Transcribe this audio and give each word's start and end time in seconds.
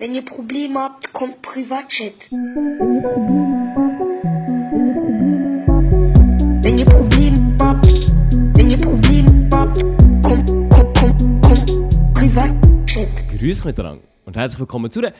Wenn 0.00 0.14
ihr 0.14 0.24
Probleme 0.24 0.80
habt, 0.80 1.12
kommt 1.12 1.42
Privatchat. 1.42 2.14
Wenn 6.62 6.78
ihr 6.78 6.86
Probleme 6.86 7.58
habt, 7.60 7.86
wenn 8.56 8.70
ihr 8.70 8.78
Probleme 8.78 9.46
habt, 9.52 9.82
kommt, 10.22 10.48
kommt, 10.70 10.98
kommt, 10.98 11.42
kommt 11.42 12.14
Privatchat. 12.14 13.08
Grüß 13.38 13.64
miteinander 13.64 14.02
und 14.24 14.38
herzlich 14.38 14.60
willkommen 14.60 14.90
zu 14.90 15.00
einer 15.00 15.12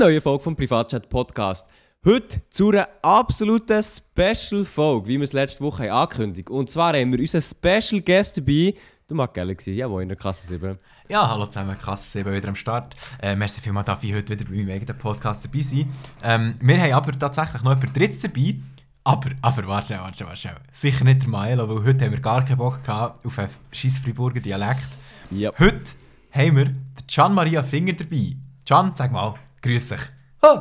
neuen 0.00 0.20
Folge 0.20 0.42
vom 0.42 0.56
Privatchat 0.56 1.08
Podcast. 1.08 1.68
Heute 2.04 2.42
zu 2.50 2.70
einer 2.70 2.88
absoluten 3.02 3.80
Special-Folge, 3.80 5.06
wie 5.06 5.18
wir 5.18 5.24
es 5.24 5.32
letzte 5.32 5.62
Woche 5.62 5.84
haben 5.84 6.10
angekündigt 6.10 6.50
Und 6.50 6.68
zwar 6.68 6.94
haben 6.94 7.12
wir 7.12 7.20
unseren 7.20 7.42
Special 7.42 8.00
Guest 8.00 8.38
dabei, 8.38 8.74
der 9.10 9.16
Marc 9.16 9.34
Galaxy. 9.34 9.72
Ja, 9.72 9.88
moin, 9.88 10.04
in 10.04 10.08
der 10.08 10.16
Kasse 10.16 10.46
7. 10.46 10.78
Ja, 11.08 11.28
hallo 11.28 11.46
zusammen, 11.46 11.76
Kasse 11.76 12.08
7 12.10 12.32
wieder 12.32 12.48
am 12.48 12.54
Start. 12.54 12.94
Äh, 13.20 13.34
merci 13.36 13.60
vielmals, 13.60 13.86
darf 13.86 14.02
ich 14.02 14.14
heute 14.14 14.32
wieder 14.32 14.48
bei 14.48 14.56
meinem 14.56 14.70
eigenen 14.70 14.96
Podcast 14.96 15.44
dabei 15.44 15.60
sein. 15.60 15.92
Ähm, 16.22 16.54
wir 16.60 16.80
haben 16.80 16.92
aber 16.92 17.18
tatsächlich 17.18 17.62
noch 17.62 17.72
jemanden 17.74 17.92
drittes 17.92 18.20
dabei. 18.20 18.56
Aber, 19.02 19.30
aber, 19.42 19.66
warte 19.66 19.98
warte 19.98 20.26
warte. 20.26 20.56
Sicher 20.72 21.04
nicht 21.04 21.22
der 21.22 21.28
Maelo, 21.28 21.68
weil 21.68 21.84
heute 21.84 22.04
haben 22.04 22.12
wir 22.12 22.20
gar 22.20 22.44
keinen 22.44 22.58
Bock 22.58 22.84
gehabt 22.84 23.24
auf 23.26 23.38
einen 23.38 23.50
scheiß 23.72 23.98
Friburger 23.98 24.40
Dialekt. 24.40 24.88
Ja. 25.30 25.52
Heute 25.58 25.92
haben 26.32 26.56
wir 26.56 26.64
den 26.66 27.06
Gian 27.06 27.34
Maria 27.34 27.62
Finger 27.62 27.94
dabei. 27.94 28.36
Gian, 28.64 28.94
sag 28.94 29.10
mal, 29.12 29.34
grüß 29.62 29.88
dich. 29.88 30.00
Oh, 30.42 30.60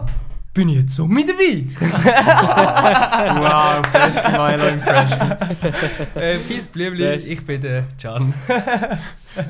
bin 0.54 0.70
ich 0.70 0.76
jetzt 0.78 0.94
so 0.96 1.08
mit 1.08 1.28
dabei? 1.30 1.66
Wow, 3.42 3.82
beste 3.92 4.30
Maelo-Impression. 4.32 5.32
äh, 6.16 6.38
Peace, 6.40 6.68
Blümli, 6.68 7.04
Best. 7.04 7.28
ich 7.28 7.46
bin 7.46 7.62
der 7.62 7.86
Can. 8.02 8.34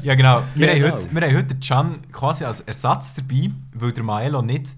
Ja, 0.03 0.13
genau. 0.13 0.43
Wir, 0.55 0.67
Genau. 0.75 0.87
Haben 0.87 0.93
heute, 0.97 1.11
wir 1.15 1.21
haben 1.21 1.35
heute 1.37 1.47
den 1.55 1.59
Can 1.61 1.99
quasi 2.11 2.43
als 2.45 2.61
Ersatz 2.61 3.15
dabei, 3.15 3.49
weil 3.73 3.91
der 3.93 4.03
Maelo 4.03 4.41
nicht 4.41 4.75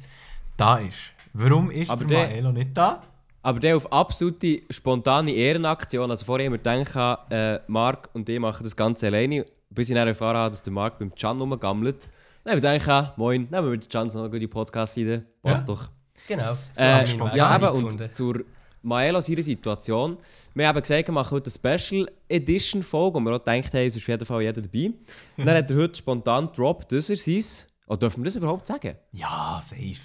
da 0.57 0.77
ist. 0.77 0.95
Warum 1.33 1.69
ist 1.71 1.89
Aber 1.89 2.05
der 2.05 2.19
der- 2.19 2.27
Maelo 2.29 2.51
nicht 2.51 2.69
da? 2.77 3.01
Aber 3.43 3.59
der 3.59 3.75
auf 3.75 3.91
absolute 3.91 4.61
spontane 4.69 5.31
Ehrenaktion. 5.31 6.09
Also 6.11 6.23
vorher 6.25 6.45
haben 6.45 6.53
wir 6.53 6.59
gedacht, 6.83 7.19
äh, 7.31 7.59
Marc 7.67 8.09
und 8.13 8.29
ich 8.29 8.39
machen 8.39 8.63
das 8.63 8.75
Ganze 8.75 9.07
alleine, 9.07 9.45
bis 9.71 9.89
ich 9.89 9.95
dann 9.95 10.07
erfahren 10.07 10.37
habe, 10.37 10.51
dass 10.51 10.61
der 10.61 10.71
Marc 10.71 10.99
beim 10.99 11.13
Can 11.15 11.39
rumgammelt. 11.39 12.07
Dann 12.43 12.53
haben 12.53 12.61
wir 12.61 12.71
gedacht, 12.79 13.17
moin, 13.17 13.47
nehmen 13.49 13.69
wir 13.71 13.77
den 13.77 13.89
Can 13.89 14.07
noch 14.07 14.15
eine 14.17 14.29
gute 14.29 14.47
Podcast-Idee. 14.47 15.23
Passt 15.41 15.67
Ja. 15.67 15.73
doch. 15.73 15.89
Genau. 16.37 16.53
So 16.73 16.81
Äh, 16.81 17.35
ja, 17.35 17.57
gefunden. 17.57 18.01
und 18.01 18.15
zur 18.15 18.43
Maelo 18.83 19.21
seiner 19.21 19.43
Situation. 19.43 20.17
Wir 20.55 20.67
haben 20.67 20.81
gesagt, 20.81 21.07
wir 21.07 21.13
machen 21.13 21.31
heute 21.31 21.51
eine 21.51 21.77
Special 21.77 22.09
Edition 22.27 22.81
Folge, 22.83 23.17
und 23.17 23.23
wir 23.25 23.31
auch 23.35 23.39
gedacht 23.43 23.73
haben, 23.73 23.85
es 23.85 23.95
ist 23.95 24.01
auf 24.01 24.07
jeden 24.07 24.25
Fall 24.25 24.41
jeder 24.41 24.61
dabei. 24.61 24.91
Und 25.37 25.45
dann 25.45 25.55
hat 25.57 25.69
er 25.69 25.77
heute 25.77 25.95
spontan 25.97 26.47
gedroppt, 26.47 26.91
dass 26.91 27.09
er 27.09 27.15
sein. 27.17 27.43
Oh, 27.87 27.95
dürfen 27.95 28.21
wir 28.21 28.25
das 28.25 28.35
überhaupt 28.37 28.65
sagen? 28.65 28.95
Ja, 29.11 29.59
safe. 29.63 29.97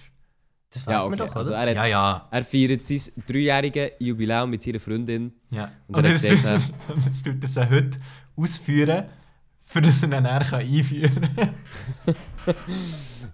Das 0.71 0.85
Ja, 0.85 0.99
weiß 0.99 1.05
man 1.05 1.13
okay. 1.15 1.17
doch, 1.21 1.27
oder? 1.31 1.37
Also 1.37 1.53
er, 1.53 1.61
hat, 1.71 1.77
Ja, 1.77 1.87
ja. 1.87 2.29
er 2.31 2.45
feiert 2.45 2.85
sein 2.85 3.01
dreijähriges 3.27 3.93
Jubiläum 4.01 4.51
mit 4.51 4.63
seiner 4.63 4.81
Freundin. 4.81 5.33
ja. 5.51 5.71
Und 5.89 5.97
Und, 5.97 6.05
jetzt, 6.05 6.25
er 6.25 6.35
gesagt, 6.35 6.73
und 6.89 7.05
jetzt 7.07 7.25
tut 7.25 7.41
er 7.43 7.49
sie 7.49 7.71
heute 7.71 7.99
ausführen, 8.37 9.05
für 9.63 9.81
dass 9.81 10.03
er 10.03 10.09
ihn 10.09 10.11
dann 10.11 10.27
einführen 10.27 11.29
kann. 11.37 11.55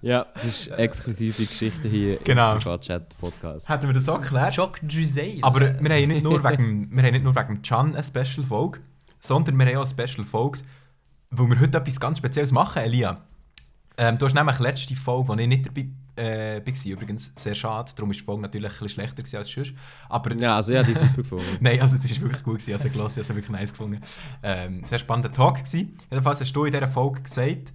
Ja, 0.03 0.27
das 0.34 0.47
ist 0.47 0.67
exklusive 0.69 1.45
Geschichte 1.47 1.89
hier 1.89 2.17
Genau. 2.19 2.53
im 2.55 2.58
Privatchat 2.58 3.17
Podcast. 3.19 3.69
Hätten 3.69 3.86
wir 3.86 3.95
das 3.95 4.09
auch 4.09 4.20
geklärt? 4.20 4.56
Jock 4.56 4.81
Giselle. 4.83 5.39
Aber 5.42 5.61
wir 5.61 5.69
haben 5.75 6.09
nicht 6.09 6.25
nur 6.25 6.42
wegen, 6.42 6.91
wir 6.91 7.03
haben 7.05 7.12
nicht 7.12 7.22
nur 7.25 7.34
wegen 7.36 7.62
Can 7.62 7.94
eine 7.94 8.03
Special-Folge, 8.03 8.81
sondern 9.20 9.56
wir 9.56 9.67
haben 9.67 9.77
auch 9.77 9.86
eine 9.97 10.09
Special-Folge, 10.09 10.59
wo 11.31 11.48
wir 11.48 11.61
heute 11.61 11.78
etwas 11.78 12.00
ganz 12.00 12.19
Spezielles 12.19 12.50
machen, 12.50 12.83
Elia. 12.83 13.20
Ähm, 13.97 14.19
du 14.19 14.27
hast 14.27 14.34
nämlich 14.34 14.59
letzte 14.59 14.97
Folge, 14.97 15.28
wo 15.28 15.34
ich 15.34 15.47
nicht 15.47 15.67
dabei 15.67 15.86
äh, 16.16 16.61
war, 16.66 16.87
übrigens 16.92 17.31
sehr 17.37 17.55
schade, 17.55 17.92
darum 17.94 18.11
war 18.11 18.14
die 18.14 18.20
Folge 18.22 18.42
natürlich 18.42 18.72
ein 18.72 18.78
bisschen 18.81 18.89
schlechter 18.89 19.39
als 19.39 19.50
sonst. 19.53 19.72
Aber 20.09 20.34
Ja, 20.34 20.56
also 20.56 20.72
ja, 20.72 20.83
die 20.83 20.94
super 20.94 21.14
gefunden. 21.14 21.44
Nein, 21.61 21.81
also 21.81 21.97
es 21.97 22.11
war 22.16 22.22
wirklich 22.22 22.42
gut, 22.42 22.55
gewesen, 22.59 22.72
also 22.72 22.89
ich 22.89 22.94
habe 22.98 23.06
es 23.20 23.28
wirklich 23.28 23.50
nice 23.50 23.70
gefunden. 23.70 24.00
Ähm, 24.43 24.84
sehr 24.84 24.98
spannender 24.98 25.32
Talk 25.32 25.59
gewesen. 25.59 25.97
Jedenfalls 26.10 26.41
hast 26.41 26.53
du 26.53 26.65
in 26.65 26.72
dieser 26.72 26.88
Folge 26.88 27.22
gesagt, 27.22 27.72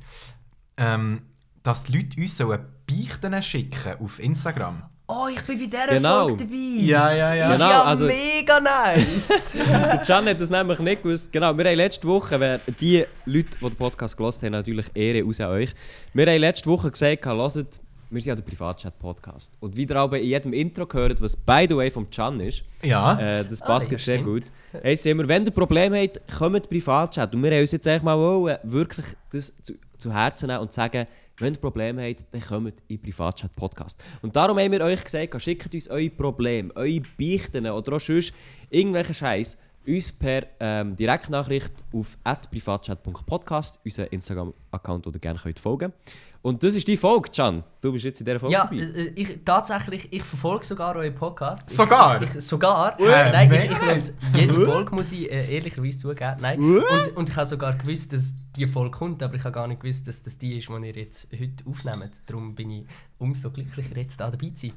ähm, 0.78 1.22
dass 1.68 1.84
die 1.84 1.98
Leute 1.98 2.22
uns 2.22 2.38
sollen 2.38 2.62
Beichten 2.88 3.44
schicken 3.44 3.96
auf 4.02 4.20
Instagram. 4.20 4.84
oh, 5.10 5.28
ich 5.34 5.42
bin 5.46 5.58
bei 5.60 5.66
dieser 5.66 5.88
Genau. 5.88 6.28
Folge 6.30 6.46
dabei. 6.46 6.56
Ja, 6.82 7.12
ja, 7.14 7.34
ja. 7.34 7.50
Ist 7.52 7.58
Genau, 7.60 7.70
ja 7.70 7.84
also- 7.84 8.06
mega 8.06 8.60
nice. 8.60 9.28
Der 9.54 9.98
Can 10.06 10.26
hat 10.30 10.40
das 10.42 10.50
nämlich 10.50 10.80
nicht 10.80 11.04
gewusst. 11.04 11.32
Genau, 11.32 11.58
wir 11.58 11.66
haben 11.66 11.76
letzte 11.78 12.08
Woche, 12.08 12.40
wer 12.40 12.60
die 12.80 13.06
Leute, 13.26 13.58
die 13.60 13.66
den 13.66 13.76
Podcast 13.76 14.16
gelost 14.18 14.44
haben, 14.44 14.52
natürlich 14.54 14.86
Ehre 14.94 15.26
aus 15.28 15.40
an 15.42 15.48
euch. 15.52 15.74
Wir 16.14 16.26
haben 16.26 16.40
letzte 16.40 16.70
Woche 16.70 16.90
gesagt, 16.92 17.26
hört, 17.26 17.80
wir 18.10 18.22
sind 18.22 18.26
ja 18.30 18.36
der 18.36 18.44
Privatchat-Podcast. 18.44 19.54
Und 19.60 19.76
wie 19.76 19.84
ihr 19.86 19.96
aber 19.98 20.20
in 20.20 20.28
jedem 20.28 20.54
Intro 20.54 20.86
gehört, 20.86 21.22
was 21.22 21.36
by 21.36 21.66
the 21.70 21.76
way 21.76 21.92
vom 21.92 22.10
Can 22.10 22.40
ist, 22.40 22.64
Ja. 22.82 23.20
äh, 23.20 23.44
das 23.50 23.62
Ah, 23.62 23.66
passt 23.66 23.92
ja, 23.92 23.98
sehr 23.98 24.20
stimmt. 24.20 24.26
gut. 24.26 24.44
Hey, 24.82 24.96
sehen 24.96 25.18
wir, 25.18 25.28
wenn 25.28 25.44
ihr 25.46 25.52
Probleme 25.52 26.02
habt, 26.02 26.22
kommt 26.38 26.70
Privatchat. 26.70 27.34
Und 27.36 27.44
wir 27.44 27.52
haben 27.52 27.62
uns 27.62 27.72
jetzt 27.74 27.88
eigentlich 27.88 28.04
mal 28.04 28.18
wirklich 28.64 29.06
das 29.32 29.54
zu, 29.62 29.74
zu 29.98 30.14
Herzen 30.14 30.48
nehmen 30.48 30.60
und 30.62 30.72
sagen, 30.72 31.06
wenn 31.40 31.54
ihr 31.54 31.60
Probleme 31.60 32.08
habt, 32.08 32.26
dann 32.32 32.42
kommt 32.42 32.82
in 32.88 33.02
Privatchat-Podcast. 33.02 34.04
Und 34.22 34.36
darum 34.36 34.60
haben 34.60 34.72
wir 34.72 34.82
euch 34.82 35.04
gesagt, 35.04 35.42
schickt 35.42 35.74
uns 35.74 35.88
eure 35.88 36.10
Probleme, 36.10 36.76
eure 36.76 37.02
Beichten 37.18 37.68
oder 37.68 37.94
auch 37.94 38.00
sonst 38.00 38.34
irgendwelchen 38.70 39.14
Scheiß 39.14 39.58
uns 39.88 40.12
per 40.12 40.44
ähm, 40.60 40.96
Direktnachricht 40.96 41.72
auf 41.94 42.18
privatchat.podcast, 42.52 43.80
unseren 43.86 44.08
Instagram-Account, 44.08 45.06
wo 45.06 45.12
ihr 45.12 45.20
gerne 45.20 45.40
könnt 45.40 45.60
folgen 45.60 45.94
Und 46.42 46.62
das 46.64 46.76
ist 46.76 46.88
die 46.88 46.98
Folge, 46.98 47.30
Can. 47.34 47.64
Du 47.82 47.94
bist 47.94 48.04
jetzt 48.04 48.20
in 48.20 48.26
dieser 48.26 48.40
Folge 48.40 48.54
ja, 48.54 48.66
dabei. 48.66 48.78
äh, 48.78 49.14
ich, 49.16 49.40
tatsächlich, 49.46 50.12
ich 50.12 50.24
verfolge 50.24 50.66
sogar 50.66 50.96
euren 50.96 51.16
Podcast. 51.16 51.70
Sogar? 51.72 52.22
Ich, 52.22 52.36
ich, 52.36 52.42
sogar? 52.42 53.00
Äh, 53.00 53.32
Nein, 53.32 53.54
ich, 53.54 53.72
ich 53.72 53.82
höre 53.82 54.40
jede 54.40 54.66
Folge, 54.66 54.94
muss 54.94 55.12
ich 55.14 55.32
äh, 55.32 55.56
ehrlicherweise 55.56 56.00
zugeben. 56.00 56.36
Nein. 56.42 56.60
Und, 56.60 57.16
und 57.16 57.30
ich 57.30 57.36
habe 57.36 57.46
sogar 57.48 57.74
gewusst, 57.74 58.12
dass 58.12 58.34
die 58.58 58.66
Folge 58.66 58.92
kommt, 58.92 59.24
aber 59.24 59.36
ich 59.36 59.44
habe 59.44 59.54
gar 59.54 59.68
nicht 59.68 59.80
gewusst, 59.82 60.08
dass 60.08 60.22
das 60.22 60.38
die 60.38 60.58
ist, 60.58 60.68
die 60.68 60.88
ihr 60.88 60.96
jetzt 60.96 61.28
heute 61.32 61.64
aufnehmt. 61.66 62.12
Darum 62.26 62.56
bin 62.56 62.72
ich 62.72 62.86
umso 63.20 63.52
glücklicher, 63.52 63.96
jetzt 63.96 64.20
da 64.20 64.30
dabei 64.30 64.50
zu 64.50 64.68
sein. 64.68 64.74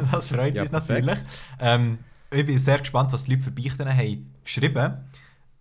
Das 0.10 0.28
freut 0.28 0.54
Ja, 0.56 0.62
uns 0.62 0.72
natürlich. 0.72 1.18
Ähm, 1.60 1.98
ich 2.30 2.46
bin 2.46 2.58
sehr 2.58 2.78
gespannt, 2.78 3.12
was 3.12 3.24
die 3.24 3.32
Leute 3.32 3.44
für 3.44 3.50
Beichten 3.50 3.88
haben 3.88 4.32
geschrieben. 4.44 4.96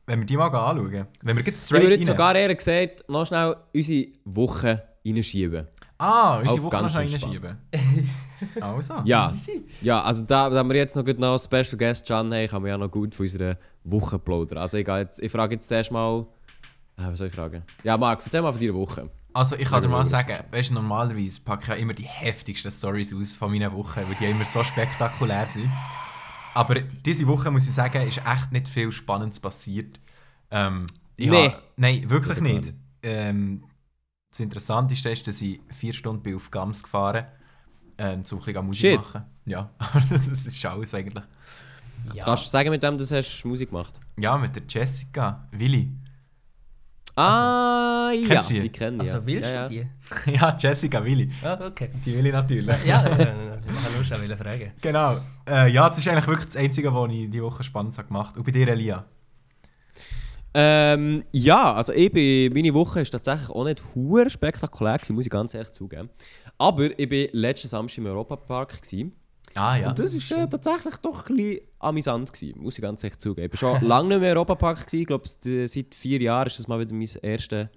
Wenn 0.06 0.20
wir 0.20 0.26
die 0.26 0.38
mal 0.38 0.48
anschauen. 0.48 1.08
Wenn 1.22 1.38
wir 1.38 1.44
jetzt 1.44 1.60
Ich 1.60 1.66
straight 1.66 1.84
würde 1.84 1.96
jetzt 1.96 2.10
rein- 2.10 2.18
sogar 2.18 2.36
eher 2.36 2.54
gesagt, 2.56 3.08
noch 3.08 3.28
schnell 3.28 3.56
unsere 3.74 4.08
Woche 4.26 4.84
reinschieben. 5.06 5.68
Ah, 5.98 6.38
unsere 6.38 6.54
auf 6.54 6.64
Woche 6.64 6.70
ganz 6.70 6.94
noch 6.94 7.00
reinschieben. 7.00 7.58
also. 8.62 8.94
Ja, 9.04 9.34
ja 9.82 10.02
also 10.02 10.24
da, 10.24 10.50
da 10.50 10.64
wir 10.64 10.76
jetzt 10.76 10.96
noch 10.96 11.06
gut 11.06 11.20
noch 11.20 11.30
einen 11.30 11.40
Special 11.40 11.78
Guest 11.78 12.08
Can 12.08 12.34
haben, 12.34 12.48
kann 12.48 12.62
man 12.62 12.70
ja 12.70 12.78
noch 12.78 12.90
gut 12.90 13.14
von 13.14 13.26
unserer 13.26 13.58
Woche 13.84 14.18
plaudern. 14.18 14.58
Also 14.58 14.78
ich, 14.78 14.88
jetzt, 14.88 15.22
ich 15.22 15.32
frage 15.32 15.56
jetzt 15.56 15.68
zuerst 15.68 15.92
mal... 15.92 16.26
Äh, 16.98 17.04
was 17.12 17.18
soll 17.18 17.28
ich 17.28 17.34
fragen? 17.34 17.64
Ja, 17.84 17.98
Marc, 17.98 18.22
erzähl 18.24 18.42
mal 18.42 18.52
von 18.52 18.62
deiner 18.62 18.74
Woche. 18.74 19.10
Also 19.34 19.56
ich 19.56 19.66
kann 19.70 19.82
dir 19.84 19.90
Ja, 19.90 19.92
mal 19.92 20.00
ja, 20.00 20.06
sagen, 20.06 20.38
weißt, 20.52 20.70
du, 20.70 20.74
normalerweise 20.74 21.42
packe 21.42 21.64
ich 21.64 21.68
ja 21.70 21.76
immer 21.76 21.94
die 21.94 22.04
heftigsten 22.04 22.72
Stories 22.72 23.14
aus 23.14 23.34
von 23.34 23.52
meiner 23.52 23.72
Woche, 23.74 24.04
weil 24.08 24.16
die 24.16 24.26
immer 24.26 24.46
so 24.46 24.64
spektakulär 24.64 25.46
sind. 25.46 25.70
Aber 26.54 26.76
diese 26.80 27.28
Woche 27.28 27.52
muss 27.52 27.68
ich 27.68 27.74
sagen, 27.74 28.08
ist 28.08 28.18
echt 28.26 28.52
nicht 28.52 28.68
viel 28.68 28.92
Spannendes 28.92 29.40
passiert. 29.40 30.00
Ähm, 30.52 30.86
Nee. 31.18 31.50
ha- 31.50 31.60
nein, 31.78 32.10
wirklich 32.10 32.40
nicht. 32.42 32.74
Ähm, 33.04 33.64
das 34.32 34.40
Interessanteste 34.40 35.10
ist, 35.10 35.28
dass 35.28 35.42
ich 35.42 35.60
vier 35.78 35.94
Stunden 35.94 36.22
bin 36.24 36.36
auf 36.36 36.50
Gams 36.52 36.82
gefahren 36.84 37.26
ähm, 37.98 38.24
um 38.32 38.42
ein 38.58 38.66
Musik 38.66 38.82
Shit. 38.92 39.00
machen. 39.02 39.24
Ja, 39.46 39.70
aber 39.78 40.00
das 40.00 40.28
ist 40.28 40.66
alles 40.66 40.94
eigentlich. 40.94 41.24
Ja. 42.14 42.24
Kannst 42.24 42.46
du 42.46 42.50
sagen, 42.50 42.70
mit 42.70 42.82
dem 42.82 42.98
du 42.98 43.04
hast 43.06 43.44
Musik 43.46 43.70
gemacht 43.70 43.94
Ja, 44.18 44.38
mit 44.38 44.56
der 44.56 44.64
Jessica, 44.68 45.48
Willi. 45.52 45.92
Ah, 47.20 48.12
ja, 48.14 48.28
kennst 48.28 48.50
du 48.50 48.54
die? 48.54 48.62
die 48.62 48.70
kenne 48.70 48.96
ich. 48.96 49.02
Also 49.02 49.18
ja. 49.18 49.26
willst 49.26 49.52
ja, 49.52 49.68
du 49.68 49.74
ja. 49.76 49.84
die? 50.26 50.32
ja, 50.36 50.56
Jessica 50.58 51.04
Willi. 51.04 51.30
Ah, 51.44 51.60
okay. 51.66 51.90
Die 52.06 52.16
Willi 52.16 52.32
natürlich. 52.32 52.86
Ja, 52.86 53.06
ich 53.12 53.18
kann 53.18 53.94
nur 53.94 54.04
schon 54.04 54.22
wollen 54.22 54.38
fragen. 54.38 54.72
Genau. 54.82 55.18
Äh, 55.48 55.70
ja, 55.70 55.90
das 55.90 55.98
ist 55.98 56.08
eigentlich 56.08 56.28
wirklich 56.28 56.48
das 56.48 56.56
Einzige, 56.56 56.94
was 56.94 57.12
ich 57.12 57.30
diese 57.30 57.44
Woche 57.44 57.64
spannend 57.64 57.98
habe 57.98 58.08
gemacht 58.08 58.30
habe. 58.30 58.40
Und 58.40 58.46
bei 58.46 58.52
dir, 58.52 58.68
Elia? 58.70 59.06
Ähm, 60.54 61.24
ja, 61.32 61.74
also 61.74 61.94
ich 61.94 62.12
bin, 62.12 62.54
meine 62.54 62.74
Woche 62.74 63.02
ist 63.02 63.12
tatsächlich 63.12 63.50
auch 63.50 63.66
nicht 63.66 63.84
hure 63.94 64.30
spektakulär 64.30 64.98
gewesen, 64.98 65.14
muss 65.14 65.26
ich 65.26 65.30
ganz 65.30 65.54
ehrlich 65.54 65.74
zugeben. 65.74 66.10
Aber 66.58 66.98
ich 66.98 67.12
war 67.12 67.28
letzten 67.34 67.68
Samstag 67.68 68.00
im 68.00 68.06
Europapark. 68.08 68.82
Gewesen. 68.82 69.14
Ah 69.56 69.76
ja. 69.78 69.90
Und 69.90 70.00
das 70.00 70.14
war 70.32 70.38
äh, 70.44 70.48
tatsächlich 70.50 70.96
doch 70.98 71.30
ein 71.30 71.36
bisschen 71.36 71.62
amüsant, 71.80 72.32
gewesen, 72.34 72.62
muss 72.62 72.78
ich 72.78 72.82
ganz 72.82 73.04
ehrlich 73.04 73.20
zugeben. 73.20 73.50
Ich 73.54 73.62
war 73.62 73.78
schon 73.80 73.88
lange 73.88 74.10
nicht 74.10 74.20
mehr 74.22 74.32
im 74.32 74.38
Europapark. 74.38 74.80
Gewesen. 74.86 75.02
Ich 75.02 75.08
glaube, 75.08 75.28
d- 75.44 75.66
seit 75.66 75.96
vier 75.96 76.22
Jahren 76.22 76.48
ist 76.48 76.60
das 76.60 76.68
mal 76.68 76.80
wieder 76.80 76.94
mein 76.94 77.08
erstes 77.22 77.68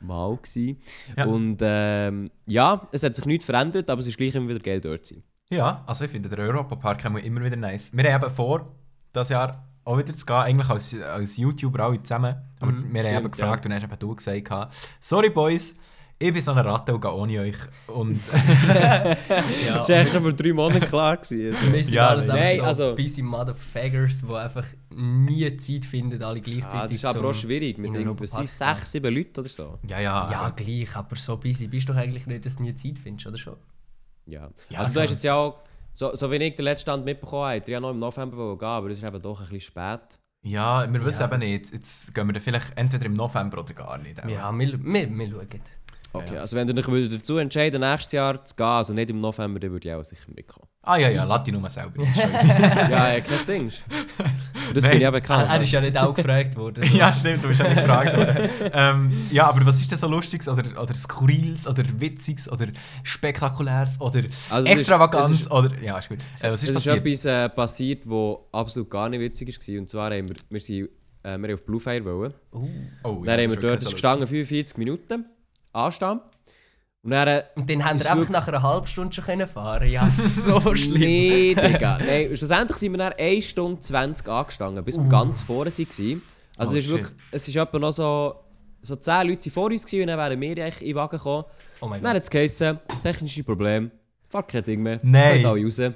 Mal. 0.00 0.36
Gewesen. 0.36 0.78
Ja. 1.16 1.24
Und 1.26 1.58
ähm, 1.62 2.30
ja, 2.46 2.88
es 2.92 3.02
hat 3.02 3.14
sich 3.16 3.24
nichts 3.24 3.46
verändert, 3.46 3.88
aber 3.90 4.00
es 4.00 4.06
ist 4.06 4.16
gleich 4.16 4.34
immer 4.34 4.48
wieder 4.48 4.60
geil 4.60 4.80
dort 4.80 5.06
sein. 5.06 5.22
Ja, 5.50 5.82
also 5.86 6.04
ich 6.04 6.10
finde, 6.10 6.28
der 6.28 6.38
Europapark 6.38 7.04
haben 7.04 7.16
wir 7.16 7.22
immer 7.24 7.42
wieder 7.44 7.56
nice. 7.56 7.90
Wir 7.96 8.12
haben 8.12 8.22
eben 8.24 8.34
vor, 8.34 8.74
das 9.12 9.28
Jahr 9.28 9.68
auch 9.84 9.98
wieder 9.98 10.12
zu 10.12 10.24
gehen, 10.24 10.36
eigentlich 10.36 10.68
als, 10.70 10.94
als 10.94 11.36
YouTuber 11.36 11.80
alle 11.84 12.02
zusammen. 12.02 12.36
Aber 12.60 12.72
Mhm, 12.72 12.92
wir 12.94 13.02
haben 13.02 13.08
stimmt, 13.08 13.18
eben 13.24 13.30
gefragt 13.32 13.64
und 13.66 13.70
dann 13.70 13.82
hast 13.82 13.88
eben 13.90 13.98
du 13.98 14.14
gesagt, 14.14 14.74
sorry 15.00 15.28
Boys, 15.30 15.74
ich 16.26 16.32
bin 16.32 16.42
so 16.42 16.52
eine 16.52 16.64
Ratte 16.64 16.94
und 16.94 17.00
gehe 17.00 17.12
ohne 17.12 17.40
euch. 17.40 17.56
Und 17.88 18.20
Ja, 18.68 19.14
Das 19.76 19.88
war 19.88 19.96
eigentlich 19.96 20.12
schon 20.12 20.22
vor 20.22 20.32
drei 20.32 20.52
Monaten 20.52 20.84
klar. 20.86 21.16
Gewesen. 21.16 21.72
wir 21.72 21.82
sind 21.84 21.94
Ja, 21.94 22.08
alles 22.08 22.28
nein, 22.28 22.56
so 22.58 22.62
also- 22.64 22.94
busy 22.96 23.22
Motherfuckers, 23.22 24.22
die 24.22 24.34
einfach 24.34 24.66
nie 24.94 25.56
Zeit 25.56 25.84
finden, 25.84 26.22
alle 26.22 26.40
gleichzeitig 26.40 26.74
Ah, 26.80 26.86
das 26.86 26.92
ist 26.96 27.04
aber 27.04 27.28
auch 27.28 27.34
schwierig. 27.34 27.78
Mit 27.78 27.94
es 27.94 28.30
sind 28.30 28.48
sechs, 28.48 28.92
sieben 28.92 29.14
Leute 29.14 29.40
oder 29.40 29.48
so. 29.50 29.78
ja, 29.86 30.00
ja. 30.00 30.30
Ja, 30.30 30.40
aber- 30.42 30.52
gleich, 30.56 30.94
aber 30.96 31.16
so 31.16 31.36
busy 31.36 31.66
bist 31.66 31.88
du 31.88 31.92
doch 31.92 32.00
eigentlich 32.00 32.26
nicht, 32.26 32.46
dass 32.46 32.56
du 32.56 32.62
nie 32.62 32.74
Zeit 32.74 32.98
findest, 32.98 33.26
oder 33.26 33.38
schon? 33.38 33.56
Ja. 34.26 34.48
Ja, 34.70 34.78
also 34.80 34.90
so 34.92 35.00
du 35.00 35.02
hast 35.04 35.10
jetzt 35.10 35.24
ja 35.24 35.34
auch, 35.34 35.58
so, 35.94 36.14
so 36.14 36.30
wie 36.30 36.36
ich 36.36 36.54
den 36.54 36.64
letzten 36.64 36.82
Stand 36.82 37.04
mitbekommen 37.04 37.44
habe, 37.60 37.70
ja 37.70 37.80
noch 37.80 37.90
im 37.90 37.98
November 37.98 38.56
gehen, 38.56 38.68
aber 38.68 38.88
es 38.90 38.98
ist 38.98 39.04
eben 39.04 39.20
doch 39.20 39.38
ein 39.40 39.48
bisschen 39.48 39.60
spät. 39.60 40.18
ja, 40.44 40.90
wir 40.92 41.04
wissen 41.04 41.20
Ja. 41.20 41.26
eben 41.26 41.38
nicht. 41.40 41.72
Jetzt 41.72 42.14
gehen 42.14 42.26
wir 42.26 42.32
dann 42.32 42.42
vielleicht 42.42 42.76
entweder 42.76 43.06
im 43.06 43.14
November 43.14 43.58
oder 43.60 43.74
gar 43.74 43.98
nicht. 43.98 44.22
auch. 44.22 44.28
Ja, 44.28 44.50
wir, 44.52 44.72
wir, 44.84 45.10
wir 45.10 45.30
schauen. 45.30 45.48
Okay, 46.14 46.34
Ja. 46.34 46.40
also 46.42 46.56
wenn 46.56 46.66
du 46.68 46.74
dich 46.74 46.86
würdet 46.88 47.20
dazu 47.20 47.38
entscheiden 47.38 47.80
nächstes 47.80 48.12
Jahr 48.12 48.44
zu 48.44 48.54
gehen, 48.54 48.66
also 48.66 48.92
nicht 48.92 49.08
im 49.10 49.20
November, 49.20 49.58
dann 49.60 49.70
würde 49.72 49.88
ich 49.88 49.94
auch 49.94 50.02
sicher 50.04 50.30
mitkommen. 50.34 50.68
Ah 50.82 50.96
ja, 50.96 51.08
ja, 51.08 51.24
lass 51.24 51.44
dich 51.44 51.54
nur 51.54 51.68
selber 51.70 52.02
ja, 52.14 53.12
ja, 53.14 53.20
kein 53.20 53.46
Ding. 53.46 53.70
Für 53.70 54.74
das 54.74 54.82
Nein. 54.84 54.90
bin 54.92 54.98
ich 55.00 55.04
Er, 55.04 55.12
bekannt. 55.12 55.48
er 55.48 55.62
ist 55.62 55.70
ja 55.72 55.80
nicht 55.80 55.96
auch 55.96 56.12
gefragt 56.14 56.56
worden. 56.56 56.84
ja, 56.94 57.12
stimmt, 57.12 57.42
du 57.44 57.48
bist 57.48 57.60
ja 57.60 57.68
nicht 57.68 57.80
gefragt 57.82 58.16
worden. 58.16 58.50
ähm, 58.72 59.26
ja, 59.30 59.46
aber 59.46 59.64
was 59.64 59.80
ist 59.80 59.90
denn 59.90 59.98
so 59.98 60.08
Lustiges 60.08 60.48
oder, 60.48 60.82
oder 60.82 60.94
Skurriles 60.94 61.66
oder 61.66 61.84
Witziges 61.98 62.50
oder 62.50 62.66
Spektakuläres 63.04 64.00
oder 64.00 64.22
Also 64.50 64.66
es 64.66 64.66
ist- 64.66 64.70
Extravaganz 64.72 65.30
es 65.30 65.40
ist- 65.42 65.50
oder... 65.50 65.70
Ja, 65.80 65.98
ist 65.98 66.08
gut. 66.08 66.18
Äh, 66.40 66.50
was 66.50 66.62
ist 66.62 66.70
es 66.70 66.76
ist 66.76 66.84
passiert? 66.86 67.06
etwas 67.06 67.24
äh, 67.24 67.48
passiert, 67.48 68.02
was 68.10 68.38
absolut 68.52 68.90
gar 68.90 69.08
nicht 69.08 69.20
witzig 69.20 69.48
war. 69.48 69.78
Und 69.80 69.88
zwar 69.88 70.10
haben 70.10 70.28
wir, 70.28 70.36
wir, 70.50 70.60
sind, 70.60 70.88
äh, 71.22 71.38
wir 71.38 71.54
auf 71.54 71.64
Bluefire 71.64 72.04
wollen. 72.04 72.34
Uh. 72.52 72.68
Oh, 73.04 73.22
dann 73.24 73.40
haben 73.40 73.50
wir 73.50 73.56
das 73.56 73.56
ist 73.56 73.56
dort 73.56 73.62
wirklich 73.62 73.82
ist 73.88 73.92
gestanden 73.92 74.26
45 74.28 74.78
Minuten 74.78 75.26
anstehen. 75.72 76.20
Und 77.04 77.10
dann... 77.10 77.26
Äh, 77.28 77.42
Und 77.56 77.68
dann 77.68 77.84
haben 77.84 77.98
wir 77.98 78.10
einfach 78.12 78.28
nach 78.30 78.46
einer 78.48 78.62
halben 78.62 78.86
Stunde 78.86 79.12
schon 79.14 79.24
können 79.24 79.46
fahren 79.48 79.88
Ja, 79.90 80.08
so 80.10 80.60
schlimm. 80.76 81.00
Nee, 81.00 81.54
Digga. 81.54 81.98
Nein, 81.98 82.36
schlussendlich 82.36 82.76
sind 82.78 82.92
wir 82.92 82.98
dann 82.98 83.12
1 83.18 83.44
Stunde 83.44 83.80
20 83.80 84.28
angestanden, 84.28 84.84
bis 84.84 84.96
wir 84.98 85.08
ganz 85.08 85.40
vorne 85.42 85.70
waren. 85.70 86.22
Also 86.56 86.74
Oh, 86.74 86.76
es 86.78 86.84
ist 86.84 86.84
shit. 86.84 86.90
wirklich, 86.92 87.16
es 87.32 87.48
ist 87.48 87.56
etwa 87.56 87.78
noch 87.78 87.92
so, 87.92 88.36
so 88.82 88.94
10 88.96 89.28
Leute 89.28 89.50
vor 89.50 89.64
uns 89.70 89.84
gewesen, 89.84 90.02
und 90.02 90.06
dann 90.08 90.18
wären 90.18 90.40
wir 90.40 90.50
eigentlich 90.64 90.80
in 90.82 90.86
den 90.88 90.96
Wagen 90.96 91.16
gekommen. 91.16 91.44
Oh 91.80 91.86
mein 91.88 92.02
Dann 92.02 92.10
hat 92.10 92.16
Gott. 92.16 92.22
es 92.24 92.30
geheißen, 92.30 92.78
technische 93.02 93.42
Probleme, 93.42 93.90
fuck 94.28 94.46
kein 94.48 94.62
Ding 94.62 94.82
mehr, 94.82 95.00
Nein. 95.02 95.44
alle 95.44 95.64
raus. 95.64 95.80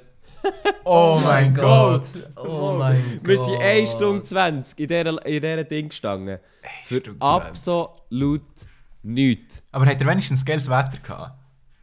Oh 0.83 1.19
mein 1.21 1.53
Gott! 1.53 2.03
Oh 2.37 2.75
mein 2.77 3.01
Gott. 3.19 3.27
Wir 3.27 3.37
sind 3.37 3.59
1 3.59 3.91
Stunde 3.91 4.23
20 4.23 4.79
in 4.79 4.87
dieser, 4.87 5.25
in 5.25 5.41
dieser 5.41 5.63
Ding 5.63 5.89
gestanden. 5.89 6.39
Für 6.85 6.95
Stunde 6.99 7.19
20. 7.19 7.21
absolut 7.21 8.41
nichts. 9.03 9.63
Aber 9.71 9.85
hat 9.85 9.99
er 9.99 10.07
wenigstens 10.07 10.43
geiles 10.45 10.69
Wetter 10.69 10.97
gehabt? 11.03 11.37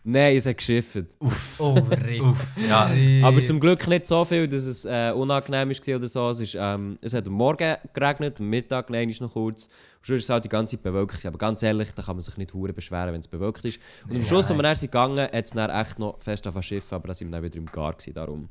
Nein, 0.07 0.37
es 0.37 0.45
hat 0.45 0.59
geschifft. 0.59 1.17
Oh, 1.59 1.73
Rick. 1.73 2.23
Uff, 2.23 2.39
ja. 2.57 2.91
Aber 3.27 3.43
zum 3.43 3.59
Glück 3.59 3.87
nicht 3.89 4.07
so 4.07 4.23
viel, 4.27 4.47
dass 4.47 4.65
es 4.65 4.85
äh, 4.85 5.13
unangenehm 5.17 5.71
war 5.71 5.97
oder 5.97 6.07
so. 6.07 6.29
Es, 6.29 6.41
ist, 6.41 6.57
ähm, 6.61 6.99
es 7.01 7.15
hat 7.15 7.27
am 7.27 7.33
Morgen 7.33 7.77
geregnet, 7.95 8.39
am 8.39 8.51
Mittag 8.51 8.91
nein, 8.91 9.09
ist 9.09 9.23
noch 9.23 9.33
kurz. 9.33 9.65
Und 9.65 10.07
sonst 10.07 10.19
ist 10.19 10.25
es 10.25 10.31
halt 10.31 10.45
die 10.45 10.51
ganze 10.51 10.77
Zeit 10.77 10.83
bewölkt. 10.83 11.25
Aber 11.25 11.39
ganz 11.39 11.63
ehrlich, 11.63 11.91
da 11.95 12.03
kann 12.03 12.17
man 12.17 12.21
sich 12.21 12.37
nicht 12.37 12.53
hure 12.53 12.75
beschweren, 12.75 13.15
wenn 13.15 13.21
es 13.21 13.29
bewölkt 13.29 13.65
ist. 13.65 13.81
Und 14.07 14.17
am 14.17 14.23
Schluss, 14.23 14.51
als 14.51 14.59
wir 14.59 14.63
dann 14.63 14.77
sind 14.77 14.93
gegangen, 14.93 15.25
hat 15.25 15.33
es 15.33 15.53
dann 15.53 15.71
echt 15.71 15.99
noch 15.99 16.21
fest 16.21 16.47
auf 16.47 16.63
Schiff, 16.63 16.93
aber 16.93 17.09
da 17.09 17.15
sind 17.15 17.29
wir 17.29 17.39
dann 17.39 17.45
wieder 17.45 17.57
im 17.57 17.67
Gar 17.67 17.95
gewesen, 17.95 18.13
darum. 18.13 18.49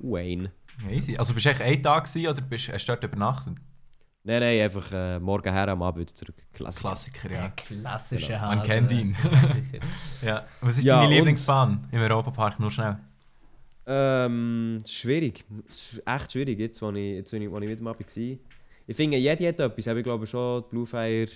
Wayne. 0.00 0.50
Easy. 0.90 1.16
Also 1.16 1.34
bist 1.34 1.46
du 1.46 1.50
echt 1.50 1.62
ein 1.62 1.80
Tag 1.80 2.04
gewesen, 2.04 2.28
oder 2.28 2.42
bist, 2.42 2.68
hast 2.68 2.84
du 2.84 2.92
dort 2.92 3.04
übernachtet? 3.04 3.54
Nein, 4.28 4.40
nein, 4.40 4.60
einfach 4.60 4.90
äh, 4.90 5.20
morgen 5.20 5.52
her, 5.52 5.68
am 5.68 5.80
Abend 5.82 6.00
wieder 6.00 6.12
zurück. 6.16 6.34
Klassiker. 6.52 6.88
Klassiker, 6.88 7.30
ja. 7.30 7.48
klassischer 7.50 8.26
Genau. 8.26 8.40
Hase. 8.40 8.56
Man 8.56 8.66
kennt 8.66 8.90
ihn. 8.90 9.16
Ja. 10.20 10.44
Was 10.60 10.78
ist 10.78 10.84
Ja, 10.84 11.00
deine 11.00 11.14
Lieblingsbahn 11.14 11.86
im 11.92 12.00
Europapark? 12.00 12.58
Nur 12.58 12.72
schnell. 12.72 12.96
Ähm, 13.86 14.82
schwierig. 14.84 15.44
Echt 16.04 16.32
schwierig, 16.32 16.58
jetzt, 16.58 16.82
wo 16.82 16.90
ich, 16.90 17.18
jetzt, 17.18 17.32
wo 17.32 17.36
ich, 17.36 17.48
wo 17.48 17.58
ich 17.60 17.68
wieder 17.68 17.82
mal 17.84 17.94
war. 17.94 18.04
Ich 18.88 18.96
finde, 18.96 19.16
jede 19.16 19.46
hat 19.48 19.60
etwas. 19.60 19.86
Aber 19.86 19.98
ich 19.98 20.04
glaube 20.04 20.26
schon, 20.26 20.64
die 20.64 20.68
Blue 20.70 20.86
Fire 20.86 21.28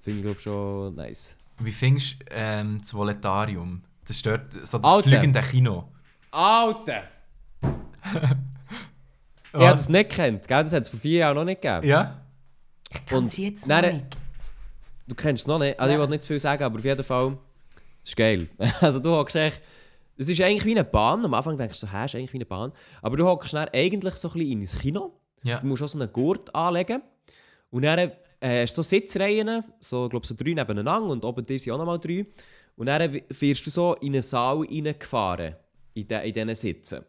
finde 0.00 0.18
ich 0.18 0.24
glaube 0.24 0.40
schon 0.40 0.96
nice. 0.96 1.38
Wie 1.60 1.70
findest 1.70 2.22
du 2.22 2.24
ähm, 2.30 2.78
das 2.80 2.92
Voletarium? 2.92 3.82
Das 4.04 4.16
ist 4.16 4.26
dort 4.26 4.52
so 4.66 4.78
das 4.78 4.92
Alter. 4.92 5.10
fliegende 5.10 5.40
Kino. 5.42 5.88
Alter! 6.32 7.04
Ich 9.54 9.60
hätte 9.60 9.74
es 9.74 9.88
nicht 9.90 10.08
gekannt, 10.08 10.48
gell? 10.48 10.64
Das 10.64 10.72
hat 10.72 10.82
es 10.84 10.88
vor 10.88 10.98
vier 10.98 11.18
Jahren 11.18 11.34
noch 11.34 11.44
nicht 11.44 11.60
gegeben. 11.60 11.86
Ja? 11.86 12.21
Kann 13.06 13.18
Und 13.18 13.28
sie 13.28 13.46
jetzt 13.46 13.68
dann- 13.68 13.84
noch 13.84 13.92
nicht. 13.92 14.16
Du 15.08 15.14
kennst 15.14 15.42
es 15.42 15.46
noch 15.46 15.58
nicht, 15.58 15.78
also 15.78 15.92
ich 15.92 15.98
Nein. 15.98 16.08
will 16.08 16.14
nicht 16.14 16.22
zu 16.22 16.28
viel 16.28 16.38
sagen, 16.38 16.62
aber 16.62 16.78
auf 16.78 16.84
jeden 16.84 17.04
Fall, 17.04 17.36
es 18.04 18.10
ist 18.10 18.16
geil. 18.16 18.48
Also 18.80 19.00
du 19.00 19.10
hockst 19.10 19.36
echt, 19.36 19.60
es 20.16 20.28
ist 20.28 20.40
eigentlich 20.40 20.64
wie 20.64 20.70
eine 20.72 20.84
Bahn, 20.84 21.24
am 21.24 21.34
Anfang 21.34 21.56
denkst 21.56 21.80
du 21.80 21.92
hä, 21.92 22.04
ist 22.04 22.14
eigentlich 22.14 22.32
wie 22.32 22.38
eine 22.38 22.46
Bahn, 22.46 22.72
aber 23.02 23.16
du 23.16 23.26
hockst 23.26 23.52
dann 23.52 23.68
eigentlich 23.72 24.14
so 24.14 24.28
ein 24.28 24.34
bisschen 24.34 24.60
ins 24.62 24.78
Kino, 24.78 25.12
Ja. 25.42 25.58
du 25.58 25.66
musst 25.66 25.82
auch 25.82 25.88
so 25.88 25.98
einen 25.98 26.12
Gurt 26.12 26.54
anlegen 26.54 27.02
und 27.70 27.82
dann 27.82 28.12
äh, 28.40 28.62
hast 28.62 28.76
du 28.78 28.82
so 28.82 28.88
Sitzreihen, 28.88 29.64
so, 29.80 30.04
ich 30.04 30.10
glaube 30.10 30.26
so 30.26 30.34
drei 30.38 30.52
nebeneinander 30.54 31.08
und 31.10 31.24
oben 31.24 31.44
dir 31.44 31.58
sind 31.58 31.72
auch 31.72 31.78
nochmal 31.78 31.98
drei 31.98 32.24
und 32.76 32.86
dann 32.86 33.12
wirst 33.28 33.66
du 33.66 33.70
so 33.70 33.94
in 33.94 34.12
einen 34.14 34.22
Saal 34.22 34.58
reingefahren, 34.58 35.56
in, 35.94 36.06
de, 36.06 36.26
in 36.28 36.32
diesen 36.32 36.54
Sitzen. 36.54 37.04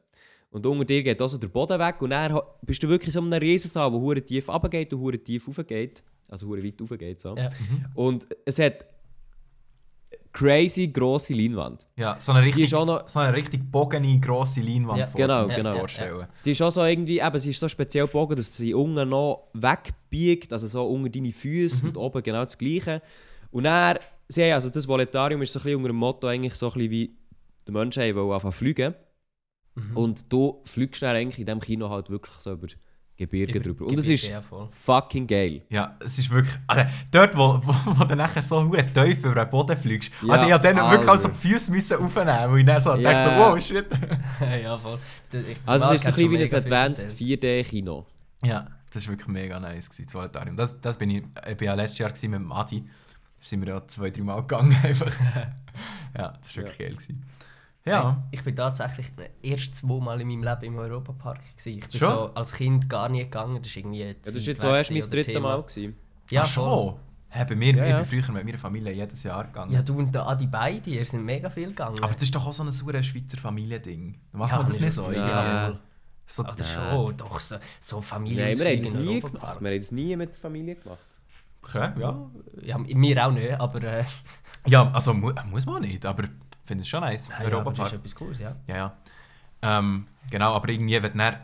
Und 0.53 0.63
unter 0.67 0.85
dir 0.85 1.01
geht 1.01 1.19
auch 1.19 1.27
so 1.27 1.39
der 1.39 1.47
Boden 1.47 1.79
weg 1.79 2.00
und 2.00 2.11
dann 2.11 2.39
bist 2.61 2.81
du 2.83 2.88
wirklich 2.88 3.07
in 3.07 3.13
so 3.13 3.21
einem 3.21 3.33
Riesensaal, 3.33 3.89
der 3.89 4.00
hure 4.00 4.21
tief 4.21 4.47
runtergeht 4.47 4.94
und 4.94 5.00
hure 5.00 5.17
tief 5.17 5.47
raufgeht. 5.47 6.03
Also 6.29 6.45
hure 6.47 6.63
weit 6.63 6.79
raufgeht. 6.79 7.19
So. 7.19 7.35
Ja. 7.35 7.50
Und 7.95 8.27
es 8.45 8.59
hat 8.59 8.85
crazy 10.31 10.88
grosse 10.88 11.33
Leinwand. 11.33 11.88
Ja, 11.95 12.19
so 12.19 12.31
eine 12.31 12.41
Die 12.41 12.45
richtig, 12.47 12.63
ist 12.65 12.73
auch 12.73 12.85
noch, 12.85 13.07
so 13.07 13.19
eine 13.19 13.35
richtig 13.35 13.71
bogene, 13.71 14.19
grosse 14.19 14.61
Leinwand 14.61 15.00
Ja. 15.00 15.07
vor 15.07 15.19
Genau, 15.21 15.47
dir 15.47 15.55
genau. 15.55 15.77
vorstellen. 15.77 16.27
die 16.45 16.51
ist 16.51 16.61
auch 16.61 16.71
so 16.71 16.83
irgendwie, 16.83 17.19
eben, 17.19 17.39
sie 17.39 17.50
ist 17.51 17.59
so 17.59 17.67
speziell 17.67 18.05
gebogen, 18.07 18.35
dass 18.35 18.55
sie 18.55 18.73
unten 18.73 19.09
noch 19.09 19.47
wegbiegt, 19.53 20.51
also 20.53 20.67
so 20.67 20.85
unter 20.88 21.09
deine 21.09 21.31
Füße 21.31 21.88
und 21.88 21.97
oben 21.97 22.21
genau 22.23 22.44
das 22.44 22.57
Gleiche. 22.57 23.01
Und 23.51 23.63
dann, 23.65 23.97
sie 24.27 24.44
haben, 24.44 24.53
also 24.53 24.69
das 24.69 24.88
Voletarium 24.88 25.41
ist 25.44 25.53
so 25.53 25.59
ein 25.59 25.63
bisschen 25.63 25.77
unter 25.77 25.89
dem 25.89 25.97
Motto 25.97 26.27
eigentlich 26.27 26.55
so 26.55 26.67
ein 26.67 26.73
bisschen 26.73 26.91
wie 26.91 27.15
der 27.67 27.73
Mensch 27.73 27.97
wollte 27.97 28.19
anfangen 28.33 28.51
zu 28.51 28.57
fliegen. 28.57 28.94
Mhm. 29.75 29.98
Und 29.98 30.31
du 30.31 30.62
fliegst 30.66 31.02
dann 31.02 31.16
eigentlich 31.16 31.40
in 31.40 31.46
diesem 31.46 31.60
Kino 31.60 31.90
halt 31.90 32.10
wirklich 32.10 32.36
so 32.36 32.54
über 32.54 32.68
Gebirge 33.16 33.54
Über 33.54 33.60
drüber. 33.64 33.86
Und 33.86 34.00
es 34.00 34.10
ist 34.10 34.28
ja, 34.28 34.42
fucking 34.72 35.28
geil. 35.28 35.62
Ja, 35.70 35.98
es 36.04 36.18
ist 36.18 36.30
wirklich... 36.31 36.56
Also, 36.66 36.86
dort, 37.12 37.38
wo, 37.38 37.60
wo, 37.64 38.00
wo 38.00 38.04
du 38.06 38.16
nachher 38.16 38.42
so 38.42 38.64
hure 38.68 38.86
tief 38.88 39.24
über 39.24 39.36
den 39.46 39.50
Boden 39.52 39.78
fliegst, 39.78 40.12
Ja, 40.24 40.48
ja, 40.48 40.56
ich 40.56 40.62
dann 40.64 40.75
wirklich 40.78 41.08
also 41.10 41.28
Alter. 41.28 41.40
die 41.42 41.48
Füße 41.48 41.72
müssen 41.72 41.98
aufnehmen 41.98 42.52
weil 42.52 42.60
ich 42.60 42.66
dann 42.66 42.81
so 42.81 42.96
Ja. 42.96 43.12
dachte, 43.14 43.24
so, 43.24 43.30
wow, 43.40 43.62
shit. 43.62 43.86
ja, 44.64 44.78
voll. 44.78 44.98
Ich- 45.32 45.58
Also 45.65 45.86
es 45.86 45.92
ist 45.94 46.03
so 46.06 46.10
ein 46.10 46.15
bisschen 46.15 46.32
wie 46.32 46.38
ein 46.44 46.53
Advanced 46.56 47.03
erzählt. 47.03 47.44
4D-Kino. 47.44 48.06
Ja, 48.44 48.68
das 48.92 49.06
war 49.06 49.13
wirklich 49.13 49.27
mega 49.27 49.60
nice, 49.60 49.89
gewesen, 49.89 50.06
das 50.06 50.13
Voletarium. 50.15 50.58
Das, 50.58 50.82
das 50.82 50.98
bin 50.98 51.10
ich, 51.12 51.24
ich 51.50 51.58
bin 51.58 51.68
ja 51.68 51.75
letztes 51.75 52.00
Jahr 52.00 52.10
mit 52.10 52.24
dem 52.24 52.51
Adi. 52.51 52.82
Da 52.82 52.89
sind 53.39 53.62
wir 53.65 53.74
ja 53.75 53.88
zwei, 53.88 54.10
drei 54.10 54.22
Mal 54.24 54.42
gegangen 54.42 54.75
einfach. 54.84 55.12
ja, 56.18 56.34
das 56.42 56.56
war 56.58 56.63
wirklich 56.63 56.77
geil. 56.80 56.94
Gewesen. 56.96 57.24
Ja. 57.86 58.24
Ich 58.32 58.44
bin 58.44 58.56
tatsächlich 58.56 59.12
erst 59.42 59.75
zweimal 59.75 60.20
in 60.22 60.28
meinem 60.30 60.44
Leben 60.44 60.63
im 60.63 60.78
Europapark. 60.78 61.40
gewesen. 61.58 61.80
Ich 61.80 61.90
bin 61.90 62.00
Schon? 62.00 62.10
so 62.10 62.34
als 62.34 62.54
Kind 62.54 62.90
gar 62.90 63.10
nie 63.10 63.20
gegangen. 63.24 63.58
Das 63.58 63.68
ist 63.68 63.75
irgendwie 63.75 64.04
Ja, 64.04 64.13
das 64.13 64.34
war 64.34 64.42
jetzt 64.42 64.66
auch 64.66 64.74
erst 64.75 64.92
mein 64.92 65.02
drittes. 65.02 65.42
Mal. 65.42 65.62
Gewesen. 65.62 65.96
Ja, 66.30 66.44
Ach 66.44 66.48
schon. 66.48 66.96
Hey, 67.30 67.46
bei 67.46 67.56
mir, 67.56 67.75
Ja, 67.75 67.86
ja. 67.86 68.02
ich 68.02 68.08
bin 68.10 68.22
früher 68.24 68.34
mit 68.34 68.46
meiner 68.46 68.58
Familie 68.60 68.94
jedes 68.94 69.24
Jahr 69.24 69.44
gegangen. 69.46 69.72
Ja, 69.74 69.82
du 69.82 69.98
und 69.98 70.13
der 70.13 70.25
Adi 70.28 70.46
beide, 70.48 70.90
ihr 70.92 71.04
sind 71.06 71.25
mega 71.25 71.50
viel 71.50 71.70
gegangen. 71.70 71.98
Aber 72.02 72.13
das 72.13 72.22
ist 72.24 72.34
doch 72.36 72.46
auch 72.46 72.54
so 72.54 72.63
ein 72.63 72.72
saure 72.72 73.04
Schweizer 73.04 73.38
Familiending. 73.38 74.16
Macht 74.34 74.52
Ja, 74.52 74.58
man 74.60 74.68
das 74.68 74.80
nicht 74.80 74.94
so? 74.94 75.12
Ja. 75.12 75.78
So, 76.25 76.44
Oder 76.44 76.63
schon, 76.63 77.18
doch, 77.18 77.40
so, 77.40 77.58
so 77.80 78.02
Familie. 78.02 78.46
Nein, 78.46 78.60
wir 78.60 78.66
haben 78.70 78.80
das 78.80 78.94
nie 78.94 79.20
gemacht. 79.20 79.60
Wir 79.62 79.70
haben 79.72 79.80
das 79.80 79.92
nie 79.92 80.16
mit 80.16 80.32
der 80.34 80.40
Familie 80.40 80.75
gemacht. 80.75 81.00
okay, 81.63 81.90
ja. 82.00 82.30
Ja, 82.62 82.78
mir 82.78 83.25
auch 83.28 83.32
nicht, 83.32 83.52
aber. 83.60 83.84
Äh, 83.84 84.04
Ja, 84.66 84.90
also 84.94 85.13
mu 85.13 85.34
muss 85.52 85.66
man 85.66 85.82
nicht, 85.82 86.06
aber 86.06 86.24
finde 86.65 86.82
es 86.84 86.88
schon 86.88 87.01
nice. 87.01 87.27
ja, 87.27 87.36
aber 87.36 87.43
das 87.46 87.53
Europapark. 87.53 87.88
ist 87.88 87.93
etwas 88.00 88.15
Cooles, 88.15 88.39
ja. 88.39 88.55
Ja, 88.67 88.75
ja. 88.75 88.93
Ähm, 89.62 90.08
genau, 90.29 90.53
aber 90.55 90.70
irgendwie, 90.70 91.01
wenn 91.01 91.17
du 91.17 91.39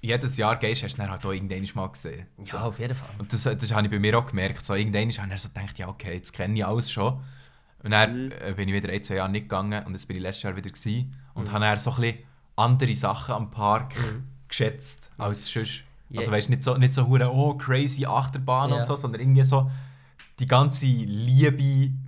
jedes 0.00 0.36
Jahr 0.36 0.56
gehst, 0.56 0.82
hast 0.82 0.94
du 0.96 1.02
dann 1.02 1.10
halt 1.10 1.24
auch 1.24 1.32
irgendwann 1.32 1.66
mal 1.74 1.86
gesehen. 1.88 2.26
So. 2.44 2.56
Ja, 2.56 2.64
auf 2.64 2.78
jeden 2.78 2.94
Fall. 2.94 3.08
Und 3.18 3.32
das, 3.32 3.42
das 3.44 3.72
habe 3.72 3.86
ich 3.86 3.90
bei 3.90 3.98
mir 3.98 4.18
auch 4.18 4.26
gemerkt. 4.26 4.64
So, 4.66 4.74
irgendwann 4.74 5.10
habe 5.10 5.34
ich 5.34 5.40
so 5.42 5.48
gedacht, 5.48 5.78
ja 5.78 5.88
okay, 5.88 6.14
jetzt 6.14 6.32
kenne 6.32 6.56
ich 6.58 6.64
alles 6.66 6.90
schon. 6.90 7.20
Und 7.84 7.90
dann 7.90 8.26
Mhm. 8.26 8.32
äh, 8.32 8.52
bin 8.56 8.68
ich 8.68 8.74
wieder 8.74 8.92
ein, 8.92 9.02
zwei 9.02 9.16
Jahre 9.16 9.30
nicht 9.30 9.44
gegangen 9.44 9.84
und 9.84 9.92
jetzt 9.92 10.06
bin 10.06 10.16
ich 10.16 10.22
letztes 10.22 10.42
Jahr 10.44 10.56
wieder 10.56 10.70
gewesen 10.70 11.16
und 11.34 11.48
Mhm. 11.48 11.52
habe 11.52 11.64
dann 11.64 11.78
so 11.78 11.90
ein 11.92 11.96
bisschen 12.00 12.18
andere 12.56 12.94
Sachen 12.94 13.34
am 13.34 13.50
Park 13.50 13.94
geschätzt 14.48 15.10
als 15.18 15.46
sonst. 15.46 15.82
Ja. 16.10 16.20
Also 16.20 16.30
weißt 16.30 16.50
nicht 16.50 16.62
so, 16.62 16.76
nicht 16.76 16.94
so 16.94 17.06
hure, 17.06 17.32
oh 17.32 17.54
crazy 17.54 18.04
Achterbahn 18.06 18.70
Ja. 18.70 18.76
und 18.80 18.86
so, 18.86 18.96
sondern 18.96 19.20
irgendwie 19.20 19.44
so 19.44 19.70
die 20.42 20.46
ganze 20.46 20.86
Liebe, 20.86 21.56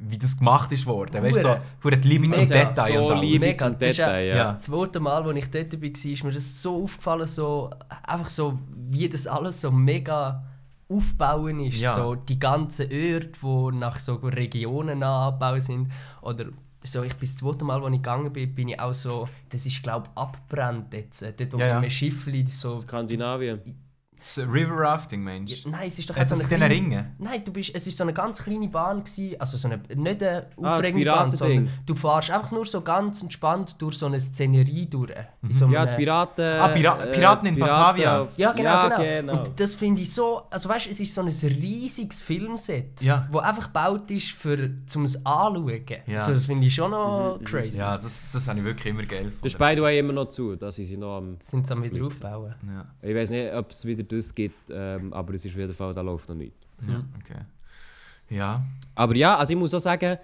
wie 0.01 0.19
das 0.19 0.37
gemacht 0.37 0.73
ist 0.73 0.87
worden. 0.87 1.23
Weißt 1.23 1.39
du, 1.39 1.43
so 1.43 1.57
Hure. 1.85 1.97
die 1.97 2.09
Liebe 2.09 2.29
zum 2.31 2.43
Mega, 2.49 2.65
Detail 2.65 2.93
so 2.93 3.07
und 3.07 3.13
alles. 3.13 3.21
Liebe 3.23 3.45
Mega, 3.47 3.57
zum 3.59 3.73
ja- 3.73 3.79
Detail, 3.79 4.27
ja. 4.27 4.35
Das 4.39 4.61
zweite 4.63 5.01
Mal, 5.01 5.23
als 5.23 5.37
ich 5.39 5.51
dort 5.51 5.73
war, 5.81 5.89
ist 6.13 6.25
mir 6.25 6.33
das 6.33 6.63
so 6.63 6.83
aufgefallen, 6.83 7.27
so, 7.27 7.71
einfach 8.03 8.29
so, 8.29 8.59
wie 8.91 9.09
das 9.09 9.27
alles 9.27 9.61
so 9.61 9.71
mega 9.71 10.43
aufbauen 10.89 11.61
ist. 11.61 11.79
Ja. 11.81 11.95
So 11.95 12.15
die 12.17 12.39
ganzen 12.39 12.87
Orte, 12.87 13.31
die 13.43 13.77
nach 13.79 13.99
so 13.99 14.15
Regionen 14.17 15.03
angebaut 15.03 15.63
sind. 15.63 15.91
Oder 16.21 16.47
so, 16.83 17.03
ich 17.03 17.15
bin 17.15 17.21
das 17.29 17.37
zweite 17.37 17.65
Mal, 17.65 17.77
als 17.83 17.93
ich 17.95 18.03
gegangen 18.03 18.33
bin, 18.33 18.55
bin 18.55 18.69
ich 18.69 18.79
auch 18.81 18.93
so, 18.95 19.29
das 19.49 19.65
ist 19.65 19.83
glaube 19.83 20.09
ich 20.13 20.19
abbrennt 20.21 20.93
jetzt. 20.93 21.23
äh, 21.23 21.33
Dort, 21.37 21.53
wo 21.55 21.59
Ja, 21.59 21.67
ja, 21.69 21.81
mit 21.81 21.93
Schiffli 21.93 22.45
so... 22.47 22.77
Skandinavien. 22.79 23.61
Das 24.25 24.39
River 24.39 24.77
Rafting, 24.79 25.23
Mensch. 25.23 25.67
Nein, 25.67 25.87
es 25.89 25.99
ist 25.99 26.09
doch 26.09 26.17
Hat 26.17 26.27
so 26.27 26.35
es 26.35 26.41
eine 26.41 26.49
kleine- 26.49 26.71
Ringe? 26.75 27.13
Nein, 27.19 27.43
du 27.45 27.53
bist, 27.53 27.73
es 27.75 27.87
ist 27.87 27.99
so 27.99 28.05
eine 28.05 28.15
ganz 28.15 28.43
kleine 28.43 28.69
Bahn 28.69 29.05
gewesen, 29.05 29.39
also 29.39 29.59
so 29.59 29.69
eine, 29.69 29.83
nicht 29.95 30.23
eine 30.23 30.47
Ah, 30.63 30.77
aufregende 30.77 31.05
das 31.05 31.15
Bahn, 31.19 31.33
sondern 31.33 31.69
du 31.85 31.95
fährst 31.95 32.31
einfach 32.31 32.51
nur 32.51 32.65
so 32.65 32.81
ganz 32.81 33.23
entspannt 33.23 33.77
durch 33.83 33.99
so 33.99 34.07
eine 34.07 34.19
Szenerie 34.19 34.87
durch. 34.87 35.13
In 35.43 35.53
so 35.53 35.67
Ja, 35.69 35.85
die 35.85 35.95
Piraten. 35.97 36.43
Ah, 36.43 36.69
Pira- 36.69 36.97
Piraten 37.13 37.49
in 37.49 37.59
Batavia. 37.59 38.23
auf- 38.23 38.39
Ja, 38.39 38.53
genau, 38.53 38.71
ja, 38.71 38.89
genau. 38.89 39.03
genau. 39.33 39.39
Und 39.41 39.61
das 39.61 39.75
finde 39.75 40.01
ich 40.01 40.11
so, 40.15 40.45
also 40.49 40.71
weißt 40.71 40.87
du, 40.87 40.91
es 40.91 41.01
ist 41.01 41.15
so 41.15 41.21
ein 41.21 41.29
riesiges 41.29 42.23
Filmset, 42.23 43.03
Ja. 43.03 43.29
wo 43.31 43.41
einfach 43.41 43.67
gebaut 43.67 44.11
ist, 44.11 44.31
für, 44.31 44.71
zum 44.87 45.05
es 45.05 45.17
anschauen. 45.27 45.85
Ja. 46.07 46.21
So, 46.23 46.33
das 46.33 46.47
finde 46.47 46.67
ich 46.67 46.75
schon 46.75 46.93
noch 46.93 47.39
crazy. 47.45 47.77
Ja, 47.79 47.99
das, 47.99 48.23
das 48.33 48.49
habe 48.49 48.59
ich 48.61 48.65
wirklich 48.65 48.87
immer 48.87 49.03
geil 49.03 49.33
Das 49.43 49.53
ist 49.53 49.59
by 49.59 49.73
the 49.77 49.83
way 49.83 49.99
immer 49.99 50.15
noch 50.15 50.31
zu, 50.31 50.57
dass 50.57 50.77
sie 50.77 50.85
sie 50.85 50.97
noch 50.97 51.19
am... 51.19 51.37
Sind 51.43 51.67
sie 51.67 51.73
am 51.75 51.85
wieder 51.85 52.07
aufbauen. 52.07 52.55
Ja, 52.67 52.87
Ich 53.07 53.15
weiß 53.15 53.29
nicht, 53.29 53.53
ob 53.53 53.71
es 53.71 53.85
wieder 53.85 54.03
das 54.17 54.35
gibt, 54.35 54.71
ähm, 54.71 55.13
aber 55.13 55.35
es 55.35 55.45
ist 55.45 55.53
auf 55.53 55.59
jeden 55.59 55.75
Fall, 55.75 55.95
da 55.95 56.01
läuft 56.01 56.29
noch 56.29 56.37
nichts. 56.37 56.59
ja, 56.87 57.05
okay. 57.21 57.41
Ja, 58.31 58.65
Aber 58.95 59.15
ja, 59.15 59.37
also 59.37 59.53
ich 59.53 59.59
muss 59.59 59.75
auch 59.75 59.81
sagen, 59.81 60.19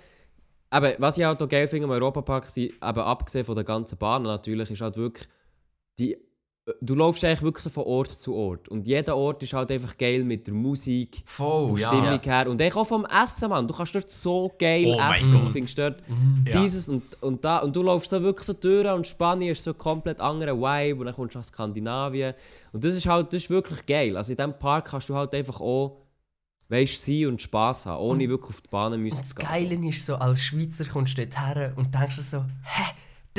eben, 0.72 0.94
was 0.98 1.18
ich 1.18 1.24
halt 1.24 1.42
auch 1.42 1.48
geil 1.48 1.68
finde 1.68 1.84
am 1.84 1.90
Europapark, 1.90 2.46
sind, 2.46 2.72
eben 2.72 3.00
abgesehen 3.00 3.44
von 3.44 3.54
der 3.54 3.64
ganzen 3.64 3.98
Bahn 3.98 4.22
natürlich, 4.22 4.70
ist 4.70 4.80
halt 4.80 4.96
wirklich, 4.96 5.28
die, 5.98 6.16
du 6.80 6.94
läufst 6.94 7.24
eigentlich 7.24 7.42
wirklich 7.42 7.62
so 7.64 7.70
von 7.70 7.84
Ort 7.84 8.10
zu 8.10 8.34
Ort. 8.34 8.68
Und 8.68 8.86
jeder 8.86 9.16
Ort 9.16 9.42
ist 9.42 9.52
halt 9.52 9.70
einfach 9.70 9.96
geil 9.96 10.24
mit 10.24 10.46
der 10.46 10.54
Musik, 10.54 11.22
voll, 11.24 11.68
von 11.68 11.76
ja. 11.78 11.88
Stimmung 11.88 12.20
her. 12.22 12.50
Und 12.50 12.60
eigentlich 12.60 12.76
auch 12.76 12.86
vom 12.86 13.06
Essen, 13.06 13.48
Mann. 13.48 13.66
Du 13.66 13.74
kannst 13.74 13.94
dort 13.94 14.10
so 14.10 14.50
geil 14.58 14.86
Oh 14.96 15.12
essen. 15.12 15.32
Du 15.40 15.46
findest 15.46 15.78
dort 15.78 16.02
Ja. 16.46 16.62
dieses 16.62 16.88
und, 16.88 17.22
und 17.22 17.44
da. 17.44 17.58
Und 17.58 17.74
du 17.74 17.82
läufst 17.82 18.10
so 18.10 18.22
wirklich 18.22 18.46
so 18.46 18.52
durch 18.52 18.88
und 18.90 19.06
Spanien 19.06 19.52
ist 19.52 19.64
so 19.64 19.74
komplett 19.74 20.20
anderer 20.20 20.56
Vibe. 20.56 21.00
Und 21.00 21.06
dann 21.06 21.14
kommst 21.14 21.34
du 21.34 21.38
nach 21.38 21.44
Skandinavien. 21.44 22.34
Und 22.72 22.84
das 22.84 22.94
ist 22.94 23.06
halt, 23.06 23.32
das 23.32 23.42
ist 23.42 23.50
wirklich 23.50 23.84
geil. 23.86 24.16
Also 24.16 24.32
in 24.32 24.36
diesem 24.36 24.58
Park 24.58 24.86
kannst 24.86 25.08
du 25.08 25.14
halt 25.14 25.34
einfach 25.34 25.60
auch, 25.60 26.02
weißt 26.68 27.04
sein 27.04 27.26
und 27.26 27.42
Spass 27.42 27.86
haben, 27.86 28.00
ohne 28.00 28.28
wirklich 28.28 28.50
auf 28.50 28.60
die 28.60 28.68
Bahnen 28.68 29.02
müssen 29.02 29.18
das 29.20 29.30
zu 29.30 29.34
gehen. 29.34 29.48
Geile 29.48 29.88
ist 29.88 30.06
so, 30.06 30.14
als 30.14 30.40
Schweizer 30.42 30.84
kommst 30.84 31.18
du 31.18 31.26
dort 31.26 31.38
her 31.38 31.72
und 31.76 31.92
denkst 31.92 32.16
dir 32.16 32.22
so, 32.22 32.38
hä, 32.38 32.84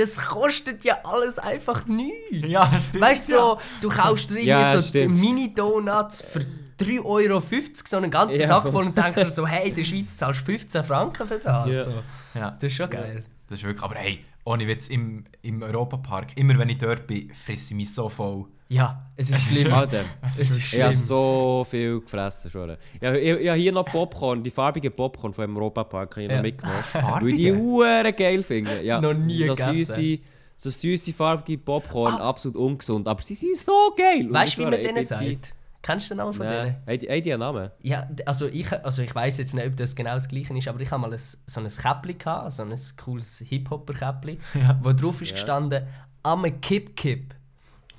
das 0.02 0.18
kostet 0.18 0.84
ja 0.84 0.98
alles 1.04 1.40
einfach 1.40 1.86
nichts. 1.86 2.16
Ja, 2.48 2.68
das 2.72 2.88
stimmt. 2.90 3.04
Weißt 3.04 3.32
du, 3.32 3.36
so, 3.36 3.60
du 3.82 3.90
kaufst 3.90 4.30
irgendwie 4.32 4.48
Ja, 4.48 4.80
so. 4.82 5.00
Mini-Donuts 5.00 6.22
für 6.24 6.40
3,50 6.80 7.06
Euro, 7.06 7.42
so 7.86 7.98
einen 7.98 8.12
ganzen 8.12 8.42
Ja, 8.42 8.48
Sack 8.48 8.64
voll. 8.72 8.86
und 8.86 8.98
denkst 8.98 9.24
dir 9.24 9.30
so, 9.30 9.46
hey, 9.48 9.70
in 9.70 9.76
der 9.76 9.84
Schweiz 9.84 10.16
zahlst 10.18 10.42
du 10.42 10.46
15 10.46 10.84
Franken 10.84 11.28
für 11.28 11.40
das. 11.40 11.68
Ja. 11.76 11.86
So. 11.86 11.94
Ja, 12.36 12.52
Das 12.52 12.64
ist 12.64 12.74
schon 12.76 12.90
geil. 12.90 13.24
das 13.48 13.60
ist 13.60 13.66
wirklich. 13.66 13.84
Aber 13.84 13.96
hey, 13.96 14.26
ohne 14.44 14.68
Witz, 14.68 14.88
im, 14.88 15.26
im 15.44 15.62
Europapark, 15.62 16.36
immer 16.38 16.58
wenn 16.58 16.70
ich 16.70 16.80
dort 16.80 17.06
bin, 17.08 17.32
fresse 17.34 17.74
ich 17.74 17.78
mich 17.78 17.94
so 17.94 18.10
voll. 18.10 18.46
Ja, 18.72 19.04
es 19.18 19.30
ist 19.30 19.42
schlimm. 19.48 19.74
Alter, 19.74 20.06
es 20.30 20.40
ist 20.40 20.58
ich 20.58 20.66
schlimm. 20.70 20.84
habe 20.84 20.94
so 20.94 21.66
viel 21.70 22.00
gefressen 22.00 22.50
schon. 22.50 22.78
Ja, 23.02 23.14
ich, 23.14 23.24
ich 23.42 23.50
habe 23.50 23.60
hier 23.60 23.72
noch 23.74 23.84
Popcorn, 23.86 24.42
die 24.42 24.50
farbige 24.52 24.90
Popcorn 24.90 25.34
vom 25.34 25.58
Europapark, 25.58 26.12
habe 26.16 26.24
ich 26.24 26.30
Ja. 26.30 26.36
noch 26.38 26.42
mitgenommen. 26.42 26.82
Farbige? 26.84 27.26
Weil 27.26 27.34
die 27.34 27.54
Huren 27.54 28.16
geil 28.16 28.44
finden. 28.44 28.84
Ja, 28.86 29.02
Noch 29.02 29.14
nie 29.14 29.44
so 29.46 29.54
gegessen. 29.54 29.74
süße, 29.74 30.20
so 30.58 30.70
süße 30.70 31.12
farbige 31.12 31.58
Popcorn, 31.62 32.14
absolut 32.16 32.56
ungesund. 32.56 33.08
Aber 33.10 33.22
sie 33.22 33.36
sind 33.36 33.58
so 33.58 33.94
geil. 33.98 34.28
Ah. 34.30 34.34
Weißt 34.36 34.54
ich 34.54 34.56
du, 34.56 34.62
wie 34.62 34.66
man 34.66 34.74
ich 34.80 34.86
denen 34.88 34.98
die- 35.00 35.04
sagt? 35.04 35.54
Kennst 35.84 36.06
du 36.06 36.14
den 36.14 36.18
Namen 36.20 36.34
von 36.34 36.46
denen? 36.46 36.58
Nein, 36.58 36.78
haben 36.88 37.00
die, 37.00 37.10
haben 37.10 37.24
die 37.24 37.34
einen 37.34 37.40
Namen? 37.40 37.72
Ja, 37.82 38.08
also 38.28 38.46
ich, 38.46 38.72
also 38.72 39.02
ich 39.02 39.14
weiß 39.16 39.38
jetzt 39.40 39.54
nicht, 39.56 39.66
ob 39.66 39.76
das 39.76 39.96
genau 39.96 40.14
das 40.14 40.28
gleiche 40.30 40.56
ist, 40.56 40.68
aber 40.68 40.80
ich 40.80 40.92
habe 40.92 41.02
mal 41.02 41.12
ein, 41.12 41.18
so 41.20 41.60
ein 41.60 41.68
Käppli 41.68 42.14
gehabt, 42.14 42.52
so 42.52 42.62
ein 42.64 42.74
cooles 43.04 43.40
Hip-Hopper-Käppli, 43.50 44.38
wo 44.84 44.94
drauf 44.94 45.22
ist 45.24 45.30
Ja. 45.32 45.36
gestanden 45.36 45.88
«Am 46.24 46.46
Kip 46.62 46.96
Kip». 46.96 47.34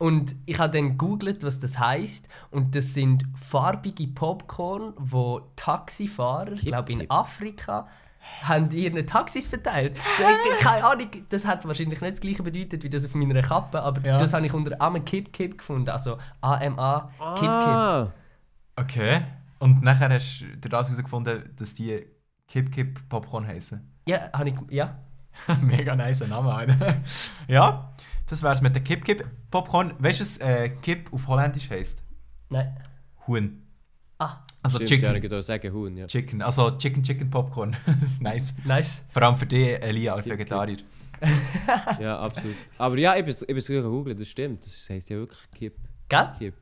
Und 0.02 0.34
ich 0.46 0.58
habe 0.58 0.72
dann 0.76 0.90
gegoogelt, 0.98 1.44
was 1.44 1.60
das 1.60 1.78
heißt 1.78 2.28
und 2.50 2.74
das 2.74 2.92
sind 2.94 3.24
farbige 3.48 4.08
Popcorn, 4.08 4.94
wo 4.96 5.40
Taxifahrer, 5.54 6.52
ich 6.54 6.62
glaube 6.66 6.90
in. 6.92 7.08
Afrika, 7.10 7.86
haben 8.42 8.70
ihren 8.72 9.06
Taxis 9.06 9.46
verteilt. 9.46 9.96
Ich, 9.96 10.64
keine 10.64 10.84
Ahnung, 10.84 11.06
das 11.28 11.46
hat 11.46 11.64
wahrscheinlich 11.66 12.00
nicht 12.00 12.12
das 12.14 12.20
gleiche 12.20 12.42
bedeutet 12.42 12.82
wie 12.82 12.90
das 12.90 13.06
auf 13.06 13.14
meiner 13.14 13.42
Kappe, 13.42 13.80
aber 13.80 14.00
Ja. 14.04 14.16
das 14.18 14.32
habe 14.32 14.44
ich 14.46 14.52
unter 14.52 14.80
«Am 14.80 15.04
Kip 15.04 15.32
Kip» 15.32 15.58
gefunden, 15.58 15.90
also 15.90 16.18
A-M-A 16.40 17.10
Kip 17.34 17.40
Kip. 17.40 17.48
Ah, 17.48 18.12
Okay. 18.76 19.22
Und 19.60 19.82
nachher 19.84 20.08
hast 20.12 20.40
du 20.60 20.68
das 20.68 20.88
herausgefunden, 20.88 21.50
dass 21.56 21.74
die 21.74 22.04
Kip 22.48 22.72
Kip 22.72 23.08
Popcorn 23.08 23.46
heißen. 23.46 23.80
Ja, 24.08 24.30
habe 24.32 24.48
ich, 24.48 24.54
ja. 24.70 24.96
Mega 25.62 25.94
nice 25.94 26.26
Name, 26.26 26.52
Alter. 26.52 26.96
ja, 27.48 27.92
das 28.32 28.42
wär's 28.42 28.60
mit 28.62 28.74
der 28.74 28.82
Kip 28.82 29.04
Kip 29.04 29.24
Popcorn. 29.50 29.94
Weißt 29.98 30.18
du, 30.18 30.22
was 30.24 30.38
äh, 30.38 30.70
Kip 30.80 31.12
auf 31.12 31.28
Holländisch 31.28 31.68
heisst? 31.70 32.02
Nein. 32.48 32.74
Huhn. 33.26 33.62
Ah, 34.18 34.38
Also 34.62 34.78
stimmt, 34.78 34.88
Chicken. 34.88 35.04
Ja, 35.04 35.14
ich 35.14 35.22
würde 35.22 35.42
sagen 35.42 35.72
Huhn, 35.72 35.96
ja. 35.96 36.06
Chicken. 36.06 36.42
Also 36.42 36.70
Chicken 36.78 37.02
Chicken 37.02 37.30
Popcorn. 37.30 37.76
nice. 38.20 38.54
nice. 38.64 39.02
Vor 39.10 39.22
allem 39.22 39.36
für 39.36 39.46
dich, 39.46 39.80
Elia, 39.82 40.14
als 40.14 40.24
Kip, 40.24 40.32
Vegetarier. 40.32 40.78
ja, 42.00 42.18
absolut. 42.18 42.56
Aber 42.78 42.98
ja, 42.98 43.14
ich 43.16 43.24
bin 43.24 43.34
ich 43.34 43.46
bin 43.46 43.56
es 43.58 43.66
gegoogelt, 43.66 44.20
das 44.20 44.28
stimmt. 44.28 44.64
Das 44.64 44.88
heisst 44.88 45.10
ja 45.10 45.16
wirklich 45.16 45.38
Kip. 45.54 45.76
Gell? 46.08 46.32
Kip. 46.38 46.54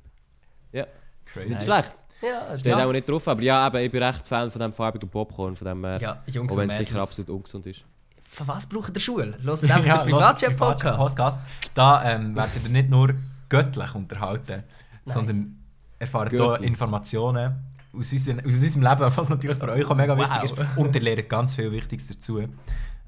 Ja, 0.72 0.86
Crazy. 1.24 1.48
nicht 1.48 1.62
schlecht. 1.62 1.94
Ja, 2.22 2.58
Steht 2.58 2.66
ja. 2.76 2.84
auch 2.86 2.92
nicht 2.92 3.08
drauf, 3.08 3.26
aber 3.28 3.40
ja, 3.42 3.66
eben, 3.66 3.76
ich 3.78 3.90
bin 3.90 4.02
recht 4.02 4.26
Fan 4.26 4.50
von 4.50 4.60
dem 4.60 4.72
farbigen 4.74 5.08
Popcorn, 5.08 5.56
von 5.56 5.66
dem, 5.66 5.84
äh, 5.84 5.98
ja, 6.00 6.22
Jungs 6.26 6.52
auch 6.52 6.56
wenn 6.58 6.68
es 6.68 6.78
sicher 6.78 7.00
absolut 7.00 7.30
ungesund 7.30 7.64
ist. 7.66 7.84
Für 8.30 8.46
was 8.46 8.66
braucht 8.66 8.94
der 8.94 9.00
Schule? 9.00 9.36
Hört 9.42 9.64
einfach 9.64 9.64
Ja, 9.68 9.78
den 9.78 9.86
hört 9.92 10.04
Privatchat-Podcast. 10.06 10.98
Podcast. 10.98 11.40
Da 11.74 12.04
ähm, 12.10 12.34
werdet 12.36 12.62
ihr 12.62 12.70
nicht 12.70 12.88
nur 12.88 13.14
göttlich 13.48 13.94
unterhalten, 13.94 14.62
sondern 15.04 15.56
erfahrt 15.98 16.30
hier. 16.30 16.60
Informationen 16.60 17.56
aus, 17.92 18.12
unseren, 18.12 18.38
aus 18.40 18.52
unserem 18.52 18.82
Leben, 18.82 19.16
was 19.16 19.28
natürlich 19.28 19.58
für 19.58 19.68
euch 19.68 19.84
auch 19.84 19.96
mega 19.96 20.16
Wow. 20.16 20.28
wichtig 20.30 20.58
ist. 20.58 20.76
Und 20.76 20.94
ihr 20.94 21.02
lernt 21.02 21.28
ganz 21.28 21.54
viel 21.54 21.72
Wichtiges 21.72 22.06
dazu. 22.06 22.40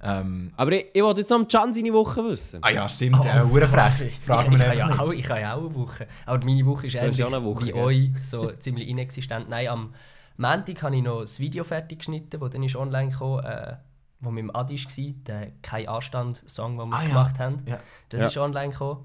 Ähm, 0.05 0.53
Aber 0.57 0.73
ich, 0.73 0.87
ich 0.93 1.03
wollte 1.03 1.21
jetzt 1.21 1.31
noch 1.31 1.39
am 1.39 1.47
Can 1.47 1.73
seine 1.73 1.93
Woche 1.93 2.25
wissen. 2.25 2.59
ah 2.63 2.71
ja, 2.71 2.89
stimmt. 2.89 3.25
Äh, 3.25 3.43
oh, 3.45 3.61
frech. 3.69 4.19
Fragen 4.27 4.53
ich, 4.53 4.59
wir 4.59 4.73
ich, 4.75 4.81
habe 4.83 4.93
ja 4.93 4.99
auch, 4.99 5.13
ich 5.13 5.31
habe 5.31 5.41
ja 5.41 5.55
auch 5.55 5.61
eine 5.61 5.75
Woche. 5.77 6.09
Aber 6.27 6.45
meine 6.45 6.67
Woche 6.67 6.89
ist 6.89 6.95
ja 6.95 7.03
auch 7.03 7.33
eine 7.33 7.45
Woche, 7.45 7.67
wie 7.67 7.71
gell? 7.71 7.81
euch, 7.81 8.11
so 8.21 8.51
ziemlich 8.59 8.89
inexistent. 8.89 9.49
Nein, 9.49 9.69
am 9.69 9.95
Montag 10.37 10.83
habe 10.83 10.97
ich 10.97 11.03
noch 11.03 11.21
das 11.21 11.39
Video 11.39 11.63
fertig 11.63 12.01
geschnitten, 12.01 12.41
das 12.41 12.51
dann 12.51 12.65
ist 12.65 12.75
online 12.75 13.13
kam, 13.13 13.39
äh, 13.45 13.75
wo 14.23 14.31
mit 14.31 14.43
dem 14.45 14.55
Adi 14.57 14.77
war, 14.77 15.15
der 15.27 15.53
«Kein 15.61 15.87
Anstand»-Song, 15.89 16.79
den 16.79 16.89
wir 16.89 16.97
Ah, 16.97 17.03
ja. 17.03 17.09
gemacht 17.09 17.39
haben. 17.39 17.63
Ja. 17.67 17.79
Das 18.09 18.23
Ja. 18.23 18.27
ist 18.29 18.37
online 18.39 18.71
gekommen. 18.73 19.05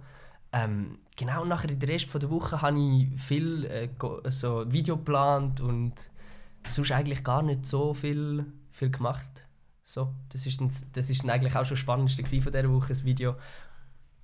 Ähm, 0.53 0.99
genau 1.17 1.41
und 1.41 1.49
nachher 1.49 1.69
in 1.69 1.79
der 1.79 1.89
Rest 1.89 2.05
von 2.09 2.21
der 2.21 2.29
Woche 2.29 2.61
habe 2.61 2.79
ich 2.79 3.21
viel 3.21 3.65
äh, 3.65 3.89
so 4.29 4.63
Video 4.71 4.95
geplant 4.95 5.59
und 5.59 5.93
sonst 6.69 6.91
eigentlich 6.93 7.23
gar 7.23 7.41
nicht 7.43 7.65
so 7.65 7.93
viel, 7.93 8.45
viel 8.71 8.89
gemacht. 8.89 9.29
So, 9.83 10.13
das 10.29 10.45
ist, 10.45 10.59
dann, 10.61 10.71
das 10.93 11.09
ist 11.09 11.23
dann 11.23 11.29
eigentlich 11.31 11.55
auch 11.55 11.65
schon 11.65 11.75
das 11.75 11.79
Spannendste 11.79 12.23
von 12.41 12.51
dieser 12.53 12.69
Woche, 12.71 12.87
das 12.89 13.03
Video. 13.03 13.35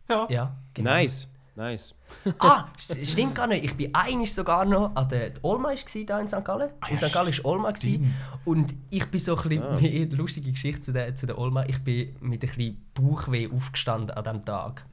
Ja. 0.09 0.27
Ja, 0.29 0.55
genau. 0.73 0.91
Nice, 0.91 1.27
nice. 1.55 1.93
Ah, 2.39 2.65
st- 2.79 3.05
stimmt 3.05 3.35
gar 3.35 3.47
nicht. 3.47 3.63
Ich 3.65 3.75
bin 3.75 3.93
eigentlich 3.93 4.33
sogar 4.33 4.65
noch 4.65 4.95
an 4.95 5.07
der 5.09 5.33
Olma 5.41 5.73
da 6.05 6.19
in 6.19 6.27
St. 6.27 6.43
Gallen. 6.43 6.69
In 6.89 6.97
ja, 6.97 7.07
St. 7.07 7.13
Gallen 7.13 7.29
ist 7.29 7.43
Olma 7.45 7.75
stimmt. 7.75 8.07
und 8.45 8.73
ich 8.89 9.05
bin 9.07 9.19
so 9.19 9.35
ein 9.37 9.49
bisschen 9.49 9.63
Ah. 9.63 9.77
eine 9.77 10.05
lustige 10.15 10.51
Geschichte 10.51 10.81
zu 10.81 10.91
der, 10.93 11.15
zu 11.15 11.25
der 11.25 11.37
Olma. 11.37 11.63
Ich 11.67 11.83
bin 11.83 12.15
mit 12.21 12.43
ein 12.43 12.47
bisschen 12.47 12.85
Bauchweh 12.93 13.49
aufgestanden 13.51 14.11
an 14.11 14.23
diesem 14.23 14.45
Tag 14.45 14.85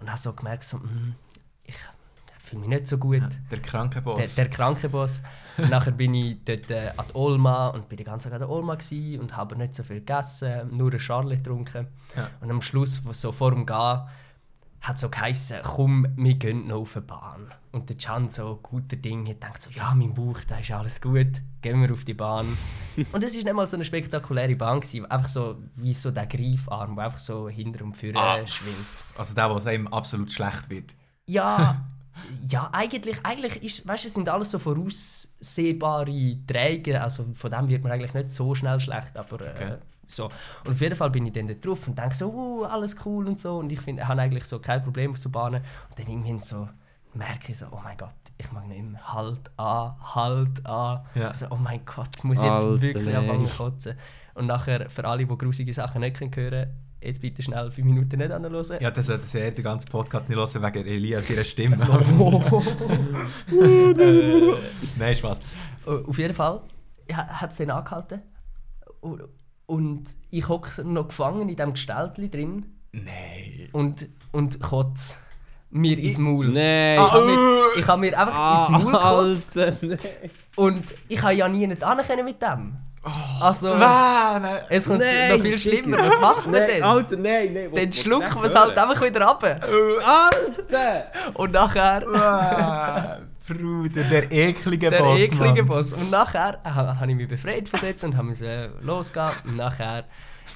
und 0.00 0.08
habe 0.08 0.18
so 0.18 0.32
gemerkt, 0.32 0.64
so, 0.64 0.78
mm, 0.78 1.14
ich 1.64 1.76
fühle 2.38 2.60
mich 2.60 2.68
nicht 2.68 2.86
so 2.86 2.98
gut. 2.98 3.22
Der 3.50 3.60
kranke 3.60 3.96
Der, 3.96 4.00
Boss. 4.02 4.34
der 4.36 4.48
kranke 4.48 4.88
Boss. 4.88 5.22
Und 5.58 5.70
nachher 5.70 5.90
bin 5.90 6.14
ich 6.14 6.36
dort 6.44 6.70
äh, 6.70 6.90
an 6.96 7.04
die 7.10 7.14
Olma 7.16 7.68
und 7.68 7.88
bin 7.88 7.96
die 7.96 8.04
ganze 8.04 8.24
Zeit 8.28 8.34
an 8.34 8.40
der 8.40 8.50
Olma 8.50 8.74
und 9.20 9.36
habe 9.36 9.56
nicht 9.56 9.74
so 9.74 9.82
viel 9.82 9.96
gegessen, 10.00 10.70
nur 10.76 10.90
eine 10.90 11.00
Schale 11.00 11.36
getrunken. 11.36 11.88
Ja. 12.16 12.30
Und 12.40 12.50
am 12.50 12.62
Schluss, 12.62 13.04
wo 13.04 13.12
so 13.12 13.32
vor 13.32 13.50
dem 13.50 13.66
Gehen, 13.66 14.00
hat 14.86 14.98
so 14.98 15.08
geheißen, 15.08 15.58
komm, 15.64 16.06
wir 16.16 16.34
gehen 16.34 16.68
noch 16.68 16.80
auf 16.82 16.94
die 16.94 17.00
Bahn. 17.00 17.52
Und 17.72 17.88
der 17.88 17.96
Can 17.96 18.30
so, 18.30 18.58
guter 18.62 18.96
Ding, 18.96 19.26
hat 19.26 19.40
gedacht 19.40 19.62
so, 19.62 19.70
ja, 19.70 19.92
mein 19.94 20.14
Bauch, 20.14 20.38
da 20.48 20.58
ist 20.58 20.70
alles 20.70 21.00
gut, 21.00 21.42
gehen 21.60 21.82
wir 21.82 21.92
auf 21.92 22.04
die 22.04 22.14
Bahn. 22.14 22.46
und 23.12 23.24
es 23.24 23.36
war 23.36 23.42
nicht 23.44 23.52
mal 23.54 23.66
so 23.66 23.76
eine 23.76 23.84
spektakuläre 23.84 24.54
Bahn, 24.56 24.80
gewesen, 24.80 25.04
einfach 25.10 25.28
so 25.28 25.56
wie 25.76 25.92
so 25.94 26.10
der 26.10 26.26
Greifarm, 26.26 26.94
der 26.96 27.06
einfach 27.06 27.18
so 27.18 27.48
hinter 27.48 27.84
und 27.84 27.94
vorne 27.94 28.18
Ah. 28.18 28.46
schwingt. 28.46 28.76
Also 29.18 29.34
der, 29.34 29.50
was 29.50 29.66
einem 29.66 29.88
absolut 29.88 30.30
schlecht 30.32 30.70
wird. 30.70 30.94
Ja, 31.26 31.84
ja, 32.48 32.70
eigentlich, 32.72 33.18
eigentlich 33.24 33.62
ist, 33.62 33.86
weißt, 33.86 34.06
es 34.06 34.14
sind 34.14 34.28
alles 34.28 34.50
so 34.52 34.58
voraussehbare 34.58 36.36
Träger, 36.46 37.02
also 37.02 37.24
von 37.34 37.50
dem 37.50 37.68
wird 37.68 37.82
man 37.82 37.92
eigentlich 37.92 38.14
nicht 38.14 38.30
so 38.30 38.54
schnell 38.54 38.80
schlecht, 38.80 39.16
aber 39.16 39.40
äh, 39.40 39.50
Okay. 39.50 39.74
So. 40.08 40.26
Und 40.64 40.72
auf 40.72 40.80
jeden 40.80 40.96
Fall 40.96 41.10
bin 41.10 41.26
ich 41.26 41.32
dann 41.32 41.46
da 41.46 41.54
drauf 41.54 41.86
und 41.86 41.98
denke 41.98 42.14
so, 42.14 42.30
uh, 42.30 42.64
alles 42.64 42.96
cool 43.04 43.26
und 43.26 43.38
so 43.38 43.58
und 43.58 43.70
ich 43.70 43.80
finde, 43.80 44.06
habe 44.06 44.20
eigentlich 44.20 44.44
so 44.44 44.58
kein 44.58 44.82
Problem 44.82 45.12
auf 45.12 45.18
so 45.18 45.30
Bahnen 45.30 45.62
und 45.88 45.98
dann 45.98 46.06
irgendwann 46.06 46.40
so 46.40 46.68
merke 47.16 47.52
ich 47.52 47.58
so, 47.58 47.66
oh 47.70 47.80
mein 47.82 47.96
Gott, 47.96 48.14
ich 48.38 48.52
mag 48.52 48.68
nicht 48.68 48.82
mehr. 48.82 49.12
Halt 49.12 49.50
an, 49.56 49.94
halt 50.14 50.66
an. 50.66 51.00
Ja. 51.14 51.32
So, 51.32 51.46
oh 51.50 51.56
mein 51.56 51.80
Gott, 51.84 52.10
ich 52.16 52.24
muss 52.24 52.42
jetzt 52.42 52.64
Alter, 52.64 52.80
wirklich 52.80 53.16
anfangen 53.16 53.46
zu 53.46 53.56
kotzen. 53.56 53.96
Und 54.34 54.46
nachher, 54.46 54.90
für 54.90 55.04
alle, 55.04 55.24
die 55.24 55.36
grusige 55.36 55.72
Sachen 55.72 56.02
nicht 56.02 56.18
können 56.18 56.34
hören 56.34 56.68
jetzt 57.00 57.20
bitte 57.20 57.42
schnell 57.42 57.70
5 57.70 57.86
Minuten 57.86 58.18
nicht 58.18 58.30
anhören. 58.30 58.80
Ja, 58.80 58.90
das 58.90 59.06
sollte 59.06 59.26
sehr 59.26 59.50
den 59.50 59.64
ganzen 59.64 59.90
Podcast 59.90 60.28
nicht 60.28 60.38
hören 60.38 60.62
wegen 60.62 60.86
Elias 60.86 61.30
ihrer 61.30 61.44
Stimme. 61.44 61.76
Äh, 63.48 64.56
Nein, 64.98 65.14
Spaß. 65.14 65.40
Auf 65.86 66.18
jeden 66.18 66.34
Fall 66.34 66.60
hat 67.12 67.50
es 67.50 67.56
den 67.56 67.70
angehalten. 67.70 68.22
Und, 69.66 70.04
ich 70.30 70.48
hocke 70.48 70.84
noch 70.84 71.08
gefangen 71.08 71.48
in 71.48 71.56
diesem 71.56 71.72
Gestelltli 71.72 72.30
drin 72.30 72.76
Nein. 72.92 73.68
und, 73.72 74.08
und 74.32 74.60
kotze 74.60 75.16
mir 75.70 75.98
ins 75.98 76.18
Maul. 76.18 76.48
Nein. 76.48 76.98
Ich 77.00 77.12
habe 77.12 77.24
mir, 77.26 77.68
ich 77.80 77.86
hab 77.88 77.98
mir 77.98 78.18
einfach 78.18 78.70
ins 78.70 78.82
Maul 78.84 78.92
gekotzt. 78.92 79.58
Alter, 79.58 79.76
nein. 79.86 79.98
Und 80.56 80.94
ich 81.08 81.20
habe 81.22 81.34
ja 81.34 81.48
nie 81.48 81.66
nicht 81.66 81.82
können 81.82 82.24
mit 82.24 82.40
dem. 82.40 82.76
Also, 83.40 83.72
Ah, 83.72 84.38
nein. 84.40 84.62
jetzt 84.70 84.88
kommt 84.88 85.00
es 85.00 85.36
noch 85.36 85.40
viel 85.42 85.56
schlimmer. 85.58 85.98
Was 85.98 86.20
macht 86.20 86.46
man 86.46 86.54
Nein, 86.60 86.68
denn? 86.74 86.82
Alter, 86.82 87.16
nein, 87.16 87.52
nein. 87.54 87.70
Dann 87.72 87.92
schluckt 87.92 88.34
man 88.34 88.44
es 88.44 88.54
halt 88.54 88.76
einfach 88.76 89.00
wieder 89.00 89.28
ab. 89.28 89.42
Alter! 89.44 91.06
Und 91.34 91.52
nachher, 91.52 92.04
Ah, 92.14 93.18
Bruder, 93.46 94.04
der 94.04 94.32
eklige 94.32 94.90
der 94.90 94.98
Boss, 94.98 95.20
eklige 95.20 95.44
Mann. 95.44 95.64
Boss. 95.66 95.92
Und 95.92 96.10
nachher 96.10 96.60
äh, 96.64 96.70
habe 96.70 97.10
ich 97.10 97.16
mich 97.16 97.28
befreit 97.28 97.68
von 97.68 97.80
dort 97.80 98.04
und 98.04 98.16
habe 98.16 98.28
müssen 98.28 98.70
losgehen. 98.82 99.30
Und 99.44 99.56
nachher 99.56 100.04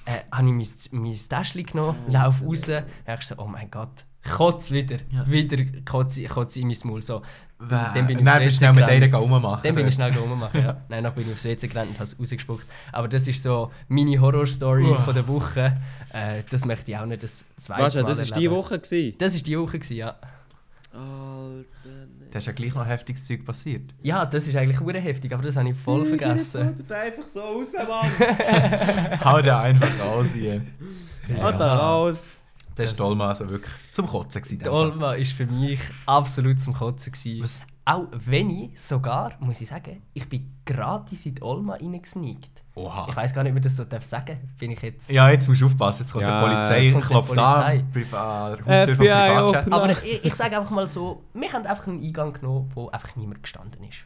äh, 0.07 0.11
habe 0.33 0.49
ich 0.49 0.53
mein, 0.93 1.03
mein 1.03 1.15
Täschchen 1.15 1.65
genommen, 1.65 1.99
laufe 2.09 2.45
raus. 2.45 2.69
Und 2.69 2.85
ich 3.07 3.27
so, 3.27 3.35
oh 3.39 3.47
mein 3.47 3.71
Gott, 3.71 4.05
kotz 4.29 4.71
wieder. 4.71 4.99
Wieder 5.27 5.65
kotze 5.85 6.25
kotz 6.25 6.57
in 6.57 6.69
mein 6.69 6.77
Maul. 6.85 7.03
So. 7.03 7.23
Wäh. 7.63 7.91
Dann 7.95 8.07
bin 8.07 8.19
ich 8.19 8.25
Nein, 8.25 8.45
bist 8.45 8.57
schnell 8.57 8.73
mit 8.73 8.85
einer 8.85 9.15
rummachen. 9.15 9.61
Dann 9.63 9.75
bin 9.75 9.87
ich 9.87 9.93
schnell 9.93 10.17
rummachen, 10.17 10.63
ja. 10.63 10.81
Nein, 10.89 11.05
dann 11.05 11.15
bin 11.15 11.27
ich 11.27 11.33
aufs 11.35 11.45
WC 11.45 11.69
gerannt 11.69 11.91
und 11.91 11.95
habe 11.97 12.05
es 12.05 12.19
rausgespuckt. 12.19 12.67
Aber 12.91 13.07
das 13.07 13.29
ist 13.29 13.43
so 13.43 13.71
meine 13.89 14.19
Horrorstory 14.19 14.97
von 15.05 15.15
der 15.15 15.29
Woche. 15.29 15.77
Äh, 16.11 16.43
das 16.49 16.65
möchte 16.65 16.91
ich 16.91 16.97
auch 16.97 17.05
nicht 17.05 17.23
das 17.23 17.45
zweite 17.59 17.83
Weißt 17.83 17.97
du, 17.97 18.03
Mal 18.03 18.09
das 18.09 18.19
war 18.19 18.25
die 18.25 18.33
erleben. 18.47 18.55
Woche. 18.55 18.79
Gewesen. 18.79 19.15
Das 19.19 19.35
war 19.35 19.43
die 19.43 19.59
Woche, 19.59 19.79
gewesen, 19.79 19.97
ja. 19.97 20.17
Alter, 20.93 22.00
Da 22.31 22.39
ist 22.39 22.47
ja 22.47 22.53
gleich 22.53 22.75
noch 22.75 22.87
heftiges 22.87 23.25
Zeug 23.25 23.45
passiert. 23.45 23.93
Ja, 24.03 24.25
das 24.25 24.47
ist 24.47 24.55
eigentlich 24.57 24.79
hure 24.81 25.01
heftig, 25.01 25.33
aber 25.33 25.43
das 25.43 25.57
habe 25.57 25.71
ich 25.71 25.77
voll 25.77 26.05
vergessen. 26.07 26.75
Schaut 26.77 26.93
einfach 26.93 27.27
so 27.27 27.41
raus, 27.41 27.73
Mann. 27.75 29.21
Hau 29.25 29.41
den 29.41 29.53
einfach 29.53 30.01
raus 30.01 30.29
hier. 30.33 30.63
Hau 31.41 31.51
da 31.53 31.77
raus. 31.77 32.37
Das 32.77 32.99
war 32.99 33.09
Dolma 33.09 33.29
also 33.29 33.51
wirklich 33.51 33.73
zum 33.93 34.07
Kotzen. 34.07 34.43
Gewesen, 34.43 34.55
in 34.55 34.59
Die 34.61 34.65
dem 34.65 34.73
Fall. 34.73 34.91
Olma 34.93 35.07
war 35.09 35.25
für 35.25 35.47
mich 35.47 35.81
absolut 36.07 36.61
zum 36.61 36.73
Kotzen. 36.73 37.13
Gewesen. 37.13 37.43
Was? 37.43 37.63
Auch 37.85 38.07
wenn 38.13 38.51
ich 38.51 38.81
sogar, 38.81 39.33
muss 39.41 39.61
ich 39.61 39.69
sagen, 39.69 40.03
ich 40.15 40.29
bin 40.29 40.53
gratis 40.65 41.27
in 41.27 41.35
die 41.35 41.43
Olma 41.43 41.75
reingesneakt. 41.75 42.60
Oha. 42.75 43.07
Ich 43.11 43.17
weiß 43.17 43.35
gar 43.35 43.43
nicht, 43.43 43.53
ob 43.53 43.57
ich 43.59 43.65
das 43.65 43.77
so 43.77 43.85
darf 43.85 44.03
sagen 44.05 44.39
Bin 44.59 44.71
ich 44.71 44.81
jetzt... 44.81 45.11
Ja, 45.11 45.29
jetzt 45.29 45.49
musst 45.49 45.61
du 45.61 45.67
aufpassen. 45.67 46.03
Jetzt 46.03 46.13
kommt 46.13 46.25
Ja, 46.25 46.41
der 46.41 46.49
Polizei, 46.55 46.83
jetzt 46.85 46.93
kommt 46.93 47.05
die 47.05 47.09
klopft 47.09 47.29
Polizei. 47.29 47.79
an. 47.81 47.93
Privat, 47.93 48.59
Haustür 48.67 48.95
FBI 48.95 48.97
Privatchat. 48.97 49.63
open. 49.67 49.73
Aber 49.73 49.91
ich, 49.91 50.25
ich 50.25 50.35
sage 50.35 50.57
einfach 50.59 50.71
mal 50.71 50.87
so, 50.89 51.23
wir 51.35 51.53
haben 51.53 51.67
einfach 51.67 51.87
einen 51.89 52.03
Eingang 52.03 52.33
genommen, 52.33 52.71
wo 52.75 52.89
einfach 52.91 53.17
niemand 53.17 53.43
gestanden 53.43 53.83
ist. 53.85 54.05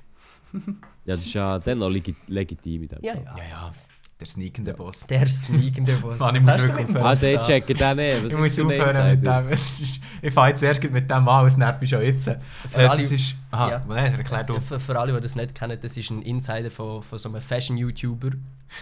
Ja, 1.04 1.16
das 1.16 1.20
ist 1.26 1.34
ja 1.34 1.58
dann 1.58 1.78
noch 1.78 1.88
legi 1.90 2.14
legitim 2.28 2.82
in 2.82 2.88
dem 2.88 2.98
Ja, 3.02 3.12
Fall. 3.14 3.24
ja. 3.24 3.36
Ja, 3.36 3.44
ja. 3.44 3.72
Der 4.20 4.26
sneakende 4.28 4.72
Boss. 4.74 5.00
Der 5.08 5.26
sneakende 5.26 5.92
Boss. 6.02 6.18
Mann, 6.20 6.36
ich 6.36 6.46
Was 6.46 6.54
muss 6.58 6.62
wirklich 6.68 6.86
aufhören. 6.88 7.04
Ah, 7.06 7.14
der 7.16 7.36
da? 7.36 7.42
checkt 7.42 7.68
den 7.80 7.96
nicht. 7.96 8.24
Was 8.24 8.32
ich 8.32 8.38
muss 8.38 8.60
aufhören 8.60 9.10
mit 9.10 9.26
dem. 9.26 9.48
Ist, 9.50 10.00
ich 10.22 10.32
fange 10.32 10.48
jetzt 10.50 10.62
erst 10.62 10.82
mit 10.90 11.10
dem 11.10 11.28
an, 11.28 11.46
es 11.46 11.56
nervt 11.56 11.80
mich 11.80 11.90
schon 11.90 12.02
jetzt. 12.02 12.28
Äh, 12.28 12.38
Für 12.68 12.82
das 12.82 12.90
alle- 12.90 13.02
ist... 13.02 13.34
Aha, 13.50 13.70
Ja. 13.70 13.82
nein, 13.88 14.14
erklär 14.14 14.44
du. 14.44 14.60
Für, 14.60 14.78
für 14.78 14.98
alle, 14.98 15.12
die 15.14 15.20
das 15.20 15.34
nicht 15.34 15.54
kennen, 15.54 15.78
das 15.80 15.96
ist 15.96 16.10
ein 16.10 16.22
Insider 16.22 16.70
von, 16.70 17.02
von 17.02 17.18
so 17.18 17.28
einem 17.28 17.40
Fashion-YouTuber. 17.40 18.30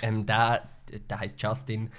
Ähm, 0.02 0.26
der, 0.26 0.62
der 1.08 1.20
heißt 1.20 1.42
Justin. 1.42 1.90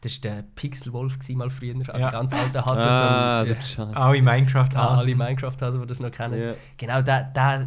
Das 0.00 0.22
war 0.22 0.30
der 0.30 0.44
Pixelwolf 0.54 1.16
mal 1.34 1.50
früher. 1.50 1.74
Ja. 1.88 1.98
Ja. 1.98 2.10
Ganz 2.10 2.32
alten 2.32 2.64
Hasen. 2.64 2.88
Ah, 2.88 3.44
so, 3.44 3.52
der 3.54 3.62
Schatz. 3.62 3.96
Alle 3.96 4.22
minecraft 4.22 4.68
Ah, 4.76 4.86
alle 4.90 4.96
hasen 4.98 5.18
Minecraft-Hasen, 5.18 5.80
die 5.80 5.86
das 5.88 5.98
noch 6.00 6.12
kennen. 6.12 6.40
Ja. 6.40 6.54
Genau, 6.76 7.02
der, 7.02 7.24
der, 7.24 7.66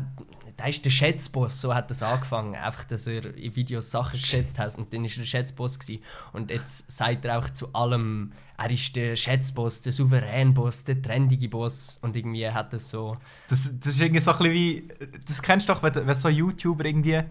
der 0.57 0.67
ist 0.67 0.85
der 0.85 0.89
Schätzboss, 0.89 1.61
so 1.61 1.73
hat 1.73 1.89
das 1.89 2.03
angefangen. 2.03 2.55
Einfach, 2.55 2.85
dass 2.85 3.07
er 3.07 3.35
in 3.35 3.55
Videos 3.55 3.91
Sachen 3.91 4.19
geschätzt 4.19 4.59
hat 4.59 4.75
und 4.77 4.93
dann 4.93 5.05
ist 5.05 5.17
er 5.17 5.21
der 5.21 5.27
Schätzboss 5.27 5.79
gewesen. 5.79 6.03
Und 6.33 6.51
jetzt 6.51 6.89
sagt 6.89 7.25
er 7.25 7.39
auch 7.39 7.49
zu 7.49 7.73
allem, 7.73 8.31
er 8.57 8.69
ist 8.69 8.95
der 8.95 9.15
Schätzboss, 9.15 9.81
der 9.81 9.91
Souveränboss, 9.91 10.83
der 10.83 11.01
trendige 11.01 11.49
Boss. 11.49 11.97
Und 12.01 12.15
irgendwie 12.15 12.47
hat 12.47 12.73
das 12.73 12.89
so... 12.89 13.17
Das, 13.47 13.69
das 13.79 13.95
ist 13.95 14.01
irgendwie 14.01 14.21
so 14.21 14.31
ein 14.31 14.37
bisschen 14.37 14.53
wie... 14.53 14.87
Das 15.25 15.41
kennst 15.41 15.67
du 15.67 15.73
doch, 15.73 15.81
wenn, 15.81 15.95
wenn 15.95 16.15
so 16.15 16.29
YouTuber 16.29 16.85
irgendwie... 16.85 17.23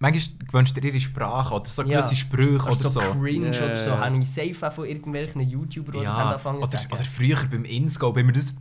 Manchmal 0.00 0.36
gewünscht 0.48 0.76
dir 0.76 0.84
ihre 0.84 1.00
Sprache 1.00 1.54
oder 1.54 1.64
so 1.66 1.82
Ja. 1.82 2.00
gewisse 2.00 2.16
Sprüche 2.16 2.66
oder 2.66 2.74
so, 2.74 2.88
so. 2.88 3.00
cringe 3.00 3.52
Ja, 3.56 3.64
oder 3.64 3.74
so, 3.74 3.90
ja. 3.90 4.00
habe 4.00 4.18
ich 4.18 4.28
safe 4.30 4.68
auch 4.68 4.72
von 4.72 4.84
irgendwelchen 4.86 5.40
YouTubern, 5.40 6.00
die 6.00 6.04
das 6.04 6.12
haben 6.14 6.18
Ja, 6.18 6.30
angefangen 6.32 6.58
oder, 6.58 6.66
zu 6.66 6.76
sagen. 6.76 6.92
oder 6.92 7.04
früher 7.04 7.36
beim 7.50 7.64
Inscope 7.64 8.20
immer 8.20 8.32
das... 8.32 8.52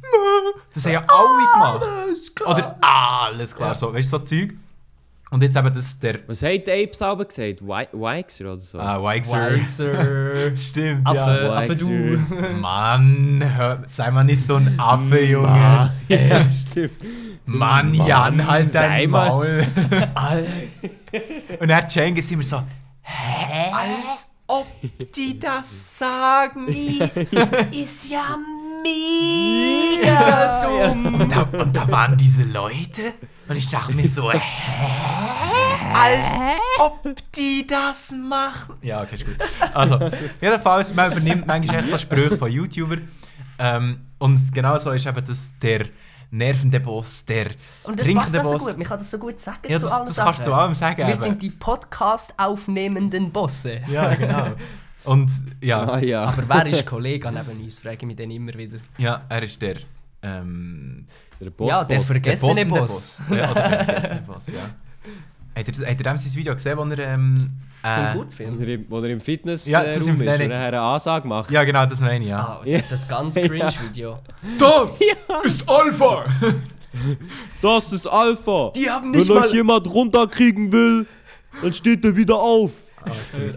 Das 0.74 0.86
haben 0.86 0.94
ja 0.94 1.06
alle 1.08 1.52
gemacht. 1.52 2.13
Alles 2.46 2.56
klar. 2.56 2.58
Oder 2.58 2.78
alles 2.82 3.56
klar, 3.56 3.70
Ja. 3.70 3.76
so, 3.76 3.94
weißt 3.94 4.14
du, 4.14 4.18
so 4.18 4.24
Zeug. 4.24 4.54
Und 5.32 5.42
jetzt 5.42 5.56
eben 5.58 5.74
das 5.74 5.98
der... 6.00 6.20
Was 6.28 6.44
hat 6.44 6.68
der 6.68 6.76
Ape 6.84 6.94
selber 6.94 7.26
gesagt? 7.26 7.62
Wixer 7.64 8.46
oder 8.46 8.60
so? 8.60 8.80
Ah, 8.80 9.02
Wixer. 9.02 9.52
Wixer. 9.56 10.56
Stimmt, 10.58 11.08
Affe, 11.08 11.18
ja. 11.18 11.54
Affe 11.54 11.74
du. 11.74 12.18
Mann, 12.60 13.42
hör, 13.56 13.84
sei 13.88 14.12
mal 14.12 14.24
nicht 14.26 14.46
so 14.46 14.58
ein 14.58 14.80
Affe, 14.80 15.22
Junge. 15.22 15.92
Ja, 16.08 16.48
stimmt. 16.52 16.92
Mann, 17.46 17.94
Jan, 17.96 18.46
halt 18.46 18.70
sei 18.70 18.80
dein 19.02 19.10
mal. 19.10 19.30
Maul. 19.30 19.66
Und 21.60 21.68
dann 21.68 21.90
Cengiz 21.90 22.30
immer 22.30 22.44
so, 22.44 22.62
hä? 23.02 23.72
Als 23.72 24.28
ob 24.46 24.68
die 25.16 25.40
das 25.40 25.98
sagen. 25.98 26.68
ist 26.68 28.10
ja 28.12 28.38
mega 28.84 30.66
dumm. 30.66 31.16
Und 31.22 31.32
da, 31.32 31.42
und 31.42 31.76
da 31.76 31.90
waren 31.90 32.18
diese 32.18 32.44
Leute 32.44 33.14
und 33.48 33.56
ich 33.56 33.70
dachte 33.70 33.94
mir 33.94 34.08
so, 34.08 34.32
hä? 34.32 34.40
Als 35.96 36.26
ob 36.80 37.16
die 37.36 37.66
das 37.68 38.12
machen. 38.12 38.76
Ja, 38.82 39.02
okay, 39.02 39.16
ist 39.16 39.26
gut. 39.26 39.36
Also, 39.74 40.00
jedenfalls, 40.42 40.94
man 40.94 41.12
übernimmt 41.12 41.46
manchmal 41.46 41.80
echt 41.80 41.90
so 41.90 41.98
Sprüche 41.98 42.38
von 42.38 42.52
YouTubern. 42.52 43.08
Ähm, 43.60 44.08
und 44.18 44.54
genau 44.54 44.78
so 44.80 44.92
ist 44.92 45.06
eben 45.06 45.26
das 45.26 45.52
der 45.62 45.86
nervende 46.32 46.80
Boss, 46.80 47.24
der 47.26 47.52
Und 47.84 48.00
das 48.00 48.12
passt 48.12 48.34
trinkende 48.34 48.42
auch 48.42 48.46
so 48.46 48.52
Boss. 48.52 48.68
gut. 48.70 48.78
Man 48.78 48.88
kann 48.88 48.98
das 48.98 49.12
so 49.12 49.20
gut 49.20 49.40
sagen 49.40 49.60
Ja, 49.68 49.78
zu 49.78 49.84
das, 49.84 49.92
allen 49.92 50.08
das 50.08 50.16
kannst 50.18 50.40
du 50.40 50.44
zu 50.46 50.54
allem 50.54 50.74
sagen. 50.74 50.98
Wir 50.98 51.10
eben. 51.10 51.22
sind 51.22 51.42
die 51.42 51.52
Podcast-aufnehmenden 51.52 53.32
Bosse. 53.32 53.82
Ja, 53.88 54.16
genau. 54.16 54.48
Und 55.06 55.30
ja, 55.62 55.84
Ah, 55.84 56.00
ja. 56.00 56.26
Aber 56.26 56.44
wer 56.48 56.66
ist 56.68 56.86
Kollege 56.94 57.32
neben 57.32 57.64
uns? 57.64 57.80
Frage 57.80 57.98
ich 58.02 58.04
mich 58.06 58.16
dann 58.16 58.32
immer 58.32 58.54
wieder. 58.54 58.78
ja, 58.98 59.22
er 59.30 59.44
ist 59.44 59.62
der. 59.62 59.78
Ähm, 60.22 61.06
Der 61.40 61.50
Boss. 61.50 61.70
Ja, 61.70 61.84
der 61.84 61.98
Boss. 61.98 62.06
Verge- 62.10 62.38
Vergessene 62.38 62.66
bossende 62.66 62.80
Boss. 62.80 63.18
Ja, 63.30 63.52
oder 63.52 63.70
der 63.70 63.84
vergessene 63.86 64.22
Boss, 64.22 64.48
ja. 64.48 64.54
Habt 65.56 65.68
ihr 65.68 65.96
dem 65.96 66.18
sein 66.18 66.36
Video 66.36 66.54
gesehen, 66.54 66.78
wo 66.78 66.84
er. 66.84 67.00
Ähm, 67.00 67.50
So 67.84 67.90
ein 67.90 68.06
äh, 68.14 68.18
gutes 68.18 68.34
Wo 68.40 68.44
Film. 68.44 68.62
er 68.62 68.68
im, 68.70 68.86
wo 68.90 69.00
er 69.00 69.10
im 69.10 69.20
Fitness 69.20 69.66
Ja, 69.68 69.82
äh, 69.84 69.92
Raum 69.98 70.22
ist 70.22 70.26
nein, 70.40 70.50
er 70.52 70.68
eine 70.68 70.80
Ansage 70.82 71.28
macht. 71.28 71.52
ja, 71.52 71.64
genau, 71.66 71.86
das 71.86 72.00
meine 72.00 72.24
ich, 72.24 72.30
ja. 72.32 72.40
Ah, 72.40 72.62
Ja. 72.66 72.80
das 72.90 73.06
ganz. 73.08 73.36
Cringe-Video. 73.50 74.20
Das 74.58 75.00
ist 75.44 75.70
Alpha! 75.70 76.26
Das 77.62 77.92
ist 77.92 78.08
Alpha! 78.08 78.72
Die 78.76 78.90
haben 78.90 79.12
Wenn 79.14 79.20
nicht 79.20 79.30
euch 79.30 79.40
mal. 79.40 79.54
jemand 79.54 79.88
runterkriegen 79.94 80.72
will, 80.72 81.06
dann 81.62 81.74
steht 81.74 82.04
er 82.06 82.16
wieder 82.16 82.38
auf. 82.40 82.72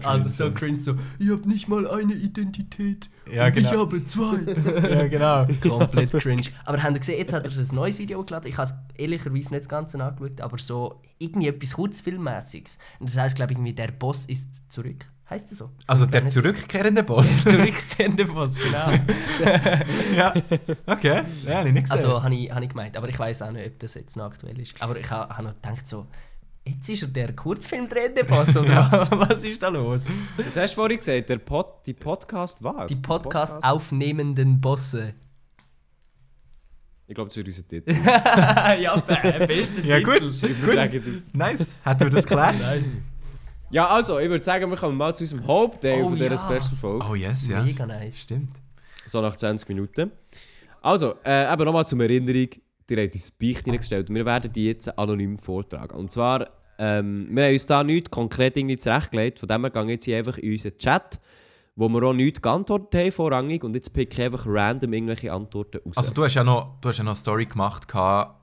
Also 0.03 0.29
so 0.29 0.51
cringe, 0.51 0.77
so, 0.77 0.95
ihr 1.19 1.33
habt 1.33 1.45
nicht 1.45 1.67
mal 1.67 1.87
eine 1.87 2.13
Identität. 2.13 3.09
Ja, 3.31 3.47
und 3.47 3.53
genau. 3.53 3.71
Ich 3.71 3.77
habe 3.77 4.05
zwei. 4.05 4.37
Ja, 4.89 5.07
genau. 5.07 5.47
Komplett 5.67 6.11
cringe. 6.11 6.43
Aber 6.65 6.81
habt 6.81 6.95
ihr 6.95 6.99
gesehen, 6.99 7.17
jetzt 7.17 7.33
hat 7.33 7.45
er 7.45 7.51
ein 7.51 7.75
neues 7.75 7.99
Video 7.99 8.19
hochgeladen. 8.19 8.49
Ich 8.49 8.57
habe 8.57 8.69
es 8.69 8.99
ehrlicherweise 8.99 9.49
nicht 9.49 9.61
das 9.61 9.69
Ganze 9.69 10.03
angeschaut, 10.03 10.41
aber 10.41 10.57
so 10.57 11.01
irgendwie 11.17 11.47
etwas 11.47 11.73
Kurzfilmmäßiges. 11.73 12.77
Und 12.99 13.09
das 13.09 13.17
heisst, 13.17 13.35
glaube 13.35 13.53
ich, 13.53 13.57
irgendwie, 13.57 13.73
der 13.73 13.91
Boss 13.91 14.25
ist 14.25 14.61
zurück. 14.71 15.05
Heißt 15.29 15.51
das 15.51 15.57
so? 15.57 15.71
Also 15.87 16.05
Ich 16.05 16.11
der 16.11 16.29
zurückkehrende 16.29 17.03
Boss. 17.03 17.43
Zurückkehrende 17.43 18.23
Boss, 18.25 18.55
genau. 18.55 18.91
ja. 20.15 20.33
Okay. 20.85 21.23
Ja, 21.45 21.57
habe 21.57 21.67
ich 21.67 21.73
nicht 21.73 21.89
gesehen. 21.89 22.05
Also 22.05 22.23
habe 22.23 22.33
ich, 22.33 22.49
hab 22.49 22.63
ich 22.63 22.69
gemeint. 22.69 22.95
Aber 22.95 23.09
ich 23.09 23.19
weiß 23.19 23.41
auch 23.41 23.51
nicht, 23.51 23.67
ob 23.67 23.79
das 23.79 23.95
jetzt 23.95 24.15
noch 24.15 24.25
aktuell 24.25 24.57
ist. 24.57 24.81
Aber 24.81 24.97
ich 24.97 25.09
habe 25.09 25.35
hab 25.35 25.43
noch 25.43 25.53
gedacht, 25.55 25.85
so, 25.85 26.07
jetzt 26.67 26.89
ist 26.89 27.03
er 27.03 27.07
der 27.09 27.35
Kurzfilmdrehende 27.35 28.23
Boss, 28.23 28.55
oder 28.55 29.07
was 29.11 29.43
ist 29.43 29.61
da 29.61 29.69
los? 29.69 30.09
Was 30.37 30.57
hast 30.57 30.71
du 30.71 30.75
vorhin 30.75 30.97
gesagt? 30.97 31.29
Der 31.29 31.37
Pod, 31.37 31.85
die 31.85 31.93
Podcast 31.93 32.63
was? 32.63 32.87
Die 32.87 33.01
Podcast 33.01 33.63
aufnehmenden 33.63 34.59
Bosse. 34.59 35.13
Ich 37.09 37.15
glaube, 37.15 37.29
das 37.29 37.37
wird 37.37 37.47
unser 37.47 37.67
Titel. 37.67 37.91
ja, 38.05 38.95
bester 38.97 39.83
ja, 39.85 39.99
gut. 40.01 40.21
Überlegen. 40.43 41.23
Nice. 41.33 41.79
Hat 41.85 42.01
er 42.01 42.09
das 42.09 42.25
geklärt? 42.25 42.55
Nice. 42.59 43.01
Ja, 43.69 43.87
also, 43.87 44.19
ich 44.19 44.29
würde 44.29 44.43
sagen, 44.43 44.69
wir 44.69 44.77
kommen 44.77 44.97
mal 44.97 45.15
zu 45.15 45.23
unserem 45.23 45.45
Hauptteil 45.45 46.01
Oh 46.03 46.09
von 46.09 46.17
dieser 46.17 46.31
ja. 46.31 46.37
Special-Folge. 46.37 47.05
Oh 47.09 47.15
yes, 47.15 47.47
ja. 47.47 47.63
Mega 47.63 47.85
nice. 47.85 48.21
Stimmt. 48.21 48.51
So 49.05 49.21
nach 49.21 49.35
20 49.35 49.67
Minuten. 49.69 50.11
Also, 50.81 51.15
äh, 51.25 51.51
eben 51.51 51.65
nochmal 51.65 51.85
zur 51.87 51.99
Erinnerung. 52.01 52.49
ihr 52.89 53.03
habt 53.03 53.15
uns 53.15 53.31
Beichte 53.31 53.71
reingestellt 53.71 54.09
und 54.09 54.15
wir 54.15 54.25
werden 54.25 54.51
die 54.53 54.67
jetzt 54.67 54.97
anonym 54.97 55.37
vortragen. 55.37 55.97
Und 55.97 56.11
zwar, 56.11 56.47
ähm, 56.77 57.27
wir 57.31 57.45
haben 57.45 57.53
uns 57.53 57.65
da 57.65 57.83
nichts 57.83 58.11
konkret 58.11 58.57
irgendwie 58.57 58.77
zurechtgelegt, 58.77 59.39
von 59.39 59.47
dem 59.47 59.61
her 59.61 59.69
gehen 59.71 59.89
jetzt 59.89 60.05
hier 60.05 60.17
einfach 60.17 60.37
in 60.37 60.51
unseren 60.51 60.77
Chat, 60.77 61.19
wo 61.75 61.89
wir 61.89 62.03
auch 62.03 62.13
nichts 62.13 62.41
geantwortet 62.41 62.95
haben 62.99 63.11
vorrangig 63.11 63.63
und 63.63 63.75
jetzt 63.75 63.93
pick 63.93 64.13
ich 64.13 64.21
einfach 64.23 64.45
random 64.47 64.93
irgendwelche 64.93 65.31
Antworten 65.31 65.79
raus. 65.85 65.97
Also 65.97 66.13
du 66.13 66.23
hast 66.23 66.33
ja 66.35 66.43
noch, 66.43 66.79
du 66.81 66.89
hast 66.89 66.97
ja 66.97 67.03
noch 67.03 67.11
eine 67.11 67.17
Story 67.17 67.45
gemacht, 67.45 67.87
gehabt, 67.87 68.35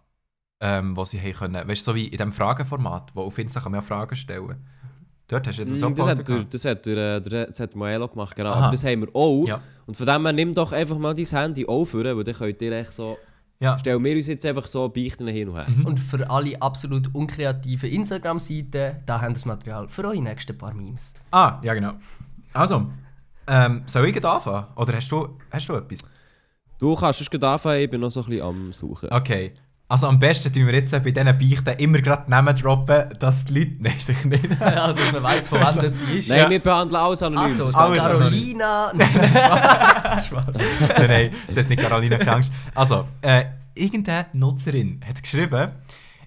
ähm, 0.60 0.96
wo 0.96 1.04
sie 1.04 1.20
haben 1.20 1.32
können, 1.32 1.68
weißt 1.68 1.86
du, 1.86 1.90
so 1.90 1.94
wie 1.94 2.06
in 2.06 2.12
diesem 2.12 2.32
Fragenformat, 2.32 3.10
wo 3.14 3.22
auf 3.22 3.38
Insta 3.38 3.60
kann 3.60 3.72
man 3.72 3.80
ja 3.80 3.86
Fragen 3.86 4.16
stellen. 4.16 4.66
Dort 5.28 5.46
hast 5.46 5.58
du 5.58 5.62
jetzt 5.62 5.78
so 5.78 5.88
Mm, 5.88 5.94
das, 5.94 6.06
hat 6.06 6.18
der, 6.18 6.24
gehabt. 6.24 6.54
das, 6.54 6.64
hat 6.64 6.86
der, 6.86 7.16
äh, 7.16 7.22
der, 7.22 7.46
das 7.46 7.60
hat 7.60 7.74
Moelo 7.74 8.08
gemacht, 8.08 8.36
genau. 8.36 8.50
Aha. 8.50 8.64
Aber 8.64 8.70
das 8.72 8.84
haben 8.84 9.00
wir 9.00 9.08
auch. 9.14 9.46
Ja. 9.46 9.60
Und 9.86 9.96
von 9.96 10.06
dem 10.06 10.22
her, 10.22 10.32
nimm 10.32 10.54
doch 10.54 10.72
einfach 10.72 10.98
mal 10.98 11.14
dein 11.14 11.24
Handy 11.24 11.66
auf, 11.66 11.94
weil 11.94 12.22
dann 12.24 12.34
könnt 12.34 12.60
ihr 12.60 12.72
echt 12.72 12.92
so... 12.92 13.16
Ja. 13.64 13.78
Stellen 13.78 14.04
wir 14.04 14.14
uns 14.14 14.26
jetzt 14.26 14.44
einfach 14.44 14.66
so 14.66 14.88
Beichten 14.90 15.26
hin 15.26 15.48
und 15.48 15.56
her. 15.56 15.66
Mhm. 15.68 15.86
Und 15.86 15.98
für 15.98 16.28
alle 16.28 16.60
absolut 16.60 17.14
unkreativen 17.14 17.90
Instagram-Seiten, 17.90 18.96
da 19.06 19.20
haben 19.22 19.30
wir 19.30 19.34
das 19.34 19.44
Material 19.46 19.88
für 19.88 20.04
eure 20.04 20.20
nächsten 20.20 20.56
paar 20.58 20.74
Memes. 20.74 21.14
Ah, 21.30 21.60
ja 21.62 21.72
genau. 21.72 21.94
Also, 22.52 22.86
ähm, 23.46 23.82
soll 23.86 24.06
ich 24.06 24.24
anfangen? 24.24 24.66
Oder 24.76 24.96
hast 24.96 25.10
du, 25.10 25.38
hast 25.50 25.66
du 25.66 25.76
etwas? 25.76 26.00
Du 26.78 26.94
kannst 26.94 27.30
gleich 27.30 27.42
anfangen, 27.42 27.80
ich 27.80 27.90
bin 27.90 28.02
noch 28.02 28.10
so 28.10 28.20
ein 28.20 28.26
bisschen 28.26 28.42
am 28.42 28.72
Suchen. 28.72 29.10
Okay. 29.10 29.54
Also 29.86 30.06
am 30.08 30.18
besten 30.18 30.50
tun 30.52 30.66
wir 30.66 30.74
jetzt 30.74 30.92
bei 30.92 31.10
diesen 31.10 31.26
Beichten 31.38 31.78
immer 31.78 31.98
gerade 32.00 32.28
Namen 32.30 32.56
droppen, 32.56 33.04
dass 33.18 33.44
die 33.44 33.58
Leute... 33.60 33.72
Nein, 33.80 33.98
sicher 33.98 34.26
nicht. 34.26 34.44
ja, 34.60 34.92
dass 34.92 35.12
man 35.12 35.22
weiß, 35.22 35.48
von 35.48 35.60
wann 35.60 35.76
das 35.76 36.00
sie 36.00 36.18
ist. 36.18 36.28
Nein, 36.30 36.38
Ja. 36.38 36.50
wir 36.50 36.60
behandeln 36.60 37.00
alles 37.02 37.22
anonym. 37.22 37.50
Also, 37.50 37.66
Alles 37.76 37.98
Carolina. 38.04 38.92
Spaß. 40.26 40.56
nein, 40.56 41.06
nein, 41.08 41.30
das 41.46 41.56
heißt 41.58 41.68
nicht 41.68 41.82
Carolina 41.82 42.16
Klangst. 42.16 42.50
Also, 42.74 43.06
äh, 43.20 43.44
irgendeine 43.74 44.26
Nutzerin 44.32 45.00
hat 45.06 45.22
geschrieben, 45.22 45.72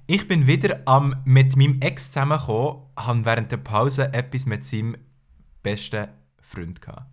ich 0.05 0.27
bin 0.27 0.45
wieder 0.47 0.79
am 0.85 1.15
mit 1.25 1.55
meinem 1.57 1.81
Ex 1.81 2.11
zusammengekommen, 2.11 2.83
habe 2.95 3.25
während 3.25 3.51
der 3.51 3.57
Pause 3.57 4.13
etwas 4.13 4.45
mit 4.45 4.63
seinem 4.63 4.95
besten 5.63 6.07
Freund 6.41 6.79
gehabt. 6.81 7.07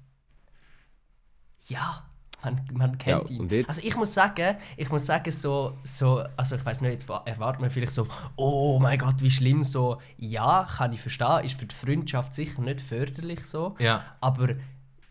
Ja, 1.66 2.04
man, 2.44 2.60
man 2.72 2.98
kennt 2.98 3.30
Ja, 3.30 3.36
ihn. 3.36 3.64
Also 3.66 3.82
ich 3.84 3.96
muss 3.96 4.14
sagen, 4.14 4.56
ich 4.76 4.90
muss 4.90 5.06
sagen, 5.06 5.32
so, 5.32 5.76
so 5.84 6.24
also 6.36 6.56
ich 6.56 6.64
weiß 6.64 6.80
nicht, 6.82 6.92
jetzt 6.92 7.08
erwartet 7.08 7.60
man 7.60 7.70
vielleicht 7.70 7.92
so, 7.92 8.06
oh 8.36 8.78
mein 8.78 8.98
Gott, 8.98 9.20
wie 9.20 9.30
schlimm 9.30 9.64
so. 9.64 9.98
Ja, 10.18 10.66
kann 10.76 10.92
ich 10.92 11.00
verstehen, 11.00 11.44
ist 11.44 11.58
für 11.58 11.66
die 11.66 11.74
Freundschaft 11.74 12.34
sicher 12.34 12.60
nicht 12.62 12.80
förderlich 12.80 13.44
so. 13.44 13.74
Ja. 13.78 14.04
Aber 14.20 14.50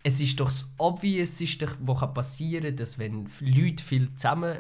es 0.04 0.20
ist 0.20 0.40
doch 0.40 0.48
das 0.48 0.70
Obvious, 0.78 1.40
ist 1.42 1.62
doch, 1.62 1.76
was 1.80 2.00
kann 2.00 2.14
passieren, 2.14 2.76
dass 2.76 3.00
wenn 3.00 3.28
Leute 3.40 3.84
viel 3.84 4.14
zusammen 4.16 4.60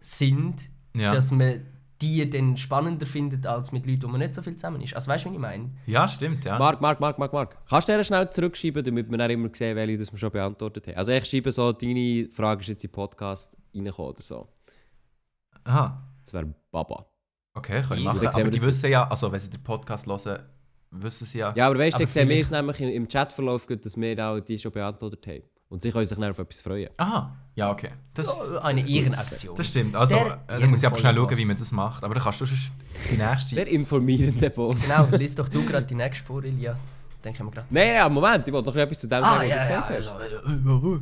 sind, 0.00 0.68
Ja. 0.94 1.10
dass 1.10 1.30
man 1.30 1.60
die 2.02 2.28
dann 2.28 2.56
spannender 2.56 3.06
findet 3.06 3.46
als 3.46 3.72
mit 3.72 3.86
Leuten, 3.86 4.02
wo 4.04 4.08
man 4.08 4.20
nicht 4.20 4.34
so 4.34 4.42
viel 4.42 4.54
zusammen 4.54 4.82
ist. 4.82 4.94
Also 4.94 5.10
weißt 5.10 5.24
du, 5.24 5.28
was 5.30 5.34
ich 5.34 5.40
meine? 5.40 5.70
Ja, 5.86 6.06
stimmt, 6.06 6.44
ja. 6.44 6.58
Marc, 6.58 6.80
Marc, 6.80 7.00
Marc, 7.00 7.18
Marc, 7.18 7.32
Marc. 7.32 7.56
Kannst 7.68 7.88
du 7.88 7.96
dir 7.96 8.04
schnell 8.04 8.28
zurückschreiben, 8.28 8.84
damit 8.84 9.10
wir 9.10 9.16
dann 9.16 9.30
immer 9.30 9.48
sehen, 9.52 9.76
welche 9.76 9.96
das 9.98 10.12
wir 10.12 10.18
schon 10.18 10.30
beantwortet 10.30 10.86
haben? 10.88 10.96
Also 10.96 11.12
ich 11.12 11.24
schreibe 11.24 11.50
so, 11.52 11.72
deine 11.72 12.28
Frage 12.30 12.60
ist 12.60 12.68
jetzt 12.68 12.84
in 12.84 12.88
den 12.90 12.92
Podcast 12.94 13.56
reingekommen 13.74 14.10
oder 14.10 14.22
so. 14.22 14.48
Aha. 15.64 16.02
Das 16.22 16.32
wäre 16.34 16.52
Baba. 16.70 17.06
Okay, 17.54 17.80
können 17.82 18.02
wir 18.02 18.12
Ja, 18.12 18.12
machen. 18.12 18.26
Aber 18.26 18.50
die 18.50 18.60
wissen 18.60 18.90
ja, 18.90 19.08
also 19.08 19.32
wenn 19.32 19.40
sie 19.40 19.48
den 19.50 19.62
Podcast 19.62 20.06
hören, 20.06 20.42
wissen 20.90 21.24
sie 21.24 21.38
ja. 21.38 21.54
Ja, 21.56 21.66
aber 21.68 21.78
weißt 21.78 21.98
du, 21.98 22.04
dann 22.04 22.10
sehen 22.10 22.28
wir 22.28 22.40
es 22.40 22.50
nämlich 22.50 22.80
im, 22.80 22.90
im 22.90 23.08
Chatverlauf, 23.08 23.66
gut, 23.66 23.84
dass 23.84 23.96
wir 23.96 24.26
auch 24.26 24.40
die 24.40 24.58
schon 24.58 24.72
beantwortet 24.72 25.26
haben. 25.26 25.42
Und 25.68 25.82
sie 25.82 25.90
können 25.90 26.06
sich 26.06 26.16
dann 26.16 26.30
auf 26.30 26.38
etwas 26.38 26.60
freuen. 26.60 26.90
Aha, 26.96 27.36
ja, 27.56 27.70
okay. 27.72 27.90
Das, 28.14 28.54
Eine 28.56 28.88
Ehrenaktion. 28.88 29.56
das 29.56 29.68
stimmt. 29.68 29.96
Also, 29.96 30.16
Der 30.16 30.38
äh, 30.46 30.60
dann 30.60 30.70
muss 30.70 30.80
ich 30.80 30.86
aber 30.86 30.96
schnell 30.96 31.14
schauen, 31.16 31.36
wie 31.36 31.44
man 31.44 31.58
das 31.58 31.72
macht. 31.72 32.04
Aber 32.04 32.14
dann 32.14 32.22
kannst 32.22 32.40
du 32.40 32.46
sonst 32.46 32.70
die 33.10 33.16
nächste... 33.16 33.56
Der 33.56 33.66
informierende 33.66 34.48
Boss. 34.50 34.82
Genau, 34.88 35.08
lies 35.16 35.34
doch 35.34 35.48
du 35.48 35.64
gerade 35.66 35.84
die 35.86 35.94
nächste 35.96 36.24
vor, 36.24 36.44
Ilja. 36.44 36.76
Dann 37.22 37.34
können 37.34 37.48
wir 37.48 37.52
gerade 37.54 37.66
Nein, 37.70 37.94
nein, 37.94 38.12
Moment, 38.12 38.46
ich 38.46 38.54
wollte 38.54 38.68
noch 38.68 38.76
etwas 38.76 39.00
zu 39.00 39.08
dem 39.08 39.24
Ah, 39.24 39.38
sagen, 39.38 39.48
ja, 39.48 39.56
was 39.58 39.66
du 39.66 39.72
ja, 39.72 39.80
gesagt 39.80 39.98
hast. 39.98 40.46
also, 40.46 41.00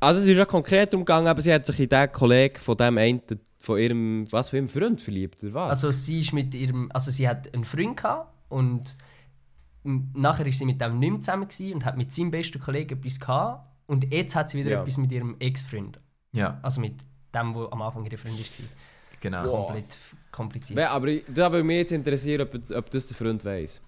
Also 0.00 0.20
es 0.20 0.26
ist 0.28 0.36
ja 0.36 0.44
konkret 0.44 0.92
umgegangen, 0.92 1.28
aber 1.28 1.40
sie 1.40 1.54
hat 1.54 1.64
sich 1.64 1.80
in 1.80 1.88
den 1.88 2.12
Kollegen 2.12 2.56
von 2.60 2.76
dem 2.76 2.98
einen, 2.98 3.22
von 3.58 3.78
ihrem, 3.78 4.30
was 4.30 4.50
für 4.50 4.56
ihrem 4.56 4.68
Freund 4.68 5.00
verliebt, 5.00 5.42
oder 5.42 5.54
was? 5.54 5.70
also 5.70 5.90
sie 5.90 6.20
ist 6.20 6.34
mit 6.34 6.54
ihrem, 6.54 6.90
also 6.92 7.10
sie 7.10 7.26
hat 7.26 7.52
einen 7.54 7.64
Freund 7.64 7.96
gehabt 7.96 8.30
und 8.50 8.94
nachher 9.84 10.46
ist 10.46 10.58
sie 10.58 10.66
mit 10.66 10.80
dem 10.82 10.98
nicht 10.98 11.10
mehr 11.10 11.20
zusammen 11.22 11.48
und 11.74 11.84
hat 11.86 11.96
mit 11.96 12.12
seinem 12.12 12.30
besten 12.30 12.60
Kollegen 12.60 12.98
etwas 12.98 13.18
gehabt 13.18 13.66
und 13.86 14.12
jetzt 14.12 14.34
hat 14.36 14.50
sie 14.50 14.58
wieder 14.58 14.70
Ja. 14.70 14.80
etwas 14.82 14.96
mit 14.96 15.12
ihrem 15.12 15.36
Ex-Freund, 15.38 16.00
Ja, 16.32 16.58
also 16.62 16.80
mit 16.80 16.94
dem, 17.34 17.54
wo 17.54 17.66
am 17.66 17.82
Anfang 17.82 18.04
ihre 18.04 18.16
Freund 18.18 18.38
war. 18.38 18.66
genau. 19.20 19.64
Komplett 19.64 19.98
kompliziert. 20.30 20.78
Ja, 20.78 20.90
aber 20.90 21.08
da 21.28 21.50
würde 21.52 21.64
mich 21.64 21.76
jetzt 21.78 21.92
interessieren, 21.92 22.42
ob, 22.48 22.54
ob 22.70 22.90
das 22.90 23.08
der 23.08 23.16
Freund 23.16 23.44
weiss. 23.44 23.80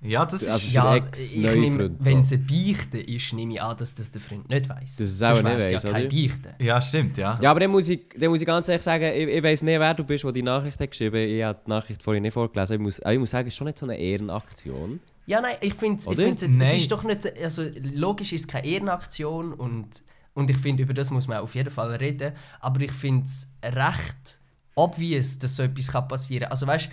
Ja, 0.00 0.24
das 0.24 0.42
ist... 0.42 0.48
Also- 0.48 0.68
ja, 0.70 0.94
der 0.94 1.06
Ex- 1.08 1.34
ich 1.34 1.40
neue 1.42 1.56
nehme, 1.58 1.76
Freund, 1.76 1.96
wenn 1.98 2.22
so. 2.22 2.34
es 2.36 2.40
eine 2.40 2.48
Beichte 2.48 2.98
ist, 3.00 3.32
nehme 3.32 3.54
ich 3.54 3.60
an, 3.62 3.76
dass 3.76 3.96
das 3.96 4.12
der 4.12 4.20
Freund 4.20 4.48
nicht 4.48 4.68
weiß. 4.68 4.94
Dass 4.96 5.08
es 5.10 5.22
auch 5.22 5.34
nicht 5.42 5.44
weiss, 5.44 5.70
ja 5.72 5.78
oder? 5.80 5.90
keine 5.90 6.08
Beichte. 6.08 6.54
ja, 6.60 6.80
stimmt, 6.80 7.16
ja. 7.18 7.36
Ja, 7.42 7.50
aber 7.50 7.58
dann 7.58 7.70
muss 7.72 7.88
ich, 7.88 8.02
dann 8.16 8.28
muss 8.30 8.40
ich 8.40 8.46
ganz 8.46 8.68
ehrlich 8.68 8.84
sagen, 8.84 9.02
ich, 9.12 9.26
ich 9.28 9.42
weiss 9.42 9.60
nicht, 9.60 9.80
wer 9.80 9.94
du 9.94 10.04
bist, 10.04 10.22
der 10.22 10.30
die 10.30 10.42
Nachricht 10.42 10.78
hat 10.78 10.90
geschrieben 10.92 11.16
Ich 11.28 11.42
habe 11.42 11.58
die 11.66 11.70
Nachricht 11.70 12.00
vorhin 12.00 12.22
nicht 12.22 12.32
vorgelesen. 12.32 12.74
Ich 12.76 12.80
muss, 12.80 13.00
aber 13.00 13.12
ich 13.14 13.18
muss 13.18 13.30
sagen, 13.32 13.48
es 13.48 13.54
ist 13.54 13.58
schon 13.58 13.66
nicht 13.66 13.78
so 13.78 13.86
eine 13.86 13.98
Ehrenaktion. 13.98 15.00
Ja, 15.28 15.42
nein, 15.42 15.56
ich 15.60 15.74
finde 15.74 16.02
find's 16.02 16.40
jetzt, 16.42 16.56
es 16.58 16.72
ist 16.72 16.90
doch 16.90 17.04
nicht, 17.04 17.30
also 17.42 17.62
logisch 17.82 18.32
ist 18.32 18.40
es 18.42 18.48
keine 18.48 18.66
Ehrenaktion 18.66 19.52
und, 19.52 20.02
und 20.32 20.48
ich 20.48 20.56
finde, 20.56 20.84
über 20.84 20.94
das 20.94 21.10
muss 21.10 21.28
man 21.28 21.38
auf 21.40 21.54
jeden 21.54 21.70
Fall 21.70 21.94
reden, 21.96 22.32
aber 22.60 22.80
ich 22.80 22.92
finde 22.92 23.24
es 23.24 23.46
recht 23.62 24.40
obvious, 24.74 25.38
dass 25.38 25.56
so 25.56 25.64
etwas 25.64 25.88
kann 25.88 26.08
passieren 26.08 26.44
kann. 26.44 26.52
Also 26.52 26.66
weißt 26.66 26.88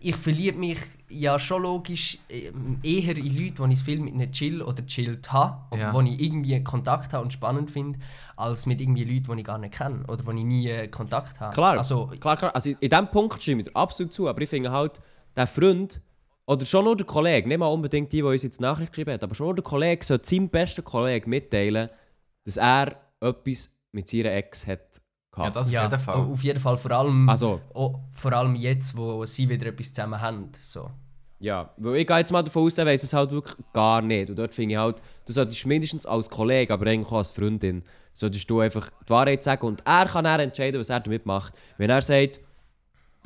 ich 0.00 0.16
verliebe 0.16 0.58
mich 0.58 0.78
ja 1.08 1.38
schon 1.38 1.62
logisch 1.62 2.18
ähm, 2.28 2.78
eher 2.82 3.16
in 3.16 3.26
Leute, 3.36 3.66
die 3.68 3.72
ich 3.74 3.82
viel 3.82 4.00
mit 4.00 4.14
ihnen 4.14 4.32
chill 4.32 4.62
oder 4.62 4.84
chillt 4.86 5.30
habe, 5.32 5.76
Ja. 5.78 5.92
wo 5.92 6.00
ich 6.00 6.18
irgendwie 6.20 6.62
Kontakt 6.64 7.12
habe 7.12 7.22
und 7.24 7.32
spannend 7.32 7.70
finde, 7.70 7.98
als 8.36 8.66
mit 8.66 8.80
irgendwie 8.80 9.04
Leuten, 9.04 9.32
die 9.36 9.40
ich 9.42 9.46
gar 9.46 9.58
nicht 9.58 9.74
kenne 9.74 10.04
oder 10.08 10.24
wo 10.26 10.32
ich 10.32 10.42
nie 10.44 10.68
äh, 10.68 10.88
Kontakt 10.88 11.38
habe. 11.38 11.52
Klar, 11.54 11.78
Also, 11.78 12.06
klar, 12.18 12.36
klar. 12.36 12.54
Also 12.54 12.70
in 12.70 12.88
diesem 12.88 13.08
Punkt 13.08 13.40
stimme 13.40 13.60
ich 13.62 13.68
dir 13.68 13.76
absolut 13.76 14.12
zu, 14.12 14.28
aber 14.28 14.40
ich 14.40 14.48
finde 14.50 14.72
halt, 14.72 15.00
der 15.36 15.46
Freund, 15.46 16.00
oder 16.52 16.66
schon 16.66 16.84
nur 16.84 16.96
der 16.96 17.06
Kollege, 17.06 17.48
nicht 17.48 17.58
mal 17.58 17.66
unbedingt 17.66 18.12
die, 18.12 18.16
die 18.18 18.22
uns 18.22 18.42
jetzt 18.42 18.58
die 18.58 18.62
Nachricht 18.62 18.92
geschrieben 18.92 19.12
hat, 19.12 19.22
aber 19.22 19.34
schon 19.34 19.46
nur 19.46 19.54
der 19.54 19.64
Kollege 19.64 20.04
sollte 20.04 20.28
seinem 20.28 20.48
besten 20.48 20.84
Kollegen 20.84 21.28
mitteilen, 21.30 21.88
dass 22.44 22.56
er 22.56 22.96
etwas 23.20 23.74
mit 23.92 24.08
seiner 24.08 24.32
Ex 24.32 24.66
hat 24.66 24.80
Ja, 25.36 25.50
gehabt. 25.50 25.56
das 25.56 25.66
auf 25.68 25.72
ja, 25.72 25.82
jeden 25.84 26.00
Fall. 26.00 26.16
auf 26.16 26.42
jeden 26.44 26.60
Fall 26.60 26.76
vor 26.78 26.90
allem, 26.90 27.28
Also, 27.28 27.60
oh, 27.74 27.94
vor 28.12 28.32
allem 28.32 28.54
jetzt, 28.54 28.96
wo 28.96 29.24
sie 29.26 29.48
wieder 29.48 29.66
etwas 29.66 29.92
zusammen 29.92 30.20
haben. 30.20 30.50
So. 30.60 30.90
ja, 31.38 31.70
weil 31.76 31.96
ich 31.96 32.06
gehe 32.06 32.18
jetzt 32.18 32.32
mal 32.32 32.42
davon 32.42 32.64
aus, 32.66 32.78
er 32.78 32.86
weiss 32.86 33.02
es 33.02 33.12
halt 33.12 33.30
wirklich 33.32 33.56
gar 33.72 34.00
nicht. 34.02 34.30
Und 34.30 34.36
dort 34.36 34.54
finde 34.54 34.74
ich 34.74 34.78
halt, 34.78 35.02
du 35.26 35.32
solltest 35.32 35.66
mindestens 35.66 36.06
als 36.06 36.30
Kollege, 36.30 36.72
aber 36.72 36.86
eigentlich 36.86 37.08
auch 37.08 37.18
als 37.18 37.30
Freundin, 37.30 37.82
solltest 38.14 38.48
du 38.48 38.60
einfach 38.60 38.90
die 39.06 39.10
Wahrheit 39.10 39.42
sagen 39.42 39.66
und 39.66 39.82
er 39.86 40.06
kann 40.06 40.24
dann 40.24 40.40
entscheiden, 40.40 40.78
was 40.80 40.88
er 40.90 41.00
damit 41.00 41.26
macht. 41.26 41.54
Wenn 41.78 41.90
er 41.90 42.02
sagt, 42.02 42.40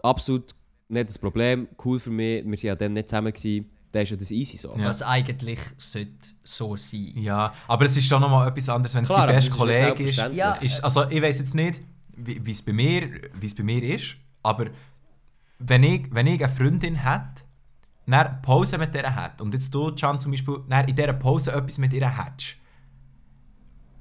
absolut 0.02 0.54
nicht 0.88 1.08
das 1.08 1.18
Problem, 1.18 1.68
cool 1.84 1.98
für 1.98 2.10
mich, 2.10 2.44
wir 2.44 2.50
waren 2.50 2.58
ja 2.62 2.76
dann 2.76 2.92
nicht 2.92 3.08
zusammen, 3.08 3.32
gewesen, 3.32 3.70
dann 3.92 4.02
ist 4.02 4.10
ja 4.10 4.16
das 4.16 4.30
easy 4.30 4.56
so. 4.56 4.76
Ja. 4.76 4.84
Was 4.86 5.02
eigentlich 5.02 5.58
sollte 5.78 6.10
so 6.42 6.76
sein. 6.76 7.12
Ja, 7.16 7.54
aber 7.66 7.86
es 7.86 7.96
ist 7.96 8.06
schon 8.06 8.20
nochmal 8.20 8.48
etwas 8.48 8.68
anderes, 8.68 8.94
wenn 8.94 9.02
es 9.02 9.08
Klar, 9.08 9.26
dein 9.26 9.36
aber 9.36 9.36
bester 9.36 9.56
Kollege 9.56 10.02
ist. 10.04 10.16
Ja. 10.34 10.52
ist. 10.52 10.84
Also 10.84 11.08
ich 11.08 11.22
weiß 11.22 11.38
jetzt 11.38 11.54
nicht, 11.54 11.80
wie 12.16 12.50
es 12.50 12.62
bei 12.62 12.72
mir, 12.72 13.08
wie 13.38 13.46
es 13.46 13.54
bei 13.54 13.62
mir 13.62 13.82
ist, 13.82 14.16
aber 14.42 14.66
wenn 15.58 15.82
ich, 15.82 16.06
wenn 16.10 16.26
ich 16.26 16.42
eine 16.42 16.52
Freundin 16.52 16.96
hätte, 16.96 17.44
dann 18.06 18.42
Pause 18.42 18.78
mit 18.78 18.94
der 18.94 19.14
hat 19.14 19.40
und 19.40 19.52
jetzt 19.54 19.74
du, 19.74 19.92
Can, 19.94 20.20
zum 20.20 20.30
Beispiel, 20.30 20.60
dann 20.68 20.86
in 20.86 20.94
dieser 20.94 21.12
Pause 21.12 21.52
etwas 21.52 21.78
mit 21.78 21.92
ihr 21.92 22.08
hättest. 22.08 22.56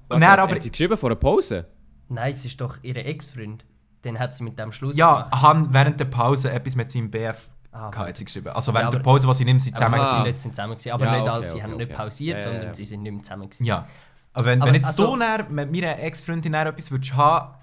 Und 0.09 0.17
Was 0.17 0.19
dann 0.19 0.29
hat, 0.29 0.39
aber, 0.39 0.55
hat 0.55 0.63
sie 0.63 0.69
geschrieben 0.69 0.97
vor 0.97 1.09
einer 1.09 1.15
Pause? 1.15 1.67
Nein, 2.09 2.31
es 2.31 2.45
ist 2.45 2.61
doch 2.61 2.77
ihr 2.83 2.95
Ex-Freund. 2.97 3.65
Dann 4.05 4.19
hat 4.19 4.33
sie 4.33 4.43
mit 4.43 4.57
dem 4.59 4.71
Schluss 4.71 4.95
ja, 4.95 5.15
gemacht. 5.23 5.41
han 5.41 5.73
während 5.73 5.99
der 5.99 6.05
Pause 6.05 6.51
etwas 6.51 6.75
mit 6.75 6.91
seinem 6.91 7.09
BF 7.11 7.37
Ah, 7.71 7.91
hat 7.93 8.15
sie 8.17 8.23
geschrieben. 8.23 8.47
Also 8.49 8.71
Ja, 8.71 8.77
während 8.77 8.93
der 8.93 8.99
aber- 9.01 9.11
Pause, 9.11 9.27
was 9.27 9.37
sie 9.37 9.43
nimmt, 9.45 9.61
sie 9.61 9.71
Aber 9.73 9.77
zusammen 9.77 9.99
Ah. 9.99 10.17
sie 10.17 10.23
nicht 10.29 10.39
sind 10.39 10.55
zusammen 10.55 10.73
gewesen. 10.75 10.91
Aber 10.91 11.05
Ja, 11.05 11.11
nicht 11.11 11.21
okay, 11.23 11.29
als 11.31 11.47
sie 11.51 11.55
okay, 11.57 11.63
haben 11.63 11.75
nicht 11.77 11.93
pausiert, 11.93 12.37
Ja, 12.39 12.45
ja, 12.45 12.51
sondern 12.51 12.67
ja. 12.67 12.73
sie 12.73 12.85
sind 12.85 13.01
nicht 13.03 13.11
mehr 13.13 13.23
zusammen 13.23 13.49
gewesen. 13.49 13.65
Ja. 13.65 13.85
Aber 14.31 14.45
wenn, 14.45 14.61
Aber 14.61 14.67
wenn 14.69 14.75
jetzt 14.75 14.85
also- 14.87 15.13
du 15.13 15.19
dann 15.19 15.53
mit 15.53 15.71
meiner 15.71 15.99
Ex-Freundin 15.99 16.53
etwas 16.53 16.89
würdest 16.91 17.13
haben, 17.15 17.53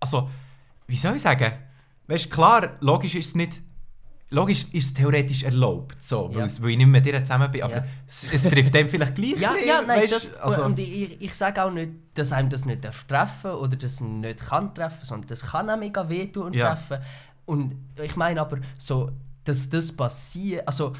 also, 0.00 0.28
wie 0.88 0.96
soll 0.96 1.16
ich 1.16 1.22
sagen? 1.22 1.52
Weißt 2.06 2.26
du, 2.26 2.28
klar, 2.30 2.70
logisch 2.80 3.14
ist 3.14 3.28
es 3.28 3.34
nicht, 3.34 3.62
logisch 4.34 4.66
ist 4.72 4.86
es 4.86 4.94
theoretisch 4.94 5.42
erlaubt, 5.44 5.96
so, 6.02 6.28
weil, 6.34 6.46
Ja. 6.46 6.62
weil 6.62 6.70
ich 6.70 6.76
nicht 6.76 6.86
mehr 6.86 7.00
mit 7.00 7.06
dir 7.06 7.20
zusammen 7.24 7.50
bin, 7.50 7.62
aber 7.62 7.76
Ja. 7.76 7.84
es, 8.06 8.26
es 8.32 8.42
trifft 8.42 8.74
dem 8.74 8.88
vielleicht 8.88 9.14
gleich 9.14 9.38
Ja, 9.40 9.54
ja, 9.56 9.82
nein, 9.82 10.00
weisst, 10.02 10.14
das, 10.14 10.34
also, 10.36 10.64
und 10.64 10.78
ich, 10.78 11.20
ich 11.20 11.34
sage 11.34 11.62
auch 11.64 11.70
nicht, 11.70 11.92
dass 12.14 12.32
einem 12.32 12.50
das 12.50 12.64
nicht 12.64 12.84
darf 12.84 13.04
treffen 13.04 13.52
oder 13.52 13.76
das 13.76 14.00
nicht 14.00 14.40
kann 14.46 14.74
treffen, 14.74 15.04
sondern 15.04 15.28
das 15.28 15.42
kann 15.42 15.70
auch 15.70 15.78
mega 15.78 16.08
wehtun 16.08 16.44
und 16.46 16.54
Ja. 16.54 16.74
treffen. 16.74 16.98
Und 17.46 17.74
ich 18.02 18.16
meine 18.16 18.40
aber, 18.40 18.58
so, 18.78 19.10
dass 19.44 19.68
das 19.68 19.92
passiert, 19.92 20.66
also, 20.66 20.94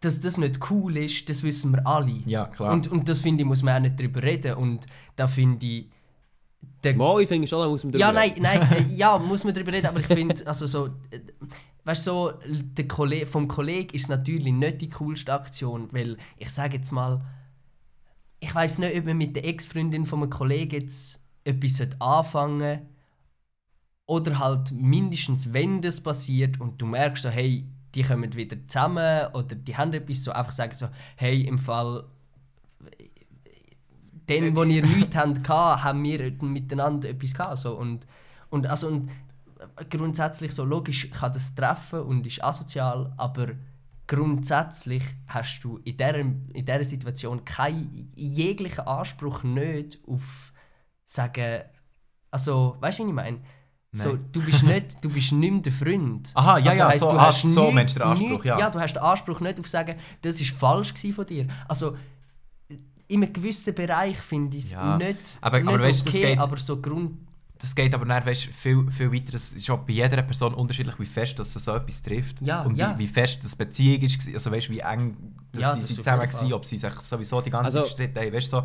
dass 0.00 0.20
das 0.20 0.36
nicht 0.38 0.70
cool 0.70 0.96
ist, 0.96 1.28
das 1.28 1.42
wissen 1.42 1.72
wir 1.72 1.84
alle. 1.86 2.20
Ja, 2.24 2.46
klar. 2.46 2.72
Und, 2.72 2.86
und 2.90 3.08
das 3.08 3.20
finde 3.20 3.42
ich, 3.42 3.46
muss 3.48 3.62
man 3.64 3.76
auch 3.76 3.80
nicht 3.80 3.98
drüber 3.98 4.22
reden. 4.22 4.54
Und 4.54 4.86
da 5.16 5.26
finde 5.26 5.66
ich, 5.66 5.86
der, 6.84 6.94
Mal, 6.94 7.22
ich 7.22 7.28
finde 7.28 7.46
schon, 7.48 7.60
da 7.60 7.68
muss 7.68 7.82
man 7.82 7.92
ja, 7.94 8.06
drüber 8.08 8.20
nein, 8.20 8.30
reden. 8.30 8.42
nein, 8.42 8.62
äh, 8.90 8.94
ja, 8.94 9.18
muss 9.18 9.42
man 9.42 9.54
darüber 9.54 9.72
reden, 9.72 9.86
aber 9.88 9.98
ich 10.00 10.06
finde, 10.06 10.46
also 10.46 10.66
so, 10.68 10.86
äh, 11.10 11.18
weißt 11.88 12.06
du, 12.06 12.10
so, 12.10 12.32
der 12.46 12.86
Kollege, 12.86 13.24
vom 13.24 13.48
Kollegen 13.48 13.94
ist 13.94 14.10
natürlich 14.10 14.52
nicht 14.52 14.82
die 14.82 14.90
coolste 14.90 15.32
Aktion, 15.32 15.88
weil 15.90 16.18
ich 16.36 16.50
sage 16.50 16.76
jetzt 16.76 16.92
mal, 16.92 17.24
ich 18.40 18.54
weiß 18.54 18.76
nicht, 18.76 18.94
ob 18.94 19.06
man 19.06 19.16
mit 19.16 19.34
der 19.34 19.46
Ex-Freundin 19.46 20.04
von 20.04 20.20
einem 20.20 20.28
Kollegen 20.28 20.82
jetzt 20.82 21.18
etwas 21.44 21.78
sollte 21.78 21.98
anfangen 21.98 22.82
oder 24.04 24.38
halt 24.38 24.70
mindestens, 24.70 25.54
wenn 25.54 25.80
das 25.80 26.02
passiert 26.02 26.60
und 26.60 26.78
du 26.78 26.84
merkst 26.84 27.22
so, 27.22 27.30
hey, 27.30 27.64
die 27.94 28.02
kommen 28.02 28.34
wieder 28.34 28.58
zusammen 28.66 29.32
oder 29.32 29.56
die 29.56 29.74
haben 29.74 29.94
etwas, 29.94 30.24
so 30.24 30.32
einfach 30.32 30.52
sagen 30.52 30.74
so, 30.74 30.90
hey, 31.16 31.40
im 31.40 31.58
Fall 31.58 32.04
den, 34.28 34.54
wo 34.54 34.62
ihr 34.64 34.84
nichts 34.86 35.16
habt, 35.16 35.48
haben 35.48 36.04
wir 36.04 36.32
miteinander 36.42 37.08
etwas 37.08 37.32
gehabt. 37.32 37.56
So. 37.56 37.72
Und, 37.78 38.06
und, 38.50 38.66
also, 38.66 38.88
und 38.88 39.08
grundsätzlich 39.90 40.52
so 40.54 40.64
logisch 40.64 41.10
kann 41.10 41.32
das 41.32 41.54
treffen 41.54 42.00
und 42.00 42.26
ist 42.26 42.42
asozial, 42.42 43.12
aber 43.16 43.48
grundsätzlich 44.06 45.02
hast 45.26 45.62
du 45.64 45.78
in 45.78 45.96
dieser, 45.96 46.14
in 46.18 46.52
dieser 46.54 46.84
Situation 46.84 47.44
keinen 47.44 48.08
jeglichen 48.16 48.86
Anspruch 48.86 49.42
nicht 49.42 49.98
auf 50.06 50.52
sagen, 51.04 51.62
also, 52.30 52.76
weißt 52.80 52.98
du, 52.98 53.02
was 53.04 53.08
ich 53.08 53.14
meine? 53.14 53.40
So, 53.92 54.10
Nein. 54.12 54.26
du 54.32 54.42
bist 54.44 54.62
nicht, 54.64 55.02
du 55.02 55.08
bist 55.08 55.32
nicht 55.32 55.50
mehr 55.50 55.62
der 55.62 55.72
Freund. 55.72 56.30
Aha, 56.34 56.58
ja, 56.58 56.74
ja, 56.74 56.88
heisst, 56.88 57.00
so- 57.00 57.10
du 57.10 57.16
ah, 57.18 57.26
hast 57.26 57.42
so 57.42 57.64
nicht- 57.66 57.74
meinst 57.74 57.96
du 57.96 58.00
den 58.00 58.08
Anspruch, 58.08 58.28
nicht- 58.28 58.44
ja. 58.44 58.58
Ja, 58.58 58.70
du 58.70 58.78
hast 58.78 58.92
den 58.94 59.02
Anspruch 59.02 59.40
nicht 59.40 59.58
auf 59.60 59.66
sagen, 59.68 59.96
das 60.20 60.40
ist 60.40 60.50
falsch 60.50 60.92
von 61.14 61.24
dir. 61.26 61.46
Also, 61.66 61.96
in 63.08 63.22
einem 63.22 63.32
gewissen 63.32 63.74
Bereich 63.74 64.18
finde 64.18 64.58
ich 64.58 64.64
es 64.64 64.72
Ja, 64.72 64.98
nicht, 64.98 65.38
aber- 65.40 65.60
nicht 65.60 65.68
aber 65.68 65.80
weißt 65.84 66.00
du, 66.00 66.04
das 66.06 66.14
okay, 66.14 66.26
geht- 66.32 66.38
aber 66.38 66.56
so 66.58 66.80
Grund... 66.80 67.27
Das 67.60 67.74
geht 67.74 67.92
aber 67.94 68.04
dann, 68.04 68.24
weißt, 68.24 68.44
viel, 68.44 68.88
viel 68.90 69.12
weiter. 69.12 69.32
Das 69.32 69.52
ist 69.52 69.68
auch 69.70 69.78
bei 69.80 69.92
jeder 69.94 70.22
Person 70.22 70.54
unterschiedlich, 70.54 70.94
wie 70.98 71.04
fest 71.04 71.38
dass 71.38 71.56
es 71.56 71.64
so 71.64 71.74
etwas 71.74 72.00
trifft. 72.02 72.40
Ja, 72.40 72.62
und 72.62 72.76
ja. 72.76 72.94
Wie, 72.96 73.04
wie 73.04 73.06
fest 73.08 73.40
das 73.42 73.56
Beziehung 73.56 74.02
ist. 74.02 74.32
Also 74.32 74.52
weißt, 74.52 74.70
wie 74.70 74.78
eng 74.78 75.16
dass 75.52 75.62
Ja, 75.62 75.72
sie, 75.74 75.80
das 75.80 75.88
sie 75.88 75.94
zusammen 75.96 76.32
waren, 76.32 76.52
ob 76.52 76.64
sie 76.64 76.78
sich 76.78 76.92
sowieso 77.02 77.40
die 77.40 77.50
ganze 77.50 77.66
Also- 77.66 77.78
Zeit 77.80 77.86
gestritten 77.88 78.18
haben. 78.20 78.32
Weißt 78.32 78.46
du, 78.52 78.56
so, 78.58 78.62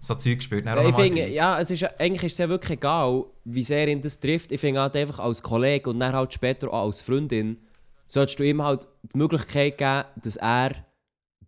so 0.00 0.14
Zeug. 0.14 0.46
Dann 0.50 0.64
Ja, 0.66 0.76
auch 0.76 0.88
ich 0.88 0.94
finde, 0.94 1.28
ja, 1.28 1.58
es 1.58 1.70
ist, 1.70 1.84
eigentlich 2.00 2.24
ist 2.24 2.32
es 2.32 2.38
ja 2.38 2.48
wirklich 2.48 2.72
egal, 2.72 3.24
wie 3.44 3.62
sehr 3.62 3.88
ihn 3.88 4.02
das 4.02 4.20
trifft. 4.20 4.52
Ich 4.52 4.60
finde 4.60 4.80
halt 4.80 4.94
einfach 4.96 5.20
als 5.20 5.42
Kollege 5.42 5.88
und 5.88 5.98
dann 6.00 6.12
halt 6.14 6.32
später 6.34 6.68
auch 6.72 6.84
als 6.86 7.00
Freundin, 7.00 7.56
solltest 8.06 8.38
du 8.38 8.44
ihm 8.44 8.62
halt 8.62 8.86
die 9.14 9.18
Möglichkeit 9.18 9.78
geben, 9.78 10.04
dass 10.22 10.36
er 10.36 10.72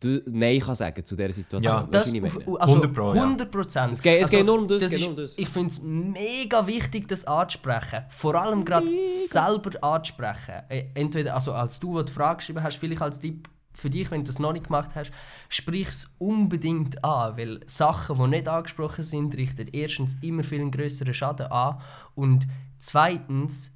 Nein 0.02 0.60
kann 0.60 0.74
sagen 0.74 1.04
zu 1.04 1.14
dieser 1.14 1.32
Situation. 1.32 1.62
Ja, 1.62 1.86
Das, 1.90 2.08
ich 2.08 2.20
meine? 2.20 2.32
also 2.58 2.74
100 2.74 2.92
Pro, 2.94 3.14
ja. 3.14 3.22
100 3.22 3.50
Prozent. 3.50 3.92
Es 3.92 4.00
geht- 4.02 4.22
es 4.22 4.30
geht 4.30 4.46
nur 4.46 4.58
um 4.58 4.66
das, 4.68 4.82
ist, 4.82 5.06
um. 5.06 5.16
Ich 5.36 5.48
finde 5.48 5.68
es 5.68 5.82
mega 5.82 6.66
wichtig, 6.66 7.06
das 7.08 7.24
anzusprechen. 7.26 8.04
Vor 8.08 8.34
allem 8.34 8.64
gerade 8.64 8.86
selber 9.28 9.70
anzusprechen. 9.82 10.54
Äh, 10.68 10.84
Entweder 10.94 11.34
also 11.34 11.52
als 11.52 11.78
du, 11.78 12.02
die 12.02 12.12
Frage 12.12 12.38
geschrieben 12.38 12.62
hast, 12.62 12.76
vielleicht 12.76 13.02
als 13.02 13.20
Tipp 13.20 13.48
für 13.72 13.88
dich, 13.90 14.10
wenn 14.10 14.22
du 14.24 14.26
das 14.26 14.38
noch 14.38 14.52
nicht 14.52 14.66
gemacht 14.66 14.90
hast, 14.94 15.10
sprich 15.48 15.88
es 15.88 16.14
unbedingt 16.18 17.02
an, 17.04 17.36
weil 17.36 17.60
Sachen, 17.66 18.18
die 18.18 18.26
nicht 18.28 18.48
angesprochen 18.48 19.04
sind, 19.04 19.34
richten 19.36 19.68
erstens 19.72 20.16
immer 20.22 20.42
viel 20.42 20.60
einen 20.60 20.70
größeren 20.70 21.14
Schaden 21.14 21.46
an 21.46 21.80
und 22.14 22.46
zweitens, 22.78 23.70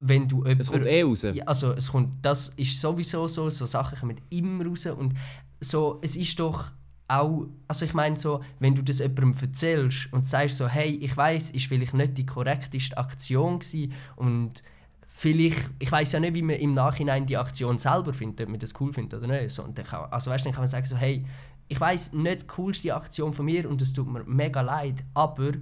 wenn 0.00 0.26
du 0.26 0.42
Es 0.44 0.70
kommt 0.70 0.86
eh 0.86 1.02
raus. 1.02 1.22
ja, 1.22 1.44
also 1.44 1.72
es 1.72 1.92
kommt, 1.92 2.24
das 2.24 2.48
ist 2.56 2.80
sowieso 2.80 3.28
so, 3.28 3.50
so 3.50 3.66
Sachen 3.66 3.98
kommen 3.98 4.16
immer 4.30 4.66
raus 4.66 4.86
und 4.86 5.14
so, 5.60 5.98
es 6.02 6.16
ist 6.16 6.40
doch 6.40 6.72
auch, 7.06 7.48
also 7.68 7.84
ich 7.84 7.92
meine 7.92 8.16
so, 8.16 8.40
wenn 8.60 8.74
du 8.74 8.82
das 8.82 9.00
jemandem 9.00 9.34
erzählst 9.40 10.08
und 10.12 10.26
sagst 10.26 10.56
so, 10.56 10.68
hey, 10.68 10.90
ich 11.02 11.16
weiß, 11.16 11.50
ist 11.50 11.66
vielleicht 11.66 11.92
nicht 11.92 12.16
die 12.16 12.24
korrekteste 12.24 12.96
Aktion 12.96 13.58
gewesen 13.58 13.92
und 14.16 14.62
vielleicht, 15.08 15.70
ich 15.78 15.90
weiß 15.90 16.12
ja 16.12 16.20
nicht, 16.20 16.34
wie 16.34 16.42
man 16.42 16.56
im 16.56 16.72
Nachhinein 16.72 17.26
die 17.26 17.36
Aktion 17.36 17.78
selber 17.78 18.12
findet, 18.12 18.46
ob 18.46 18.50
man 18.50 18.60
das 18.60 18.72
cool 18.80 18.92
findet 18.92 19.18
oder 19.22 19.26
nicht. 19.26 19.50
So, 19.50 19.64
und 19.64 19.76
dann 19.76 19.84
kann, 19.84 20.10
also 20.10 20.30
weißt, 20.30 20.44
du, 20.44 20.48
dann 20.48 20.54
kann 20.54 20.62
man 20.62 20.68
sagen 20.68 20.86
so, 20.86 20.96
hey, 20.96 21.26
ich 21.68 21.80
weiß 21.80 22.12
nicht 22.14 22.42
die 22.42 22.46
coolste 22.46 22.94
Aktion 22.94 23.32
von 23.32 23.44
mir 23.44 23.68
und 23.68 23.82
es 23.82 23.92
tut 23.92 24.10
mir 24.10 24.24
mega 24.24 24.60
leid, 24.60 25.04
aber 25.14 25.52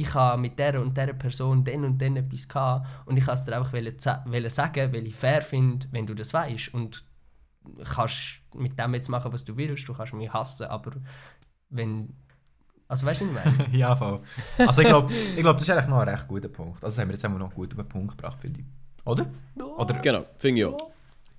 ich 0.00 0.14
habe 0.14 0.40
mit 0.40 0.58
der 0.58 0.80
und 0.80 0.96
der 0.96 1.12
Person 1.12 1.64
den 1.64 1.84
und 1.84 1.98
den 1.98 2.16
etwas 2.16 2.48
gehabt 2.48 2.86
und 3.06 3.16
ich 3.16 3.26
wollte 3.26 3.40
es 3.40 3.44
dir 3.46 3.56
einfach 3.56 3.72
wollen 3.72 4.50
sagen, 4.50 4.92
weil 4.92 5.06
ich 5.06 5.14
fair 5.14 5.42
finde, 5.42 5.86
wenn 5.90 6.06
du 6.06 6.14
das 6.14 6.32
weißt 6.32 6.74
und 6.74 7.04
kannst 7.94 8.40
mit 8.54 8.78
dem 8.78 8.94
jetzt 8.94 9.08
machen, 9.08 9.32
was 9.32 9.44
du 9.44 9.56
willst, 9.56 9.88
du 9.88 9.94
kannst 9.94 10.14
mich 10.14 10.32
hassen, 10.32 10.66
aber 10.66 10.92
wenn, 11.70 12.14
also 12.86 13.06
weißt 13.06 13.20
du, 13.20 13.34
was 13.34 13.44
ich 13.46 13.58
meine? 13.58 13.76
ja, 13.76 13.94
voll. 13.94 14.20
Also 14.58 14.82
ich 14.82 14.88
glaube, 14.88 15.12
ich 15.12 15.40
glaub, 15.40 15.56
das 15.56 15.62
ist 15.62 15.70
eigentlich 15.70 15.88
noch 15.88 15.98
ein 15.98 16.08
recht 16.08 16.28
guter 16.28 16.48
Punkt. 16.48 16.82
Also 16.82 16.94
das 16.94 16.98
haben 16.98 17.08
wir 17.08 17.14
jetzt 17.14 17.24
einmal 17.24 17.40
noch 17.40 17.52
gut 17.52 17.72
auf 17.72 17.76
den 17.76 17.88
Punkt 17.88 18.16
gebracht, 18.16 18.40
finde 18.40 18.60
ich. 18.60 18.66
Oder? 19.04 19.26
Oder? 19.76 19.94
Genau, 20.00 20.24
finde 20.38 20.60
ich 20.60 20.66
auch. 20.66 20.90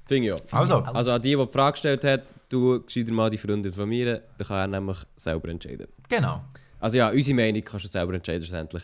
Finde 0.05 0.27
ich 0.27 0.33
auch. 0.33 0.41
Also, 0.51 0.77
Also 0.77 1.11
an 1.11 1.21
die, 1.21 1.35
die 1.35 1.45
die 1.45 1.51
Frage 1.51 1.73
gestellt 1.73 2.03
hat, 2.03 2.33
du 2.49 2.81
gescheiter 2.81 3.11
mal 3.11 3.29
die 3.29 3.37
Freundin 3.37 3.71
von 3.71 3.87
mir, 3.87 4.23
dann 4.37 4.47
kann 4.47 4.57
er 4.57 4.79
nämlich 4.79 4.97
selber 5.15 5.49
entscheiden. 5.49 5.87
genau. 6.07 6.43
Also 6.79 6.97
ja, 6.97 7.09
unsere 7.09 7.35
Meinung 7.35 7.63
kannst 7.63 7.85
du 7.85 7.89
selber 7.89 8.13
entscheiden 8.13 8.43
schlussendlich. 8.43 8.83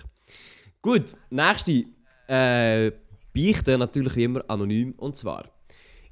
Gut, 0.82 1.16
nächste 1.30 1.86
äh, 2.28 2.92
Beichte 3.34 3.78
natürlich 3.78 4.16
wie 4.16 4.24
immer 4.24 4.44
anonym 4.48 4.94
und 4.98 5.16
zwar 5.16 5.46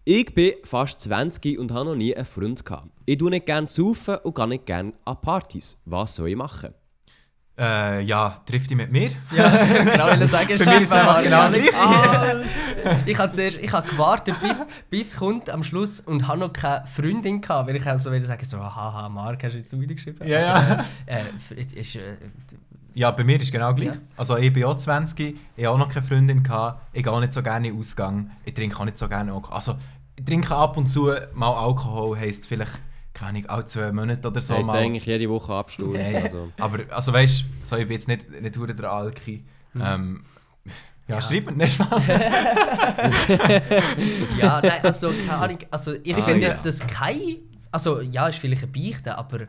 ich 0.05 0.33
bin 0.33 0.55
fast 0.65 0.99
20 0.99 1.57
und 1.57 1.71
habe 1.71 1.85
noch 1.85 1.95
nie 1.95 2.13
einen 2.13 2.25
Freund 2.25 2.65
gehabt. 2.65 2.89
Ich 3.05 3.17
tue 3.17 3.29
nicht 3.29 3.45
gerne 3.45 3.67
saufen 3.67 4.17
und 4.17 4.35
gehe 4.35 4.47
nicht 4.49 4.65
gerne 4.65 4.91
an 5.05 5.21
Partys. 5.21 5.77
Was 5.85 6.15
soll 6.15 6.27
ich 6.27 6.35
machen? 6.35 6.73
Äh, 7.55 8.01
ja, 8.01 8.37
trifft 8.47 8.71
die 8.71 8.75
mit 8.75 8.91
mir? 8.91 9.11
Ja, 9.31 9.47
genau, 9.65 10.19
will 10.19 10.27
sagen, 10.27 10.57
Für 10.57 10.69
mich 10.71 10.81
ist 10.81 10.91
einfach 10.91 11.21
genau 11.21 11.49
gleich. 11.49 11.69
Ah, 11.75 12.41
ich 13.05 13.17
habe 13.17 13.31
zuerst, 13.31 13.59
ich 13.59 13.71
habe 13.71 13.87
gewartet, 13.87 14.35
bis, 14.41 14.65
bis 14.89 15.17
kommt 15.17 15.51
am 15.51 15.61
Schluss 15.63 15.99
und 15.99 16.27
habe 16.27 16.39
noch 16.39 16.51
keine 16.51 16.87
Freundin 16.87 17.41
gehabt, 17.41 17.69
weil 17.69 17.75
ich 17.75 17.87
auch 17.87 17.99
so 17.99 18.11
will 18.11 18.21
sagen, 18.21 18.43
so, 18.43 18.57
haha, 18.57 19.07
Marc, 19.07 19.43
hast 19.43 19.53
du 19.53 19.59
jetzt 19.59 19.79
wieder 19.79 19.93
geschrieben? 19.93 20.27
Ja, 20.27 20.39
ja. 20.39 20.85
Äh, 21.05 21.25
es 21.55 21.73
ist, 21.73 21.95
äh, 21.97 22.17
Ja, 22.95 23.11
bei 23.11 23.23
mir 23.23 23.37
ist 23.37 23.43
es 23.43 23.51
genau 23.51 23.71
gleich. 23.75 23.89
Ja. 23.89 24.01
Also 24.17 24.35
ich 24.37 24.51
bin 24.51 24.63
auch 24.63 24.77
20, 24.77 25.37
ich 25.55 25.65
habe 25.65 25.75
auch 25.75 25.77
noch 25.77 25.89
keine 25.89 26.05
Freundin 26.07 26.41
gehabt, 26.41 26.81
ich 26.91 27.03
gehe 27.03 27.19
nicht 27.19 27.33
so 27.35 27.43
gerne 27.43 27.67
in 27.67 27.77
Ausgang, 27.79 28.31
ich 28.45 28.55
trinke 28.55 28.79
auch 28.79 28.85
nicht 28.85 28.97
so 28.97 29.07
gerne 29.07 29.31
Alkohol. 29.31 29.55
Also 29.55 29.75
ich 30.15 30.25
trinke 30.25 30.55
ab 30.55 30.75
und 30.75 30.87
zu 30.87 31.11
mal 31.35 31.53
Alkohol, 31.53 32.17
heisst 32.17 32.47
vielleicht, 32.47 32.81
keine 33.25 33.37
Ahnung, 33.39 33.45
alle 33.49 33.65
zwei 33.65 33.91
Monate 33.91 34.27
oder 34.27 34.41
so 34.41 34.55
heisst 34.55 34.67
mal. 34.67 34.77
eigentlich 34.79 35.05
jede 35.05 35.29
Woche 35.29 35.53
Absturz. 35.53 36.11
Ja. 36.11 36.19
Also. 36.21 36.51
Aber 36.59 36.79
also 36.89 37.13
weißt 37.13 37.41
du, 37.41 37.45
so, 37.65 37.75
ich 37.77 37.83
bin 37.87 37.93
jetzt 37.93 38.07
nicht, 38.07 38.29
nicht 38.41 38.57
hure 38.57 38.73
der 38.75 38.91
Alki. 38.91 39.43
Ähm, 39.75 40.23
ja, 41.07 41.15
Ja. 41.15 41.21
schreib 41.21 41.45
mir, 41.45 41.51
nicht 41.53 41.73
Spaß. 41.75 42.07
ja, 44.37 44.61
nein, 44.61 44.79
also 44.83 45.09
keine 45.11 45.37
Ahnung, 45.37 45.57
also 45.71 45.93
ich 46.03 46.15
Ah, 46.15 46.21
finde 46.21 46.41
ja. 46.43 46.49
jetzt 46.49 46.65
das 46.65 46.85
kein, 46.87 47.37
also 47.71 48.01
ja, 48.01 48.27
ist 48.27 48.39
vielleicht 48.39 48.63
eine 48.63 48.71
Beichte, 48.71 49.17
aber 49.17 49.41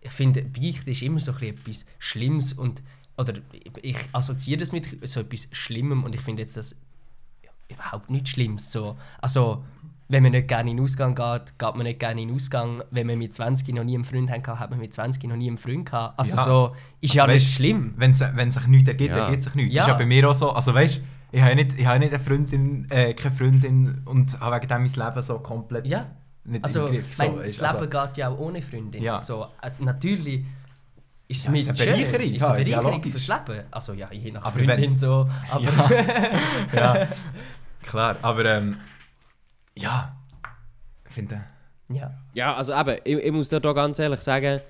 ich 0.00 0.12
finde, 0.12 0.42
Beichte 0.42 0.90
ist 0.90 1.02
immer 1.02 1.20
so 1.20 1.32
ein 1.32 1.38
bisschen 1.38 1.56
etwas 1.56 1.84
Schlimmes 1.98 2.52
und, 2.52 2.82
oder 3.16 3.34
ich 3.82 3.98
assoziiere 4.12 4.58
das 4.60 4.72
mit 4.72 5.06
so 5.06 5.20
etwas 5.20 5.48
Schlimmem 5.52 6.04
und 6.04 6.14
ich 6.14 6.20
finde 6.20 6.42
jetzt 6.42 6.56
das 6.56 6.74
überhaupt 7.68 8.10
nicht 8.10 8.28
Schlimmes, 8.28 8.70
so, 8.72 8.96
also 9.20 9.64
wenn 10.12 10.22
man 10.22 10.32
nicht 10.32 10.46
gerne 10.48 10.70
in 10.70 10.76
den 10.76 10.84
Ausgang 10.84 11.14
geht, 11.14 11.58
geht 11.58 11.74
man 11.74 11.82
nicht 11.84 11.98
gerne 11.98 12.22
in 12.22 12.28
den 12.28 12.36
Ausgang. 12.36 12.82
Wenn 12.90 13.06
man 13.06 13.18
mit 13.18 13.34
20 13.34 13.74
noch 13.74 13.82
nie 13.84 13.94
einen 13.94 14.04
Freund 14.04 14.30
hatte, 14.30 14.58
hat 14.58 14.70
man 14.70 14.78
mit 14.78 14.92
20 14.94 15.24
noch 15.24 15.36
nie 15.36 15.48
einen 15.48 15.58
Freund 15.58 15.86
gehabt. 15.86 16.18
Also 16.18 16.36
Ja. 16.36 16.44
so, 16.44 16.76
ist 17.00 17.10
Also 17.10 17.18
ja 17.18 17.26
nicht 17.26 17.42
weisst, 17.44 17.54
schlimm. 17.54 17.94
Wenn 17.96 18.12
sich 18.12 18.66
nichts 18.66 18.88
ergibt, 18.88 19.16
Ja. 19.16 19.24
ergibt 19.24 19.42
sich 19.42 19.54
nichts. 19.54 19.74
Ja. 19.74 19.80
Das 19.82 19.88
ist 19.88 19.92
ja 19.92 19.98
bei 19.98 20.06
mir 20.06 20.28
auch 20.30 20.34
so. 20.34 20.52
Also 20.52 20.72
weißt 20.74 21.00
ich 21.34 21.40
habe 21.42 21.54
nicht, 21.54 21.78
ich 21.78 21.86
habe 21.86 21.98
nicht 21.98 22.12
eine 22.12 22.22
Freundin, 22.22 22.86
äh, 22.90 23.14
keine 23.14 23.34
Freundin 23.34 24.02
und 24.04 24.38
habe 24.38 24.56
wegen 24.56 24.68
dem 24.68 24.82
mein 24.82 24.92
Leben 25.08 25.22
so 25.22 25.38
komplett 25.38 25.86
Ja. 25.86 26.06
nicht 26.44 26.62
Also, 26.62 26.86
im 26.88 26.92
Griff. 26.94 27.18
mein, 27.18 27.30
So, 27.30 27.36
das 27.38 27.50
ist- 27.52 27.60
Leben 27.62 27.74
also, 27.74 27.88
geht 27.88 28.16
ja 28.18 28.28
auch 28.28 28.38
ohne 28.38 28.60
Freundin. 28.60 29.02
Ja. 29.02 29.16
So, 29.18 29.46
äh, 29.62 29.70
natürlich 29.78 30.44
ist 31.28 31.38
es 31.38 31.44
Ja, 31.46 31.50
mit 31.52 31.60
ist 31.62 31.68
eine 31.70 31.78
Bereicherung, 31.78 32.34
ist 32.34 32.42
eine 32.44 32.58
ja, 32.58 32.58
ja, 32.58 32.64
Bereicherung 32.80 32.92
logisch. 32.92 33.12
fürs 33.12 33.28
Leben. 33.48 33.64
Also 33.70 33.92
ja, 33.94 34.08
je 34.12 34.30
nach 34.32 34.44
Aber 34.44 34.58
Freundin 34.58 34.80
wenn- 34.82 34.98
so. 34.98 35.26
Aber 35.50 35.62
ja, 36.74 36.96
ja, 37.00 37.08
klar. 37.82 38.16
Aber 38.20 38.44
ähm, 38.44 38.76
ja, 39.76 40.16
ich 41.06 41.12
finde... 41.12 41.44
ja. 41.88 42.14
Ja, 42.34 42.54
also 42.54 42.72
eben, 42.72 42.98
ich, 43.04 43.16
ich 43.18 43.32
muss 43.32 43.48
dir 43.48 43.60
da 43.60 43.72
ganz 43.72 43.98
ehrlich 43.98 44.20
sagen, 44.20 44.60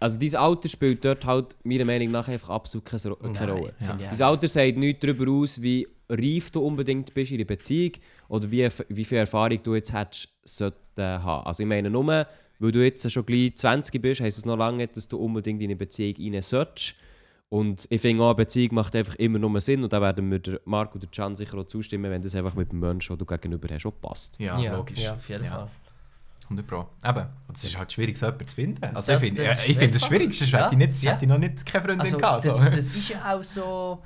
also 0.00 0.18
dein 0.18 0.34
Alter 0.36 0.68
spielt 0.68 1.04
dort 1.04 1.24
halt 1.24 1.56
meiner 1.64 1.84
Meinung 1.84 2.10
nach 2.10 2.28
einfach 2.28 2.50
absolut 2.50 2.84
keine, 2.84 3.16
keine 3.32 3.52
Rolle. 3.52 3.74
Nein, 3.80 4.00
ich 4.12 4.18
Dein. 4.18 4.22
Alter 4.22 4.48
sagt 4.48 4.76
nichts 4.76 5.00
darüber 5.00 5.30
aus, 5.30 5.62
wie 5.62 5.86
reif 6.08 6.50
du 6.50 6.60
unbedingt 6.60 7.14
bist 7.14 7.32
in 7.32 7.38
der 7.38 7.44
Beziehung 7.44 7.92
oder 8.28 8.50
wie, 8.50 8.68
wie 8.88 9.04
viel 9.04 9.18
Erfahrung 9.18 9.62
du 9.62 9.74
jetzt 9.74 9.92
hättest 9.92 10.28
sollten 10.44 11.02
haben. 11.02 11.46
Also 11.46 11.62
ich 11.62 11.68
meine 11.68 11.90
nur, 11.90 12.26
weil 12.58 12.72
du 12.72 12.84
jetzt 12.84 13.10
schon 13.10 13.26
gleich 13.26 13.56
20 13.56 14.00
bist, 14.00 14.20
heisst 14.20 14.38
es 14.38 14.46
noch 14.46 14.56
lange 14.56 14.78
nicht, 14.78 14.96
dass 14.96 15.08
du 15.08 15.18
unbedingt 15.18 15.60
in 15.60 15.68
eine 15.68 15.76
Beziehung 15.76 16.14
rein 16.18 16.42
solltest. 16.42 16.94
Und 17.48 17.86
ich 17.90 18.00
finde 18.00 18.22
auch, 18.24 18.28
eine 18.28 18.34
Beziehung 18.34 18.74
macht 18.74 18.96
einfach 18.96 19.14
immer 19.16 19.38
nur 19.38 19.60
Sinn 19.60 19.84
und 19.84 19.92
da 19.92 20.00
werden 20.00 20.28
mir 20.28 20.40
der 20.40 20.60
Marc 20.64 20.90
oder 20.96 21.06
der 21.06 21.10
Can 21.10 21.34
sicher 21.36 21.56
auch 21.58 21.64
zustimmen, 21.66 22.10
wenn 22.10 22.20
das 22.20 22.34
einfach 22.34 22.54
mit 22.54 22.72
dem 22.72 22.80
Menschen, 22.80 23.12
den 23.16 23.18
du 23.18 23.24
gegenüber 23.26 23.68
hast, 23.72 23.86
auch 23.86 23.92
passt. 24.00 24.34
Ja, 24.40 24.56
logisch. 24.76 24.98
Ja, 24.98 25.14
auf 25.14 25.28
jeden 25.28 25.44
Ja. 25.44 25.50
Fall. 25.50 25.68
100 26.48 26.66
Pro. 26.66 26.86
Eben. 27.04 27.26
Und 27.48 27.56
es 27.56 27.64
ist 27.64 27.76
halt 27.78 27.92
schwierig, 27.92 28.16
so 28.18 28.26
jemanden 28.26 28.46
zu 28.48 28.54
finden. 28.54 28.84
Also 28.94 29.12
Das- 29.12 29.22
ich 29.22 29.28
finde 29.28 29.44
das 29.44 29.58
ist 29.58 29.68
ich 29.68 29.76
finde 29.78 29.96
es 29.96 30.02
einfach- 30.02 30.08
schwierig, 30.16 30.38
sonst 30.38 30.50
Ja, 30.52 30.58
hätte 30.64 30.74
ich, 30.74 30.88
nicht, 30.88 31.02
ja. 31.02 31.12
hätte 31.12 31.24
ich 31.24 31.28
noch 31.28 31.38
nicht 31.38 31.66
keine 31.66 31.84
Freundin 31.84 32.00
Also, 32.00 32.18
gehabt. 32.18 32.44
das, 32.44 32.58
So. 32.58 32.64
das 32.64 32.76
ist 32.78 33.08
ja 33.08 33.34
auch 33.36 33.42
so. 33.42 34.02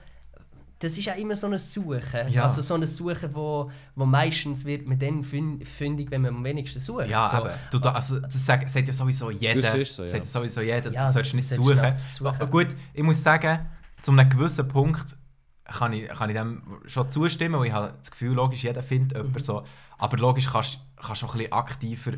Das 0.80 0.96
ist 0.98 1.04
ja 1.04 1.12
immer 1.12 1.36
so 1.36 1.46
ein 1.46 1.58
Suchen. 1.58 2.28
Ja. 2.30 2.42
Also 2.44 2.62
so 2.62 2.74
ein 2.74 2.84
Suchen, 2.86 3.34
wo, 3.34 3.70
wo 3.94 4.06
meistens 4.06 4.64
wird 4.64 4.86
man 4.88 4.98
dann 4.98 5.22
fün- 5.22 5.64
fündig, 5.64 6.10
wenn 6.10 6.22
man 6.22 6.34
am 6.36 6.42
wenigsten 6.44 6.80
sucht. 6.80 7.06
Ja, 7.08 7.26
so. 7.26 7.36
eben. 7.44 7.54
Du, 7.70 7.78
da, 7.78 7.92
also, 7.92 8.18
das 8.18 8.44
sagt, 8.46 8.68
sagt 8.70 8.86
ja 8.88 8.92
sowieso 8.92 9.30
jeder. 9.30 9.60
Das 9.60 9.74
ist 9.74 9.94
so, 9.94 10.02
ja. 10.02 10.08
Sagt 10.08 10.24
ja 10.24 10.30
sowieso 10.30 10.60
jeder, 10.62 10.90
Ja, 10.90 11.02
du 11.12 11.18
nicht 11.20 11.32
solltest 11.32 11.56
du 11.58 11.62
suchen. 11.64 11.80
nicht 11.94 12.08
suchen. 12.08 12.26
Aber 12.34 12.46
Gut, 12.46 12.68
ich 12.94 13.02
muss 13.02 13.22
sagen, 13.22 13.66
zu 14.00 14.10
einem 14.12 14.28
gewissen 14.28 14.66
Punkt 14.68 15.16
kann 15.64 15.92
ich, 15.92 16.08
kann 16.08 16.30
ich 16.30 16.36
dem 16.36 16.62
schon 16.86 17.08
zustimmen, 17.10 17.60
weil 17.60 17.66
ich 17.68 17.72
habe 17.74 17.92
das 18.00 18.10
Gefühl, 18.10 18.32
logisch, 18.32 18.62
jeder 18.64 18.82
findet 18.82 19.12
Mhm. 19.12 19.24
jemanden 19.24 19.38
so. 19.44 19.62
Aber 19.98 20.16
logisch 20.16 20.48
kannst 20.50 20.78
du 20.96 21.02
auch 21.04 21.08
ein 21.34 21.38
bisschen 21.38 21.52
aktiver 21.52 22.12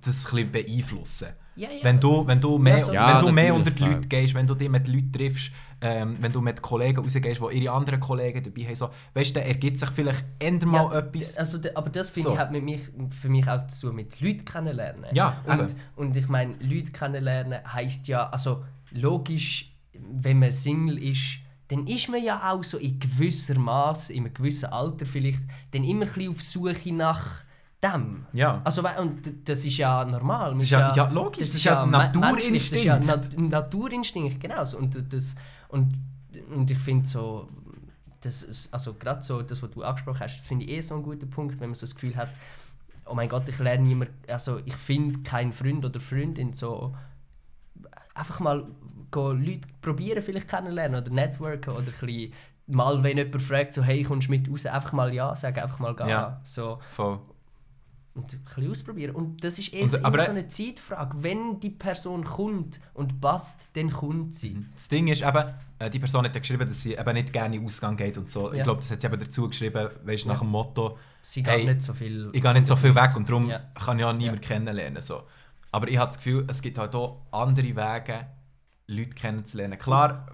das 0.00 0.24
ein 0.26 0.46
bisschen 0.48 0.52
beeinflussen. 0.52 1.28
Ja, 1.56 1.70
ja. 1.70 1.82
Wenn 1.84 1.98
du, 2.00 2.26
wenn 2.26 2.40
du 2.40 2.58
mehr, 2.58 2.80
so- 2.80 2.92
Ja, 2.92 3.14
wenn 3.18 3.26
du 3.26 3.32
mehr 3.32 3.54
unter 3.54 3.70
die. 3.70 3.82
Leute 3.82 4.08
gehst, 4.08 4.34
wenn 4.34 4.46
du 4.46 4.54
dich 4.54 4.68
mit 4.68 4.86
Leuten 4.88 5.10
triffst, 5.12 5.50
ähm, 5.80 6.16
wenn 6.20 6.32
du 6.32 6.40
mit 6.40 6.62
Kollegen 6.62 7.00
rausgehst, 7.02 7.40
die 7.40 7.58
ihre 7.58 7.74
anderen 7.74 8.00
Kollegen 8.00 8.42
dabei 8.42 8.62
haben, 8.64 8.74
so, 8.76 8.88
weißt 9.14 9.36
du, 9.36 9.40
ergibt 9.42 9.78
sich 9.78 9.90
vielleicht 9.90 10.24
mal 10.64 10.90
Ja, 10.92 10.98
etwas. 11.00 11.36
Also, 11.36 11.58
aber 11.74 11.90
das 11.90 12.10
finde 12.10 12.28
So. 12.28 12.34
ich 12.34 12.38
hat 12.40 12.50
mit 12.52 12.64
mich, 12.64 12.80
für 13.10 13.28
mich 13.28 13.48
auch 13.48 13.66
zu 13.66 13.88
tun 13.88 13.96
mit 13.96 14.20
Leuten 14.20 14.44
kennenlernen. 14.44 15.04
Ja, 15.12 15.42
eben. 15.46 15.60
und, 15.60 15.76
und 15.96 16.16
ich 16.16 16.28
meine, 16.28 16.54
Leute 16.60 16.92
kennenlernen 16.92 17.58
heisst 17.72 18.08
ja, 18.08 18.28
also 18.30 18.64
logisch, 18.90 19.72
wenn 19.92 20.38
man 20.38 20.50
Single 20.52 20.98
ist, 21.02 21.38
dann 21.68 21.86
ist 21.86 22.08
man 22.08 22.22
ja 22.22 22.52
auch 22.52 22.62
so 22.62 22.78
in 22.78 22.98
gewisser 22.98 23.58
Maß, 23.58 24.10
in 24.10 24.24
einem 24.24 24.32
gewissen 24.34 24.66
Alter 24.66 25.04
vielleicht, 25.04 25.42
dann 25.72 25.84
immer 25.84 26.06
ein 26.06 26.12
bisschen 26.12 26.30
auf 26.32 26.42
Suche 26.42 26.92
nach 26.92 27.42
dem. 27.82 28.24
Ja. 28.32 28.60
Also, 28.64 28.82
und 29.00 29.48
das 29.48 29.64
ist 29.64 29.76
ja 29.76 30.04
normal. 30.04 30.54
Das 30.54 30.62
ist 30.62 30.70
ja- 30.70 30.94
ja, 30.94 31.08
logisch, 31.08 31.40
Das 31.40 31.48
das 31.48 31.56
ist 31.56 31.64
ja 31.64 31.72
ja 31.74 31.86
menschlich, 31.86 32.70
Das 32.70 32.78
ist 32.78 32.84
ja 32.84 32.98
Naturinstinkt. 32.98 33.06
Nat 33.06 33.50
Naturinstinkt, 33.50 34.40
genau. 34.40 34.62
Und, 34.78 35.12
das, 35.12 35.34
und, 35.76 35.98
und 36.54 36.70
ich 36.70 36.78
finde 36.78 37.06
so, 37.06 37.48
das, 38.20 38.42
ist- 38.42 38.72
also 38.72 38.94
gerade 38.94 39.22
so, 39.22 39.42
das, 39.42 39.62
was 39.62 39.70
du 39.70 39.82
angesprochen 39.82 40.20
hast, 40.20 40.40
finde 40.40 40.64
ich 40.64 40.70
eh 40.72 40.80
so 40.80 40.94
ein 40.96 41.02
guter 41.02 41.26
Punkt, 41.26 41.60
wenn 41.60 41.68
man 41.70 41.74
so 41.74 41.82
das 41.86 41.94
Gefühl 41.94 42.16
hat, 42.16 42.28
oh 43.04 43.14
mein 43.14 43.28
Gott, 43.28 43.48
ich 43.48 43.58
lerne 43.58 43.84
niemand, 43.84 44.10
also 44.28 44.58
ich 44.64 44.74
finde 44.74 45.20
keinen 45.20 45.52
Freund 45.52 45.84
oder 45.84 46.00
Freundin 46.00 46.52
so, 46.52 46.94
einfach 48.14 48.40
mal 48.40 48.66
Leute 49.14 49.68
probieren 49.80 50.22
vielleicht 50.22 50.48
kennenlernen 50.48 51.00
oder 51.00 51.10
networken 51.12 51.74
oder 51.74 51.92
ein 52.02 52.32
mal 52.66 53.02
wenn 53.02 53.16
jemand 53.16 53.40
fragt, 53.40 53.72
so 53.72 53.82
hey, 53.82 54.02
kommst 54.02 54.26
du 54.26 54.32
mit 54.32 54.50
raus, 54.50 54.66
einfach 54.66 54.92
mal 54.92 55.14
ja 55.14 55.34
sagen, 55.36 55.60
einfach 55.60 55.78
mal 55.78 55.94
gehen. 55.94 56.08
Ja. 56.08 56.40
So, 56.42 56.80
Voll. 56.96 57.20
und 58.14 58.32
ein 58.32 58.40
bisschen 58.44 58.70
ausprobieren. 58.70 59.14
Und 59.14 59.44
das 59.44 59.58
ist 59.60 59.72
eh 59.72 59.82
Und- 59.82 59.88
so- 59.88 59.98
aber- 60.02 60.28
eine 60.28 60.48
Zeitfrage. 60.48 61.22
Wenn 61.22 61.60
die 61.60 61.70
Person 61.70 62.24
kommt 62.24 62.80
und 62.94 63.20
passt, 63.20 63.68
dann 63.74 63.90
kommt 63.90 64.34
sie. 64.34 64.66
Das 64.74 64.88
Ding 64.88 65.06
ist 65.06 65.22
eben, 65.22 65.44
äh, 65.78 65.90
die 65.90 65.98
Person 65.98 66.24
hat 66.24 66.34
ja 66.34 66.40
geschrieben, 66.40 66.68
dass 66.68 66.82
sie 66.82 66.94
eben 66.94 67.12
nicht 67.14 67.32
gerne 67.32 67.54
in 67.56 67.62
den 67.62 67.66
Ausgang 67.66 67.96
geht 67.96 68.16
und 68.18 68.30
so. 68.30 68.50
Ich 68.52 68.58
Ja. 68.58 68.64
glaube, 68.64 68.80
das 68.80 68.90
hat 68.90 69.00
sie 69.00 69.06
eben 69.06 69.18
dazu 69.18 69.48
geschrieben, 69.48 69.88
weißt, 70.04 70.24
Ja. 70.24 70.32
nach 70.32 70.40
dem 70.40 70.48
Motto, 70.48 70.98
Sie 71.22 71.42
geht 71.42 71.52
Hey, 71.52 71.64
nicht 71.66 71.82
so 71.82 71.92
viel. 71.92 72.30
ich 72.32 72.40
gehe 72.40 72.52
nicht 72.52 72.66
so 72.66 72.76
viel 72.76 72.94
weg 72.94 73.14
und 73.16 73.28
darum 73.28 73.48
Ja. 73.50 73.58
kann 73.74 73.98
ich 73.98 74.04
auch 74.04 74.12
niemanden 74.12 74.42
Ja. 74.42 74.48
kennenlernen. 74.48 75.02
So. 75.02 75.22
Aber 75.72 75.88
ich 75.88 75.96
habe 75.98 76.06
das 76.08 76.16
Gefühl, 76.18 76.44
es 76.48 76.62
gibt 76.62 76.78
halt 76.78 76.94
auch 76.94 77.22
andere 77.32 77.74
Wege, 77.76 78.26
Leute 78.86 79.10
kennenzulernen. 79.10 79.78
Klar, 79.78 80.26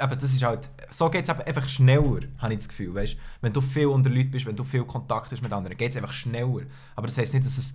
eben, 0.00 0.10
das 0.18 0.24
ist 0.24 0.42
halt, 0.42 0.70
so 0.90 1.10
geht 1.10 1.24
es 1.24 1.28
einfach 1.30 1.68
schneller, 1.68 2.20
habe 2.38 2.52
ich 2.54 2.60
das 2.60 2.68
Gefühl. 2.68 2.94
Weißt? 2.94 3.16
Wenn 3.42 3.52
du 3.52 3.60
viel 3.60 3.86
unter 3.86 4.08
Leuten 4.10 4.30
bist, 4.30 4.46
wenn 4.46 4.56
du 4.56 4.64
viel 4.64 4.84
Kontakt 4.84 5.30
hast 5.30 5.42
mit 5.42 5.52
anderen, 5.52 5.76
geht 5.76 5.90
es 5.90 5.96
einfach 5.98 6.12
schneller. 6.14 6.62
Aber 6.96 7.06
das 7.06 7.18
heisst 7.18 7.34
nicht, 7.34 7.44
dass 7.44 7.58
es 7.58 7.74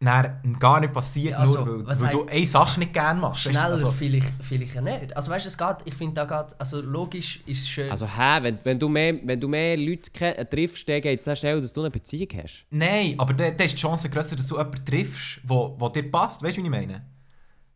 dann 0.00 0.58
gar 0.58 0.80
nicht 0.80 0.92
passiert, 0.92 1.32
Ja, 1.32 1.38
also, 1.38 1.64
nur 1.64 1.86
weil, 1.86 2.00
weil 2.00 2.10
du 2.10 2.26
eine 2.26 2.46
Sache 2.46 2.80
nicht 2.80 2.92
gerne 2.94 3.20
machst. 3.20 3.42
Schneller 3.42 3.64
Also, 3.64 3.92
vielleicht, 3.92 4.32
vielleicht 4.40 4.74
ja 4.74 4.80
nicht. 4.80 5.14
Also 5.14 5.30
weißt 5.30 5.44
du, 5.44 5.48
es 5.48 5.58
geht, 5.58 5.76
ich 5.84 5.94
finde 5.94 6.14
da 6.14 6.24
geht, 6.24 6.58
also 6.58 6.80
logisch 6.80 7.40
ist 7.46 7.60
es 7.60 7.68
schön. 7.68 7.90
Also, 7.90 8.06
hä, 8.06 8.38
wenn, 8.42 8.58
wenn, 8.64 8.78
du 8.78 8.88
mehr, 8.88 9.14
wenn 9.22 9.38
du 9.38 9.48
mehr 9.48 9.76
Leute 9.76 10.10
äh, 10.20 10.44
triffst, 10.46 10.88
dann 10.88 11.00
geht 11.02 11.18
es 11.18 11.24
dann 11.26 11.36
schnell, 11.36 11.60
dass 11.60 11.72
du 11.72 11.82
eine 11.82 11.90
Beziehung 11.90 12.28
hast. 12.42 12.64
Nein, 12.70 13.14
aber 13.18 13.34
dann 13.34 13.50
dann 13.56 13.66
ist 13.66 13.76
die 13.76 13.80
Chance 13.80 14.08
grösser, 14.08 14.36
dass 14.36 14.46
du 14.46 14.56
jemanden 14.56 14.84
triffst, 14.84 15.40
wo, 15.44 15.74
wo 15.78 15.88
dir 15.88 16.10
passt. 16.10 16.42
Weißt 16.42 16.56
du, 16.56 16.62
wie 16.62 16.66
ich 16.66 16.70
meine? 16.70 17.02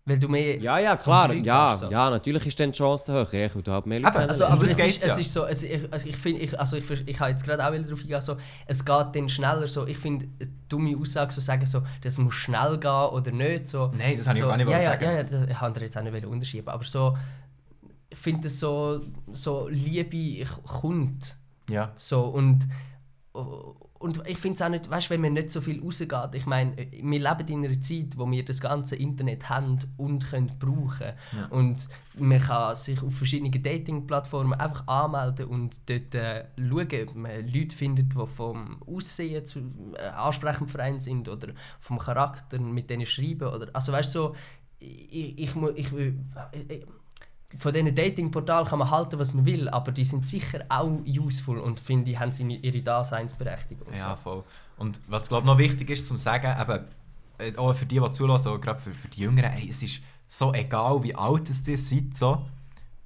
Weil 0.07 0.19
du 0.19 0.29
mehr... 0.29 0.59
Ja, 0.59 0.79
ja, 0.79 0.97
klar. 0.97 1.33
Ja, 1.33 1.71
hast, 1.71 1.81
so. 1.81 1.91
ja, 1.91 2.11
natürlich 2.11 2.47
ist 2.47 2.61
dann 2.61 2.73
die 2.73 2.77
Chance 2.77 3.13
höher, 3.13 3.25
weil 3.55 3.63
du 3.63 3.73
halt 3.73 3.87
mehr 3.87 4.01
Leute 4.01 4.19
Eben, 4.19 4.29
Also, 4.29 4.45
aber 4.45 4.65
es 4.65 4.79
ist, 4.79 5.03
es 5.03 5.05
ja. 5.05 5.17
ist 5.17 5.33
so, 5.33 5.47
es, 5.47 5.63
ich, 5.63 5.81
also 5.91 6.07
ich 6.07 6.17
finde, 6.17 6.41
ich, 6.43 6.61
also 6.61 6.77
ich, 6.77 6.91
ich 6.91 7.19
habe 7.21 7.31
jetzt 7.31 7.45
gerade 7.45 7.67
auch 7.67 7.73
wieder 7.73 7.85
darauf 7.85 8.01
eingegangen, 8.01 8.23
so, 8.23 8.37
es 8.67 8.85
geht 8.85 9.07
dann 9.15 9.29
schneller, 9.31 9.67
so, 9.67 9.87
ich 9.87 9.97
finde, 9.97 10.27
eine 10.41 10.51
dumme 10.69 10.97
Aussage 10.99 11.33
so 11.33 11.41
sagen, 11.41 11.65
so, 11.65 11.83
das 12.03 12.19
muss 12.19 12.35
schnell 12.35 12.79
gehen 12.79 12.91
oder 12.91 13.31
nicht, 13.31 13.69
so. 13.69 13.91
Nein, 13.97 14.17
das 14.19 14.27
habe 14.27 14.37
ich 14.37 14.43
so, 14.43 14.49
gar 14.49 14.57
nicht 14.59 14.69
ja, 14.69 14.81
sagen. 14.81 15.05
Ja, 15.05 15.13
ja, 15.13 15.23
das 15.23 15.49
ich 15.49 15.61
wollte 15.61 15.81
jetzt 15.81 15.97
auch 15.97 16.03
nicht 16.03 16.27
unterschieben, 16.27 16.69
aber 16.69 16.85
so, 16.85 17.17
ich 18.11 18.19
finde 18.19 18.43
das 18.43 18.61
so, 18.61 19.01
so 19.33 19.69
Liebe 19.69 20.45
kommt, 20.67 21.37
Ja. 21.71 21.93
so, 21.97 22.25
und, 22.27 22.69
und 24.05 24.23
ich 24.27 24.39
finde 24.39 24.55
es 24.57 24.63
auch 24.63 24.69
nicht, 24.69 24.91
weißt 24.91 25.07
du, 25.09 25.15
wenn 25.15 25.23
man 25.23 25.33
nicht 25.33 25.49
so 25.51 25.61
viel 25.61 25.81
rausgeht, 25.83 26.35
ich 26.35 26.45
meine, 26.47 26.77
wir 26.77 27.19
leben 27.19 27.49
in 27.49 27.65
einer 27.65 27.81
Zeit, 27.81 28.17
wo 28.17 28.31
wir 28.31 28.45
das 28.45 28.61
ganze 28.61 28.97
Internet 28.97 29.49
haben 29.49 29.79
und 29.97 30.27
können 30.31 30.53
brauchen 30.59 31.13
Ja. 31.37 31.47
und 31.51 31.89
man 32.19 32.39
kann 32.39 32.75
sich 32.75 33.03
auf 33.03 33.15
verschiedene 33.15 33.51
Dating-Plattformen 33.51 34.53
einfach 34.55 34.87
anmelden 34.87 35.47
und 35.47 35.81
dort 35.89 36.15
äh, 36.15 36.45
schauen, 36.59 37.09
ob 37.09 37.15
man 37.15 37.49
Leute 37.49 37.75
findet, 37.75 38.13
die 38.13 38.27
vom 38.27 38.83
Aussehen 38.87 39.45
zu, 39.47 39.61
äh, 39.97 40.09
ansprechend 40.09 40.71
für 40.71 40.81
einen 40.83 41.01
sind 41.01 41.29
oder 41.29 41.49
vom 41.81 41.99
Charakter 41.99 42.59
mit 42.61 42.91
denen 42.91 43.07
schreiben 43.07 43.49
oder, 43.49 43.69
also 43.73 43.91
weißt 43.93 44.15
du, 44.15 44.19
so, 44.19 44.35
ich, 44.81 45.39
ich, 45.39 45.57
ich, 45.57 45.93
ich, 45.93 45.93
ich 46.69 46.87
von 47.59 47.73
diesen 47.73 47.95
Dating-Portalen 47.95 48.67
kann 48.67 48.79
man 48.79 48.91
halten, 48.91 49.19
was 49.19 49.33
man 49.35 49.47
will, 49.47 49.69
aber 49.69 49.93
die 49.93 50.05
sind 50.05 50.27
sicher 50.27 50.65
auch 50.69 50.91
useful 51.07 51.59
und 51.59 51.81
finde 51.81 52.11
ich, 52.11 52.19
haben 52.19 52.33
sie 52.33 52.43
ihre 52.57 52.81
Daseinsberechtigung. 52.83 53.93
Ja, 53.95 54.17
so. 54.23 54.31
voll. 54.31 54.45
Und 54.77 55.01
was 55.09 55.29
glaube 55.29 55.47
noch 55.47 55.59
wichtig 55.59 55.91
ist 55.91 56.07
zum 56.07 56.19
sagen, 56.19 56.55
eben, 56.61 56.85
äh, 57.39 57.57
auch 57.57 57.75
für 57.75 57.87
die, 57.87 58.01
die 58.01 58.11
zulassen, 58.13 58.49
auch 58.49 58.61
gerade 58.61 58.81
für, 58.81 58.93
für 58.95 59.09
die 59.09 59.21
Jüngeren, 59.21 59.53
ey, 59.53 59.69
es 59.71 59.83
ist 59.83 60.01
so 60.29 60.53
egal, 60.53 61.03
wie 61.03 61.15
alt 61.15 61.49
es 61.51 61.67
ihr 61.69 61.77
seid, 61.77 62.17
so, 62.17 62.45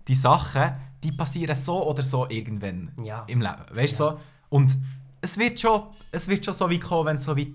die 0.06 0.14
Sachen, 0.14 0.72
die 1.02 1.12
passieren 1.12 1.54
so 1.54 1.86
oder 1.86 2.02
so 2.02 2.26
irgendwann 2.28 2.90
Ja. 3.04 3.24
im 3.26 3.40
Leben, 3.42 3.64
weißt 3.72 3.92
du 4.00 4.04
so? 4.04 4.20
Und 4.48 4.76
es 5.20 5.36
wird 5.38 5.60
schon, 5.60 5.82
es 6.10 6.26
wird 6.28 6.44
schon 6.44 6.54
so 6.54 6.70
weit 6.70 6.80
kommen, 6.80 7.06
wenn 7.06 7.16
es 7.16 7.24
so 7.24 7.36
weit 7.36 7.52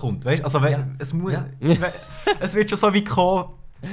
kommt, 0.00 0.24
weißt? 0.24 0.42
Also 0.44 0.60
wenn, 0.62 0.72
Ja. 0.72 0.86
es 0.98 1.12
muss, 1.12 1.32
Ja. 1.32 1.46
es 2.40 2.54
wird 2.54 2.68
schon 2.70 2.78
so 2.78 2.92
weit 2.92 3.08
kommen, 3.08 3.50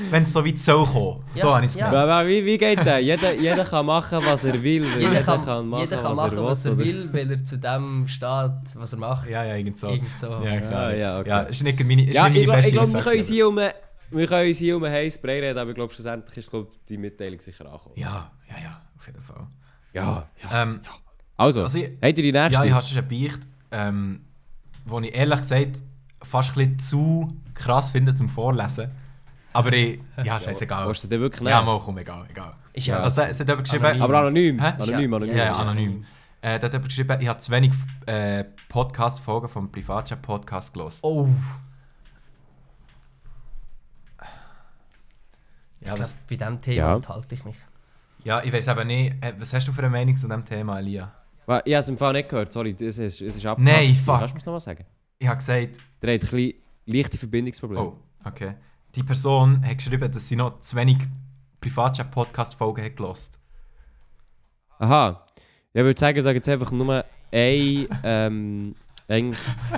wenn 0.10 0.24
es 0.24 0.34
so 0.34 0.46
weit 0.46 0.60
soll 0.60 0.86
kommen. 0.86 1.24
Ja, 1.36 1.42
So 1.42 1.54
habe 1.56 1.66
ich 1.66 1.72
es 1.72 1.76
ja. 1.78 2.28
Wie, 2.28 2.46
wie 2.46 2.58
geht 2.58 2.80
das? 2.86 3.02
Jeder, 3.02 3.34
jeder 3.34 3.66
kann 3.66 3.86
machen, 3.86 4.20
was 4.26 4.46
er 4.46 4.62
will. 4.62 4.84
weil 4.92 5.02
Jeder, 5.02 5.22
kann, 5.22 5.40
machen, 5.70 5.80
jeder 5.80 6.02
kann 6.02 6.16
machen, 6.16 6.38
was 6.44 6.66
er 6.66 6.78
will, 6.78 7.10
weil 7.14 7.32
er 7.32 7.44
zu 7.46 7.58
dem 7.58 8.08
steht, 8.08 8.76
was 8.76 8.94
er 8.94 9.00
macht. 9.00 9.30
Ja, 9.30 9.44
ja, 9.44 9.56
irgend 9.56 9.78
so. 9.78 9.90
Irgend 9.90 10.20
so. 10.20 10.28
Ja, 10.28 10.60
klar. 10.60 10.92
Ja, 10.92 10.96
ja, 10.98 11.20
okay. 11.20 11.30
ja, 11.30 11.42
ist 11.42 11.64
nicht 11.64 11.84
meine, 11.84 12.06
ist 12.10 12.16
Ja, 12.16 12.30
nicht 12.30 12.42
ich, 12.42 12.48
meine 12.48 12.70
glaube, 12.70 12.94
wir 12.94 13.00
können 13.02 13.18
uns 13.18 13.28
hier 13.30 13.48
um, 13.48 13.56
wir 13.58 14.28
können 14.28 14.48
uns 14.50 14.58
hier 14.58 14.78
um 14.78 14.84
einen 14.84 14.94
heißen 14.94 15.22
Brei 15.22 15.40
reden, 15.40 15.58
aber 15.58 15.70
ich 15.70 15.76
glaube, 15.76 15.94
schlussendlich 15.94 16.38
ist 16.38 16.50
glaub, 16.50 16.72
die 16.88 16.98
Mitteilung 16.98 17.40
sicher 17.40 17.66
angekommen. 17.66 17.96
Ja, 17.98 18.32
ja, 18.50 18.56
ja, 18.64 18.82
auf 18.98 19.06
jeden 19.08 19.22
Fall. 19.22 19.48
ja. 19.94 20.28
ja. 20.44 20.64
Ähm, 20.64 20.82
Also, 21.38 21.64
Also 21.64 21.80
ich- 21.80 21.86
habt 22.02 22.04
ihr 22.04 22.24
die 22.24 22.32
nächste? 22.32 22.54
Ja, 22.60 22.66
ich 22.66 22.72
habe 22.72 22.86
schon 22.86 22.98
einen 23.00 23.08
Beicht, 23.08 23.40
ähm, 23.72 24.22
wo 24.86 25.00
ich 25.00 25.16
ehrlich 25.16 25.42
gesagt 25.42 25.82
fast 26.24 26.50
ein 26.50 26.56
bisschen 26.56 26.80
zu 26.80 27.38
krass 27.56 27.90
finde 27.92 28.14
zum 28.14 28.30
Vorlesen. 28.30 28.92
Aber 29.54 29.74
ich, 29.74 30.00
ja, 30.24 30.40
scheißegal. 30.40 30.88
Willst 30.88 31.04
du 31.04 31.08
dir 31.08 31.20
wirklich 31.20 31.48
Ja, 31.48 31.58
nehmen? 31.60 31.66
mal, 31.74 31.80
komm, 31.80 31.98
egal, 31.98 32.26
egal. 32.30 32.54
Ist 32.74 32.88
ja, 32.88 33.00
Also, 33.02 33.22
es 33.22 33.40
hat 33.40 33.48
jemand 33.48 33.66
geschrieben... 33.68 33.86
Anonym. 33.86 34.02
Aber 34.04 34.20
anonym. 34.20 34.60
Hä? 34.62 34.66
Anonym, 34.68 35.12
Ja, 35.12 35.16
anonym. 35.18 35.38
Ja, 35.38 35.44
ja, 35.46 35.56
anonym. 35.56 36.06
Äh, 36.42 36.58
da 36.60 36.66
hat 36.68 36.74
jemand 36.74 36.90
geschrieben, 36.90 37.22
ich 37.22 37.28
habe 37.28 37.40
zu 37.40 37.52
wenig 37.52 37.72
äh, 38.06 38.46
Podcast-Folgen 38.70 39.50
vom 39.50 39.72
Privatchat-Podcast 39.72 40.74
gelost. 40.74 41.00
Oh, 41.04 41.28
ja, 45.82 45.94
ich 45.94 45.96
glaub, 45.96 46.10
bei 46.30 46.36
diesem 46.36 46.62
Thema 46.62 46.76
Ja. 46.78 46.96
enthalte 46.96 47.36
ich 47.36 47.44
mich. 47.46 47.56
ja, 48.24 48.44
ich 48.44 48.54
weiß 48.54 48.68
aber 48.68 48.86
nicht, 48.86 49.14
äh, 49.24 49.34
was 49.40 49.54
hast 49.54 49.68
du 49.68 49.72
für 49.72 49.82
eine 49.82 49.90
Meinung 49.90 50.16
zu 50.18 50.28
diesem 50.28 50.46
Thema, 50.46 50.80
Elia? 50.80 51.12
Ich 51.48 51.48
habe 51.74 51.80
es 51.80 51.90
im 51.90 51.98
Fall 51.98 52.14
nicht 52.14 52.30
gehört, 52.30 52.54
sorry, 52.54 52.72
es 52.80 52.82
ist, 52.82 53.00
es 53.00 53.22
ist 53.22 53.46
abgehakt. 53.46 53.60
Nein, 53.60 53.96
fuck. 53.96 54.20
Kannst 54.20 54.34
du 54.34 54.38
mir 54.38 54.46
nochmal 54.46 54.60
sagen? 54.62 54.86
Ich 55.18 55.28
habe 55.28 55.38
gesagt, 55.38 55.78
Der 56.02 56.14
hat 56.14 56.22
ein 56.24 56.28
bisschen 56.30 56.54
leichte 56.86 57.18
Verbindungsprobleme. 57.18 57.82
oh, 57.84 57.98
okay. 58.24 58.54
Die 58.96 59.04
Person 59.04 59.66
hat 59.66 59.78
geschrieben, 59.78 60.12
dass 60.12 60.28
sie 60.28 60.36
noch 60.36 60.60
zu 60.60 60.76
wenig 60.76 60.98
Privatchat-Podcast-Folgen 61.62 62.84
hat 62.84 62.98
gelost. 62.98 63.40
Aha. 64.80 65.26
Ja, 65.74 65.82
ich 65.82 65.86
würde 65.86 66.00
sagen, 66.00 66.24
da 66.24 66.34
gibt 66.34 66.46
es 66.46 66.54
einfach 66.54 66.72
nur 66.72 67.06
eine 67.32 67.88
ähm, 68.04 68.76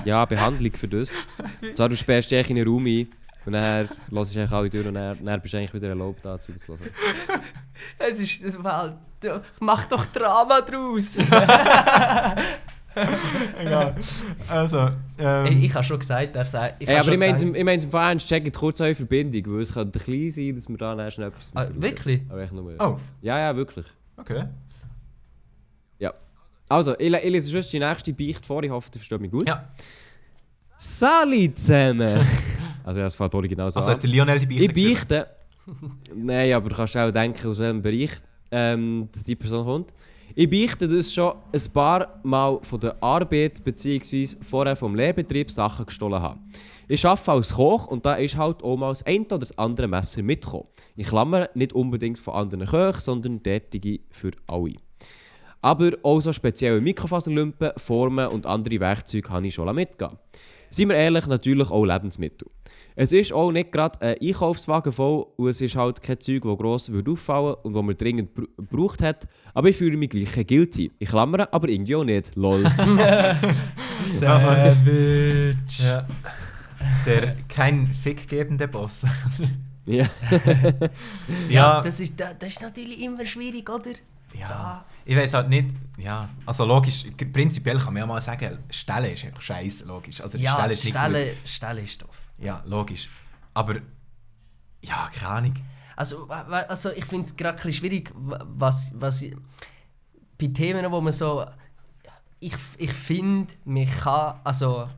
ja, 0.06 0.26
Behandlung 0.26 0.74
für 0.74 0.88
das. 0.88 1.14
Und 1.62 1.76
zwar, 1.76 1.90
du 1.90 1.96
sperrst 1.96 2.32
dich 2.32 2.50
in 2.50 2.58
einen 2.58 2.68
Raum 2.68 2.86
ein 2.88 3.08
und 3.46 3.54
dann 3.54 3.90
hörst 4.10 4.34
du 4.36 4.40
eigentlich 4.40 4.52
alle 4.52 4.70
durch 4.70 4.88
und 4.88 4.94
dann, 4.96 5.24
dann 5.24 5.42
bist 5.42 5.54
du 5.54 5.58
eigentlich 5.58 5.74
wieder 5.74 5.90
erlaubt, 5.90 6.26
da 6.26 6.40
zu 6.40 6.54
hören. 6.54 6.90
Es 8.00 8.20
ist, 8.20 8.42
mach 9.60 9.86
doch 9.86 10.06
Drama 10.08 10.62
draus. 10.62 11.18
Egal. 13.60 13.96
Also, 14.50 14.78
ähm, 15.18 15.46
Ey, 15.46 15.66
ich 15.66 15.74
habe 15.74 15.84
schon 15.84 16.00
gesagt, 16.00 16.36
er 16.36 16.46
sagt. 16.46 16.82
Ey, 16.82 16.86
habe 16.88 16.96
aber 16.98 17.04
schon 17.06 17.14
ich 17.14 17.20
meine 17.20 17.36
es 17.36 17.42
ich 17.42 17.64
mein's 17.64 17.84
im 17.84 17.90
Fall 17.92 18.18
checkt 18.18 18.56
kurz 18.56 18.82
eure 18.82 18.96
Verbindung, 18.96 19.56
weil 19.56 19.62
es 19.62 19.74
könnte 19.74 20.00
klein 20.00 20.32
sein, 20.32 20.56
dass 20.56 20.68
wir 20.70 20.78
da 20.78 20.96
dann 20.96 21.12
schnell 21.12 21.28
etwas 21.30 21.52
Ah, 21.56 21.68
wirklich? 21.76 22.22
Aber 22.30 22.42
echt 22.42 22.54
nur... 22.54 22.74
Oh, 22.80 22.98
Ja, 23.22 23.40
ja, 23.40 23.56
wirklich. 23.56 23.86
okay. 24.18 24.46
Ja. 26.00 26.14
Also, 26.70 26.98
ich, 27.00 27.14
ich 27.14 27.24
lese 27.32 27.50
sonst 27.52 27.72
die 27.74 27.80
nächste 27.80 28.14
Beicht 28.14 28.46
vor, 28.46 28.64
ich 28.64 28.70
hoffe, 28.72 28.90
ihr 28.94 29.00
versteht 29.00 29.22
mich 29.22 29.32
gut. 29.32 29.48
Ja. 29.48 29.70
Sali 30.78 31.54
zusammen! 31.54 32.26
also, 32.84 33.00
ja, 33.00 33.06
das 33.06 33.16
fällt 33.16 33.34
original 33.36 33.72
so 33.72 33.80
Also 33.80 33.90
an. 33.92 33.96
hat 33.96 34.04
der 34.04 34.10
Lionel 34.10 34.40
die 34.40 34.46
Beichte 34.46 34.80
Ich 34.80 34.94
beichte. 34.96 35.28
Nein, 36.16 36.54
aber 36.54 36.70
du 36.70 36.76
kannst 36.76 36.98
auch 36.98 37.12
denken, 37.12 37.48
aus 37.48 37.58
welchem 37.58 37.82
Bereich 37.82 38.12
ähm, 38.52 39.10
dass 39.12 39.24
die 39.24 39.36
Person 39.36 39.66
kommt. 39.66 39.94
Ich 40.36 40.50
beichte, 40.50 40.86
ich 40.86 41.14
schon 41.14 41.36
ein 41.52 41.74
paar 41.74 42.20
Mal 42.24 42.58
von 42.64 42.80
der 42.80 42.96
Arbeit 43.04 43.64
bzw. 43.64 44.30
vorher 44.42 44.76
vom 44.76 44.96
Lehrbetrieb 44.96 45.52
Sachen 45.52 45.86
gestohlen 45.86 46.20
habe. 46.20 46.40
Ich 46.88 47.06
arbeite 47.06 47.34
als 47.34 47.54
Koch 47.54 47.86
und 47.86 48.04
da 48.04 48.16
ist 48.16 48.36
halt 48.36 48.64
auch 48.64 48.76
mal 48.76 48.90
das 48.90 49.04
eine 49.04 49.26
oder 49.26 49.38
das 49.38 49.56
andere 49.60 49.88
Messer 49.88 50.24
mitgekommen. 50.24 50.68
Ich 50.96 51.06
klammer 51.06 51.50
nicht 51.54 51.74
unbedingt 51.74 52.18
von 52.18 52.34
anderen 52.34 52.66
Köchen, 52.66 53.02
sondern 53.02 53.44
derartige 53.44 54.00
für 54.10 54.32
alle. 54.48 54.74
Aber 55.64 55.92
auch 56.04 56.20
so 56.22 56.32
spezielle 56.34 56.80
Mikrofaserlümpen, 56.82 57.72
Formen 57.78 58.28
und 58.28 58.46
andere 58.46 58.80
Werkzeuge 58.80 59.30
habe 59.30 59.48
ich 59.48 59.54
schon 59.56 59.74
mitgegeben. 59.74 60.20
Seien 60.70 60.90
wir 60.90 60.96
ehrlich, 60.96 61.26
natürlich 61.28 61.70
auch 61.72 61.86
Lebensmittel. 61.86 62.48
Es 62.96 63.12
ist 63.14 63.32
auch 63.34 63.52
nicht 63.52 63.72
gerade 63.72 64.00
ein 64.02 64.16
Einkaufswagen 64.22 64.92
voll 64.92 65.26
und 65.38 65.48
es 65.48 65.62
ist 65.62 65.76
halt 65.76 66.02
kein 66.02 66.20
Zeug, 66.20 66.42
das 66.44 66.58
gross 66.58 66.92
würde 66.92 67.12
auffallen 67.12 67.56
und 67.64 67.74
das 67.74 67.84
man 67.84 67.96
dringend 67.98 68.34
br- 68.34 68.48
gebraucht 68.58 69.02
hat. 69.02 69.28
Aber 69.54 69.70
ich 69.70 69.78
fühle 69.78 69.98
mich 69.98 70.10
gleich 70.10 70.46
guilty. 70.48 70.92
Ich 71.00 71.10
klammere, 71.10 71.52
aber 71.54 71.70
irgendwie 71.70 71.96
auch 71.96 72.04
nicht. 72.04 72.36
Lol. 72.36 72.64
Savage. 74.02 75.56
Ja. 75.80 76.06
Der 77.06 77.36
kein 77.48 77.88
Fick 77.88 78.28
gebende 78.28 78.68
Boss. 78.68 79.06
ja. 79.86 80.06
Ja, 81.50 81.82
das 81.82 82.00
ist, 82.00 82.20
da- 82.20 82.34
das 82.38 82.50
ist 82.54 82.62
natürlich 82.62 83.02
immer 83.02 83.26
schwierig, 83.26 83.70
oder? 83.70 83.92
Ja, 84.38 84.84
ich 85.06 85.16
weiß 85.16 85.34
halt 85.34 85.50
nicht. 85.50 85.70
Ja, 85.98 86.30
also 86.46 86.66
logisch, 86.66 87.06
prinzipiell 87.32 87.78
kann 87.78 87.94
man 87.94 88.02
ja 88.02 88.06
mal 88.06 88.20
sagen, 88.22 88.58
Stelle 88.70 89.12
ist 89.12 89.24
einfach 89.26 89.42
scheiße, 89.42 89.86
logisch. 89.86 90.22
Also 90.22 90.38
Ja, 90.38 90.54
Stelle 90.56 90.74
ist 90.74 90.84
nicht 90.86 90.94
Stelle, 90.96 91.36
Stelle 91.46 91.82
ist 91.82 92.02
doof. 92.02 92.10
gut. 92.38 92.46
Ja, 92.46 92.64
logisch. 92.66 93.10
Aber 93.54 93.76
ja, 94.82 95.10
keine 95.14 95.30
Ahnung. 95.32 95.54
Also, 95.96 96.28
also 96.28 96.92
ich 96.92 97.06
finde 97.06 97.26
es 97.26 97.36
gerade 97.36 97.52
ein 97.52 97.56
bisschen 97.58 97.74
schwierig, 97.74 98.12
wa- 98.16 98.44
was, 98.48 98.92
was 98.96 99.24
bei 100.40 100.48
Themen, 100.48 100.92
wo 100.92 101.00
man 101.00 101.14
so. 101.14 101.46
Ich, 102.40 102.56
ich 102.78 102.92
finde, 102.92 103.54
man 103.64 103.86
kann. 103.86 104.40
Also, 104.44 104.90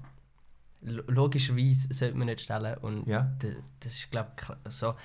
lo- 0.82 1.04
logischerweise 1.08 1.94
sollte 1.94 2.16
man 2.18 2.28
nicht 2.28 2.42
stellen. 2.42 2.78
Und 2.78 3.06
Ja. 3.08 3.20
d- 3.22 3.58
das 3.82 3.94
ist, 3.94 4.10
glaube 4.12 4.32
ich, 4.66 4.74
so. 4.74 4.96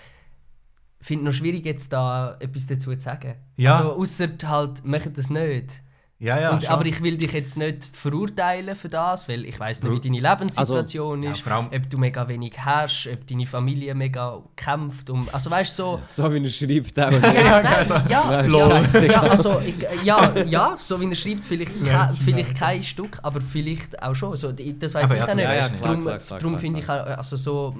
Ich 1.00 1.06
finde 1.06 1.28
es 1.30 1.34
noch 1.34 1.38
schwierig, 1.38 1.64
jetzt 1.64 1.92
da 1.92 2.36
etwas 2.40 2.66
dazu 2.66 2.92
zu 2.94 3.00
sagen. 3.00 3.34
Ja. 3.56 3.78
Also, 3.78 3.92
außer 3.94 4.28
halt, 4.44 4.84
machen 4.84 5.12
das 5.14 5.30
nicht. 5.30 5.82
Ja, 6.22 6.38
ja. 6.38 6.50
und, 6.50 6.68
aber 6.68 6.84
ich 6.84 7.02
will 7.02 7.16
dich 7.16 7.32
jetzt 7.32 7.56
nicht 7.56 7.96
verurteilen 7.96 8.76
für 8.76 8.90
das, 8.90 9.26
weil 9.26 9.46
ich 9.46 9.58
weiß 9.58 9.82
nicht, 9.82 9.90
wie 9.90 10.00
deine 10.10 10.20
Lebenssituation 10.20 11.22
ja, 11.22 11.32
ist, 11.32 11.48
allem- 11.48 11.70
ob 11.74 11.88
du 11.88 11.96
mega 11.96 12.28
wenig 12.28 12.52
hast, 12.62 13.08
ob 13.10 13.26
deine 13.26 13.46
Familie 13.46 13.94
mega 13.94 14.42
kämpft. 14.54 15.08
Um, 15.08 15.26
also 15.32 15.50
weißt 15.50 15.78
du, 15.78 15.82
so. 15.82 16.00
So 16.08 16.30
wie 16.34 16.44
er 16.44 16.50
schreibt 16.50 17.00
auch. 17.00 17.10
Ja, 17.10 17.62
Nein, 17.62 17.66
also, 17.66 17.94
ja, 18.06 18.42
ja, 18.44 18.50
scheißegal. 18.50 19.10
ja, 19.10 19.20
also, 19.30 19.60
ich, 19.60 19.74
ja, 20.04 20.36
ja, 20.44 20.74
so 20.76 21.00
wie 21.00 21.08
er 21.08 21.14
schreibt, 21.14 21.46
vielleicht, 21.46 21.72
Ja, 21.86 22.08
ke, 22.08 22.12
vielleicht 22.12 22.54
kein 22.54 22.82
Stück, 22.82 23.18
aber 23.22 23.40
vielleicht 23.40 24.02
auch 24.02 24.14
schon. 24.14 24.36
So, 24.36 24.52
die- 24.52 24.78
das 24.78 24.92
weiß 24.92 25.10
ich 25.12 25.16
ja, 25.16 25.22
auch 25.22 25.26
das 25.26 25.36
nicht. 25.36 25.48
nicht. 25.72 26.30
Darum, 26.30 26.58
finde 26.58 26.80
ich, 26.80 26.88
also 26.90 27.36
so, 27.38 27.74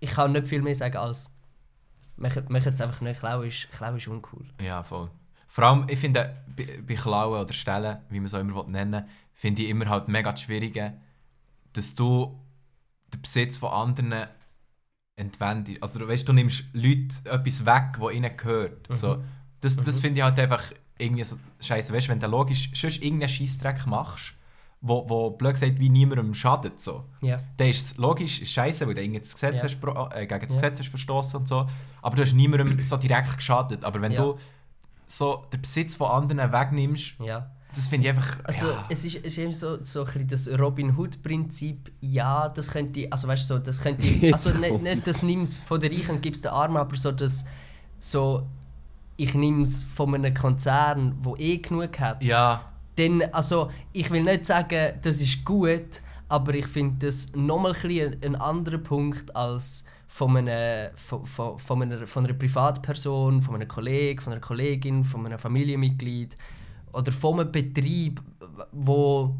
ich 0.00 0.10
kann 0.12 0.32
nicht 0.32 0.46
viel 0.46 0.62
mehr 0.62 0.74
sagen 0.74 0.96
als, 0.96 1.28
machen 2.16 2.44
machen 2.48 2.72
es 2.72 2.80
einfach 2.80 3.00
nicht, 3.00 3.20
Klau 3.20 3.42
ist, 3.42 3.70
Klau 3.72 3.94
ist 3.94 4.08
uncool. 4.08 4.46
Ja, 4.60 4.82
voll. 4.82 5.10
Vor 5.48 5.64
allem, 5.64 5.86
ich 5.88 5.98
finde, 5.98 6.36
bei, 6.56 6.82
bei 6.86 6.94
Klauen 6.94 7.40
oder 7.40 7.52
Stellen, 7.52 7.98
wie 8.08 8.18
man 8.18 8.26
es 8.26 8.34
auch 8.34 8.40
immer 8.40 8.64
nennen 8.64 9.04
finde 9.34 9.62
ich 9.62 9.68
immer 9.68 9.88
halt 9.90 10.08
mega 10.08 10.30
das 10.32 10.42
Schwierige, 10.42 10.94
dass 11.72 11.94
du 11.94 12.40
den 13.12 13.20
Besitz 13.20 13.58
von 13.58 13.70
anderen 13.70 14.28
entwendest. 15.16 15.82
Also 15.82 16.08
weißt, 16.08 16.26
du 16.26 16.32
nimmst 16.32 16.64
Leute 16.72 17.14
etwas 17.24 17.66
weg, 17.66 17.96
was 17.98 18.14
ihnen 18.14 18.36
gehört. 18.36 18.86
So, 18.90 19.22
das 19.60 19.76
das 19.76 20.00
finde 20.00 20.20
ich 20.20 20.24
halt 20.24 20.38
einfach 20.38 20.72
irgendwie 20.98 21.24
so 21.24 21.36
scheiße. 21.60 21.92
Weißt 21.92 22.06
du, 22.06 22.12
wenn 22.12 22.20
du 22.20 22.26
logisch 22.26 22.70
sonst 22.74 23.02
irgendeinen 23.02 23.28
Scheißdreck 23.28 23.86
machst, 23.86 24.34
wo, 24.86 25.08
wo 25.08 25.30
blöd 25.30 25.54
gesagt 25.54 25.78
wie 25.78 25.88
niemandem 25.88 26.34
schadet, 26.34 26.80
so, 26.80 27.04
Ja. 27.22 27.38
dann 27.56 27.68
ist 27.68 27.84
es 27.92 27.96
logisch 27.96 28.42
ist 28.42 28.52
scheiße, 28.52 28.86
weil 28.86 28.94
du 28.94 29.02
irgendwie 29.02 29.20
das 29.20 29.32
Gesetz 29.32 29.56
Ja. 29.56 29.64
hast, 29.64 30.14
äh, 30.14 30.26
gegen 30.26 30.46
das. 30.46 30.54
Gesetz 30.56 30.78
hast 30.78 30.88
verstoßen 30.88 31.40
und 31.40 31.48
so. 31.48 31.66
Aber 32.02 32.16
du 32.16 32.22
hast 32.22 32.34
niemandem 32.34 32.78
so 32.84 32.96
direkt 32.98 33.34
geschadet. 33.34 33.82
Aber 33.82 34.00
wenn 34.02 34.14
du 34.14 34.38
so 35.06 35.44
den 35.52 35.62
Besitz 35.62 35.94
von 35.94 36.08
anderen 36.10 36.52
wegnimmst, 36.52 37.14
das 37.74 37.88
finde 37.88 38.08
ich 38.08 38.14
einfach. 38.14 38.38
Also 38.44 38.68
ja. 38.68 38.84
es 38.88 39.04
ist, 39.04 39.16
es 39.16 39.24
ist 39.24 39.38
eben 39.38 39.52
so, 39.52 39.82
so 39.82 40.04
ein 40.04 40.28
das 40.28 40.48
Robin 40.48 40.96
Hood 40.96 41.22
Prinzip. 41.22 41.90
Ja, 42.00 42.48
das 42.48 42.70
könnte, 42.70 43.08
also 43.10 43.26
weißt 43.26 43.50
du 43.50 43.54
so, 43.54 43.58
das 43.58 43.80
könnte, 43.80 44.06
also 44.32 44.58
nicht, 44.60 44.82
nicht 44.82 45.06
das 45.06 45.22
nimm's 45.22 45.56
von 45.56 45.80
der 45.80 45.90
Reichen 45.90 46.12
und 46.16 46.22
gib's 46.22 46.42
den 46.42 46.52
Armen, 46.52 46.76
aber 46.76 46.94
so 46.94 47.10
das, 47.10 47.44
so 47.98 48.46
ich 49.16 49.34
nehme 49.34 49.62
es 49.62 49.84
von 49.84 50.14
einem 50.14 50.34
Konzern, 50.34 51.16
wo 51.22 51.36
eh 51.36 51.58
genug 51.58 51.98
hat. 52.00 52.22
ja, 52.22 52.73
Dann, 52.96 53.22
also 53.32 53.70
ich 53.92 54.10
will 54.10 54.22
nicht 54.22 54.44
sagen, 54.44 54.94
das 55.02 55.20
ist 55.20 55.44
gut, 55.44 56.00
aber 56.28 56.54
ich 56.54 56.66
finde 56.66 57.06
das 57.06 57.34
nochmal 57.34 57.74
ein, 57.82 58.16
ein 58.22 58.36
anderer 58.36 58.78
Punkt 58.78 59.34
als 59.34 59.84
von 60.06 60.36
einer, 60.36 60.90
von, 60.94 61.26
von, 61.26 61.58
von, 61.58 61.82
einer, 61.82 62.06
von 62.06 62.24
einer 62.24 62.34
Privatperson, 62.34 63.42
von 63.42 63.56
einem 63.56 63.66
Kollegen, 63.68 64.20
von 64.20 64.32
einer 64.32 64.40
Kollegin, 64.40 65.04
von 65.04 65.26
einem 65.26 65.38
Familienmitglied 65.38 66.36
oder 66.92 67.10
von 67.10 67.40
einem 67.40 67.50
Betrieb, 67.50 68.22
wo 68.70 69.34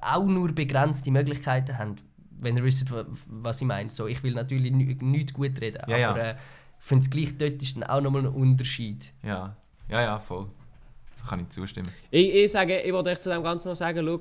auch 0.00 0.24
nur 0.24 0.52
begrenzte 0.52 1.10
Möglichkeiten 1.10 1.76
haben. 1.76 1.96
Wenn 2.40 2.56
ihr 2.56 2.64
wisst, 2.64 2.90
wa- 2.92 3.04
was 3.26 3.60
ich 3.60 3.66
meine. 3.66 3.90
So, 3.90 4.06
ich 4.06 4.22
will 4.22 4.34
natürlich 4.34 4.72
ni- 4.72 4.96
nichts 5.00 5.32
gut 5.34 5.60
reden, 5.60 5.82
Ja, 5.88 5.96
ja. 5.98 6.10
aber 6.10 6.22
äh, 6.24 6.34
ich 6.78 6.86
finde 6.86 7.04
es 7.04 7.10
gleich 7.10 7.36
dort 7.36 7.60
ist 7.60 7.76
dann 7.76 7.82
auch 7.82 8.00
nochmal 8.00 8.22
ein 8.22 8.32
Unterschied. 8.32 9.12
ja, 9.22 9.56
ja, 9.88 10.00
ja, 10.02 10.18
voll. 10.20 10.46
Kann 11.28 11.40
ich 11.40 11.48
zustimmen. 11.50 11.88
Ich, 12.10 12.34
ich 12.34 12.52
sage, 12.52 12.80
ich 12.80 12.92
wollte 12.92 13.10
euch 13.10 13.20
zu 13.20 13.30
dem 13.30 13.42
Ganzen 13.42 13.68
noch 13.68 13.76
sagen, 13.76 14.04
schau, 14.04 14.20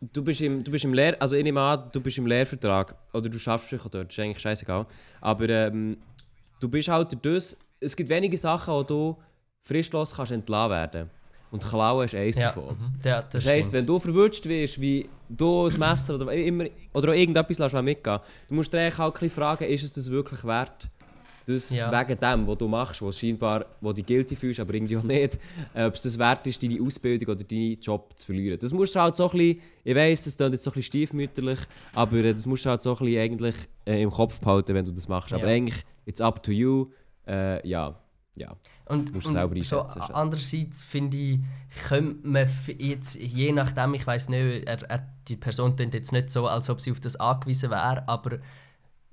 du 0.00 0.22
bist 0.22 0.40
im, 0.40 0.62
du 0.62 0.70
bist 0.70 0.84
im 0.84 0.94
Lehr... 0.94 1.16
Also 1.20 1.36
ich 1.36 1.42
nehme 1.42 1.60
an, 1.60 1.88
du 1.92 2.00
bist 2.00 2.18
im 2.18 2.26
Lehrvertrag. 2.26 2.94
Oder 3.12 3.28
du 3.28 3.38
schaffst 3.38 3.72
dich 3.72 3.80
auch 3.80 3.88
dort, 3.88 4.10
ist 4.12 4.18
eigentlich 4.18 4.38
scheißegal. 4.40 4.86
Aber 5.20 5.48
ähm, 5.48 5.96
du 6.60 6.68
bist 6.68 6.88
halt 6.88 7.16
das... 7.24 7.56
Es 7.80 7.94
gibt 7.96 8.08
wenige 8.08 8.36
Sachen, 8.36 8.74
wo 8.74 8.82
du 8.82 9.16
fristlos 9.60 10.14
kannst 10.14 10.32
entlassen 10.32 10.70
werden. 10.70 11.10
Und 11.50 11.64
Klauen 11.64 12.04
ist 12.04 12.14
eins 12.14 12.36
Ja. 12.38 12.48
davon. 12.48 12.76
Ja, 13.02 13.22
Das, 13.22 13.46
heisst, 13.46 13.72
wenn 13.72 13.86
du 13.86 13.98
verwünscht 13.98 14.44
wirst, 14.46 14.80
wie 14.80 15.08
du 15.28 15.66
ein 15.66 15.78
Messer 15.78 16.14
oder, 16.16 16.30
immer, 16.32 16.66
oder 16.92 17.10
auch 17.10 17.14
irgendetwas 17.14 17.58
lässt 17.58 17.74
mitgehen, 17.82 18.20
du 18.48 18.54
musst 18.54 18.72
dir 18.72 18.80
eigentlich 18.80 18.98
halt 18.98 19.14
ein 19.14 19.20
bisschen 19.20 19.30
fragen, 19.42 19.64
ist 19.64 19.82
es 19.82 19.94
das 19.94 20.10
wirklich 20.10 20.44
wert? 20.44 20.88
Das 21.48 21.70
Ja. 21.70 21.90
wegen 21.90 22.18
dem, 22.20 22.46
was 22.46 22.58
du 22.58 22.68
machst, 22.68 23.00
was 23.00 23.18
scheinbar, 23.18 23.64
wo 23.80 23.92
du 23.92 24.02
guilty 24.02 24.36
fühlst, 24.36 24.60
aber 24.60 24.74
irgendwie 24.74 24.96
auch 24.96 25.02
nicht, 25.02 25.38
äh, 25.74 25.84
ob 25.86 25.94
es 25.94 26.02
das 26.02 26.18
wert 26.18 26.46
ist, 26.46 26.62
deine 26.62 26.80
Ausbildung 26.82 27.34
oder 27.34 27.42
deinen 27.44 27.80
Job 27.80 28.12
zu 28.16 28.26
verlieren. 28.26 28.58
Das 28.60 28.72
musst 28.72 28.94
du 28.94 29.00
halt 29.00 29.16
so 29.16 29.24
ein 29.30 29.36
bisschen, 29.36 29.60
ich 29.84 29.94
weiss, 29.94 30.24
das 30.24 30.36
klingt 30.36 30.52
jetzt 30.52 30.64
so 30.64 30.70
ein 30.70 30.74
bisschen 30.74 30.82
stiefmütterlich, 30.84 31.58
aber 31.94 32.16
äh, 32.18 32.32
das 32.34 32.44
musst 32.46 32.64
du 32.66 32.70
halt 32.70 32.82
so 32.82 32.92
ein 32.92 32.98
bisschen 32.98 33.20
eigentlich 33.22 33.54
äh, 33.86 34.02
im 34.02 34.10
Kopf 34.10 34.38
behalten, 34.40 34.74
wenn 34.74 34.84
du 34.84 34.92
das 34.92 35.08
machst. 35.08 35.32
Aber 35.32 35.44
Ja. 35.48 35.54
eigentlich, 35.54 35.82
it's 36.04 36.20
up 36.20 36.42
to 36.42 36.52
you, 36.52 36.90
äh, 37.26 37.66
ja, 37.66 37.94
ja. 38.36 38.54
Und, 38.86 39.12
Musst 39.12 39.26
du 39.26 39.30
und 39.30 39.34
selber 39.34 39.54
so 39.62 39.80
einschätzen, 39.82 40.02
schon. 40.06 40.14
andererseits 40.14 40.82
finde 40.82 41.16
ich, 41.16 41.40
könnte 41.88 42.26
man 42.26 42.48
jetzt, 42.78 43.16
je 43.16 43.52
nachdem, 43.52 43.92
ich 43.94 44.06
weiß 44.06 44.28
nicht, 44.30 44.66
er, 44.66 44.82
er, 44.90 45.06
die 45.28 45.36
Person 45.36 45.76
klingt 45.76 45.92
jetzt 45.94 46.10
nicht 46.12 46.30
so, 46.30 46.46
als 46.46 46.70
ob 46.70 46.80
sie 46.80 46.90
auf 46.92 47.00
das 47.00 47.16
angewiesen 47.16 47.70
wäre, 47.70 48.08
aber 48.08 48.38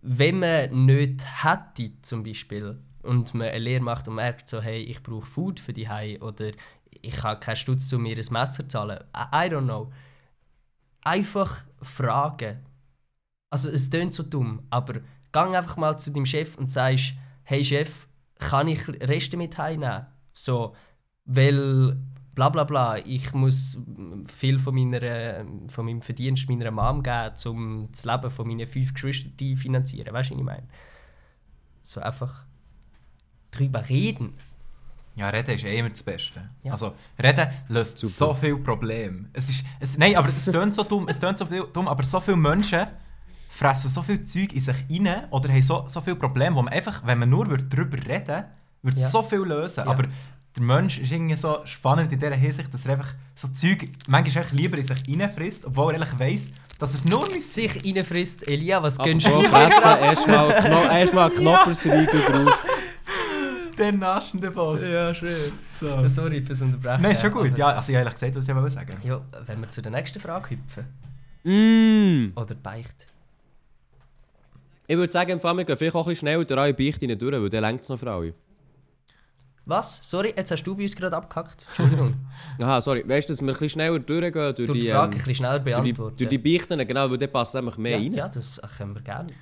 wenn 0.08 0.40
man 0.40 0.86
nicht 0.86 1.26
hätte, 1.44 2.02
zum 2.02 2.24
Beispiel, 2.24 2.80
und 3.02 3.34
man 3.34 3.48
eine 3.48 3.60
Lehre 3.60 3.84
macht 3.84 4.08
und 4.08 4.16
merkt 4.16 4.48
so, 4.48 4.62
hey, 4.62 4.82
ich 4.82 5.02
brauche 5.02 5.26
Food 5.26 5.60
für 5.60 5.74
die 5.74 5.90
Hause 5.90 6.20
oder 6.20 6.52
ich 7.02 7.24
habe 7.24 7.40
keinen 7.40 7.56
Stutz, 7.56 7.92
um 7.94 8.04
mir 8.04 8.16
ein 8.16 8.26
Messer 8.32 8.64
zu 8.64 8.68
zahlen, 8.68 9.00
I, 9.16 9.48
I 9.48 9.50
don't 9.50 9.64
know. 9.64 9.92
Einfach 11.02 11.64
fragen. 11.82 12.66
Also 13.50 13.70
es 13.70 13.90
klingt 13.90 14.14
so 14.14 14.24
dumm, 14.24 14.64
aber 14.70 15.02
gang 15.32 15.56
einfach 15.56 15.78
mal 15.78 15.98
zu 15.98 16.12
deinem 16.12 16.26
Chef 16.26 16.58
und 16.58 16.70
sagst, 16.70 17.14
hey 17.44 17.64
Chef, 17.64 18.08
kann 18.40 18.68
ich 18.68 18.88
Reste 18.88 19.38
mit 19.38 19.58
heimnehmen? 19.58 20.08
So, 20.34 20.76
weil 21.26 21.98
bla 22.36 22.50
bla 22.50 22.64
bla, 22.66 22.98
ich 22.98 23.34
muss 23.34 23.78
viel 24.28 24.60
von, 24.60 24.76
meiner, 24.76 25.46
von 25.68 25.86
meinem 25.86 26.02
Verdienst 26.02 26.50
meiner 26.50 26.70
Mom 26.72 27.02
geben, 27.02 27.34
um 27.46 27.88
das 27.92 28.06
Leben 28.06 28.30
von 28.30 28.48
meinen 28.48 28.68
fünf 28.68 28.94
Geschwistern 28.94 29.32
zu 29.38 29.56
finanzieren. 29.56 30.14
Weißt 30.14 30.30
du, 30.30 30.34
was 30.36 30.40
ich 30.40 30.46
meine? 30.46 30.64
So 31.82 32.02
einfach 32.02 32.44
drüber 33.52 33.88
reden. 33.88 34.34
Ja, 35.16 35.30
reden 35.30 35.56
ist 35.56 35.64
eh 35.64 35.80
immer 35.80 35.90
das 35.90 36.04
Beste. 36.04 36.50
Ja. 36.64 36.74
Also, 36.74 36.94
reden 37.22 37.48
löst 37.70 37.98
Super. 38.00 38.12
so 38.14 38.34
viele 38.34 38.58
Probleme. 38.58 39.30
Es 39.32 39.50
ist, 39.50 39.64
es, 39.80 39.98
nein, 39.98 40.16
aber 40.18 40.28
es 40.28 40.44
tönt 40.46 40.76
so 40.76 40.84
dumm, 40.84 41.08
es 41.08 41.18
tönt 41.20 41.40
so 41.40 41.46
viel, 41.46 41.66
dumm, 41.72 41.88
aber 41.88 42.04
so 42.04 42.20
viele 42.20 42.36
Menschen 42.36 42.86
fressen 43.50 43.90
so 43.90 44.02
viel 44.02 44.22
Zeug 44.24 44.52
in 44.52 44.60
sich 44.60 44.76
rein 44.90 45.30
oder 45.30 45.48
haben 45.48 45.62
so, 45.62 45.86
so 45.88 46.02
viele 46.02 46.18
Probleme, 46.18 46.58
wo 46.58 46.62
man 46.62 46.74
einfach, 46.74 47.02
wenn 47.06 47.20
man 47.20 47.30
nur 47.30 47.50
würd 47.50 47.74
drüber 47.74 47.98
reden 48.06 48.44
würde, 48.82 49.00
Ja. 49.00 49.08
so 49.08 49.24
viel 49.24 49.40
lösen. 49.40 49.86
Ja. 49.86 49.92
Aber 49.92 50.04
der 50.56 50.64
Mensch 50.64 51.00
ist 51.00 51.12
irgendwie 51.12 51.36
so 51.36 51.60
spannend 51.66 52.12
in 52.14 52.20
dieser 52.20 52.36
Hinsicht, 52.36 52.74
dass 52.74 52.86
er 52.86 52.94
einfach 52.94 53.14
so 53.36 53.48
Zeug 53.50 53.90
manchmal 54.08 54.46
lieber 54.54 54.78
in 54.78 54.86
sich 54.86 54.98
reinfrisst, 55.08 55.66
obwohl 55.66 55.94
er 55.94 56.02
eigentlich 56.02 56.20
weiss, 56.20 56.52
dass 56.80 56.94
es 56.94 57.06
nur 57.06 57.28
mein 57.30 57.42
Sich 57.42 57.84
reinfrisst, 57.84 58.48
Elia, 58.48 58.82
was 58.82 58.98
gönnst 58.98 59.28
du 59.28 59.42
fressen, 59.44 59.84
erstmal 59.84 60.56
Kno 60.62 60.84
erstmal 60.84 61.30
Knoppersriegel 61.30 62.08
drauf. 62.08 62.60
der 63.78 63.96
naschende 63.96 64.52
Boss. 64.52 64.82
Ja, 64.88 65.14
schön. 65.14 65.52
So. 65.70 66.08
Sorry 66.08 66.42
fürs 66.42 66.62
Unterbrechen. 66.62 67.02
Nein, 67.02 67.12
ist 67.12 67.22
schon 67.22 67.32
gut. 67.32 67.58
Ja, 67.58 67.68
also 67.72 67.92
ich 67.92 67.98
habe 67.98 68.08
eigentlich 68.08 68.14
gesagt, 68.14 68.36
was 68.36 68.48
ich 68.48 68.56
wollte 68.56 68.70
sagen. 68.70 68.98
Ja, 69.04 69.22
wenn 69.46 69.62
wir 69.62 69.70
zu 69.70 69.82
der 69.82 69.92
nächsten 69.92 70.20
Frage 70.20 70.52
hüpfen. 70.52 70.86
Mm. 71.44 72.32
Oder 72.38 72.56
beicht. 72.56 73.08
Ich 74.88 74.96
würde 74.96 75.12
sagen, 75.12 75.32
im 75.32 75.40
Fall, 75.40 75.56
wir 75.58 75.66
gehen 75.66 75.76
vielleicht 75.78 75.96
auch 75.96 76.06
ein 76.06 76.10
bisschen 76.10 76.28
schneller 76.28 76.46
durch 76.46 76.60
alle 76.60 76.74
Beichten 76.74 77.18
durch, 77.18 77.42
weil 77.42 77.50
dann 77.50 77.62
längt 77.62 77.82
es 77.82 77.90
noch 77.90 77.98
für 77.98 78.12
alle. 78.12 78.34
Was? 79.66 80.00
Sorry, 80.04 80.34
jetzt 80.36 80.52
hast 80.52 80.64
du 80.64 80.76
bei 80.76 80.84
uns 80.84 80.96
gerade 80.96 81.16
abgehackt. 81.18 81.66
Entschuldigung. 81.68 82.14
Aha, 82.60 82.82
sorry. 82.82 83.04
Weißt 83.08 83.28
du, 83.28 83.34
dass 83.34 83.42
wir 83.42 83.48
ein 83.48 83.54
bisschen 83.54 83.70
schneller 83.70 84.00
durchgehen 84.00 84.32
durch 84.34 84.56
Durch 84.56 84.72
die, 84.72 84.82
die 84.82 84.90
Frage 84.90 85.04
ein 85.04 85.12
ähm, 85.12 85.18
bisschen 85.18 85.36
schneller 85.36 85.60
durch 85.60 85.76
die, 85.82 85.94
beantworten. 85.94 86.18
durch 86.18 86.30
die 86.30 86.38
Beichten, 86.38 86.88
genau, 86.88 87.10
weil 87.10 87.18
dann 87.18 87.32
passt 87.32 87.56
nämlich 87.56 87.78
mehr 87.78 87.98
ja, 87.98 87.98
rein. 87.98 88.14
ja, 88.14 88.28
das 88.30 88.62
können 88.78 88.94
wir 88.94 89.02
gerne. 89.02 89.34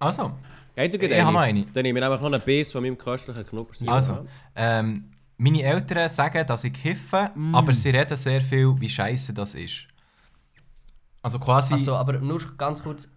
Also, 0.00 0.32
Hey, 0.76 0.90
du 0.90 0.98
Ich 0.98 1.22
habe 1.22 1.38
eine. 1.38 1.66
Dann 1.66 1.84
nehme 1.84 2.00
ich 2.00 2.04
nämlich 2.04 2.20
noch 2.20 2.32
einen 2.32 2.42
Biss 2.42 2.72
von 2.72 2.82
meinem 2.82 2.98
köstlichen 2.98 3.46
Knoppersriegel. 3.46 3.94
Also, 3.94 4.26
ähm, 4.56 5.10
meine 5.36 5.62
Eltern 5.62 6.08
sagen, 6.08 6.44
dass 6.46 6.64
ich 6.64 6.72
kiffe, 6.72 7.30
aber 7.52 7.72
sie 7.72 7.90
reden 7.90 8.16
sehr 8.16 8.40
viel, 8.40 8.74
wie 8.80 8.88
scheiße 8.88 9.32
das 9.32 9.54
ist. 9.54 9.82
Also 11.22 11.38
quasi. 11.38 11.74
Also, 11.74 11.94
aber 11.94 12.14
nur 12.18 12.40
ganz 12.56 12.82
kurz, 12.82 13.08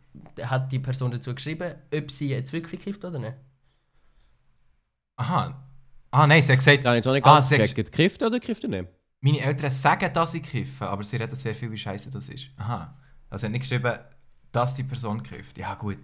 hat 0.42 0.72
die 0.72 0.80
Person 0.80 1.12
dazu 1.12 1.34
geschrieben, 1.34 1.74
ob 1.94 2.12
sie 2.12 2.30
jetzt 2.30 2.54
wirklich 2.54 2.82
kifft 2.82 3.04
oder 3.04 3.20
nicht? 3.20 3.34
aha. 5.18 5.67
Ah, 6.18 6.28
nein, 6.28 6.42
sie 6.42 6.52
hat 6.52 6.60
gesagt, 6.60 6.80
Ich 6.80 6.86
habe 6.86 6.96
jetzt 6.96 7.08
auch 7.08 7.14
nicht 7.14 7.26
Ah, 7.26 7.34
ganz 7.36 7.50
gecheckt. 7.50 7.92
Kifft 7.92 8.24
oder 8.24 8.40
kifft 8.40 8.64
er 8.64 8.70
nicht? 8.70 8.90
meine 9.22 9.40
Eltern 9.42 9.70
sagen, 9.72 10.12
dass 10.14 10.34
ich 10.36 10.44
kiffe, 10.44 10.88
aber 10.88 11.04
sie 11.04 11.18
reden 11.18 11.36
sehr 11.36 11.54
viel, 11.56 11.72
wie 11.72 11.78
scheiße 11.78 12.10
das 12.12 12.30
ist. 12.30 12.48
Aha. 12.58 12.94
Also, 13.30 13.42
sie 13.42 13.46
hat 13.48 13.52
nicht 13.52 13.62
geschrieben, 13.62 13.94
dass 14.52 14.74
die 14.76 14.84
Person 14.84 15.22
kifft. 15.24 15.58
Ja, 15.58 15.74
gut. 15.76 15.98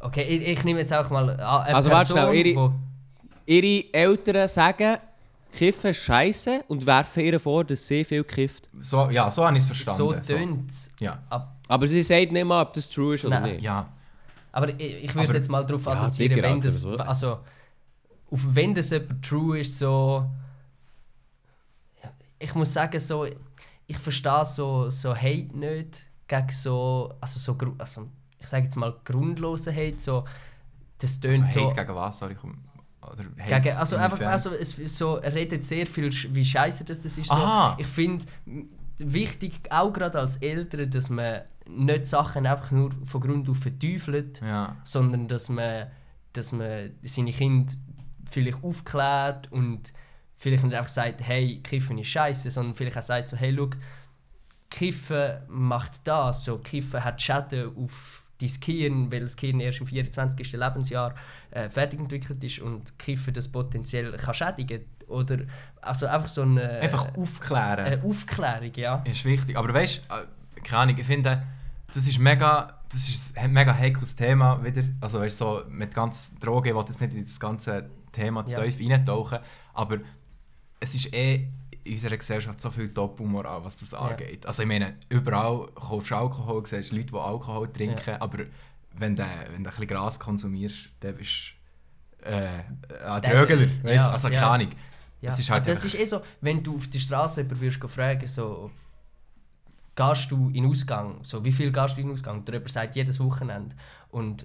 Okay, 0.00 0.22
ich, 0.22 0.46
ich 0.58 0.64
nehme 0.64 0.80
jetzt 0.80 0.92
auch 0.92 1.08
mal 1.10 1.30
eine 1.30 1.46
Also, 1.46 1.90
warte 1.90 2.12
Person, 2.14 2.32
schnell, 2.32 2.46
ihre-. 2.46 2.72
Ihre 3.46 3.94
Eltern 3.94 4.48
sagen, 4.48 4.96
Kiffen 5.54 5.90
ist 5.92 5.98
scheiße 6.02 6.64
und 6.68 6.84
werfen 6.84 7.22
ihr 7.24 7.38
vor, 7.40 7.64
dass 7.64 7.86
sie 7.86 8.04
viel 8.04 8.24
kifft. 8.24 8.68
So, 8.80 9.08
ja, 9.10 9.30
so 9.30 9.44
habe 9.46 9.56
ich 9.56 9.62
es 9.62 9.68
So 9.68 9.74
verstanden. 10.10 10.22
tönt 10.22 10.70
es. 10.70 10.88
Ja. 11.00 11.22
Aber 11.68 11.86
sie 11.88 12.02
sagt 12.02 12.32
nicht 12.32 12.44
mal, 12.44 12.62
ob 12.62 12.74
das 12.74 12.90
true 12.90 13.14
ist 13.14 13.24
oder 13.24 13.40
Nein. 13.40 13.52
nicht. 13.52 13.62
Ja. 13.62 13.88
Aber 14.52 14.68
ich, 14.70 15.04
ich 15.04 15.14
würde 15.14 15.28
Aber- 15.28 15.34
jetzt 15.38 15.48
mal 15.48 15.64
darauf 15.64 15.84
Ja, 15.86 15.92
assoziieren, 15.92 16.42
wenn 16.42 16.60
das, 16.60 16.84
also, 16.84 17.38
auf 18.30 18.40
wenn 18.54 18.74
das 18.74 18.90
jemand 18.90 19.24
true 19.24 19.60
ist, 19.60 19.78
so, 19.78 20.28
ja, 22.02 22.10
ich 22.38 22.54
muss 22.54 22.72
sagen, 22.72 22.98
so, 22.98 23.26
ich 23.86 23.98
verstehe 23.98 24.44
so, 24.44 24.90
so 24.90 25.14
Hate 25.14 25.56
nicht 25.56 26.06
gegen 26.26 26.50
so, 26.50 27.14
also 27.20 27.38
so, 27.38 27.56
also, 27.78 28.08
ich 28.38 28.46
sage 28.48 28.64
jetzt 28.64 28.76
mal 28.76 28.94
grundlose 29.04 29.72
Hate, 29.72 29.98
so, 29.98 30.24
das 30.98 31.20
tönt 31.20 31.42
Also, 31.42 31.60
so, 31.60 31.66
Hate 31.66 31.74
gegen 31.76 31.94
was? 31.94 32.18
Sorry, 32.18 32.34
komm. 32.34 32.58
Oder 33.02 33.24
Hate 33.38 33.60
gegen, 33.60 33.76
also 33.76 33.96
einfach, 33.96 34.20
also 34.22 34.50
es 34.50 34.74
so, 34.96 35.16
er 35.16 35.32
redet 35.32 35.64
sehr 35.64 35.86
viel, 35.86 36.10
wie 36.34 36.44
scheiße 36.44 36.84
das, 36.84 37.00
das 37.00 37.16
ist. 37.18 37.28
So. 37.30 37.74
Ich 37.78 37.86
finde 37.86 38.24
wichtig, 38.98 39.60
auch 39.70 39.92
gerade 39.92 40.18
als 40.18 40.38
Eltern, 40.38 40.90
dass 40.90 41.10
man 41.10 41.42
nicht 41.68 42.06
Sachen 42.06 42.46
einfach 42.46 42.70
nur 42.70 42.90
von 43.04 43.20
Grund 43.20 43.48
auf 43.48 43.58
verteufelt, 43.58 44.40
Ja. 44.40 44.76
sondern 44.84 45.28
dass 45.28 45.48
man, 45.48 45.88
dass 46.32 46.52
man 46.52 46.90
seine 47.02 47.32
Kinder 47.32 47.72
vielleicht 48.30 48.62
aufklärt 48.62 49.50
und 49.52 49.92
vielleicht 50.36 50.64
nicht 50.64 50.74
einfach 50.74 50.88
sagt, 50.88 51.20
hey, 51.22 51.60
Kiffen 51.62 51.98
ist 51.98 52.08
scheiße, 52.08 52.50
sondern 52.50 52.74
vielleicht 52.74 52.98
auch 52.98 53.02
sagt 53.02 53.28
so, 53.28 53.36
hey, 53.36 53.54
schau, 53.56 53.70
Kiffen 54.70 55.38
macht 55.48 56.06
das, 56.06 56.44
so, 56.44 56.58
Kiffen 56.58 57.02
hat 57.02 57.20
Schäden 57.20 57.76
auf 57.76 58.24
dein 58.40 58.50
Gehirn, 58.60 59.10
weil 59.10 59.20
das 59.20 59.36
Gehirn 59.36 59.60
erst 59.60 59.80
im 59.80 59.86
24. 59.86 60.52
Lebensjahr 60.52 61.14
äh, 61.50 61.68
fertig 61.68 62.00
entwickelt 62.00 62.42
ist 62.44 62.58
und 62.58 62.98
Kiffen 62.98 63.32
das 63.32 63.48
potenziell 63.48 64.12
kann 64.12 64.34
schädigen 64.34 64.84
oder 65.08 65.38
also 65.80 66.06
einfach 66.06 66.28
so 66.28 66.42
eine, 66.42 66.68
Einfach 66.80 67.16
aufklären. 67.16 67.86
eine 67.86 68.04
Aufklärung, 68.04 68.72
ja. 68.74 69.02
ist 69.04 69.24
wichtig. 69.24 69.56
Aber 69.56 69.72
weißt 69.72 70.02
du, 70.08 70.62
keine 70.62 70.82
Ahnung, 70.82 70.98
ich 70.98 71.06
finde, 71.06 71.42
das 71.94 72.06
ist 72.06 72.18
mega, 72.18 72.80
das 72.90 73.08
ist 73.08 73.38
ein 73.38 73.52
mega 73.52 73.74
heikles 73.74 74.16
Thema 74.16 74.62
wieder. 74.64 74.82
Also 75.00 75.20
weißt 75.20 75.40
du, 75.40 75.44
so 75.44 75.62
mit 75.68 75.94
ganz 75.94 76.34
Drogen, 76.38 76.68
ich 76.68 76.74
will 76.74 76.84
jetzt 76.86 77.00
nicht 77.00 77.14
in 77.14 77.24
das 77.24 77.38
ganze 77.38 77.88
Thema 78.16 78.44
zu 78.46 78.56
Ja. 78.56 78.64
tief 78.64 78.80
reintauchen, 78.80 79.38
aber 79.74 79.98
es 80.80 80.94
ist 80.94 81.12
eh 81.14 81.48
in 81.84 81.92
unserer 81.94 82.16
Gesellschaft 82.16 82.60
so 82.60 82.70
viel 82.70 82.88
Doppelmoral, 82.88 83.64
was 83.64 83.76
das 83.76 83.94
angeht. 83.94 84.44
Also 84.46 84.62
ich 84.62 84.68
meine, 84.68 84.94
überall 85.08 85.68
kaufst 85.74 86.10
du 86.10 86.16
Alkohol, 86.16 86.66
siehst 86.66 86.92
Leute, 86.92 87.06
die 87.06 87.14
Alkohol 87.14 87.72
trinken, 87.72 88.16
aber 88.20 88.38
wenn 88.98 89.14
du, 89.14 89.22
wenn 89.52 89.62
du 89.62 89.70
ein 89.70 89.74
bisschen 89.74 89.86
Gras 89.86 90.18
konsumierst, 90.18 90.90
dann 91.00 91.14
bist 91.14 91.52
du 92.22 92.28
äh, 92.28 92.62
ein 93.04 93.22
Drögler, 93.22 93.68
weißt 93.82 94.06
ja? 94.06 94.10
Also 94.10 94.28
ja. 94.28 94.40
keine 94.40 94.46
Ahnung. 94.50 94.70
Ja. 95.20 95.30
Es 95.30 95.38
ist 95.38 95.50
halt 95.50 95.66
das 95.68 95.84
ist 95.84 95.94
eh 95.94 96.04
so, 96.04 96.20
wenn 96.40 96.62
du 96.62 96.76
auf 96.76 96.88
der 96.88 96.98
Straße 96.98 97.42
jemanden 97.42 97.88
fragen, 97.88 98.26
so, 98.26 98.70
gehst 99.94 100.30
du 100.30 100.50
in 100.50 100.66
Ausgang, 100.66 101.20
so, 101.22 101.44
wie 101.44 101.52
viel 101.52 101.72
gehst 101.72 101.96
du 101.96 102.00
in 102.00 102.08
den 102.08 102.14
Ausgang? 102.14 102.44
Der 102.44 102.54
jemand 102.54 102.70
sagt 102.70 102.96
jedes 102.96 103.18
Wochenende. 103.20 103.74
Und 104.10 104.44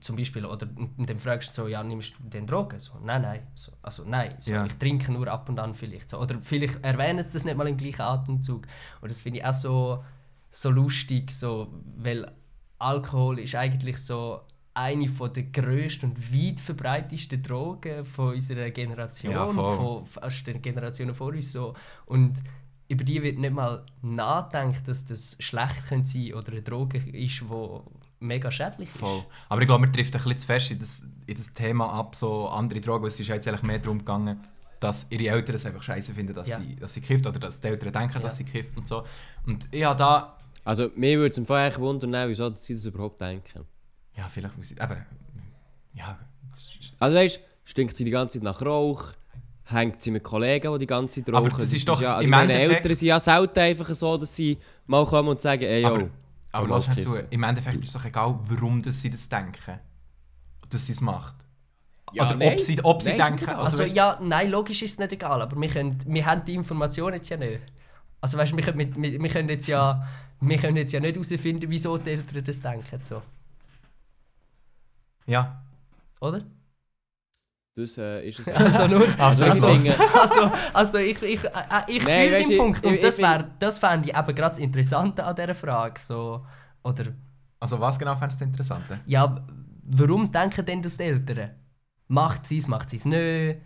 zum 0.00 0.16
Beispiel, 0.16 0.44
oder 0.44 0.66
dann 0.66 1.18
fragst 1.18 1.50
du 1.56 1.62
so, 1.62 1.68
ja, 1.68 1.82
nimmst 1.82 2.14
du 2.18 2.28
denn 2.28 2.46
Drogen? 2.46 2.80
So, 2.80 2.92
nein, 3.02 3.22
nein. 3.22 3.46
So, 3.54 3.72
also 3.82 4.04
nein, 4.04 4.34
so, 4.38 4.52
Ja. 4.52 4.64
ich 4.66 4.74
trinke 4.74 5.12
nur 5.12 5.28
ab 5.28 5.48
und 5.48 5.58
an 5.58 5.74
vielleicht. 5.74 6.10
So, 6.10 6.18
oder 6.18 6.38
vielleicht 6.40 6.82
erwähnen 6.82 7.24
sie 7.26 7.32
das 7.34 7.44
nicht 7.44 7.56
mal 7.56 7.66
im 7.68 7.76
gleichen 7.76 8.02
Atemzug. 8.02 8.66
Und 9.00 9.10
das 9.10 9.20
finde 9.20 9.40
ich 9.40 9.44
auch 9.44 9.54
so, 9.54 10.04
so 10.50 10.70
lustig, 10.70 11.30
so, 11.30 11.72
weil 11.96 12.30
Alkohol 12.78 13.38
ist 13.38 13.54
eigentlich 13.54 13.98
so 13.98 14.40
eine 14.74 15.06
von 15.08 15.32
der 15.32 15.44
grössten 15.44 16.10
und 16.10 16.32
weit 16.34 16.60
verbreitetsten 16.60 17.42
Drogen 17.42 18.04
von 18.04 18.34
unserer 18.34 18.70
Generation, 18.70 19.32
Ja, 19.32 19.46
von, 19.46 20.06
aus 20.20 20.42
den 20.44 20.62
Generationen 20.62 21.14
vor 21.14 21.28
uns. 21.28 21.52
So. 21.52 21.74
Und 22.06 22.42
über 22.88 23.04
die 23.04 23.22
wird 23.22 23.38
nicht 23.38 23.52
mal 23.54 23.84
nachgedacht, 24.02 24.86
dass 24.88 25.04
das 25.04 25.36
schlecht 25.40 25.88
könnte 25.88 26.10
sein 26.10 26.34
oder 26.34 26.52
eine 26.52 26.62
Droge 26.62 26.98
ist, 26.98 27.40
die 27.40 27.80
mega 28.22 28.50
schädlich 28.50 28.88
ist. 28.88 28.98
Voll. 28.98 29.22
Aber 29.48 29.60
ich 29.60 29.66
glaube, 29.66 29.82
man 29.84 29.92
trifft 29.92 30.14
ein 30.14 30.22
bisschen 30.22 30.38
zu 30.38 30.46
fest 30.46 30.70
in 30.70 30.78
das, 30.78 31.02
in 31.26 31.36
das 31.36 31.52
Thema 31.52 31.92
ab, 31.92 32.14
so 32.16 32.48
andere 32.48 32.80
Drogen. 32.80 33.04
Es 33.06 33.18
ist 33.20 33.26
jetzt 33.28 33.46
eigentlich 33.48 33.62
mehr 33.62 33.78
darum 33.78 33.98
gegangen, 33.98 34.44
dass 34.80 35.06
ihre 35.10 35.28
Eltern 35.28 35.54
es 35.56 35.66
einfach 35.66 35.82
scheiße 35.82 36.12
finden, 36.14 36.34
dass, 36.34 36.48
Ja. 36.48 36.58
sie, 36.58 36.76
dass 36.76 36.94
sie 36.94 37.00
kifft 37.00 37.26
oder 37.26 37.38
dass 37.38 37.60
die 37.60 37.68
Eltern 37.68 37.92
denken, 37.92 38.20
dass 38.22 38.38
Ja. 38.38 38.44
sie 38.44 38.44
kifft 38.44 38.76
und 38.76 38.88
so. 38.88 39.04
Und 39.46 39.68
ich 39.70 39.84
habe 39.84 39.98
da, 39.98 40.38
Also, 40.64 40.90
mir 40.94 41.18
würde 41.18 41.32
es 41.32 41.38
im 41.38 41.46
Fall 41.46 41.76
wundern, 41.78 42.28
wieso 42.28 42.48
dass 42.48 42.64
sie 42.64 42.74
das 42.74 42.84
überhaupt 42.84 43.20
denken. 43.20 43.66
ja, 44.16 44.28
vielleicht 44.28 44.56
muss 44.56 44.70
ich, 44.70 44.80
eben, 44.80 45.06
ja, 45.94 46.18
ist- 46.52 46.92
Also 46.98 47.16
weißt 47.16 47.36
du, 47.36 47.40
stinkt 47.64 47.96
sie 47.96 48.04
die 48.04 48.10
ganze 48.10 48.38
Zeit 48.38 48.44
nach 48.44 48.60
Rauch, 48.62 49.12
hängt 49.64 50.02
sie 50.02 50.10
mit 50.10 50.22
Kollegen, 50.22 50.72
die 50.74 50.78
die 50.80 50.86
ganze 50.86 51.22
Zeit 51.24 51.32
rauchen. 51.34 51.46
Aber 51.50 51.58
das 51.58 51.72
ist 51.72 51.86
doch 51.88 52.00
ja, 52.00 52.14
also 52.16 52.24
im 52.24 52.30
meine 52.30 52.52
Endeffekt- 52.52 52.84
Eltern 52.84 52.96
sind 52.96 53.08
ja 53.08 53.20
selten 53.20 53.58
einfach 53.58 53.94
so, 53.94 54.16
dass 54.16 54.34
sie 54.36 54.58
mal 54.86 55.04
kommen 55.06 55.28
und 55.30 55.40
sagen, 55.40 55.62
ey, 55.62 55.82
yo, 55.82 56.08
aber, 56.52 56.68
lass 56.68 56.88
mir 56.88 56.98
zu, 56.98 57.16
im 57.16 57.42
Endeffekt 57.42 57.78
ist 57.78 57.88
es 57.88 57.92
doch 57.94 58.04
egal, 58.04 58.38
warum 58.44 58.82
dass 58.82 59.00
sie 59.00 59.10
das 59.10 59.28
denken. 59.28 59.78
Dass 60.68 60.86
sie 60.86 60.92
es 60.92 61.00
macht. 61.00 61.34
Ja, 62.12 62.26
oder 62.26 62.36
nein. 62.36 62.52
ob 62.54 62.60
sie, 62.60 62.84
ob 62.84 63.02
sie 63.02 63.16
Nein, 63.16 63.20
ist 63.20 63.46
denken. 63.46 63.50
Also, 63.56 63.82
Also 63.82 63.94
ja, 63.94 64.18
nein, 64.22 64.50
logisch 64.50 64.82
ist 64.82 64.92
es 64.92 64.98
nicht 64.98 65.12
egal, 65.12 65.40
aber 65.40 65.58
wir, 65.60 65.68
können, 65.68 65.98
wir 66.06 66.26
haben 66.26 66.44
die 66.44 66.54
Information 66.54 67.14
jetzt 67.14 67.28
ja 67.30 67.36
nicht. 67.38 67.60
Also 68.20 68.38
weißt 68.38 68.52
du, 68.52 68.56
wir, 68.56 68.64
können- 68.64 69.02
wir, 69.02 69.20
wir, 69.22 69.28
können 69.30 69.48
jetzt 69.48 69.66
ja, 69.66 70.06
wir 70.40 70.58
können 70.58 70.76
jetzt 70.76 70.92
ja 70.92 71.00
nicht 71.00 71.14
herausfinden, 71.16 71.70
wieso 71.70 71.96
die 71.98 72.10
Eltern 72.10 72.44
das 72.44 72.60
denken, 72.60 73.02
so, 73.02 73.22
ja. 75.26 75.62
oder? 76.20 76.42
Das 77.74 77.98
äh, 77.98 78.28
ist 78.28 78.40
es. 78.40 78.46
Also 78.54 78.86
nur, 78.86 79.06
Also, 79.18 79.44
also, 79.44 79.68
ich 79.68 79.80
finde- 79.80 79.96
also, 80.20 80.50
also 80.72 80.98
ich, 80.98 81.22
ich, 81.22 81.44
äh, 81.44 81.50
ich 81.88 82.04
Nein, 82.04 82.26
fühle 82.28 82.38
den 82.38 82.48
du, 82.50 82.56
Punkt 82.58 82.78
ich- 82.80 82.86
und 82.88 82.94
ich 82.94 83.00
das, 83.00 83.18
wär, 83.18 83.50
das 83.58 83.78
fände 83.78 84.08
ich 84.10 84.14
eben 84.16 84.26
gerade 84.34 84.50
das 84.50 84.58
Interessante 84.58 85.24
an 85.24 85.34
dieser 85.36 85.54
Frage. 85.54 86.00
So, 86.02 86.44
oder, 86.84 87.04
Also 87.60 87.80
was 87.80 87.98
genau 87.98 88.14
fändest 88.16 88.40
du 88.40 88.44
interessant? 88.44 88.84
ja, 89.06 89.44
warum 89.84 90.30
denken 90.30 90.64
denn 90.64 90.82
das 90.82 90.96
die 90.96 91.04
Eltern? 91.04 91.50
Macht 92.08 92.46
sie 92.46 92.58
es, 92.58 92.68
macht 92.68 92.90
sie 92.90 92.96
es 92.96 93.04
nicht? 93.06 93.56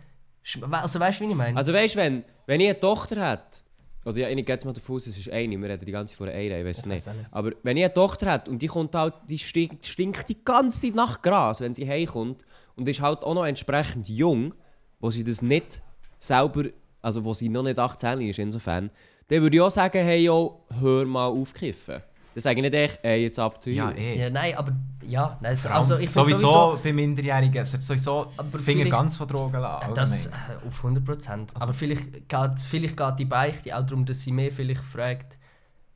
Also 0.71 0.99
weißt 0.99 1.19
du, 1.19 1.25
wie 1.25 1.29
ich 1.31 1.35
meine? 1.35 1.57
Also 1.57 1.73
weißt 1.73 1.95
du, 1.95 1.99
wenn, 1.99 2.23
wenn 2.45 2.61
ich 2.61 2.69
eine 2.69 2.79
Tochter 2.79 3.29
hätte, 3.31 3.59
oder 4.05 4.19
ja, 4.21 4.29
ich 4.29 4.35
gehe 4.45 4.55
jetzt 4.55 4.63
mal 4.63 4.71
davon 4.71 4.95
aus, 4.95 5.07
es 5.07 5.17
ist 5.17 5.29
eine, 5.29 5.57
wir 5.59 5.67
reden 5.69 5.83
die 5.85 5.91
ganze 5.91 6.13
Zeit 6.13 6.17
von 6.17 6.29
einer, 6.29 6.57
ich 6.59 6.65
weiß 6.65 6.77
es 6.77 6.85
Ich 6.85 6.89
nicht. 6.89 7.09
Aber 7.29 7.51
wenn 7.63 7.75
ich 7.75 7.83
eine 7.83 7.93
Tochter 7.93 8.31
hätte 8.31 8.49
und 8.49 8.61
die 8.61 8.67
kommt 8.67 8.95
halt, 8.95 9.15
die 9.27 9.37
stinkt, 9.37 9.85
stinkt 9.85 10.29
die 10.29 10.41
ganze 10.45 10.79
Zeit 10.81 10.95
nach 10.95 11.21
Gras, 11.21 11.59
wenn 11.59 11.73
sie 11.73 11.85
heimkommt 11.85 12.45
und 12.77 12.87
ist 12.87 13.01
halt 13.01 13.23
auch 13.23 13.33
noch 13.33 13.45
entsprechend 13.45 14.07
jung, 14.07 14.53
wo 14.99 15.11
sie 15.11 15.23
das 15.23 15.41
nicht 15.41 15.81
selber, 16.17 16.65
also 17.01 17.23
wo 17.23 17.33
sie 17.33 17.49
noch 17.49 17.63
nicht 17.63 17.77
18 17.77 18.21
ist, 18.21 18.39
insofern, 18.39 18.89
dann 19.27 19.41
würde 19.41 19.57
ich 19.57 19.61
auch 19.61 19.71
sagen, 19.71 20.03
hey, 20.03 20.23
yo, 20.23 20.63
hör 20.79 21.05
mal 21.05 21.25
auf 21.27 21.53
kiffen. 21.53 22.01
Dann 22.33 22.41
sage 22.41 22.57
ich 22.57 22.61
nicht 22.61 22.73
echt, 22.75 22.99
ey, 23.03 23.23
jetzt 23.23 23.39
ab 23.39 23.61
zu 23.63 23.71
Ja, 23.71 23.91
eh. 23.91 24.19
Ja, 24.19 24.29
nein, 24.29 24.55
aber 24.55 24.73
ja, 25.03 25.37
nein, 25.41 25.57
allem 25.57 25.71
also 25.73 25.97
ich 25.97 26.11
sowieso, 26.11 26.39
sowieso 26.47 26.79
bei 26.83 26.93
Minderjährigen, 26.93 27.65
sowieso 27.65 28.31
Aber 28.37 28.59
Finger 28.59 28.85
ganz 28.89 29.15
von 29.17 29.27
Drogen 29.27 29.59
lassen. 29.59 29.93
das 29.95 30.27
äh, 30.27 30.31
auf 30.67 30.77
100 30.77 31.03
Prozent. 31.03 31.51
Also- 31.55 31.63
aber 31.63 31.73
vielleicht 31.73 32.11
geht, 32.29 32.61
vielleicht 32.69 32.95
geht 32.95 33.19
die 33.19 33.25
Beichte 33.25 33.75
auch 33.75 33.83
darum, 33.83 34.05
dass 34.05 34.21
sie 34.21 34.31
mehr 34.31 34.51
vielleicht 34.51 34.83
fragt, 34.83 35.37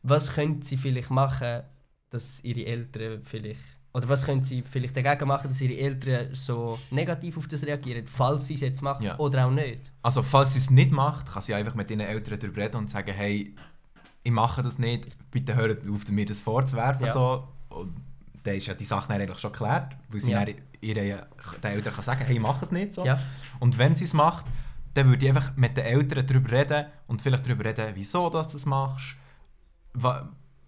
was 0.04 0.34
könnte 0.34 0.66
sie 0.66 0.78
vielleicht 0.78 1.12
machen, 1.12 1.62
dass 2.10 2.44
ihre 2.44 2.66
Eltern 2.66 3.22
vielleicht 3.24 3.60
oder 3.94 4.08
was 4.08 4.26
können 4.26 4.42
sie 4.44 4.62
vielleicht 4.62 4.96
dagegen 4.96 5.28
machen, 5.28 5.50
dass 5.50 5.60
ihre 5.62 5.76
Eltern 5.78 6.34
so 6.34 6.80
negativ 6.92 7.38
auf 7.38 7.48
das 7.48 7.64
reagieren, 7.66 8.08
falls 8.08 8.48
sie 8.48 8.54
es 8.54 8.62
jetzt 8.62 8.82
machen 8.82 9.04
Ja. 9.04 9.18
oder 9.20 9.46
auch 9.46 9.52
nicht. 9.52 9.92
Also, 10.02 10.24
falls 10.24 10.54
sie 10.54 10.60
es 10.60 10.70
nicht 10.70 10.92
macht, 10.92 11.32
kann 11.32 11.42
sie 11.42 11.54
einfach 11.54 11.76
mit 11.76 11.92
ihren 11.92 12.00
Eltern 12.00 12.40
darüber 12.40 12.62
reden 12.62 12.78
und 12.78 12.90
sagen, 12.90 13.12
hey, 13.14 13.54
ich 14.24 14.32
mache 14.32 14.64
das 14.64 14.78
nicht, 14.80 15.08
bitte 15.32 15.56
hört 15.56 15.82
auf, 15.90 16.10
mir 16.10 16.26
das 16.26 16.42
vorzuwerfen. 16.42 17.06
Ja. 17.08 17.12
So. 17.14 17.48
Und 17.70 17.96
dann 18.44 18.56
ist 18.56 18.68
ja 18.68 18.74
die 18.74 18.86
Sache 18.86 19.12
eigentlich 19.14 19.40
schon 19.40 19.52
geklärt, 19.52 19.96
weil 20.10 20.20
sie 20.22 20.32
Ja. 20.32 20.46
ihren 20.82 21.20
den 21.64 21.72
Eltern 21.72 21.94
kann 21.94 22.04
sagen, 22.04 22.22
hey, 22.26 22.36
ich 22.36 22.42
mache 22.42 22.66
es 22.66 22.72
nicht 22.72 22.96
so. 22.96 23.06
Ja. 23.06 23.20
Und 23.60 23.78
wenn 23.78 23.96
sie 23.96 24.06
es 24.06 24.14
macht, 24.14 24.46
dann 24.94 25.08
würde 25.10 25.26
ich 25.26 25.32
einfach 25.32 25.56
mit 25.58 25.76
den 25.78 25.86
Eltern 25.86 26.26
darüber 26.26 26.52
reden 26.52 26.86
und 27.08 27.22
vielleicht 27.22 27.46
darüber 27.46 27.66
reden, 27.66 27.92
wieso 27.96 28.30
du 28.30 28.38
das 28.42 28.66
machst, 28.66 29.16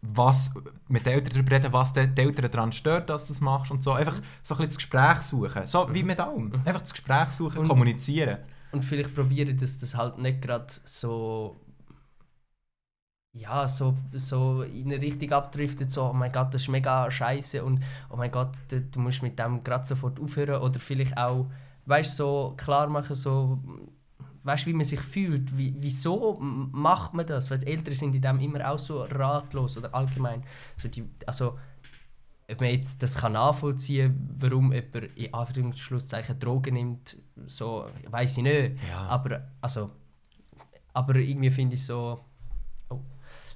was, 0.06 0.54
mit 0.90 1.06
den 1.06 1.14
Eltern 1.14 1.34
darüber 1.34 1.52
reden, 1.56 1.72
was 1.74 1.94
die 1.94 2.02
Eltern 2.02 2.52
daran 2.52 2.72
stört, 2.74 3.10
dass 3.10 3.28
du 3.28 3.34
das 3.34 3.42
machst 3.42 3.72
und 3.72 3.82
so. 3.82 3.94
Einfach 3.94 4.16
so 4.42 4.54
ein 4.54 4.58
bisschen 4.58 4.66
das 4.68 4.76
Gespräch 4.78 5.18
suchen. 5.20 5.66
So 5.66 5.88
wie 5.94 6.04
mit 6.04 6.20
allem. 6.20 6.52
Einfach 6.66 6.82
das 6.82 6.92
Gespräch 6.92 7.32
suchen, 7.32 7.60
Und- 7.60 7.68
kommunizieren. 7.70 8.40
Und 8.74 8.84
vielleicht 8.84 9.14
probieren, 9.16 9.56
dass 9.56 9.80
das 9.80 9.96
halt 9.96 10.18
nicht 10.18 10.42
gerade 10.42 10.66
so. 10.84 11.56
Ja, 13.36 13.68
so, 13.68 13.96
so 14.14 14.62
in 14.62 14.92
eine 14.92 15.02
Richtung 15.02 15.32
abdriftet, 15.32 15.90
so, 15.90 16.10
oh 16.10 16.14
mein 16.14 16.32
Gott, 16.32 16.54
das 16.54 16.64
ist 16.64 16.68
mega 16.70 17.10
scheiße 17.10 17.64
und 17.64 17.82
oh 18.10 18.16
mein 18.16 18.30
Gott, 18.30 18.52
du, 18.70 18.80
du 18.82 19.00
musst 19.00 19.24
mit 19.24 19.40
dem 19.40 19.64
gerade 19.64 19.86
sofort 19.86 20.20
aufhören. 20.20 20.62
Oder 20.62 20.80
vielleicht 20.80 21.18
auch, 21.18 21.50
weißt 21.86 22.20
du, 22.20 22.24
so 22.24 22.54
klar 22.58 22.88
machen, 22.88 23.16
so, 23.16 23.60
weißt 24.44 24.66
du, 24.66 24.70
wie 24.70 24.74
man 24.74 24.86
sich 24.86 25.00
fühlt, 25.00 25.58
wie, 25.58 25.74
wieso 25.78 26.38
macht 26.40 27.14
man 27.14 27.26
das? 27.26 27.50
Weil 27.50 27.64
Eltern 27.64 27.96
sind 27.96 28.16
in 28.16 28.22
dem 28.22 28.40
immer 28.40 28.70
auch 28.70 28.80
so 28.80 29.04
ratlos 29.04 29.78
oder 29.78 29.94
allgemein. 29.94 30.44
So 30.78 30.88
die, 30.88 31.10
also, 31.26 31.58
ob 32.52 32.60
man 32.60 32.70
jetzt 32.70 33.02
das 33.02 33.16
kann 33.16 33.34
nachvollziehen 33.34 34.30
warum 34.38 34.74
jemand 34.74 35.18
in 35.18 35.34
Anführungsschlusszeichen 35.34 36.40
Drogen 36.40 36.74
nimmt, 36.74 37.18
so, 37.48 37.88
weiß 38.10 38.38
ich 38.38 38.44
nicht. 38.44 38.78
Ja. 38.88 39.08
Aber, 39.08 39.48
also, 39.62 39.92
aber 40.94 41.16
irgendwie 41.16 41.50
finde 41.50 41.76
ich 41.76 41.86
so 41.86 42.20
oh, 42.90 43.00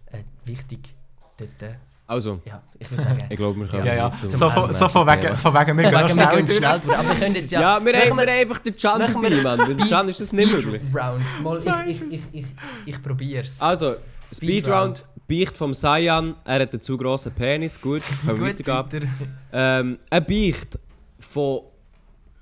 äh, 0.07 0.23
wichtig, 0.45 0.95
dort, 1.37 1.61
äh, 1.61 1.75
Also, 2.09 2.39
ja, 2.45 2.63
ich 2.79 2.89
würde 2.89 3.03
sagen, 3.03 3.23
ich 3.29 3.35
glaube, 3.35 3.59
wir 3.59 3.67
können 3.67 3.85
Ja, 3.85 3.93
ja. 3.93 4.17
So, 4.17 4.49
von, 4.49 4.73
so 4.73 4.87
von, 4.87 5.05
wegen, 5.05 5.35
von 5.35 5.53
wegen, 5.53 5.77
wir 5.77 5.91
gehen 5.91 6.07
schnell 6.07 6.27
durch. 6.29 6.55
schnell 6.55 6.79
durch. 6.79 6.97
Aber 6.97 7.09
wir 7.09 7.15
können 7.15 7.35
jetzt 7.35 7.51
ja... 7.51 7.59
Ja, 7.61 7.85
wir 7.85 7.93
machen 7.93 8.09
haben 8.09 8.17
wir 8.17 8.31
einfach 8.31 8.57
den 8.59 8.77
Can 8.77 8.99
dabei, 9.01 9.29
Mann. 9.41 9.67
Mit 9.67 9.79
dem 9.81 9.87
Can 9.87 10.07
ist 10.07 10.21
das 10.21 10.31
nicht 10.31 10.49
möglich. 10.49 10.81
Rounds. 10.95 11.65
Mal, 11.65 11.89
ich, 11.89 12.01
ich, 12.01 12.13
ich, 12.13 12.21
ich, 12.31 12.45
ich 12.85 13.03
probiere 13.03 13.41
es. 13.41 13.59
Also, 13.59 13.97
Speedround. 14.23 14.99
Speedround, 14.99 15.05
Beicht 15.27 15.57
vom 15.57 15.73
Sayan, 15.73 16.35
er 16.45 16.61
hat 16.61 16.71
einen 16.71 16.81
zu 16.81 16.95
grossen 16.95 17.33
Penis, 17.33 17.81
gut, 17.81 18.01
können 18.25 18.39
wir 18.39 18.47
weitergehen. 18.47 19.11
Ähm, 19.51 19.99
ein 20.09 20.25
Beicht 20.25 20.79
von 21.19 21.61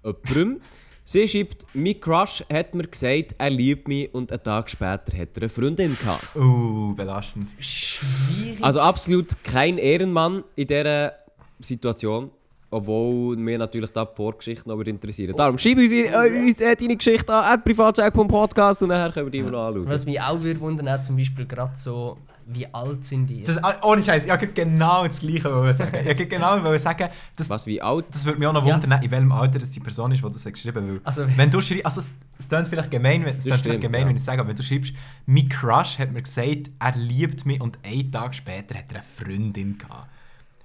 jemandem. 0.03 0.61
Sie 1.07 1.27
schreibt, 1.27 1.67
mein 1.75 1.99
Crush 1.99 2.43
hat 2.51 2.73
mir 2.73 2.87
gesagt, 2.87 3.35
er 3.37 3.51
liebt 3.51 3.87
mich 3.87 4.11
und 4.11 4.31
einen 4.31 4.41
Tag 4.41 4.67
später 4.67 5.15
hat 5.15 5.29
er 5.35 5.43
eine 5.43 5.49
Freundin 5.49 5.95
gehabt. 5.95 6.35
Uh, 6.35 6.95
belastend. 6.95 7.47
Schwierig. 7.59 8.63
Also 8.63 8.79
absolut 8.79 9.43
kein 9.43 9.77
Ehrenmann 9.77 10.43
in 10.55 10.65
dieser 10.65 11.13
Situation. 11.59 12.31
Obwohl 12.75 13.37
mir 13.37 13.57
natürlich 13.57 13.91
da 13.91 14.03
die 14.03 14.13
Vorgeschichte 14.15 14.67
noch 14.67 14.79
interessieren. 14.81 15.33
Darum 15.35 15.57
schreib 15.57 15.77
uns, 15.77 15.93
äh, 15.93 16.09
uns 16.45 16.59
äh, 16.59 16.75
deine 16.75 16.97
Geschichte 16.97 17.33
an, 17.33 17.53
at 17.53 17.63
privatcheck.podcast 17.63 18.83
und 18.83 18.89
nachher 18.89 19.13
können 19.13 19.27
wir 19.27 19.31
die 19.31 19.37
immer 19.39 19.51
noch 19.51 19.67
anschauen. 19.67 19.87
Was 19.87 20.05
mich 20.05 20.19
auch 20.19 20.41
würde 20.41 20.59
wundern, 20.59 21.01
zum 21.01 21.15
Beispiel 21.15 21.45
gerade 21.45 21.71
so, 21.77 22.17
wie 22.47 22.67
alt 22.73 23.05
sind 23.05 23.27
die? 23.27 23.43
Das, 23.43 23.63
ah, 23.63 23.75
ohne 23.83 24.03
Scheiß, 24.03 24.25
ich 24.25 24.29
wollte 24.29 24.47
genau 24.49 25.07
das 25.07 25.19
Gleiche 25.19 25.45
wollen 25.45 25.73
sagen. 25.75 25.95
Ich 26.01 26.05
wollte 26.05 26.25
genau 26.25 26.63
wollen 26.65 26.77
sagen, 26.77 27.07
das, 27.37 27.49
Was, 27.49 27.65
wie 27.65 27.81
alt? 27.81 28.07
das 28.11 28.25
würde 28.25 28.39
mich 28.39 28.47
auch 28.49 28.53
noch 28.53 28.65
Ja. 28.65 28.73
wundern, 28.75 29.01
in 29.01 29.09
welchem 29.09 29.31
Alter 29.31 29.59
das 29.59 29.71
die 29.71 29.79
Person 29.79 30.11
ist, 30.11 30.21
die 30.21 30.29
das 30.29 30.43
geschrieben 30.43 30.95
hat. 30.95 31.01
Also- 31.05 31.25
Wenn 31.37 31.49
du 31.49 31.61
schreibst, 31.61 31.85
also 31.85 32.01
es, 32.01 32.13
es 32.37 32.47
klingt 32.49 32.67
vielleicht 32.67 32.91
gemein, 32.91 33.23
wenn, 33.23 33.37
es 33.37 33.43
stimmt, 33.43 33.61
vielleicht 33.61 33.81
gemein 33.81 34.01
ja. 34.01 34.07
wenn 34.09 34.15
ich 34.17 34.23
sage, 34.23 34.41
aber 34.41 34.49
wenn 34.49 34.57
du 34.57 34.63
schreibst, 34.63 34.93
mein 35.25 35.47
Crush 35.47 35.97
hat 35.97 36.11
mir 36.11 36.21
gesagt, 36.21 36.71
er 36.77 36.95
liebt 36.97 37.45
mich 37.45 37.61
und 37.61 37.79
einen 37.83 38.11
Tag 38.11 38.35
später 38.35 38.75
hat 38.77 38.85
er 38.91 38.97
eine 38.97 39.03
Freundin 39.03 39.77
gehabt. 39.77 40.09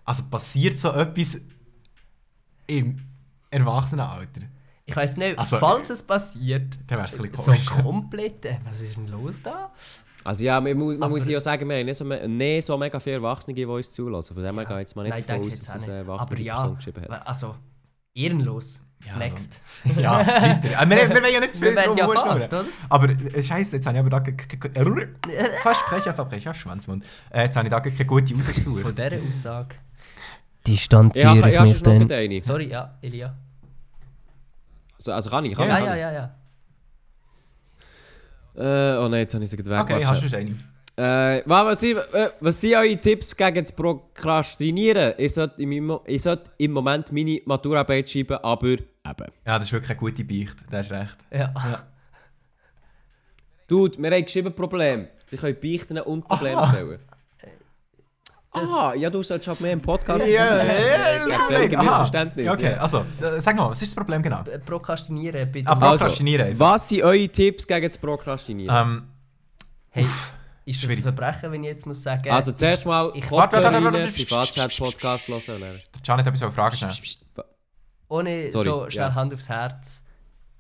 Also 0.05 0.25
passiert 0.29 0.77
so 0.79 0.91
etwas 0.91 1.41
im 2.71 2.99
Erwachsenenalter? 3.51 4.43
Ich 4.87 4.97
weiß 4.97 5.17
nicht, 5.19 5.39
Also, 5.39 5.59
falls 5.59 5.91
es 5.91 6.03
passiert, 6.03 6.79
Dann 6.87 6.99
wäre 6.99 7.07
es 7.07 7.15
ein 7.19 7.31
bisschen 7.31 7.57
so 7.59 7.75
komplett, 7.83 8.45
äh, 8.45 8.59
was 8.65 8.81
ist 8.83 8.97
denn 8.97 9.07
los 9.09 9.41
da? 9.43 9.71
Also 10.25 10.45
ja, 10.45 10.61
man, 10.61 10.77
muss- 10.77 10.95
man 10.95 11.03
Aber- 11.05 11.11
muss 11.17 11.27
ja 11.27 11.41
sagen, 11.41 11.69
wir 11.69 11.77
haben 11.79 11.87
nicht 11.87 11.97
so, 11.97 12.05
me- 12.05 12.29
nicht 12.29 12.67
so 12.67 12.77
mega 12.77 12.99
viele 13.01 13.17
Erwachsene, 13.17 13.55
die 13.55 13.65
uns 13.65 13.93
zulassen. 13.93 14.35
Von 14.35 14.43
dem 14.43 14.55
her 14.57 14.65
gehe 14.67 14.77
ich 14.77 14.81
jetzt 14.81 14.97
mal 14.97 15.03
nicht 15.05 15.13
Nein, 15.13 15.25
davon 15.27 15.47
aus, 15.47 15.59
dass 15.61 15.75
es 15.77 15.89
eine 15.89 15.99
erwachsene 15.99 16.33
Aber 16.37 16.41
ja, 16.45 16.55
Person 16.55 16.77
geschrieben 16.77 17.03
hat. 17.09 17.27
also, 17.27 17.55
ehrenlos. 18.15 18.83
Ja, 19.07 19.17
Next. 19.17 19.61
Ja, 19.97 20.19
weiter. 20.27 20.69
Ah, 20.77 20.89
wir, 20.91 20.97
wir 21.09 21.23
wollen 21.23 21.33
ja 21.33 21.41
nicht 21.41 21.55
zu 21.55 21.63
viel 21.65 21.75
werden 21.75 21.97
ja 21.97 22.05
drum 22.05 22.15
fast, 22.17 22.53
oder? 22.53 22.67
Aber 22.91 23.09
äh, 23.09 23.43
Scheiße, 23.43 23.77
jetzt 23.77 23.87
habe 23.87 23.97
ich 23.97 24.01
aber 24.01 24.11
da 24.11 24.19
ge- 24.19 24.37
Versprecher, 25.63 26.13
Verbrecher, 26.13 26.53
Schwanzmund. 26.53 27.05
Äh, 27.31 27.45
jetzt 27.45 27.57
habe 27.57 27.67
ich 27.67 27.71
da 27.71 27.81
keine 27.81 28.05
gute 28.05 28.35
Von 28.35 28.43
rausgesucht. 28.43 28.99
dieser 28.99 29.11
Aussage 29.27 29.77
Ja, 29.77 29.90
distanziere 30.67 31.37
ja, 31.39 31.47
ich 31.47 31.55
ja, 31.55 31.63
mich 31.63 31.73
ist 31.75 31.85
noch 31.87 31.99
dann. 31.99 32.13
eine. 32.13 32.43
Sorry, 32.43 32.69
ja, 32.69 32.99
Elia. 33.03 33.35
So, 34.99 35.13
also 35.13 35.31
kann 35.31 35.45
ich, 35.47 35.55
kann 35.57 35.69
Ja, 35.69 35.79
ich. 35.79 35.85
ja, 35.85 35.97
ja, 35.97 36.13
ja. 36.13 36.35
Äh, 38.57 38.99
oh 38.99 39.09
nein, 39.09 39.21
jetzt 39.21 39.35
habe 39.35 39.45
ich 39.45 39.51
sie 39.51 39.57
gerade 39.57 39.71
weg. 39.71 39.81
Okay, 39.81 40.05
hast 40.05 40.23
du 40.23 40.37
eine? 40.37 40.57
Äh, 40.97 41.43
wa- 41.49 41.65
was, 41.65 41.81
sind, 41.81 41.97
äh, 41.97 42.31
was 42.41 42.61
sind 42.61 42.75
eure 42.75 42.97
Tipps 42.99 43.35
gegen 43.35 43.55
das 43.65 43.73
Prokrastinieren? 43.73 45.15
Ich 45.17 45.33
sollte 45.33 45.63
im, 45.63 45.99
ich 46.05 46.21
sollte 46.23 46.51
im 46.59 46.73
Moment 46.73 47.11
meine 47.13 47.41
Maturarbeit 47.47 48.11
schreiben, 48.11 48.37
aber 48.43 48.69
eben. 48.69 48.85
Ja, 49.47 49.59
das 49.59 49.65
ist 49.69 49.73
wirklich 49.73 49.91
eine 49.91 49.99
gute 49.99 50.25
Beicht. 50.25 50.57
Du 50.71 50.77
hast 50.77 50.91
recht. 50.91 51.17
ja. 51.33 51.55
Dude, 53.67 54.03
wir 54.03 54.11
haben 54.11 54.25
geschrieben 54.25 54.53
Problem. 54.55 55.07
Sie 55.27 55.37
können 55.37 55.57
beichten 55.63 55.99
und 56.01 56.27
Probleme 56.27 56.67
stellen. 56.71 56.99
Das- 58.53 58.69
ah, 58.69 58.95
ja, 58.97 59.09
du 59.11 59.23
solltest 59.23 59.49
halt 59.49 59.61
mehr 59.61 59.73
im 59.73 59.81
Podcast 59.81 60.27
Ja, 60.27 60.63
ja, 60.65 60.65
ja, 61.29 61.77
Aha. 61.79 61.83
Missverständnisse. 61.85 62.47
Ja, 62.47 62.53
okay, 62.55 62.75
also, 62.75 62.99
äh, 63.23 63.41
sag 63.41 63.55
mal, 63.57 63.71
was 63.71 63.81
ist 63.81 63.93
das 63.93 63.95
Problem 63.95 64.23
genau? 64.23 64.43
Äh, 64.43 64.59
Prokrastinieren 64.59 65.53
bitte. 65.53 65.71
Ah, 65.71 65.75
nicht. 65.77 65.83
Prokrastinieren 65.89 66.47
einfach. 66.49 66.73
Was 66.73 66.89
sind 66.89 67.03
eure 67.03 67.29
Tipps 67.29 67.67
gegen 67.67 67.87
das 67.87 67.97
Prokrastinieren? 67.99 68.77
Ähm, 68.77 69.03
Hey, 69.93 70.05
ist 70.05 70.77
das 70.77 70.77
schwierig. 70.85 70.99
ein 70.99 71.03
Verbrechen, 71.03 71.53
wenn 71.53 71.63
ich 71.65 71.69
jetzt 71.71 71.87
muss 71.87 72.03
sagen... 72.03 72.29
also 72.31 72.53
zuerst 72.53 72.87
mal 72.87 73.11
ich- 73.15 73.23
Kopfhörer 73.27 73.41
Warte, 73.41 73.57
warte, 73.63 73.85
warte, 73.85 73.99
rein, 73.99 74.05
warte. 74.07 74.13
Privatchat-Podcast 74.25 75.29
hören. 75.29 75.61
der 75.61 75.81
Can 76.05 76.19
hat 76.19 76.27
etwas 76.27 76.43
eine 76.43 76.53
Frage 76.53 76.77
stellen. 76.77 76.93
ohne 78.09 78.51
Sorry, 78.53 78.65
so 78.69 78.91
schnell 78.91 79.09
ja. 79.09 79.15
Hand 79.15 79.35
aufs 79.35 79.49
Herz, 79.49 80.03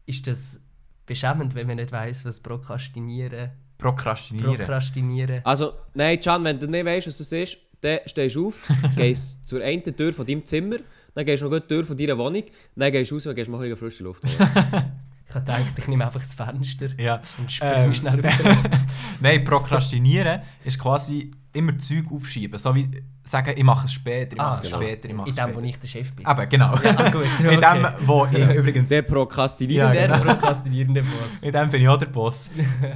ist 0.06 0.26
das 0.26 0.60
beschämend, 1.06 1.54
wenn 1.54 1.66
man 1.66 1.76
nicht 1.76 1.90
weiß, 1.92 2.24
was 2.24 2.40
Prokrastinieren, 2.40 3.50
Prokrastinieren. 3.78 4.56
Prokrastinieren... 4.58 5.40
Also, 5.44 5.72
nein, 5.94 6.20
Can, 6.20 6.44
wenn 6.44 6.58
du 6.58 6.66
nicht 6.68 6.84
weißt, 6.84 7.06
was 7.06 7.18
das 7.18 7.32
ist, 7.32 7.56
dann 7.80 7.98
stehst 8.06 8.36
du 8.36 8.48
auf, 8.48 8.60
gehst 8.96 9.46
zur 9.46 9.62
einen 9.62 9.82
Tür 9.82 10.12
von 10.12 10.26
deinem 10.26 10.44
Zimmer, 10.44 10.76
dann 11.14 11.24
gehst 11.24 11.42
du 11.42 11.46
noch 11.48 11.52
gut 11.52 11.64
die 11.70 11.74
Tür 11.74 11.84
von 11.84 11.96
deiner 11.96 12.18
Wohnung, 12.18 12.44
dann 12.76 12.92
gehst 12.92 13.10
du 13.10 13.14
raus 13.16 13.26
und 13.26 13.34
gehst 13.34 13.50
mal 13.50 13.56
ein 13.58 13.62
bisschen 13.62 13.76
frische 13.76 14.04
Luft 14.04 14.22
holen. 14.24 14.50
Ich 15.30 15.36
habe 15.36 15.44
gedacht, 15.46 15.78
ich 15.78 15.86
nehme 15.86 16.04
einfach 16.04 16.18
das 16.18 16.34
Fenster 16.34 16.88
Ja. 16.98 17.22
und 17.38 17.52
springe 17.52 17.72
Ähm, 17.76 17.94
schnell 17.94 18.20
raus. 18.20 18.34
Nein, 19.20 19.44
Prokrastinieren 19.44 20.40
ist 20.64 20.76
quasi 20.76 21.30
immer 21.52 21.76
Zeug 21.78 22.04
aufschieben. 22.12 22.58
So 22.58 22.74
wie 22.74 22.88
sagen, 23.24 23.52
ich 23.56 23.62
mache 23.64 23.86
es 23.86 23.92
später, 23.92 24.34
ich 24.34 24.40
Ah, 24.40 24.50
mache 24.56 24.64
es 24.64 24.70
genau. 24.70 24.82
später, 24.82 25.08
ich 25.08 25.14
mache 25.14 25.28
In 25.28 25.32
es 25.32 25.36
dem, 25.36 25.44
später. 25.48 25.60
wo 25.62 25.66
ich 25.66 25.78
der 25.78 25.88
Chef 25.88 26.12
bin. 26.14 26.26
Eben, 26.28 26.48
genau. 26.48 26.66
Ah, 26.74 27.10
gut, 27.10 27.24
In 27.40 27.60
dem, 27.60 27.86
wo 28.06 28.26
ich 28.30 28.38
übrigens... 28.56 28.88
Der 28.88 29.02
Prokrastinieren. 29.02 29.92
Ja, 29.92 30.06
Der 30.06 30.08
genau. 30.18 30.32
prokrastinierende 30.32 31.02
Boss. 31.02 31.42
In 31.42 31.52
dem 31.52 31.70
bin 31.70 31.82
ich 31.82 31.88
auch 31.88 31.98
der 31.98 32.06
Boss. 32.06 32.50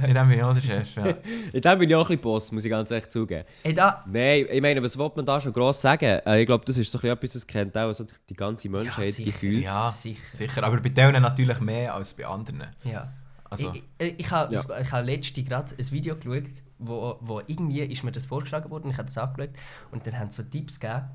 In 0.07 0.13
dem 0.13 0.27
bin 0.27 0.37
ich 0.37 0.43
auch 0.43 0.53
der 0.53 0.61
Chef, 0.61 0.95
ja. 0.95 1.05
In 1.53 1.61
dem 1.61 1.79
bin 1.79 1.89
ich 1.89 1.95
auch 1.95 2.01
ein 2.01 2.07
bisschen 2.07 2.21
Boss, 2.21 2.51
muss 2.51 2.65
ich 2.65 2.71
ganz 2.71 2.91
ehrlich 2.91 3.09
zugeben. 3.09 3.45
Hey, 3.63 3.73
da... 3.73 4.03
Nein, 4.07 4.45
ich 4.51 4.61
meine, 4.61 4.81
was 4.83 4.97
will 4.97 5.11
man 5.15 5.25
da 5.25 5.39
schon 5.41 5.53
gross 5.53 5.81
sagen? 5.81 6.05
Äh, 6.25 6.41
ich 6.41 6.45
glaube, 6.45 6.63
das 6.65 6.77
ist 6.77 6.91
so 6.91 6.97
ein 6.97 7.01
bisschen 7.01 7.13
etwas, 7.17 7.33
das 7.33 7.47
kennt 7.47 7.77
auch 7.77 7.93
so 7.93 8.05
die 8.29 8.33
ganze 8.35 8.69
Menschheit 8.69 9.05
sicher. 9.13 9.31
gefühlt. 9.31 9.63
Ja, 9.63 9.89
Sicher. 9.91 10.19
sicher. 10.33 10.63
Aber 10.63 10.77
bei 10.77 10.89
denen 10.89 11.21
natürlich 11.21 11.59
mehr 11.59 11.93
als 11.93 12.13
bei 12.13 12.25
anderen. 12.25 12.65
Ja. 12.83 13.11
Also, 13.49 13.73
Ich, 13.73 13.83
ich, 13.99 14.19
ich 14.19 14.31
habe 14.31 14.53
Ja. 14.53 14.79
ich 14.79 14.91
hab 14.91 15.05
letztens 15.05 15.47
gerade 15.47 15.75
ein 15.77 15.91
Video 15.91 16.15
geschaut, 16.15 16.63
wo, 16.79 17.17
wo 17.21 17.41
irgendwie 17.47 17.81
ist 17.81 18.03
mir 18.03 18.11
das 18.11 18.25
vorgeschlagen 18.25 18.69
worden, 18.69 18.89
ich 18.89 18.97
habe 18.97 19.05
das 19.05 19.17
angeschaut 19.17 19.55
und 19.91 20.05
dann 20.05 20.17
haben 20.17 20.31
sie 20.31 20.41
so 20.41 20.49
Tipps 20.49 20.79
gegeben, 20.79 21.05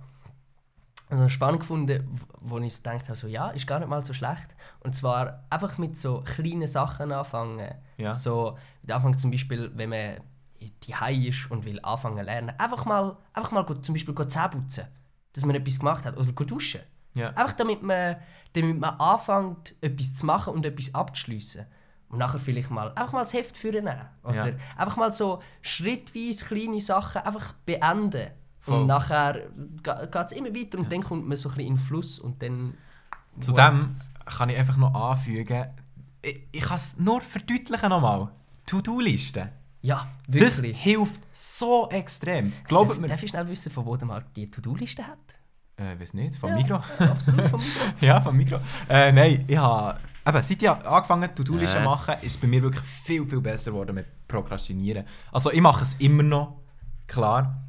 also 1.11 1.28
spannend 1.28 1.61
gefunden, 1.61 2.20
wo 2.41 2.59
ich 2.59 2.72
so 2.74 2.83
gedacht 2.83 3.07
habe, 3.07 3.16
so, 3.16 3.26
ja, 3.26 3.49
ist 3.49 3.66
gar 3.66 3.81
nicht 3.81 3.89
mal 3.89 4.05
so 4.05 4.12
schlecht. 4.12 4.49
Und 4.78 4.95
zwar 4.95 5.45
einfach 5.51 5.76
mit 5.76 5.97
so 5.97 6.22
kleinen 6.22 6.68
Sachen 6.68 7.11
anfangen. 7.11 7.74
Ja. 7.97 8.12
So, 8.12 8.57
mit 8.83 8.93
Anfang 8.93 9.18
zum 9.18 9.33
Beispiel, 9.33 9.72
wenn 9.74 9.91
man 9.91 10.18
die 10.61 11.28
ist 11.28 11.51
und 11.51 11.64
will 11.64 11.81
anfangen 11.83 12.18
zu 12.18 12.22
lernen, 12.22 12.51
einfach 12.59 12.85
mal, 12.85 13.16
einfach 13.33 13.51
mal 13.51 13.66
zum 13.83 13.93
Beispiel 13.95 14.14
Zähne 14.28 14.51
putzen, 14.51 14.85
dass 15.33 15.45
man 15.45 15.57
etwas 15.57 15.81
gemacht 15.81 16.05
hat 16.05 16.16
oder 16.16 16.31
duschen. 16.33 16.83
Ja. 17.14 17.31
Einfach 17.31 17.55
damit 17.55 17.83
man, 17.83 18.16
damit 18.53 18.78
man 18.78 18.95
anfängt, 19.01 19.74
etwas 19.81 20.14
zu 20.14 20.26
machen 20.26 20.55
und 20.55 20.64
etwas 20.64 20.95
abzuschliessen. 20.95 21.66
Und 22.11 22.18
nachher 22.18 22.38
vielleicht 22.40 22.70
mal, 22.70 22.88
einfach 22.90 23.12
mal 23.12 23.20
das 23.20 23.32
Heft 23.32 23.56
führen 23.56 23.88
Oder 24.24 24.48
Ja. 24.48 24.54
einfach 24.76 24.96
mal 24.96 25.12
so 25.12 25.40
schrittweise 25.62 26.44
kleine 26.44 26.80
Sachen 26.80 27.22
einfach 27.22 27.52
beenden. 27.64 28.30
Voll. 28.58 28.80
Und 28.82 28.86
nachher 28.88 29.48
geht 29.82 30.14
es 30.26 30.32
immer 30.32 30.54
weiter 30.54 30.78
und 30.78 30.90
dann 30.92 31.02
kommt 31.02 31.26
man 31.26 31.36
so 31.36 31.48
ein 31.48 31.54
bisschen 31.54 31.68
in 31.70 31.76
den 31.76 31.82
Fluss 31.82 32.18
und 32.18 32.42
dann... 32.42 32.74
Zudem 33.38 33.82
workt's. 33.82 34.12
kann 34.26 34.48
ich 34.50 34.58
einfach 34.58 34.76
noch 34.76 34.92
anfügen, 34.92 35.66
ich, 36.20 36.42
ich 36.52 36.61
kann 36.61 36.76
es 36.76 36.98
nur 36.98 37.20
verdeutlichen 37.22 37.88
nochmal. 37.88 38.28
To-Do-Listen. 38.66 39.48
Ja, 39.82 40.08
Das 40.28 40.61
wirklich. 40.62 40.82
hilft 40.82 41.22
so 41.32 41.88
extrem. 41.90 42.52
Glaubt 42.66 43.00
mir. 43.00 43.06
darf 43.08 43.22
ich 43.22 43.30
schnell 43.30 43.48
wissen, 43.48 43.70
von 43.72 43.86
wo 43.86 43.96
der 43.96 44.06
Marc 44.06 44.34
die 44.34 44.50
To-Do-Liste 44.50 45.06
hat? 45.06 45.16
Äh, 45.76 45.98
weiß 45.98 46.12
nicht, 46.12 46.36
vom 46.36 46.50
Ja, 46.50 46.56
Mikro. 46.56 46.80
ja, 46.98 47.11
absolut 47.12 47.48
vom 47.48 47.61
Mikro. 47.61 47.84
ja, 48.06 48.20
vom 48.20 48.36
Mikro. 48.36 48.58
Äh, 48.88 49.12
nein, 49.12 49.44
ich 49.48 49.56
habe. 49.56 49.98
Eben, 50.31 50.43
seit 50.43 50.62
ich 50.62 50.70
angefangen 50.70 51.24
habe, 51.24 51.35
To-Do-Listen 51.35 51.78
Äh. 51.78 51.83
zu 51.83 51.89
machen, 51.89 52.14
ist 52.22 52.24
es 52.26 52.37
bei 52.37 52.47
mir 52.47 52.62
wirklich 52.62 52.85
viel, 53.05 53.24
viel 53.26 53.41
besser 53.41 53.70
geworden 53.72 53.95
mit 53.95 54.07
Prokrastinieren. 54.28 55.05
Also, 55.33 55.51
ich 55.53 55.61
mache 55.61 55.83
es 55.85 55.95
immer 55.99 56.22
noch, 56.22 56.57
klar. 57.07 57.62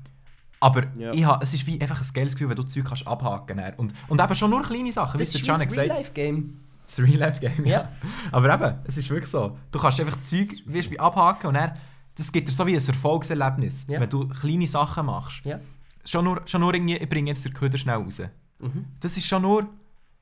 Aber 0.60 0.84
Ja. 0.96 1.12
ich 1.12 1.26
habe, 1.26 1.44
es 1.44 1.54
ist 1.56 1.66
wie 1.66 1.82
einfach 1.82 2.00
ein 2.02 2.08
geiles 2.14 2.34
Gefühl, 2.34 2.50
wenn 2.50 2.56
du 2.56 2.64
Zeug 2.64 2.86
kannst 2.86 3.08
abhaken 3.08 3.58
kannst. 3.58 3.80
Und, 3.80 3.94
und 4.10 4.22
eben 4.22 4.36
schon 4.36 4.52
nur 4.52 4.62
kleine 4.62 4.92
Sachen, 4.92 5.18
Das 5.18 5.32
der 5.32 5.42
wie 5.42 5.50
hat 5.52 5.62
ein 5.62 5.68
gesagt 5.68 5.90
Real-Life-Game. 5.90 6.60
Das 6.86 7.00
Real-Life-Game, 7.00 7.66
ja. 7.66 7.72
Ja. 7.82 7.90
Aber 8.32 8.54
eben, 8.54 8.80
es 8.84 8.98
ist 8.98 9.10
wirklich 9.10 9.30
so. 9.32 9.58
Du 9.72 9.80
kannst 9.80 10.00
einfach 10.00 10.22
Zeug 10.22 10.50
wirst 10.66 10.92
wie 10.92 11.00
abhaken 11.00 11.48
und 11.48 11.54
dann, 11.56 11.72
das 12.16 12.32
gibt 12.32 12.48
dir 12.50 12.54
so 12.54 12.68
wie 12.68 12.76
ein 12.76 12.86
Erfolgserlebnis, 12.86 13.86
Ja. 13.88 14.00
wenn 14.00 14.10
du 14.10 14.28
kleine 14.28 14.68
Sachen 14.68 15.06
machst. 15.08 15.44
Ja. 15.46 15.60
Schon 16.06 16.26
nur, 16.26 16.42
schon 16.46 16.62
nur 16.62 16.74
irgendwie, 16.74 16.98
ich 16.98 17.10
bringe 17.10 17.30
jetzt 17.32 17.44
den 17.46 17.54
Köder 17.54 17.78
schnell 17.80 17.96
raus. 17.96 18.22
Mhm. 18.60 18.86
Das 19.00 19.18
ist 19.18 19.26
schon 19.26 19.42
nur 19.42 19.64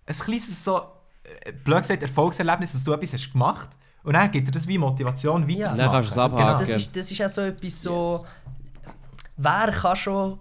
ein 0.05 0.15
kleines, 0.15 0.63
so, 0.63 0.81
blöd 1.63 1.81
gesagt, 1.81 2.01
Erfolgserlebnis, 2.01 2.73
dass 2.73 2.83
du 2.83 2.93
etwas 2.93 3.13
hast 3.13 3.31
gemacht 3.31 3.69
und 4.03 4.13
dann 4.13 4.31
gibt 4.31 4.47
dir 4.47 4.51
das 4.51 4.67
wie 4.67 4.77
Motivation, 4.77 5.47
weiterzumachen. 5.47 5.77
Dann 5.77 5.91
kannst 5.91 6.09
du 6.09 6.13
es 6.13 6.17
abhaken. 6.17 6.59
Das 6.59 6.69
ist, 6.69 6.95
das 6.95 7.11
ist 7.11 7.21
auch 7.21 7.29
so 7.29 7.41
etwas 7.41 7.81
so... 7.81 8.25
Wer 9.37 9.71
kann 9.71 9.95
schon 9.95 10.39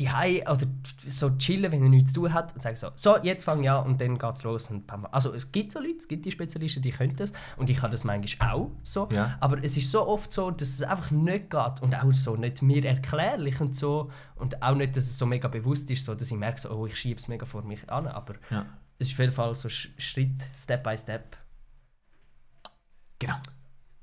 die 0.00 0.42
oder 0.48 0.66
so 1.06 1.30
chillen, 1.36 1.70
wenn 1.70 1.82
er 1.82 1.88
nichts 1.90 2.12
zu 2.12 2.20
tun 2.20 2.32
hat 2.32 2.54
und 2.54 2.62
sagen 2.62 2.76
so, 2.76 2.88
so, 2.96 3.18
jetzt 3.18 3.44
fange 3.44 3.64
ich 3.64 3.70
an 3.70 3.84
und 3.84 4.00
dann 4.00 4.16
geht's 4.16 4.42
los. 4.44 4.70
Und 4.70 4.86
bam. 4.86 5.06
also 5.10 5.34
es 5.34 5.52
gibt 5.52 5.72
so 5.72 5.78
Leute, 5.78 5.98
es 5.98 6.08
gibt 6.08 6.24
die 6.24 6.30
Spezialisten, 6.30 6.80
die 6.80 6.90
können 6.90 7.14
das 7.16 7.32
und 7.58 7.68
ich 7.68 7.76
kann 7.76 7.90
das 7.90 8.04
manchmal 8.04 8.50
auch 8.50 8.70
so. 8.82 9.08
Ja. 9.10 9.36
Aber 9.40 9.62
es 9.62 9.76
ist 9.76 9.90
so 9.90 10.06
oft 10.06 10.32
so, 10.32 10.50
dass 10.50 10.68
es 10.68 10.82
einfach 10.82 11.10
nicht 11.10 11.50
geht 11.50 11.82
und 11.82 11.94
auch 11.94 12.12
so 12.12 12.36
nicht 12.36 12.62
mir 12.62 12.84
erklärlich 12.84 13.60
und 13.60 13.76
so 13.76 14.10
und 14.36 14.62
auch 14.62 14.74
nicht, 14.74 14.96
dass 14.96 15.04
es 15.04 15.18
so 15.18 15.26
mega 15.26 15.48
bewusst 15.48 15.90
ist, 15.90 16.04
so 16.04 16.14
dass 16.14 16.30
ich 16.30 16.36
merke, 16.36 16.60
so, 16.60 16.70
oh, 16.70 16.86
ich 16.86 16.96
schiebe 16.96 17.20
es 17.20 17.28
mega 17.28 17.44
vor 17.44 17.62
mich 17.62 17.90
an, 17.90 18.06
aber 18.06 18.34
Ja. 18.50 18.66
Es 19.00 19.08
ist 19.08 19.14
auf 19.14 19.18
jeden 19.18 19.32
Fall 19.32 19.54
so 19.56 19.66
Sch- 19.68 19.88
Schritt, 19.98 20.46
Step 20.56 20.84
by 20.84 20.96
Step. 20.96 21.36
Genau. 23.18 23.34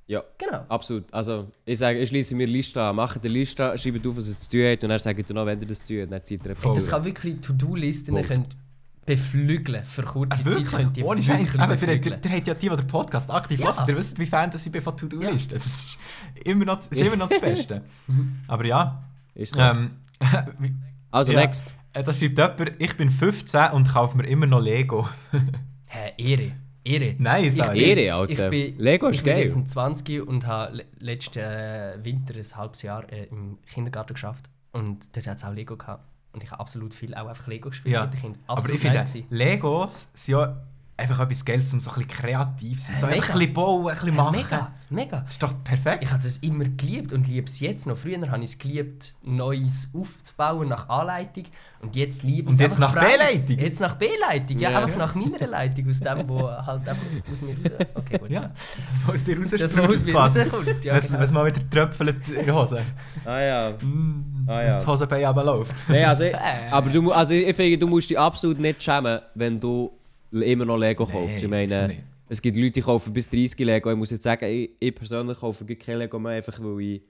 Ja, 0.08 0.24
Genau. 0.38 0.64
absolut. 0.70 1.12
Also, 1.14 1.52
ich 1.66 1.80
sage, 1.80 2.00
ich 2.00 2.10
schließe 2.10 2.34
mir 2.36 2.48
Liste 2.48 2.82
an. 2.82 2.96
Macht 2.96 3.20
eine 3.20 3.28
Liste, 3.30 3.78
schreibt 3.78 4.06
auf, 4.08 4.16
was 4.16 4.28
es 4.28 4.40
zu 4.40 4.50
tun 4.58 4.66
hat 4.72 4.84
und 4.84 4.90
dann 4.90 5.00
sagt 5.00 5.30
ihr 5.30 5.36
noch, 5.36 5.46
wenn 5.46 5.60
ihr 5.60 5.68
das 5.68 5.86
zu 5.86 5.94
tun 5.94 6.04
hat. 6.04 6.12
Dann 6.14 6.24
zieht 6.24 6.46
ihr 6.46 6.56
Voll. 6.56 6.76
Das 6.76 6.88
kann 6.88 7.04
wirklich 7.04 7.42
To-Do-Listen 7.42 8.16
beflügeln. 9.06 9.84
Für 9.86 10.04
kurze 10.04 10.44
Ah, 10.46 10.50
Zeit 10.50 10.66
könnt 10.66 10.98
ihr 10.98 11.06
Ohne 11.06 11.22
Scheiß. 11.22 11.56
ihr, 11.56 11.60
ihr, 11.60 11.62
ihr 11.62 11.68
habt 11.68 12.48
ja 12.48 12.54
die, 12.54 12.60
die 12.70 12.76
den 12.76 12.88
Podcast 12.88 13.30
aktiv 13.30 13.60
Ja. 13.60 13.76
hören. 13.76 13.90
Ihr 13.90 13.98
wisst, 13.98 14.20
wie 14.20 14.26
Fan 14.26 14.50
das 14.52 14.66
ich 14.66 14.72
bin 14.72 14.82
von 14.82 14.96
To-Do-Listen. 14.96 15.54
Das 15.56 15.66
ist 15.66 15.98
immer 16.46 16.66
noch, 16.66 16.80
ist 16.90 17.02
immer 17.02 17.16
noch 17.16 17.30
das 17.30 17.42
Beste. 17.42 17.82
Aber 18.48 18.66
ja. 18.66 19.04
Ist 19.36 19.54
so. 19.56 19.62
Ähm, 19.62 19.92
also, 21.12 21.32
ja. 21.34 21.40
next. 21.40 21.74
Äh, 22.00 22.04
Da 22.04 22.14
schreibt 22.14 22.38
jemand, 22.38 22.72
ich 22.82 22.96
bin 22.98 23.10
15 23.10 23.72
und 23.72 23.90
kaufe 23.92 24.18
mir 24.18 24.28
immer 24.28 24.46
noch 24.48 24.60
Lego. 24.62 25.08
Hä, 25.88 26.14
Ehre. 26.18 26.52
Ehre. 26.84 27.16
Nein, 27.18 27.46
Ich 27.46 27.56
sag 27.56 27.74
bin- 27.74 27.82
ich. 27.82 27.88
Ehre, 27.98 28.14
Alter. 28.16 28.32
Ich 28.46 28.50
bin, 28.76 28.78
Lego 28.80 29.08
ist 29.08 29.18
ich 29.18 29.24
bin 29.24 29.34
geil. 29.34 29.44
jetzt 29.46 29.56
ein 29.56 29.68
20 29.68 30.28
und 30.28 30.46
habe 30.46 30.76
le 30.78 30.86
letzten 31.00 31.40
äh, 31.40 31.98
Winter 32.04 32.36
ein 32.36 32.58
halbes 32.58 32.82
Jahr 32.82 33.12
äh, 33.12 33.26
im 33.26 33.58
Kindergarten 33.66 34.14
geschafft. 34.14 34.50
Und 34.72 35.16
dort 35.16 35.28
hat 35.28 35.38
es 35.38 35.44
auch 35.44 35.54
Lego 35.54 35.76
gehabt. 35.76 36.04
Und 36.34 36.44
ich 36.44 36.52
habe 36.52 36.60
absolut 36.62 36.94
viel 36.94 37.16
auch 37.16 37.28
einfach 37.28 37.48
Lego 37.48 37.70
gespielt 37.70 37.94
Ja. 37.94 38.04
mit 38.04 38.14
den 38.14 38.22
Kindern. 38.22 38.42
Aber 38.48 38.58
Absolut 38.60 38.76
ich 38.76 38.82
finde. 38.82 39.36
Legos 39.36 40.08
sind 40.14 40.34
ja 40.34 40.58
einfach 40.98 41.20
etwas 41.20 41.46
Geiles, 41.46 41.72
um 41.74 41.80
so 41.80 41.92
ein 41.92 41.96
bisschen 41.96 42.10
kreativ 42.10 42.80
zu 42.80 42.88
sein. 42.88 42.96
So 42.96 43.06
Mega. 43.08 43.18
einfach 43.18 43.34
ein 43.36 43.40
bisschen 43.40 43.54
bauen, 43.54 43.88
ein 43.88 43.94
bisschen 43.94 44.16
Ja, 44.16 44.24
machen. 44.24 44.36
mega, 44.38 44.72
mega. 44.90 45.20
Das 45.22 45.34
ist 45.34 45.44
doch 45.44 45.54
perfekt. 45.64 46.04
Ich 46.04 46.12
habe 46.12 46.24
das 46.24 46.38
immer 46.38 46.66
geliebt 46.66 47.14
und 47.14 47.28
liebe 47.28 47.48
es 47.48 47.60
jetzt 47.60 47.86
noch. 47.86 47.98
Früher 47.98 48.20
habe 48.32 48.44
ich 48.44 48.50
es 48.52 48.58
geliebt, 48.58 49.14
Neues 49.24 49.92
aufzubauen 49.94 50.70
nach 50.70 50.90
A-Leitung. 50.90 51.44
Und 51.80 51.96
jetzt 51.96 52.24
liebe 52.24 52.40
ich 52.42 52.46
Und 52.48 52.54
es 52.56 52.60
jetzt 52.60 52.82
einfach 52.82 52.96
nach. 52.96 53.04
B-Leitung? 53.08 53.60
Jetzt 53.60 53.80
nach 53.80 53.94
B-Leitung, 53.96 54.58
ja, 54.58 54.72
Ja. 54.72 54.80
einfach 54.80 54.98
nach 54.98 55.14
meiner 55.14 55.46
Leitung, 55.46 55.88
aus 55.88 56.00
dem, 56.00 56.28
wo 56.28 56.50
halt 56.50 56.90
einfach 56.90 57.06
aus 57.32 57.42
mir 57.44 57.54
raus... 57.54 57.88
Okay, 57.94 58.18
gut. 58.18 58.30
Ja, 58.32 58.42
das, 58.52 58.78
was 59.06 59.14
aus 59.16 59.24
dir 59.24 59.36
Das, 59.40 59.78
raussprüht. 59.78 60.14
was 60.16 60.36
aus 60.38 60.46
mir 60.46 60.52
rauskommt. 60.52 60.86
Ja, 60.86 60.96
Was, 60.96 61.08
genau. 61.08 61.20
was 61.20 61.32
mal 61.32 61.46
wieder 61.46 61.70
tröpfelt 61.70 62.28
in 62.30 62.46
die 62.46 62.52
Hose. 62.52 62.82
Ah 63.24 63.40
ja. 63.40 63.70
Mm, 63.80 64.46
Ah, 64.50 64.64
ja. 64.64 64.78
die 64.78 64.86
Hosenbein 64.88 65.26
runterläuft. 65.26 65.76
Nein, 65.90 66.06
also, 66.06 66.24
ich, 66.24 66.34
Äh. 66.34 66.70
aber 66.72 66.90
du, 66.90 67.12
also 67.12 67.34
ich 67.36 67.56
finde, 67.56 67.78
du 67.78 67.86
musst 67.88 68.10
dich 68.10 68.18
absolut 68.18 68.58
nicht 68.60 68.82
schämen, 68.82 69.20
wenn 69.36 69.60
du 69.60 69.92
immer 70.32 70.66
noch 70.66 70.78
Lego 70.78 71.06
Nee, 71.06 71.12
kaufst. 71.12 71.44
Ich 71.44 71.48
meine, 71.50 72.04
es 72.30 72.42
gibt 72.42 72.58
Leute, 72.58 72.72
die 72.72 72.82
kaufen 72.82 73.14
bis 73.14 73.30
30 73.30 73.58
Lego. 73.60 73.90
Ich 73.92 73.98
muss 73.98 74.12
jetzt 74.12 74.24
sagen, 74.24 74.46
ich, 74.46 74.72
ich 74.80 74.94
persönlich 74.96 75.40
kaufe 75.40 75.66
kein 75.76 75.98
Lego 76.00 76.20
mehr, 76.20 76.34
einfach 76.34 76.58
weil 76.62 76.82
ich... 76.82 77.02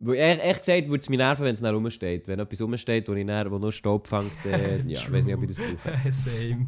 Weil 0.00 0.16
ehrlich, 0.16 0.42
ehrlich 0.44 0.58
gesagt 0.58 0.88
würde 0.88 1.00
es 1.00 1.08
mich 1.08 1.18
nerven, 1.18 1.44
wenn 1.44 1.54
es 1.54 1.60
dann 1.60 1.74
rumsteht. 1.74 2.28
Wenn 2.28 2.38
etwas 2.40 2.60
rumsteht, 2.60 3.08
wo, 3.08 3.14
ich 3.14 3.26
dann, 3.26 3.50
wo 3.50 3.58
nur 3.58 3.72
Staub 3.72 4.06
fängt, 4.06 4.32
äh, 4.44 4.78
ja, 4.78 5.00
ich 5.00 5.12
weiß 5.12 5.24
nicht, 5.24 5.34
ob 5.34 5.42
ich 5.42 5.48
das 5.48 5.58
brauche. 5.58 5.98
Same. 6.12 6.66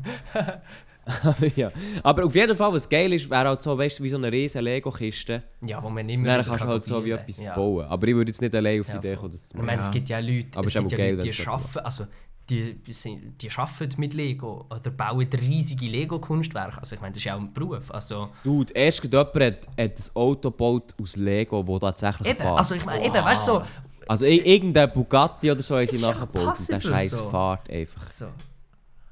ja. 1.56 1.70
Aber 2.02 2.24
auf 2.24 2.34
jeden 2.34 2.56
Fall, 2.56 2.72
was 2.72 2.88
geil 2.88 3.12
ist, 3.12 3.28
wäre 3.30 3.48
halt 3.48 3.62
so, 3.62 3.76
weißt 3.76 3.98
du, 3.98 4.02
wie 4.04 4.08
so 4.08 4.16
eine 4.16 4.30
riesen 4.30 4.62
Lego-Kiste. 4.62 5.42
Ja, 5.64 5.82
wo 5.82 5.88
man 5.88 6.08
immer 6.08 6.26
Dann 6.36 6.44
kannst 6.44 6.64
du 6.64 6.68
halt 6.68 6.86
so 6.86 7.04
wie 7.04 7.10
etwas 7.10 7.38
ja. 7.40 7.54
bauen. 7.54 7.84
Aber 7.84 8.08
ich 8.08 8.14
würde 8.14 8.30
jetzt 8.30 8.40
nicht 8.40 8.54
allein 8.54 8.80
auf 8.80 8.86
die 8.86 8.92
Ja, 8.92 8.98
Idee 8.98 9.14
kommen, 9.14 9.30
das 9.30 9.48
zu 9.48 9.56
Ich 9.56 9.62
meine, 9.62 9.78
machen. 9.78 9.86
es 9.88 9.92
gibt 9.92 10.08
ja 10.08 10.18
Leute, 10.18 10.46
Aber 10.54 10.66
es 10.66 10.74
es 10.74 10.80
gibt 10.80 10.92
ja 10.92 11.10
Leute, 11.10 11.28
die 11.28 11.46
arbeiten, 11.46 11.78
also 11.78 12.06
die, 12.48 12.74
die, 12.74 12.92
sind- 12.92 13.42
die 13.42 13.50
arbeiten 13.50 14.00
mit 14.00 14.14
Lego 14.14 14.66
oder 14.70 14.90
bauen 14.90 15.26
riesige 15.32 15.86
Lego-Kunstwerke. 15.86 16.78
Also 16.78 16.94
ich 16.94 17.00
meine, 17.00 17.12
das 17.12 17.18
ist 17.18 17.24
ja 17.24 17.34
auch 17.34 17.40
ein 17.40 17.52
Beruf. 17.52 17.90
Also, 17.90 18.28
Dude, 18.44 18.72
erst 18.72 19.02
jemand 19.02 19.26
hat, 19.34 19.66
hat 19.66 19.68
ein 19.78 19.94
Auto 20.14 20.50
gebaut 20.50 20.94
aus 21.00 21.16
Lego, 21.16 21.62
das 21.62 21.80
tatsächlich 21.80 22.28
eben, 22.28 22.38
fährt. 22.38 22.58
also 22.58 22.74
ich 22.76 22.84
meine, 22.84 23.04
eben, 23.04 23.14
weißt 23.14 23.48
du, 23.48 23.52
so, 23.52 23.62
Also 24.06 24.26
irgendein 24.26 24.92
Bugatti 24.92 25.50
oder 25.50 25.62
so 25.62 25.76
haben 25.76 25.86
sie 25.88 26.00
nachgebaut 26.00 26.58
und 26.58 26.68
der 26.68 26.80
Scheiß 26.80 27.10
so. 27.10 27.30
fährt 27.30 27.68
einfach. 27.68 28.06
so. 28.06 28.26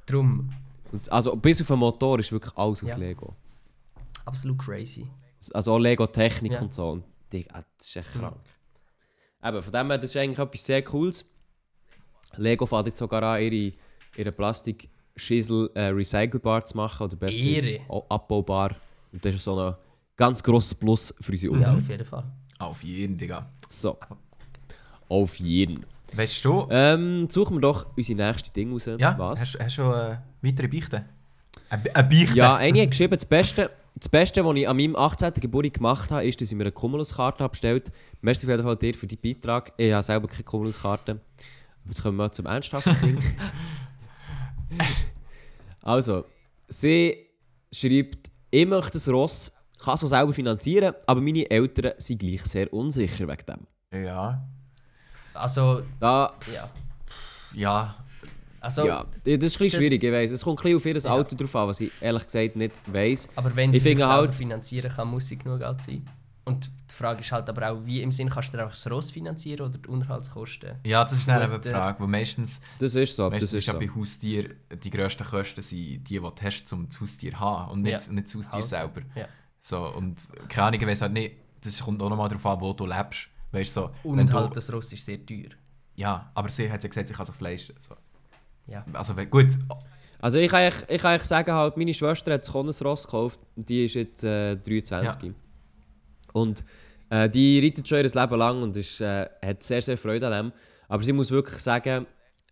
Drum, 0.07 0.51
Und 0.93 1.11
also 1.11 1.35
bis 1.35 1.61
auf 1.61 1.67
den 1.67 1.79
Motor 1.81 2.21
ist 2.21 2.31
wirklich 2.31 2.57
alles 2.57 2.85
aus 2.85 2.91
Ja. 2.91 2.97
Lego. 2.97 3.35
absolut 4.25 4.59
crazy. 4.59 5.07
Also 5.53 5.73
auch 5.75 5.79
Lego-Technik 5.79 6.53
Ja. 6.53 6.61
und 6.63 6.73
so. 6.73 6.91
Und 6.91 7.05
die, 7.33 7.47
ah, 7.53 7.63
das 7.79 7.89
ist 7.89 7.97
echt 7.97 8.13
krank. 8.13 8.37
Eben, 9.45 9.63
von 9.63 9.73
dem 9.73 9.89
her, 9.89 9.99
das 9.99 10.11
ist 10.11 10.17
eigentlich 10.17 10.39
etwas 10.39 10.65
sehr 10.65 10.83
Cooles. 10.83 11.25
Lego 12.39 12.67
fährt 12.67 12.87
jetzt 12.87 12.99
sogar 12.99 13.23
an, 13.23 13.43
ihre, 13.43 13.73
ihre 14.17 14.33
Plastikschüssel 14.33 15.71
äh, 15.75 15.87
recycelbar 15.89 16.65
zu 16.65 16.77
machen 16.77 17.05
oder 17.07 17.17
besser 17.17 17.45
Ehre. 17.47 17.81
abbaubar. 18.09 18.77
Und 19.13 19.25
das 19.25 19.35
ist 19.37 19.45
so 19.45 19.59
ein 19.59 19.75
ganz 20.17 20.43
grosses 20.43 20.75
Plus 20.75 21.15
für 21.21 21.33
unsere 21.33 21.53
Ja, 21.61 21.71
Umwelt. 21.73 21.85
auf 21.85 21.91
jeden 21.91 22.05
Fall. 22.07 22.25
Auf 22.59 22.83
jeden, 22.85 23.17
Digga. 23.17 23.47
So. 23.69 23.97
Auf 25.09 25.37
jeden. 25.41 25.85
Weißt 26.15 26.45
du, 26.45 26.67
Ähm, 26.71 27.29
suchen 27.29 27.57
wir 27.57 27.61
doch 27.61 27.87
unsere 27.97 28.27
nächste 28.27 28.53
Ding 28.53 28.73
raus. 28.73 28.89
ja, 28.99 29.19
Was? 29.19 29.41
hast 29.41 29.59
hast 29.59 29.79
du 29.79 29.83
schon 29.83 29.93
äh, 29.95 30.17
weitere 30.43 30.69
Beichten? 30.69 31.05
Eine 31.69 31.83
Be- 31.83 31.95
eine 31.97 32.09
Beichte? 32.09 32.37
Ja, 32.37 32.55
eine 32.57 32.83
hat 32.83 32.91
geschrieben, 32.91 33.15
das 33.15 33.25
Beste, 33.25 33.71
das 33.97 34.09
Beste, 34.09 34.45
was 34.45 34.57
ich 34.57 34.69
an 34.69 34.77
meinem 34.77 34.97
18. 34.97 35.35
Geburtstag 35.35 35.75
gemacht 35.75 36.11
habe, 36.11 36.25
ist, 36.27 36.41
dass 36.41 36.51
ich 36.51 36.57
mir 36.57 36.65
eine 36.65 36.73
Cumulus-Karte 36.73 37.43
habe 37.43 37.51
bestellt 37.51 37.91
Merci 38.23 38.47
auf 38.47 38.51
jeden 38.51 38.63
Fall 38.63 38.77
dir 38.77 38.95
für 38.95 39.07
deinen 39.07 39.21
Beitrag. 39.21 39.73
Ich 39.77 39.93
habe 39.93 40.03
selber 40.03 40.29
keine 40.29 40.45
Cumulus-Karte. 40.45 41.21
Jetzt 41.87 42.03
kommen 42.03 42.17
wir 42.17 42.31
zum 42.33 42.47
ernsthaften 42.47 42.97
Ding. 43.03 43.19
also, 45.83 46.25
sie 46.69 47.17
schreibt, 47.73 48.31
ich 48.51 48.67
möchte 48.67 48.93
das 48.93 49.09
Ross, 49.09 49.53
kann 49.83 49.95
es 49.95 50.05
auch 50.05 50.09
selber 50.09 50.33
finanzieren, 50.33 50.95
aber 51.07 51.21
meine 51.21 51.51
Eltern 51.51 51.93
sind 51.99 52.19
gleich 52.21 52.43
sehr 52.45 52.73
unsicher 52.73 53.29
wegen 53.29 53.45
dem. 53.93 54.05
Ja. 54.05 54.47
Also, 55.35 55.83
Da, 56.01 56.33
ja. 56.55 56.71
Ja. 57.53 57.97
Also, 58.61 58.87
ja, 58.87 59.05
das 59.05 59.27
ist 59.27 59.27
ein 59.27 59.39
bisschen 59.41 59.67
das- 59.69 59.75
schwierig, 59.77 60.03
ich 60.03 60.13
weiss. 60.13 60.31
Es 60.31 60.43
kommt 60.43 60.61
ein 60.61 60.63
bisschen 60.63 60.77
auf 60.79 60.87
ihr 60.87 60.97
Ja. 61.11 61.11
Alter 61.19 61.37
drauf 61.37 61.55
an, 61.57 61.69
was 61.69 61.81
ich 61.81 61.93
ehrlich 62.01 62.25
gesagt 62.25 62.57
nicht 62.57 62.73
weiss. 62.87 63.29
aber 63.37 63.55
wenn 63.55 63.75
Ich 63.75 63.83
sie 63.83 63.95
sich 63.95 64.03
halt- 64.03 64.35
finanzieren 64.35 64.91
kann, 64.91 65.09
muss 65.09 65.27
sie 65.29 65.37
genug 65.37 65.59
Geld 65.61 65.83
sein. 65.83 66.09
Und 66.47 66.71
die 66.91 66.95
Frage 66.95 67.21
ist 67.23 67.33
halt 67.33 67.49
aber 67.49 67.71
auch, 67.71 67.85
wie 67.87 68.03
im 68.03 68.13
Sinn 68.13 68.29
kannst 68.29 68.49
du 68.53 68.57
dir 68.57 68.65
einfach 68.65 68.75
das 68.77 68.91
Ross 68.91 69.11
finanzieren 69.11 69.67
oder 69.69 69.79
die 69.79 69.89
Unterhaltskosten? 69.89 70.77
Ja, 70.85 71.03
das 71.03 71.15
ist 71.15 71.27
dann 71.27 71.41
Gut, 71.41 71.51
eben 71.55 71.63
die 71.63 71.69
äh, 71.69 71.73
Frage, 71.73 72.01
weil 72.01 72.07
meistens, 72.09 72.61
Das 72.79 72.95
ist 72.95 73.17
so, 73.17 73.31
meistens 73.31 73.51
das 73.51 73.59
ist 73.61 73.67
ja 73.67 73.73
so. 73.73 73.79
bei 73.79 73.89
Haustieren 73.89 74.55
die 74.83 74.91
grössten 74.91 75.25
Kosten 75.25 75.63
sind 75.63 75.79
die, 75.79 75.99
die 75.99 76.19
du 76.19 76.31
hast, 76.43 76.73
um 76.73 76.87
das 76.89 77.01
Haustier 77.01 77.33
zu 77.33 77.41
haben 77.41 77.71
und 77.73 77.83
nicht, 77.83 78.07
Ja. 78.07 78.13
nicht 78.13 78.27
das 78.27 78.35
Haustier 78.35 78.53
Halt. 78.57 78.65
selber. 78.67 79.01
Ja. 79.15 79.27
So, 79.63 79.87
und 79.95 80.19
keine 80.49 80.67
Ahnung, 80.69 80.81
ich 80.83 80.87
weiss 80.87 81.01
halt 81.01 81.13
nicht, 81.15 81.35
das 81.63 81.83
kommt 81.83 82.03
auch 82.03 82.11
nochmal 82.11 82.29
darauf 82.29 82.45
an, 82.45 82.61
wo 82.61 82.73
du 82.75 82.85
lebst. 82.87 83.29
Weißt 83.53 83.75
du, 83.77 83.81
so, 83.81 83.91
wenn 84.03 84.21
Und 84.21 84.31
du, 84.33 84.35
halt, 84.35 84.55
das 84.57 84.71
Ross 84.73 84.93
ist 84.93 85.05
sehr 85.05 85.25
teuer. 85.25 85.49
Ja, 85.97 86.31
aber 86.35 86.49
sie 86.51 86.71
hat 86.71 86.83
ja 86.83 86.89
gesagt, 86.89 87.09
sie 87.09 87.15
kann 87.15 87.25
sich 87.25 87.41
leisten. 87.41 87.75
So. 87.81 87.95
Ja. 88.67 88.85
Also 88.93 89.15
gut, 89.15 89.57
Also 90.21 90.39
ich 90.41 90.51
kann 90.51 90.61
eigentlich, 90.61 90.91
ich 90.91 91.01
kann 91.01 91.13
eigentlich 91.13 91.25
sagen, 91.25 91.53
halt, 91.53 91.77
meine 91.79 91.95
Schwester 91.95 92.35
hat 92.35 92.45
sich 92.45 92.55
auch 92.55 92.63
ein 92.65 92.69
Ross 92.69 93.05
gekauft 93.05 93.41
und 93.57 93.67
die 93.69 93.87
ist 93.87 93.95
jetzt 93.95 94.25
äh, 94.25 94.57
23. 94.57 95.33
Und 96.35 96.65
äh, 97.11 97.31
die 97.31 97.61
reitet 97.65 97.89
schon 97.89 97.99
ihr 97.99 98.05
Leben 98.05 98.39
lang 98.39 98.63
und 98.63 98.77
ist, 98.77 99.01
äh, 99.01 99.29
hat 99.41 99.63
sehr, 99.63 99.81
sehr 99.81 99.97
Freude 99.97 100.27
an 100.27 100.33
dem. 100.33 100.53
Aber 100.89 101.03
sie 101.03 101.13
muss 101.13 101.31
wirklich 101.31 101.61
sagen, 101.61 102.07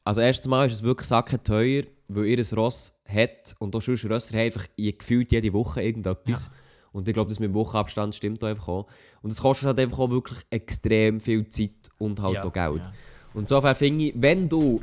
also 0.04 0.20
erstens 0.20 0.46
mal 0.48 0.66
ist 0.66 0.74
es 0.74 0.82
wirklich 0.82 1.08
sacken 1.08 1.42
teuer, 1.42 1.82
weil 2.08 2.26
ihr 2.26 2.38
ein 2.38 2.56
Ross 2.56 2.94
hat 3.08 3.54
und 3.58 3.74
auch 3.74 3.82
sonst 3.82 4.04
Rösser 4.04 4.36
haben 4.38 4.44
einfach 4.46 4.66
gefühlt 4.76 5.32
jede 5.32 5.52
Woche 5.52 5.82
irgendetwas. 5.82 6.50
Und 6.92 7.08
ich 7.08 7.14
glaube, 7.14 7.30
das 7.30 7.40
mit 7.40 7.48
dem 7.48 7.54
Wochenabstand 7.54 8.14
stimmt 8.14 8.42
auch 8.44 8.48
einfach 8.48 8.68
auch. 8.68 8.86
Und 9.22 9.32
es 9.32 9.40
kostet 9.40 9.66
halt 9.66 9.80
einfach 9.80 9.98
auch 9.98 10.10
wirklich 10.10 10.38
extrem 10.50 11.20
viel 11.20 11.48
Zeit 11.48 11.70
und 11.98 12.20
halt 12.20 12.34
Ja. 12.34 12.44
auch 12.44 12.52
Geld. 12.52 12.84
Ja. 12.86 12.92
Und 13.34 13.40
insofern 13.42 13.74
finde 13.74 14.04
ich, 14.06 14.14
wenn 14.16 14.48
du, 14.48 14.80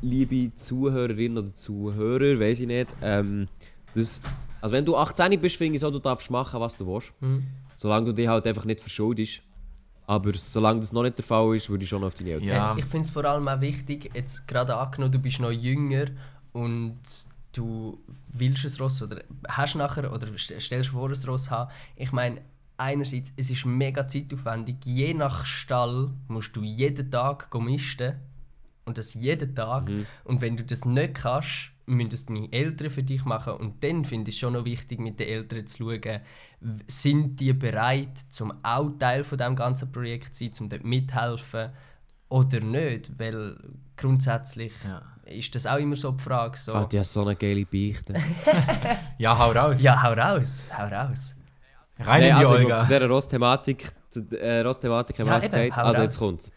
liebe 0.00 0.54
Zuhörerinnen 0.54 1.38
oder 1.38 1.52
Zuhörer, 1.54 2.38
weiß 2.38 2.60
ich 2.60 2.66
nicht, 2.68 2.94
ähm, 3.02 3.48
das, 3.94 4.20
also 4.60 4.72
wenn 4.72 4.84
du 4.84 4.96
18 4.96 5.40
bist, 5.40 5.56
finde 5.56 5.74
ich 5.74 5.80
so, 5.80 5.90
du 5.90 5.98
darfst 5.98 6.30
machen, 6.30 6.60
was 6.60 6.76
du 6.76 6.86
willst. 6.86 7.12
Hm. 7.20 7.42
Solange 7.80 8.06
du 8.06 8.12
dich 8.12 8.26
halt 8.26 8.44
einfach 8.44 8.64
nicht 8.64 8.80
verschuldest. 8.80 9.40
Aber 10.04 10.32
solange 10.34 10.80
das 10.80 10.92
noch 10.92 11.04
nicht 11.04 11.16
der 11.16 11.24
Fall 11.24 11.54
ist, 11.54 11.70
würde 11.70 11.84
ich 11.84 11.88
schon 11.90 12.02
auf 12.02 12.14
deine 12.14 12.30
Eltern. 12.30 12.48
Ja. 12.48 12.74
Ich 12.76 12.84
finde 12.86 13.04
es 13.06 13.10
vor 13.10 13.24
allem 13.24 13.46
auch 13.46 13.60
wichtig, 13.60 14.10
jetzt 14.14 14.48
gerade 14.48 14.74
angenommen, 14.76 15.12
du 15.12 15.18
bist 15.20 15.38
noch 15.38 15.52
jünger 15.52 16.06
und 16.52 16.98
du 17.52 17.98
willst 18.32 18.64
ein 18.64 18.82
Ross 18.82 19.00
oder 19.02 19.22
hast 19.46 19.76
nachher 19.76 20.12
oder 20.12 20.26
st- 20.28 20.58
stellst 20.60 20.90
vor, 20.90 21.08
ein 21.10 21.24
Ross 21.26 21.50
haben. 21.50 21.70
Ich 21.94 22.10
meine, 22.10 22.40
einerseits, 22.78 23.32
es 23.36 23.50
ist 23.50 23.64
mega 23.64 24.08
zeitaufwendig. 24.08 24.76
Je 24.84 25.14
nach 25.14 25.46
Stall 25.46 26.10
musst 26.26 26.56
du 26.56 26.62
jeden 26.64 27.10
Tag 27.12 27.48
go 27.50 27.60
misten. 27.60 28.14
Und 28.86 28.96
das 28.98 29.14
jeden 29.14 29.54
Tag. 29.54 29.88
Und 30.24 30.40
wenn 30.40 30.56
du 30.56 30.64
das 30.64 30.84
nicht 30.84 31.14
kannst, 31.14 31.70
müssen 31.88 32.10
das 32.10 32.26
deine 32.26 32.52
Eltern 32.52 32.90
für 32.90 33.02
dich 33.02 33.24
machen. 33.24 33.54
Und 33.54 33.82
dann 33.82 34.04
finde 34.04 34.28
ich 34.30 34.36
es 34.36 34.40
schon 34.40 34.52
noch 34.52 34.64
wichtig, 34.64 35.00
mit 35.00 35.18
den 35.20 35.28
Eltern 35.28 35.66
zu 35.66 35.78
schauen, 35.84 36.20
sind 36.86 37.40
die 37.40 37.52
bereit, 37.52 38.18
zum 38.30 38.52
auch 38.64 38.90
Teil 38.98 39.24
von 39.24 39.38
dem 39.38 39.56
ganzen 39.56 39.90
Projekt 39.92 40.34
zu 40.34 40.44
sein, 40.44 40.52
um 40.60 40.68
dort 40.68 40.84
mithelfen 40.84 41.70
oder 42.28 42.60
nicht. 42.60 43.18
Weil 43.18 43.56
grundsätzlich 43.96 44.72
Ja. 44.86 45.02
ist 45.26 45.54
das 45.54 45.66
auch 45.66 45.78
immer 45.78 45.96
so 45.96 46.12
die 46.12 46.22
Frage. 46.22 46.56
So, 46.58 46.74
Ah, 46.74 46.84
die 46.86 46.98
hat 46.98 47.06
so 47.06 47.22
eine 47.22 47.36
geile 47.36 47.64
Beichte. 47.66 48.14
ja, 49.18 49.38
hau 49.38 49.50
raus. 49.52 49.80
ja, 49.82 50.02
hau 50.02 50.12
raus, 50.12 50.66
hau 50.76 50.86
raus. 50.86 51.34
Rein 52.00 52.20
Nein, 52.20 52.22
in 52.22 52.26
die 52.38 52.44
also 52.44 52.54
Olga. 52.54 52.78
zu 52.80 52.86
dieser 52.86 53.08
Ross-Thematik, 53.08 53.92
der 54.14 54.40
äh, 54.40 54.60
Ross-Thematik 54.60 55.18
haben 55.18 55.26
wir 55.26 55.30
Ja, 55.32 55.34
alles 55.34 55.44
eben, 55.46 55.52
gesagt. 55.62 55.76
hau 55.76 55.82
Also 55.82 56.00
raus. 56.00 56.04
jetzt 56.04 56.18
kommt's. 56.18 56.52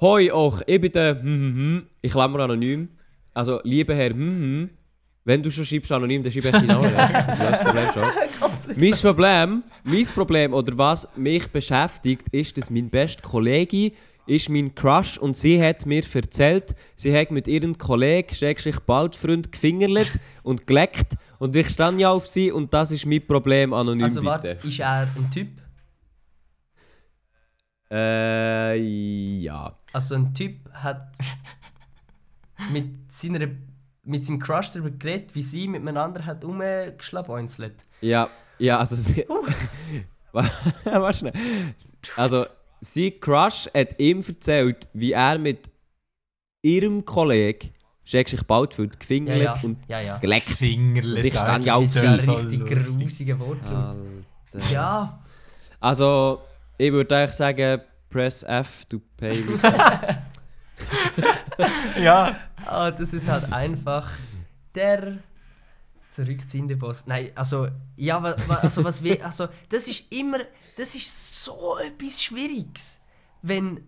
Hoi 0.00 0.30
auch, 0.32 0.60
ich 0.66 0.80
bin 0.80 0.92
der 0.92 1.20
hm, 1.20 1.54
hm. 1.54 1.86
ich 2.02 2.12
klammer 2.12 2.40
anonym. 2.40 2.88
Also, 3.34 3.60
lieber 3.64 3.94
Herr 3.94 4.10
hm, 4.10 4.18
hm, 4.18 4.70
wenn 5.24 5.42
du 5.42 5.50
schon 5.50 5.64
schreibst 5.64 5.90
anonym, 5.90 6.22
dann 6.22 6.30
schreib 6.30 6.44
ich 6.44 6.50
deinen 6.52 6.66
Namen. 6.66 6.84
weg. 6.84 7.24
Das 7.26 7.38
löst 7.38 7.52
das 7.52 7.62
Problem 7.62 7.88
schon. 7.92 8.76
mein 8.76 8.92
Problem, 8.92 9.62
mein 9.82 10.06
Problem 10.06 10.54
oder 10.54 10.78
was 10.78 11.08
mich 11.16 11.48
beschäftigt, 11.48 12.28
ist, 12.30 12.56
dass 12.56 12.70
mein 12.70 12.90
bester 12.90 13.26
Kollege 13.26 13.92
ist 14.26 14.48
mein 14.48 14.74
Crush 14.74 15.18
und 15.18 15.36
sie 15.36 15.62
hat 15.62 15.84
mir 15.86 16.02
erzählt, 16.14 16.74
sie 16.96 17.16
hat 17.16 17.30
mit 17.30 17.46
ihrem 17.46 17.76
Kollegen, 17.76 18.34
Schrägstrich 18.34 18.80
Baldfreund, 18.80 19.52
gefingerlet 19.52 20.12
und 20.42 20.66
geleckt 20.66 21.14
und 21.38 21.54
ich 21.56 21.68
stand 21.68 22.00
ja 22.00 22.10
auf 22.10 22.26
sie 22.26 22.50
und 22.50 22.72
das 22.72 22.92
ist 22.92 23.06
mein 23.06 23.26
Problem, 23.26 23.72
anonym 23.72 24.04
Also 24.04 24.20
bitte. 24.20 24.30
warte, 24.30 24.48
ist 24.62 24.78
er 24.80 25.08
ein 25.14 25.30
Typ? 25.30 25.48
Äh, 27.90 28.76
ja. 29.40 29.78
Also 29.92 30.14
ein 30.14 30.32
Typ 30.32 30.70
hat 30.72 31.16
mit, 32.70 33.12
seiner, 33.12 33.48
mit 34.04 34.24
seinem 34.24 34.38
Crush 34.38 34.70
darüber 34.72 34.90
geredet, 34.90 35.34
wie 35.34 35.42
sie 35.42 35.68
miteinander 35.68 36.24
hat 36.24 36.44
rumgeschlabonzelt. 36.44 37.74
Ja, 38.00 38.28
ja, 38.58 38.78
also 38.78 38.94
sie... 38.94 39.26
Warte 40.32 41.18
schnell. 41.18 41.32
Also, 42.16 42.44
sie 42.80 43.12
Crush 43.12 43.68
hat 43.74 43.98
ihm 44.00 44.20
erzählt, 44.26 44.88
wie 44.92 45.12
er 45.12 45.38
mit 45.38 45.70
ihrem 46.62 47.04
Kollegen, 47.04 47.70
Schrägstrich 48.04 48.42
Baldfeld, 48.42 48.94
Ja, 48.94 48.98
gefingert 48.98 49.40
ja, 49.42 49.58
und 49.62 49.78
ja, 49.88 50.00
ja. 50.00 50.18
geleckt. 50.18 50.60
Und 50.60 51.24
ich 51.24 51.34
stand 51.34 51.64
ja 51.64 51.78
gibt's 51.78 51.96
auf 51.96 52.02
Das 52.02 52.24
sie. 52.24 52.32
ist 52.34 52.52
ein 52.52 52.62
richtig 52.62 52.98
grusiger 52.98 53.38
Wortlaut. 53.38 53.96
Alter. 54.52 54.72
Ja, 54.72 55.22
Also, 55.80 56.42
ich 56.78 56.90
würde 56.92 57.16
eigentlich 57.16 57.32
sagen, 57.36 57.80
press 58.10 58.42
F 58.42 58.84
to 58.86 59.00
pay 59.16 59.40
respect. 59.48 60.18
Ja. 61.98 62.36
ah, 62.66 62.90
das 62.90 63.12
ist 63.12 63.28
halt 63.28 63.52
einfach 63.52 64.10
der 64.74 65.18
zurückziehende 66.10 66.76
Boss. 66.76 67.06
Nein, 67.06 67.30
also, 67.34 67.68
ja, 67.96 68.20
also, 68.20 68.84
was 68.84 69.02
wir, 69.02 69.24
also, 69.24 69.48
das 69.68 69.88
ist 69.88 70.12
immer, 70.12 70.38
das 70.76 70.94
ist 70.94 71.44
so 71.44 71.76
etwas 71.78 72.22
Schwieriges. 72.22 73.00
Wenn, 73.42 73.80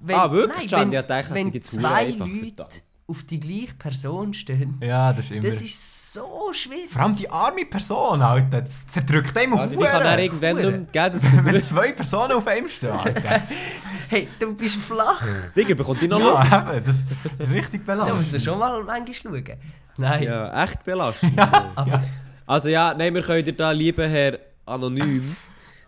wenn 0.00 0.16
Ah, 0.16 0.30
wirklich, 0.30 0.70
nein, 0.70 0.90
Can? 0.90 0.92
wenn, 0.92 1.00
Ich 1.00 1.06
dachte, 1.06 1.34
wenn 1.34 1.62
zwei 1.62 2.10
Leute. 2.10 2.66
Auf 3.12 3.22
die 3.24 3.38
gleiche 3.38 3.74
Person 3.74 4.32
stehen, 4.32 4.78
Ja, 4.82 5.12
das 5.12 5.26
ist 5.26 5.30
immer... 5.32 5.42
das 5.50 5.60
ist 5.62 6.12
so 6.14 6.50
schwierig. 6.52 6.90
Vor 6.90 7.02
allem 7.02 7.14
die 7.14 7.28
arme 7.30 7.64
Person, 7.66 8.22
Alter. 8.22 8.62
Das 8.62 8.86
zerdrückt 8.86 9.36
einem 9.36 9.54
Ja, 9.54 9.66
die 9.66 9.76
kann 9.76 10.02
dann 10.02 10.18
irgendwann 10.18 10.56
nicht 10.56 10.94
mehr 10.94 11.10
dass 11.10 11.22
Wenn 11.44 11.62
zwei 11.62 11.92
Personen 11.92 12.32
auf 12.32 12.46
einem 12.46 12.68
stehen, 12.68 12.90
Alter. 12.90 13.42
Hey, 14.08 14.28
du 14.38 14.54
bist 14.54 14.76
flach. 14.76 15.22
Digga, 15.56 15.74
bekommt 15.74 16.00
die 16.02 16.08
noch 16.08 16.18
Luft? 16.20 16.50
ja, 16.50 16.74
eben, 16.74 16.84
das 16.84 17.04
ist 17.38 17.50
richtig 17.50 17.84
Da 17.86 17.92
belastend. 17.94 18.18
musst 18.18 18.32
du 18.34 18.40
schon 18.40 18.58
mal 18.58 18.82
manchmal 18.82 19.14
schauen. 19.14 19.58
Nein, 19.98 20.22
Ja, 20.24 20.64
echt 20.64 20.82
belastend. 20.84 21.38
aber 21.74 22.02
Also 22.46 22.68
ja, 22.70 22.94
nein, 22.94 23.14
wir 23.14 23.22
können 23.22 23.44
dir 23.44 23.52
da, 23.54 23.70
lieber 23.70 24.06
Herr 24.08 24.38
Anonym, 24.66 25.36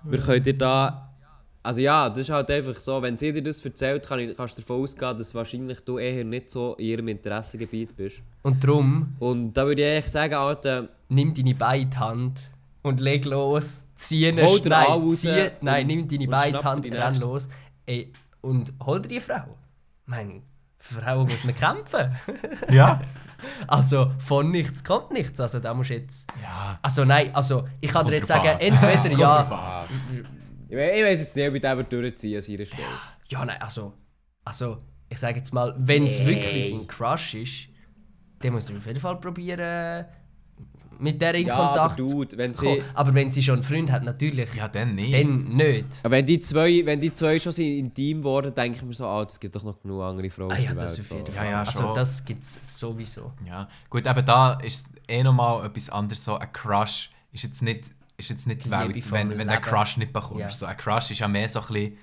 wir 0.05 0.19
können 0.21 0.43
dir 0.43 0.57
da... 0.57 1.14
Also 1.65 1.81
ja, 1.81 2.09
das 2.11 2.19
ist 2.19 2.31
halt 2.31 2.51
einfach 2.51 2.75
so, 2.75 3.01
wenn 3.01 3.17
sie 3.17 3.33
dir 3.33 3.43
das 3.43 3.65
erzählt, 3.65 4.07
kann 4.07 4.19
ich, 4.21 4.37
kannst 4.37 4.59
du 4.59 4.63
davon 4.63 4.83
ausgehen, 4.83 5.17
dass 5.17 5.35
wahrscheinlich 5.35 5.81
du 5.81 5.99
eher 5.99 6.23
nicht 6.23 6.51
so 6.51 6.75
in 6.75 6.85
ihrem 6.85 7.09
Interessengebiet 7.09 7.97
bist. 7.97 8.21
und 8.43 8.63
darum 8.63 9.15
Und 9.19 9.55
da 9.55 9.67
würde 9.67 9.81
ich 9.83 9.89
eigentlich 9.89 10.13
sagen, 10.13 10.35
Alter, 10.35 10.89
nimm 11.09 11.33
deine 11.33 11.55
beide 11.55 11.99
Hand 11.99 12.51
und 12.83 13.01
leg 13.01 13.25
los. 13.25 13.83
Zieh 13.97 14.29
ihn 14.29 14.39
Hol 14.43 14.61
raus 14.71 15.23
zieh, 15.23 15.51
nein, 15.63 15.87
und- 15.87 15.97
nimm 15.97 16.09
deine 16.09 16.25
und 16.25 16.31
beide 16.31 16.63
Hand, 16.65 16.85
die 16.85 16.91
renn 16.91 17.19
los. 17.21 17.49
Ey, 17.87 18.13
und 18.43 18.73
hol 18.85 19.01
dir 19.01 19.09
die 19.09 19.21
Frau. 19.21 19.57
Mein, 20.05 20.43
für 20.79 21.01
Frauen 21.01 21.27
muss 21.27 21.45
man 21.45 21.55
kämpfen. 21.55 22.15
Ja. 22.71 23.01
Also 23.67 24.11
von 24.27 24.51
nichts 24.51 24.83
kommt 24.85 25.11
nichts. 25.13 25.39
Also 25.41 25.61
da 25.61 25.75
musst 25.75 25.91
du 25.91 25.95
jetzt. 25.95 26.31
Ja. 26.43 26.79
Also 26.81 27.05
nein, 27.05 27.35
also 27.35 27.65
ich 27.81 27.91
kann 27.91 28.07
dir 28.07 28.15
jetzt 28.17 28.29
sagen, 28.29 28.59
entweder 28.59 29.07
ja. 29.19 29.87
Ich, 30.75 30.77
we- 30.77 30.91
ich 30.99 31.05
weiß 31.05 31.21
jetzt 31.21 31.37
nicht, 31.37 31.49
ob 31.49 31.55
ich 31.55 31.61
den 31.61 31.77
würde 31.77 31.89
durchziehen 32.01 32.37
an 32.37 32.43
seiner 32.43 32.67
Stelle. 32.67 32.83
Ja, 33.29 33.45
nein, 33.45 33.61
also. 33.61 33.93
Also, 34.45 34.79
ich 35.09 35.19
sage 35.19 35.39
jetzt 35.39 35.53
mal, 35.53 35.75
wenn 35.79 36.07
es 36.07 36.19
Nee. 36.19 36.27
wirklich 36.27 36.71
sein 36.71 36.87
Crush 36.87 37.35
ist, 37.35 37.69
dann 38.41 38.53
musst 38.53 38.69
du 38.69 38.77
auf 38.77 38.87
jeden 38.87 39.01
Fall 39.01 39.17
probieren, 39.21 40.05
mit 40.99 41.21
der 41.21 41.35
in 41.35 41.47
Ja, 41.49 41.57
aber 41.57 41.67
Kontakt 41.91 41.97
zu 41.99 42.07
Dude, 42.25 42.39
wenn 42.39 42.53
kommen. 42.53 42.77
sie... 42.77 42.83
Aber 42.95 43.13
wenn 43.15 43.29
sie 43.31 43.43
schon 43.43 43.55
einen 43.55 43.63
Freund 43.65 43.91
hat, 43.91 44.05
natürlich. 44.05 44.49
Ja, 44.55 44.69
dann 44.69 44.95
nicht. 44.95 45.13
Dann 45.13 45.45
nicht. 45.57 45.87
Aber 46.05 46.13
wenn 46.13 46.25
die 46.27 46.39
zwei, 46.39 46.83
wenn 46.87 47.01
die 47.01 47.13
zwei 47.13 47.39
schon 47.41 47.51
sind 47.53 47.67
intim 47.79 48.19
geworden, 48.19 48.55
denke 48.55 48.79
ich 48.79 48.83
mir 48.85 48.95
so, 48.95 49.07
ah, 49.07 49.23
es 49.29 49.41
gibt 49.41 49.57
doch 49.57 49.65
noch 49.65 49.81
genug 49.81 50.03
andere 50.03 50.31
Frauen 50.31 50.53
Ah 50.53 50.59
ja, 50.59 50.73
das 50.73 51.01
auf 51.01 51.11
jeden 51.11 51.27
so. 51.27 51.33
Ja, 51.33 51.39
Fall. 51.43 51.51
ja, 51.51 51.59
also 51.61 51.81
schon. 51.83 51.95
das 51.95 52.25
gibt 52.25 52.45
es 52.45 52.61
sowieso. 52.63 53.33
Ja, 53.47 53.69
gut, 53.91 54.07
eben 54.07 54.25
da 54.25 54.53
ist 54.61 54.89
eh 55.09 55.23
nochmal 55.25 55.67
etwas 55.67 55.91
anderes. 55.91 56.25
So 56.25 56.37
ein 56.37 56.53
Crush 56.53 57.11
ist 57.33 57.43
jetzt 57.43 57.61
nicht, 57.63 57.91
ist 58.17 58.31
jetzt 58.31 58.47
nicht 58.47 58.61
die 58.61 58.65
Die 58.65 58.71
Welt, 58.71 59.11
wenn, 59.11 59.31
wenn 59.31 59.49
du 59.49 59.55
einen. 59.55 59.63
Crush 59.63 59.97
nicht 59.97 60.13
bekommst. 60.13 60.41
Ja. 60.41 60.51
So 60.51 60.67
ein 60.67 60.77
Crush 60.77 61.11
ist 61.11 61.19
ja 61.19 61.29
mehr 61.29 61.49
so 61.49 61.61
ein 61.61 61.67
bisschen 61.67 61.99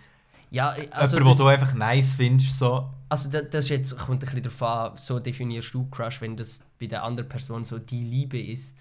Ja, 0.50 0.76
also, 0.92 1.18
jemand, 1.18 1.32
das, 1.34 1.38
du 1.38 1.48
einfach 1.48 1.74
nice 1.74 2.14
findest. 2.14 2.58
So. 2.60 2.90
also 3.10 3.30
das, 3.30 3.50
das 3.50 3.64
ist 3.66 3.70
jetzt, 3.70 3.98
kommt 3.98 4.24
ein 4.24 4.30
bisschen 4.30 4.44
darauf 4.44 4.62
an, 4.92 4.98
so 4.98 5.20
definierst 5.20 5.74
du 5.74 5.90
Crush, 5.90 6.22
wenn 6.22 6.36
das 6.36 6.60
bei 6.80 6.88
der 6.88 7.04
anderen 7.04 7.30
Person 7.30 7.64
so 7.64 7.80
die 7.80 8.04
Liebe 8.04 8.40
ist. 8.40 8.78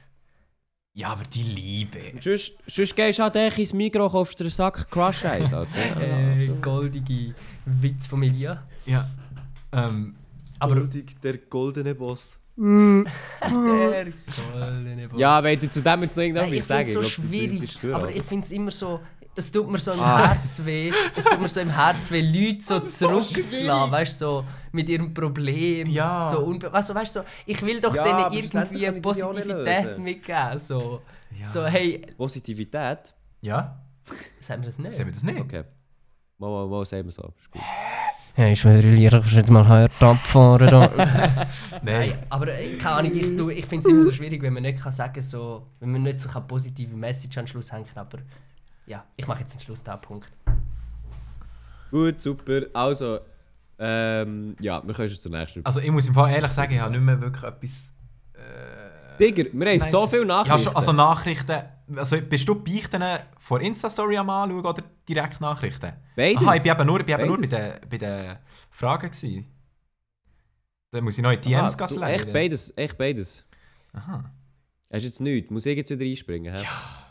Ja, 0.93 1.11
aber 1.13 1.23
die 1.23 1.45
Liebe. 1.45 2.01
Sonst, 2.21 2.55
sonst 2.67 2.97
gehst 2.97 3.21
du 3.21 3.23
halt 3.23 3.37
echt 3.37 3.59
ins 3.59 3.73
Mikro, 3.73 4.11
kaufst 4.11 4.41
dir 4.41 4.45
einen 4.45 4.51
Sack 4.51 4.91
Crush 4.91 5.25
Eis. 5.25 5.53
Äh, 5.75 6.47
so. 6.49 6.55
goldige 6.57 7.33
Witzfamilie. 7.65 8.61
Ja. 8.87 9.09
Ähm, 9.71 10.17
Aber 10.59 10.75
der 11.23 11.39
goldene 11.39 11.95
Boss. 11.95 12.40
Der 12.61 14.13
goldene 14.53 15.09
Boss. 15.09 15.19
Ja, 15.19 15.43
wenn 15.43 15.59
du 15.59 15.71
zu 15.71 15.83
dem 15.83 16.03
jetzt 16.03 16.17
noch 16.17 16.23
Nein, 16.25 16.35
irgendwas 16.35 16.53
ich 16.53 16.65
sagen 16.65 16.87
finde 16.89 17.01
es 17.01 17.15
so 17.15 17.21
glaub, 17.23 17.31
schwierig. 17.31 17.63
ist 17.63 17.83
durch, 17.83 17.95
aber 17.95 18.11
ich 18.11 18.23
finde 18.23 18.45
es 18.45 18.51
immer 18.53 18.71
so. 18.71 19.01
es 19.37 19.51
tut 19.51 19.71
mir 19.71 19.79
so 19.79 19.93
im 19.93 20.01
Ah. 20.01 20.29
Herz 20.35 20.61
weh, 20.65 20.93
es 21.17 21.25
tut 21.25 21.41
mir 21.41 21.49
so 21.49 21.61
im 21.61 21.71
Herz 21.71 22.11
weh, 22.11 22.21
Leute 22.21 22.63
so 22.63 22.79
zurückzulassen, 22.81 23.91
weißt 23.93 24.21
du, 24.21 24.25
so 24.27 24.45
mit 24.73 24.89
ihrem 24.89 25.15
Problem. 25.15 25.89
Ja. 25.89 26.29
So, 26.29 26.41
unbe 26.41 26.67
du, 26.69 26.73
weißt 26.73 26.91
du, 27.17 27.21
so, 27.21 27.25
ich 27.47 27.63
will 27.63 27.81
doch 27.81 27.95
Ja, 27.95 28.03
denen 28.29 28.41
schlussendlich 28.41 28.83
irgendwie 28.83 29.23
auch 29.23 29.33
nicht 29.35 29.47
Positivität 29.49 29.85
lösen. 29.85 30.03
mitgeben. 30.05 30.59
So, 30.59 31.01
Ja. 31.39 31.45
so 31.45 31.65
hey, 31.67 32.03
Positivität? 32.17 33.15
Ja, 33.41 33.81
sagen 34.41 34.63
wir 34.63 34.67
das 34.67 34.79
nicht? 34.79 34.93
sehen 34.95 35.07
wir 35.07 35.13
das 35.15 35.23
nicht? 35.23 35.41
Okay. 35.41 35.65
Mal, 36.39 36.49
mal, 36.51 36.67
mal, 36.67 36.85
sagen 36.85 37.05
wir 37.05 37.13
so. 37.13 37.33
Ist 37.41 37.51
gut. 37.51 37.63
Hey, 38.41 38.55
ich 38.55 38.65
will 38.65 38.99
jetzt 38.99 39.51
mal 39.51 39.69
hart 39.69 40.03
abfahren. 40.03 40.67
Nein. 40.71 41.49
Nein, 41.83 42.13
aber 42.31 42.49
äh, 42.49 42.79
keine 42.79 42.97
Ahnung, 42.97 43.13
ich, 43.15 43.37
tu- 43.37 43.51
ich 43.51 43.67
finde 43.67 43.87
es 43.87 43.93
immer 43.93 44.01
so 44.01 44.13
schwierig, 44.13 44.41
wenn 44.41 44.55
man 44.55 44.63
nicht 44.63 44.81
kann 44.83 44.93
sagen 44.93 45.21
so, 45.21 45.67
wenn 45.79 45.93
man 45.93 46.05
nicht 46.05 46.21
so 46.21 46.31
eine 46.31 46.41
positive 46.41 46.97
Message 46.97 47.37
an 47.37 47.45
den 47.45 47.49
Schluss 47.49 47.71
hängen 47.71 47.85
kann, 47.85 47.99
aber 47.99 48.21
ja, 48.87 49.05
ich 49.15 49.27
mache 49.27 49.41
jetzt 49.41 49.53
den 49.53 49.61
Schluss 49.61 49.85
da 49.85 49.99
Punkt. 49.99 50.33
Gut, 51.91 52.19
super. 52.19 52.63
Also, 52.73 53.19
ähm, 53.79 54.57
ja, 54.59 54.81
wir 54.87 54.95
können 54.95 55.11
schon 55.11 55.21
zur 55.21 55.33
nächsten. 55.33 55.63
Also 55.67 55.81
ich 55.81 55.91
muss 55.91 56.09
im 56.09 56.15
Fall 56.15 56.33
ehrlich 56.33 56.53
sagen, 56.53 56.73
ich 56.73 56.81
habe 56.81 56.93
nicht 56.93 57.03
mehr 57.03 57.21
wirklich 57.21 57.45
etwas... 57.45 57.93
Äh, 58.33 58.90
Digga, 59.21 59.45
wir 59.53 59.71
haben 59.71 59.91
so 59.91 60.07
viele 60.07 60.27
Nachrichten. 60.27 60.69
Ja, 60.69 60.75
also 60.75 60.93
Nachrichten... 60.93 61.63
Also 61.97 62.21
bist 62.21 62.49
du 62.49 62.55
Beichten 62.55 63.03
vor 63.39 63.61
Insta-Story 63.61 64.17
am 64.17 64.31
anschauen 64.31 64.65
oder 64.65 64.83
direkt 65.09 65.41
Nachrichten? 65.41 65.93
Beides. 66.15 66.43
Aha, 66.43 66.55
ich 66.55 66.63
bin 66.63 66.73
eben 66.73 66.87
nur, 66.87 67.01
ich 67.01 67.07
bin 67.07 67.19
eben 67.19 67.27
nur 67.27 67.41
bei, 67.41 67.47
den, 67.47 67.91
bei 67.91 67.99
den 67.99 68.37
Fragen 68.71 69.11
gewesen. 69.11 69.47
Dann 70.93 71.05
muss 71.05 71.19
ich 71.19 71.23
noch 71.23 71.33
in 71.33 71.41
die 71.41 71.49
DMs 71.49 71.79
Aha, 71.79 71.87
du. 71.87 72.01
Echt 72.03 72.33
beides, 72.33 72.73
echt 72.77 72.97
beides. 72.97 73.45
Aha. 73.93 74.25
Hast 74.93 75.03
du 75.03 75.07
jetzt 75.07 75.21
nichts? 75.21 75.51
Muss 75.51 75.67
ich 75.67 75.77
jetzt 75.77 75.91
wieder 75.91 76.05
einspringen? 76.05 76.55
hä? 76.55 76.65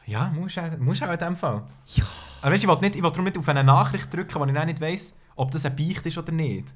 Ja, 0.05 0.32
musst 0.34 0.57
du 0.57 0.62
musst 0.80 1.03
auch 1.03 1.12
in 1.12 1.18
dem 1.18 1.36
Fall. 1.36 1.64
Ja. 1.93 2.03
Aber 2.41 2.53
weißt, 2.53 2.64
ich 2.64 2.70
will 2.70 2.78
nicht, 2.82 2.95
ich 2.95 3.03
will 3.03 3.12
darum 3.12 3.26
nicht 3.26 3.38
auf 3.38 3.47
eine 3.47 3.64
Nachricht 3.64 4.14
drücken, 4.14 4.39
wo 4.39 4.45
ich 4.45 4.66
nicht 4.66 4.82
weiss, 4.82 5.16
ob 5.36 5.51
das 5.51 5.66
ein 5.66 5.76
Beicht 5.76 6.05
ist 6.05 6.18
oder 6.18 6.32
nicht. 6.32 6.68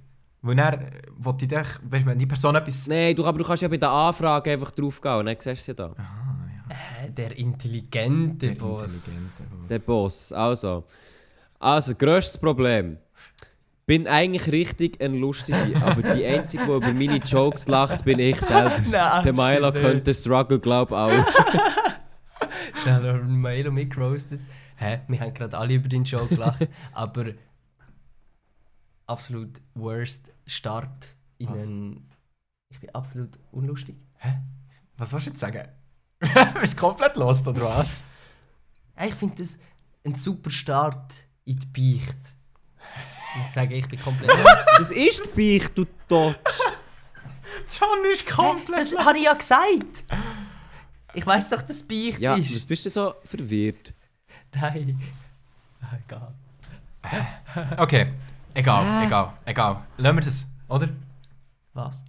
Weil 0.44 0.56
dann 0.58 0.74
äh, 0.74 0.92
will 1.18 1.34
ich 1.42 1.48
dich, 1.48 1.68
weißt, 1.90 2.06
wenn 2.06 2.20
die 2.20 2.26
Person 2.26 2.56
etwas... 2.56 2.86
Nein, 2.86 3.16
du, 3.16 3.26
aber 3.26 3.38
du 3.38 3.46
kannst 3.46 3.64
ja 3.64 3.70
bei 3.70 3.78
der 3.78 3.90
Anfrage 3.90 4.52
einfach 4.52 4.72
draufgehen 4.72 5.16
und 5.20 5.26
dann 5.26 5.36
siehst 5.40 5.68
du 5.68 5.72
sie 5.72 5.76
da. 5.76 5.96
Äh, 6.70 7.10
der 7.10 7.38
intelligente 7.38 8.48
Der 8.48 8.56
Boss. 8.56 8.94
intelligente 8.94 9.44
Boss. 9.50 9.68
Der 9.70 9.80
Boss. 9.80 10.34
Also. 10.34 10.84
Also, 11.60 11.96
grösstes 11.96 12.38
Problem. 12.38 12.98
Bin 13.86 14.06
eigentlich 14.08 14.52
richtig 14.52 15.02
ein 15.02 15.16
Lustige, 15.16 15.76
aber 15.82 16.02
die 16.14 16.26
Einzige, 16.26 16.66
die 16.66 16.72
über 16.72 16.92
meine 16.94 17.18
Jokes 17.18 17.68
lacht, 17.70 18.04
bin 18.04 18.20
ich 18.20 18.40
selber. 18.42 18.80
Nein, 18.92 19.24
Der 19.24 19.34
Milo 19.34 19.72
könnte 19.72 20.14
Struggle, 20.14 20.60
glaub 20.60 20.92
auch. 20.92 21.12
Schnell 22.82 23.24
Milo 23.24 23.72
mitgerostet. 23.72 24.42
Hä? 24.76 25.00
Wir 25.08 25.20
haben 25.22 25.34
gerade 25.34 25.58
alle 25.58 25.76
über 25.76 25.88
den 25.88 26.06
Show 26.06 26.26
gelacht, 26.26 26.68
aber 26.92 27.26
absolut 29.08 29.62
worst 29.76 30.32
Start 30.46 31.08
in 31.38 31.50
Was? 31.50 31.56
einen. 31.58 32.10
Ich 32.70 32.80
bin 32.80 32.90
absolut 32.96 33.38
unlustig. 33.52 33.96
Was 34.98 35.12
willst 35.14 35.28
du 35.28 35.32
jetzt 35.32 35.40
sagen? 35.40 35.68
Bist 36.60 36.74
du 36.74 36.78
komplett 36.80 37.16
lost, 37.16 37.48
oder 37.48 37.62
was? 37.64 38.02
Ich 39.02 39.16
finde 39.16 39.42
das 39.42 39.58
ein 40.06 40.14
super 40.14 40.52
Start 40.52 41.24
in 41.46 41.58
die 41.60 41.66
Beicht. 41.66 42.36
Ich 43.48 43.52
sage, 43.54 43.76
ich 43.76 43.88
bin 43.88 44.00
komplett. 44.00 44.30
Das 44.78 44.92
ist 44.92 45.24
die 45.26 45.30
Ficht, 45.30 45.76
du 45.78 45.86
Totsch. 46.08 46.38
John 47.68 48.06
ist 48.12 48.28
komplett 48.30 48.80
das 48.80 48.96
habe 48.98 49.18
ich 49.18 49.24
ja 49.24 49.34
gesagt! 49.34 50.04
Ich 51.16 51.26
weiß 51.26 51.50
doch, 51.50 51.62
dass 51.62 51.78
es 51.78 51.88
Beicht 51.88 52.20
Ja, 52.20 52.38
was 52.38 52.50
ist. 52.52 52.68
bist 52.68 52.86
du 52.86 52.90
so 52.92 53.16
verwirrt? 53.24 53.94
Nein. 54.54 55.02
Ah, 55.82 55.98
egal. 56.06 56.34
Okay, 57.78 58.14
egal, 58.54 58.86
egal, 59.06 59.34
egal. 59.46 59.78
Lassen 59.98 60.16
wir 60.18 60.24
das, 60.24 60.48
oder? 60.68 60.90
Was? 61.74 62.04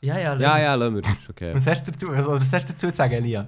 Ja, 0.00 0.18
ja, 0.18 0.34
Ja, 0.36 0.58
ja, 0.58 0.74
lassen 0.74 0.94
wir. 0.96 1.02
Ist 1.02 1.28
okay. 1.30 1.52
Was 1.54 1.66
hast 1.66 1.86
du 1.86 1.92
dazu, 1.92 2.10
also, 2.10 2.40
was 2.40 2.52
hast 2.52 2.68
du 2.68 2.72
dazu 2.72 2.88
zu 2.90 2.96
sagen, 2.96 3.14
Elia? 3.14 3.46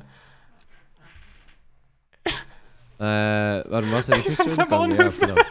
Äh, 2.98 3.02
warte, 3.70 3.90
was 3.92 4.08
ist 4.10 4.28
das 4.28 4.38
weiß 4.46 4.54
schon 4.56 4.64
aber 4.72 4.86
gegangen? 4.86 5.06
nicht 5.06 5.20
Ja, 5.20 5.26
genau. 5.26 5.40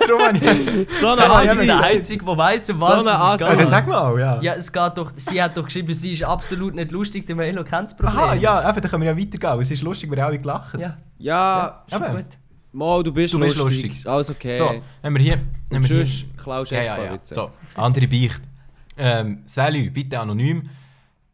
Darum 0.00 0.22
habe 0.22 0.38
ich... 0.38 0.90
So 1.00 1.08
eine 1.10 1.20
Ja, 1.22 1.40
Ich 1.40 1.46
ja, 1.46 1.54
bin 1.54 1.68
ja. 1.68 1.76
der 1.78 1.86
Einzige, 1.86 2.24
der 2.24 2.36
weiss, 2.36 2.68
um 2.70 2.80
was 2.80 2.94
So 2.94 3.00
eine 3.00 3.10
es 3.10 3.16
Assi. 3.20 3.60
Ja, 3.60 3.66
sag 3.68 3.86
mal, 3.86 4.18
ja. 4.18 4.42
Ja, 4.42 4.54
es 4.54 4.72
geht 4.72 4.92
doch, 4.98 5.12
sie 5.14 5.40
hat 5.40 5.56
doch 5.56 5.64
geschrieben, 5.64 5.94
sie 5.94 6.10
ist 6.12 6.24
absolut 6.24 6.74
nicht 6.74 6.90
lustig, 6.90 7.26
der 7.26 7.36
Melo 7.36 7.62
kennt 7.62 7.84
das 7.90 7.96
Problem. 7.96 8.18
Aha, 8.18 8.34
ja, 8.34 8.68
eben, 8.68 8.80
dann 8.80 8.90
können 8.90 9.02
wir 9.04 9.12
ja 9.12 9.16
weitergehen. 9.18 9.60
Es 9.60 9.70
ist 9.70 9.82
lustig, 9.82 10.10
wir 10.10 10.20
haben 10.20 10.30
alle 10.30 10.38
gelacht. 10.40 10.74
Ja, 10.78 10.96
Ja, 11.18 11.84
ist 11.86 11.94
doch 11.94 12.04
eben. 12.08 12.16
gut. 12.16 12.26
Mal, 12.74 13.02
du 13.02 13.12
bist 13.12 13.32
Du 13.34 13.38
bist 13.38 13.56
lustig. 13.56 13.82
lustig. 13.84 14.06
Alles 14.06 14.30
okay. 14.30 14.52
So, 14.54 14.82
haben 15.02 15.14
wir 15.14 15.22
hier... 15.22 15.40
Und 15.70 15.76
haben 15.76 15.88
wir 15.88 16.04
hier- 16.04 16.26
klaust 16.36 16.70
du 16.70 16.74
Ja, 16.76 16.82
ja, 16.82 17.04
ja. 17.04 17.18
So, 17.22 17.50
andere 17.74 18.06
Beicht. 18.08 18.40
Ähm, 18.96 19.42
Salü, 19.46 19.90
bitte 19.90 20.18
anonym. 20.20 20.68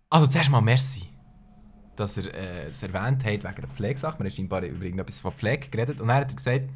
Also 0.08 0.26
zuerst 0.26 0.50
mal 0.50 0.60
merci, 0.60 1.02
dass 1.96 2.16
er 2.16 2.32
äh, 2.34 2.66
es 2.70 2.82
erwähnt 2.82 3.24
hat 3.24 3.44
wegen 3.44 3.60
der 3.60 3.68
Pflegesache. 3.74 4.18
Wir 4.18 4.24
haben 4.26 4.34
scheinbar 4.34 4.62
über 4.62 4.84
irgendetwas 4.84 5.20
von 5.20 5.32
Pflege 5.32 5.68
geredet. 5.68 6.00
Und 6.00 6.08
dann 6.08 6.16
hat 6.16 6.30
er 6.30 6.36
gesagt, 6.36 6.68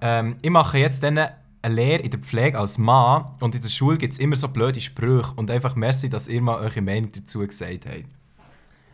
ähm, 0.00 0.36
ich 0.42 0.50
mache 0.50 0.78
jetzt 0.78 1.02
dann 1.02 1.18
eine 1.18 1.74
Lehre 1.74 2.02
in 2.02 2.10
der 2.10 2.20
Pflege 2.20 2.58
als 2.58 2.78
Mann 2.78 3.32
und 3.40 3.54
in 3.54 3.60
der 3.62 3.68
Schule 3.68 3.98
gibt 3.98 4.12
es 4.12 4.18
immer 4.18 4.36
so 4.36 4.48
blöde 4.48 4.80
Sprüche. 4.80 5.32
Und 5.36 5.50
einfach 5.50 5.74
merci, 5.74 6.08
dass 6.08 6.28
ihr 6.28 6.40
mal 6.42 6.56
eure 6.60 6.80
Meinung 6.82 7.10
dazu 7.10 7.40
gesagt 7.40 7.86
habt. 7.86 8.04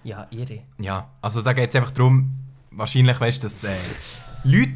Ja, 0.02 0.26
ihre. 0.30 0.60
Ja, 0.78 1.10
also 1.20 1.42
da 1.42 1.52
geht 1.52 1.70
es 1.70 1.76
einfach 1.76 1.90
darum, 1.90 2.30
wahrscheinlich 2.70 3.20
weißt 3.20 3.38
du, 3.42 3.46
dass 3.46 3.64
äh, 3.64 3.74
Leute, 4.44 4.72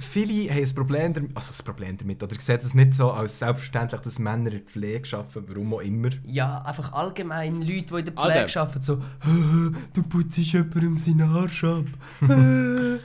viele 0.00 0.50
haben 0.52 0.64
ein 0.64 0.74
Problem 0.74 1.12
damit, 1.12 1.36
also 1.36 1.52
ein 1.52 1.64
Problem 1.64 1.96
damit, 1.96 2.22
oder 2.22 2.34
sehen 2.40 2.58
es 2.62 2.74
nicht 2.74 2.94
so 2.94 3.10
als 3.10 3.38
selbstverständlich, 3.38 4.00
dass 4.00 4.18
Männer 4.18 4.46
in 4.46 4.50
der 4.50 4.60
Pflege 4.60 5.16
arbeiten, 5.16 5.44
warum 5.48 5.74
auch 5.74 5.80
immer. 5.80 6.10
Ja, 6.24 6.62
einfach 6.62 6.92
allgemein 6.92 7.62
Leute, 7.62 7.86
die 7.94 7.98
in 7.98 8.04
der 8.04 8.18
Alter. 8.18 8.40
Pflege 8.48 8.60
arbeiten, 8.60 8.82
so 8.82 9.02
«Du 9.92 10.02
putzt 10.02 10.38
jemandem 10.38 10.96
seinen 10.98 11.22
Arsch 11.34 11.64
ab.» 11.64 11.84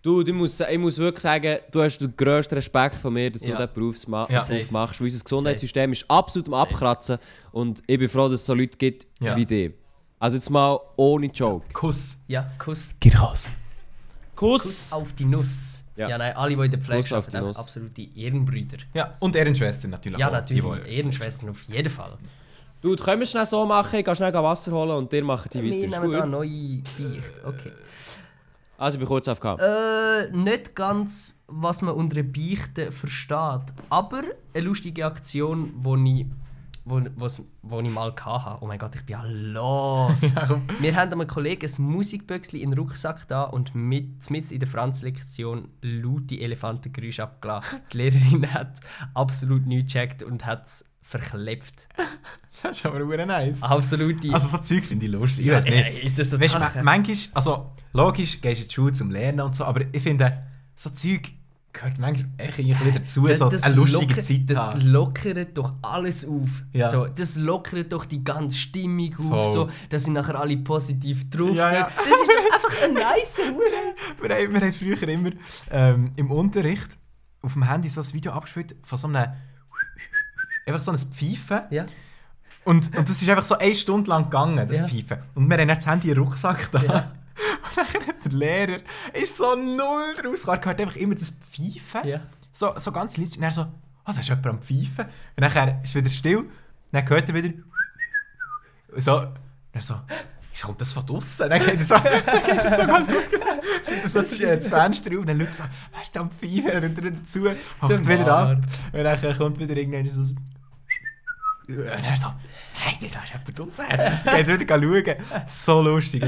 Du, 0.00 0.20
ich 0.22 0.32
muss, 0.32 0.60
ich 0.60 0.78
muss 0.78 0.96
wirklich 0.96 1.22
sagen, 1.22 1.58
du 1.72 1.82
hast 1.82 1.98
den 1.98 2.16
grössten 2.16 2.54
Respekt 2.54 2.94
von 2.94 3.12
mir, 3.12 3.30
dass 3.32 3.42
Ja. 3.44 3.56
du 3.56 3.62
diesen 3.66 3.74
Berufsberuf 3.74 4.30
Ja. 4.30 4.68
machst. 4.70 5.00
Weil 5.00 5.06
unser 5.06 5.24
Gesundheitssystem 5.24 5.92
ist 5.92 6.08
absolut 6.08 6.46
am 6.48 6.54
Abkratzen 6.54 7.18
und 7.50 7.82
ich 7.84 7.98
bin 7.98 8.08
froh, 8.08 8.28
dass 8.28 8.40
es 8.40 8.46
so 8.46 8.54
Leute 8.54 8.78
gibt 8.78 9.08
Ja. 9.18 9.34
wie 9.36 9.44
dich. 9.44 9.72
Also 10.20 10.36
jetzt 10.36 10.50
mal 10.50 10.78
ohne 10.96 11.26
Joke. 11.26 11.66
Kuss. 11.72 12.16
Ja, 12.28 12.48
Kuss. 12.58 12.94
Geh 13.00 13.10
raus. 13.16 13.46
Kuss 14.36 14.62
Kuss! 14.62 14.92
auf 14.92 15.12
die 15.14 15.24
Nuss. 15.24 15.77
Ja. 15.98 16.08
Ja, 16.08 16.16
nein, 16.18 16.34
alle, 16.36 16.56
die 16.56 16.64
in 16.64 16.70
der 16.70 16.80
Pflege 16.80 17.16
arbeiten, 17.16 17.40
Nuss. 17.40 17.58
absolute 17.58 18.02
Ehrenbrüder. 18.16 18.78
Ja, 18.94 19.14
und 19.18 19.34
Ehrenschwester 19.34 19.88
natürlich 19.88 20.18
Ja, 20.18 20.28
auch. 20.28 20.32
natürlich. 20.32 20.62
Die, 20.84 20.90
Ehrenschwestern 20.96 21.50
auf 21.50 21.62
jeden 21.64 21.90
Fall. 21.90 22.16
Du, 22.80 22.94
können 22.94 23.18
wir 23.20 23.26
schnell 23.26 23.44
so 23.46 23.66
machen, 23.66 23.98
ich 23.98 24.04
gehe 24.04 24.14
schnell 24.14 24.32
Wasser 24.32 24.70
holen 24.70 24.92
und 24.92 25.12
dir 25.12 25.24
machen 25.24 25.48
die 25.52 25.60
Wir 25.60 25.72
weiter. 25.72 25.86
Ist 25.86 26.00
nehmen 26.00 26.12
da 26.12 26.26
neue 26.26 26.82
Beicht. 26.96 27.44
Okay. 27.44 27.72
Also 28.78 28.94
ich 28.94 29.00
bin 29.00 29.08
kurz 29.08 29.26
aufgehauen. 29.26 29.58
Äh, 29.58 30.30
nicht 30.30 30.76
ganz, 30.76 31.36
was 31.48 31.82
man 31.82 31.94
unter 31.96 32.18
einer 32.18 32.28
Beichte 32.28 32.92
versteht. 32.92 33.74
Aber 33.90 34.22
eine 34.54 34.64
lustige 34.64 35.04
Aktion, 35.04 35.72
die 36.04 36.20
ich, 36.20 36.26
wo, 36.88 37.00
wo's- 37.16 37.42
wo 37.62 37.80
ich 37.80 37.90
mal 37.90 38.12
hatte. 38.18 38.58
Oh 38.62 38.66
mein 38.66 38.78
Gott, 38.78 38.94
ich 38.94 39.04
bin 39.04 39.14
ja 39.14 39.24
lost. 39.26 40.34
Komm. 40.46 40.62
Wir 40.80 40.94
haben 40.96 41.12
einem 41.12 41.26
Kollegen 41.26 41.66
ein 41.66 41.82
Musikböckchen 41.82 42.58
in 42.60 42.70
den 42.70 42.78
Rucksack 42.78 43.26
da 43.28 43.42
und 43.44 43.74
mit, 43.74 44.30
mit 44.30 44.50
in 44.52 44.60
der 44.60 44.68
Franz-Lektion 44.68 45.68
laute 45.82 46.38
Elefantengeräusche 46.40 47.22
abgelassen. 47.22 47.78
Die 47.92 47.96
Lehrerin 47.98 48.52
hat 48.52 48.80
absolut 49.14 49.66
nichts 49.66 49.92
gecheckt 49.92 50.22
und 50.22 50.44
hat 50.46 50.66
es 50.66 50.84
verklebt. 51.02 51.88
Das 52.62 52.76
ist 52.78 52.86
aber 52.86 53.06
verdammt 53.06 53.28
nice. 53.28 53.62
Absolute. 53.62 54.32
Also 54.34 54.48
so 54.48 54.58
Zeug 54.58 54.84
finde 54.84 55.06
ich 55.06 55.12
lustig. 55.12 55.46
Ich 55.46 55.52
weiß 55.52 55.64
nicht. 55.64 55.74
Ey, 55.76 56.12
das 56.14 56.30
so 56.30 56.40
Weißt 56.40 56.58
manchmal, 56.82 57.16
also 57.34 57.72
logisch 57.92 58.40
gehst 58.40 58.60
du 58.60 58.62
in 58.62 58.68
die 58.68 58.74
Schule 58.74 58.92
zum 58.92 59.10
Lernen 59.10 59.40
und 59.40 59.54
so, 59.54 59.64
aber 59.64 59.82
ich 59.92 60.02
finde, 60.02 60.44
so 60.74 60.90
Zeug 60.90 61.30
gehört 61.72 61.98
manchmal 61.98 62.30
echt 62.38 62.58
irgendwie 62.58 62.86
wieder 62.86 62.98
dazu, 63.00 63.26
Das- 63.26 63.38
so 63.38 63.48
das 63.48 63.62
eine 63.62 63.74
lustige 63.74 64.06
locker- 64.14 64.22
Zeit 64.22 64.40
Das 64.50 64.58
haben. 64.58 64.80
lockert 64.80 65.56
doch 65.58 65.74
alles 65.82 66.24
auf. 66.26 66.48
Ja. 66.72 66.90
So, 66.90 67.06
das 67.06 67.36
lockert 67.36 67.92
doch 67.92 68.04
die 68.04 68.24
ganze 68.24 68.58
Stimmung 68.58 69.14
auf, 69.18 69.26
Voll. 69.28 69.52
so, 69.52 69.70
dass 69.90 70.04
sie 70.04 70.10
nachher 70.10 70.38
alle 70.40 70.56
positiv 70.56 71.28
drauf 71.30 71.54
Ja, 71.54 71.72
ja. 71.72 71.90
Das 71.96 72.06
ist 72.06 72.28
doch 72.28 72.54
einfach 72.54 72.82
ein 72.82 72.94
nice 72.94 73.36
wir, 74.22 74.34
haben, 74.34 74.52
wir 74.54 74.60
haben 74.60 74.72
früher 74.72 75.02
immer 75.08 75.30
ähm, 75.70 76.12
im 76.16 76.30
Unterricht 76.30 76.96
auf 77.42 77.52
dem 77.52 77.62
Handy 77.70 77.88
so 77.88 78.00
ein 78.00 78.12
Video 78.12 78.32
abgespielt 78.32 78.74
von 78.82 78.98
so 78.98 79.06
einem 79.06 79.28
einfach 80.66 80.82
so 80.82 80.90
ein 80.90 80.98
Pfeifen. 80.98 81.60
Ja. 81.70 81.86
Und, 82.64 82.94
und 82.96 83.08
das 83.08 83.22
ist 83.22 83.28
einfach 83.28 83.44
so 83.44 83.56
eine 83.56 83.74
Stunde 83.74 84.10
lang 84.10 84.24
gegangen, 84.24 84.66
das 84.68 84.76
Ja. 84.78 84.86
Pfeifen. 84.86 85.18
Und 85.34 85.48
wir 85.48 85.56
haben 85.56 85.68
dann 85.68 85.76
das 85.76 85.86
Handy 85.86 86.08
in 86.08 86.14
den 86.14 86.24
Rucksack 86.24 86.70
da. 86.72 86.82
Ja. 86.82 87.12
Und 87.62 87.76
dann 87.76 88.06
hat 88.06 88.24
der 88.24 88.32
Lehrer 88.32 88.78
ist 89.12 89.36
so 89.36 89.54
null 89.54 90.14
draus. 90.20 90.46
Er 90.46 90.64
hört 90.64 90.80
einfach 90.80 90.96
immer 90.96 91.14
das 91.14 91.30
Pfeifen. 91.30 92.08
Ja. 92.08 92.20
So, 92.52 92.72
so 92.78 92.92
ganz 92.92 93.16
leise. 93.16 93.36
Und 93.36 93.42
dann 93.42 93.50
so, 93.50 93.62
oh, 93.62 94.12
da 94.12 94.18
ist 94.18 94.28
jemand 94.28 94.46
am 94.46 94.62
Pfeifen. 94.62 95.04
Und 95.36 95.54
dann 95.54 95.82
ist 95.82 95.94
wieder 95.94 96.08
still. 96.08 96.44
Dann 96.92 97.08
hört 97.08 97.28
er 97.28 97.34
wieder. 97.34 97.54
Und 98.92 99.02
so. 99.02 99.18
Und 99.20 99.28
dann 99.72 99.82
so, 99.82 99.94
«Ist- 100.52 100.64
kommt 100.64 100.80
das 100.80 100.92
von 100.92 101.06
draussen? 101.06 101.48
Dann 101.48 101.60
geht 101.60 101.78
er 101.78 101.84
so, 101.84 101.94
dann 102.26 102.42
geht 102.42 102.58
er 102.58 102.76
so 102.76 102.82
mal 102.84 103.06
schauen, 103.06 104.02
er 104.02 104.08
so 104.08 104.22
das, 104.22 104.40
äh, 104.40 104.56
das 104.58 104.68
Fenster 104.68 105.18
auf, 105.18 105.24
dann 105.24 105.38
schaut 105.38 105.46
er 105.48 105.52
so, 105.52 105.64
weißt 105.96 106.16
du, 106.16 106.20
am 106.20 106.30
Pfeifer, 106.32 106.74
und 106.84 106.98
dann 106.98 107.16
dazu, 107.16 107.44
Der 107.44 108.08
wieder 108.08 108.36
ab. 108.36 108.58
Und 108.92 109.04
dann 109.04 109.36
kommt 109.38 109.58
wieder 109.60 109.76
irgendwann 109.76 110.08
so... 110.08 110.34
Und 111.68 111.84
er 111.86 112.16
so, 112.16 112.28
hey, 112.72 112.96
da 112.98 113.06
ist 113.06 113.14
jemand 113.30 113.58
draussen. 113.58 113.84
Geht 114.24 114.48
wieder 114.60 114.78
schauen. 114.78 115.46
So 115.46 115.82
lustig. 115.82 116.24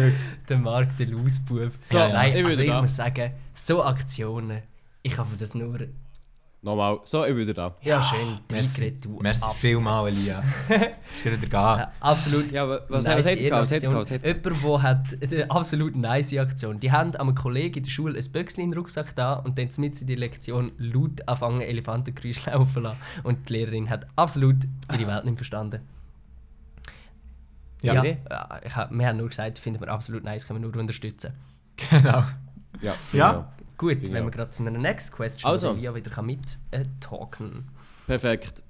Der 0.48 0.58
Marc, 0.58 0.96
der 0.98 1.06
Lausbub. 1.06 1.72
So, 1.80 1.98
Nein, 1.98 2.36
ich 2.36 2.44
also 2.44 2.60
ich 2.60 2.72
muss 2.72 2.96
sagen, 2.96 3.32
so 3.54 3.82
Aktionen, 3.82 4.62
ich 5.02 5.16
habe 5.16 5.36
das 5.38 5.54
nur... 5.54 5.78
Nochmal. 6.62 7.00
So, 7.04 7.22
ich 7.24 7.28
bin 7.30 7.38
wieder 7.48 7.54
da. 7.54 7.74
Ja, 7.80 8.02
schön, 8.02 8.38
Merci, 8.50 8.92
merci 9.22 9.46
vielmals, 9.54 10.10
Elia. 10.14 10.42
Ist 11.10 11.24
wieder 11.24 11.36
gehen. 11.38 11.50
Ja, 11.52 11.92
absolut. 12.00 12.52
Ja, 12.52 12.68
wa- 12.68 12.80
was- 12.90 13.06
nice 13.06 13.26
hat 13.26 13.38
er 13.38 13.48
gehabt? 13.48 13.62
Was 13.62 13.72
hat 13.72 13.82
Jemand, 13.82 14.10
der 14.62 14.82
hat 14.82 15.32
eine 15.32 15.50
absolut 15.50 15.96
nice 15.96 16.36
Aktion. 16.36 16.78
Die 16.78 16.92
haben 16.92 17.16
einem 17.16 17.34
Kollegen 17.34 17.78
in 17.78 17.82
der 17.84 17.90
Schule 17.90 18.18
ein 18.18 18.32
Böckchen 18.32 18.62
in 18.62 18.70
den 18.72 18.78
Rucksack 18.78 19.14
da 19.16 19.34
und 19.34 19.56
dann 19.58 19.70
mit 19.78 19.98
in 20.02 20.06
die 20.06 20.14
Lektion 20.16 20.72
laut 20.76 21.26
anfangen 21.26 21.62
Elefantengeräusche 21.62 22.50
laufen 22.52 22.82
lassen. 22.82 22.98
Und 23.22 23.48
die 23.48 23.54
Lehrerin 23.54 23.88
hat 23.88 24.06
absolut 24.16 24.56
ihre 24.92 25.06
Welt 25.06 25.24
nicht 25.24 25.36
verstanden. 25.38 25.80
Ja. 27.82 27.94
Ja, 27.94 28.04
ja 28.04 28.60
ich 28.62 28.76
hab, 28.76 28.90
wir 28.92 29.06
haben 29.06 29.16
nur 29.16 29.28
gesagt, 29.30 29.58
finden 29.58 29.80
wir 29.80 29.88
absolut 29.88 30.24
nice, 30.24 30.46
können 30.46 30.60
wir 30.62 30.68
nur 30.68 30.78
unterstützen. 30.78 31.32
Genau. 31.88 32.22
Ja. 32.82 32.94
Ja. 33.14 33.52
Gut, 33.80 33.92
ich 34.02 34.12
wenn 34.12 34.24
wir 34.24 34.30
gerade 34.30 34.50
zu 34.50 34.62
einer 34.62 34.78
Next 34.78 35.10
Question 35.10 35.50
Also. 35.50 35.72
Elia 35.72 35.94
wieder 35.94 36.10
kann 36.10 36.26
mit 36.26 36.58
äh. 36.70 36.84
Perfekt. 38.06 38.62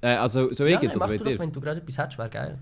Äh, 0.00 0.10
also, 0.10 0.52
so 0.52 0.64
ich 0.64 0.74
Ja, 0.74 0.80
nein, 0.80 1.20
oder 1.20 1.30
ihr? 1.30 1.38
wenn 1.40 1.50
du 1.50 1.60
gerade 1.60 1.80
etwas 1.80 1.98
hättest, 1.98 2.18
wäre 2.18 2.30
geil. 2.30 2.58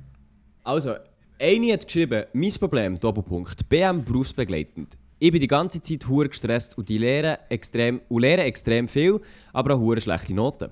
Also, 0.64 0.94
eine 1.38 1.72
hat 1.74 1.84
geschrieben, 1.84 2.24
mein 2.32 2.50
Problem, 2.58 2.98
Doppelpunkt, 2.98 3.68
BM 3.68 4.02
berufsbegleitend. 4.02 4.96
Ich 5.18 5.30
bin 5.30 5.38
die 5.38 5.46
ganze 5.46 5.82
Zeit 5.82 6.08
hure 6.08 6.30
gestresst 6.30 6.78
und 6.78 6.88
die 6.88 6.96
lehre 6.96 7.40
extrem, 7.50 8.00
und 8.08 8.22
lehre 8.22 8.44
extrem 8.44 8.88
viel, 8.88 9.20
aber 9.52 9.74
auch 9.74 9.78
hure 9.78 10.00
schlechte 10.00 10.32
Noten. 10.32 10.70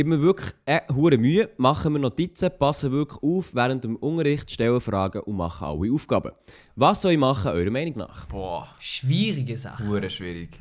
Gib 0.00 0.06
mir 0.06 0.22
wirklich 0.22 0.54
äh, 0.64 0.80
hure 0.94 1.18
Mühe, 1.18 1.50
machen 1.58 1.92
wir 1.92 1.98
Notizen, 2.00 2.50
passen 2.58 2.90
wirklich 2.90 3.22
auf 3.22 3.54
während 3.54 3.84
dem 3.84 3.96
Unterricht, 3.96 4.50
stellen 4.50 4.80
Fragen 4.80 5.20
und 5.20 5.36
machen 5.36 5.66
alle 5.68 5.92
Aufgaben. 5.92 6.30
Was 6.74 7.02
soll 7.02 7.12
ich 7.12 7.18
machen, 7.18 7.50
eurer 7.50 7.70
Meinung 7.70 7.98
nach? 7.98 8.24
Boah, 8.24 8.66
Schwierige 8.78 9.58
Sache. 9.58 9.86
hure 9.86 10.08
schwierig. 10.08 10.58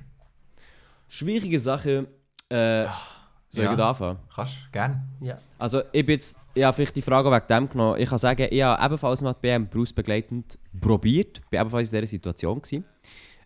Schwierige 1.07 1.57
Sache. 1.57 2.07
Äh, 2.49 2.83
soll 3.49 3.63
Ja. 3.63 3.73
ich 3.75 3.79
anfangen? 3.79 4.19
Kannst 4.35 4.55
du, 4.57 4.71
gerne. 4.73 5.07
Ja. 5.21 5.37
Also 5.57 5.83
ich 5.93 6.05
bin 6.05 6.15
jetzt, 6.15 6.37
ich 6.53 6.61
habe 6.65 6.73
vielleicht 6.75 6.97
die 6.97 7.01
Frage 7.01 7.31
wegen 7.31 7.47
dem 7.47 7.69
genommen. 7.69 7.97
Ich 7.97 8.09
kann 8.09 8.17
sagen, 8.17 8.45
ich 8.51 8.61
habe 8.61 8.85
ebenfalls 8.85 9.21
mal 9.21 9.31
die 9.35 9.39
BM 9.39 9.69
berufsbegleitend 9.69 10.59
probiert. 10.81 11.39
Ich 11.49 11.51
war 11.53 11.61
ebenfalls 11.61 11.93
in 11.93 11.97
dieser 12.01 12.07
Situation. 12.11 12.61
Gewesen, 12.61 12.83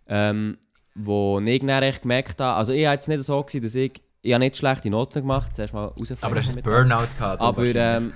ähm, 0.08 0.58
wo 0.96 1.38
ich 1.38 1.60
dann 1.60 1.84
echt 1.84 2.02
gemerkt 2.02 2.40
habe, 2.40 2.56
also 2.56 2.72
ich 2.72 2.84
war 2.84 2.94
jetzt 2.94 3.06
nicht 3.08 3.22
so, 3.22 3.40
gewesen, 3.44 3.62
dass 3.62 3.76
ich, 3.76 3.92
ich 4.24 4.32
habe 4.32 4.42
nicht 4.42 4.56
schlechte 4.56 4.88
Noten 4.88 5.20
gemacht, 5.20 5.54
zuerst 5.54 5.74
mal 5.74 5.84
rausfallen. 5.84 6.18
Aber 6.22 6.36
hast 6.36 6.54
du 6.54 6.58
ein 6.58 6.62
Burnout 6.62 7.08
gehabt? 7.18 7.42
Aber 7.42 7.62
ähm, 7.66 8.12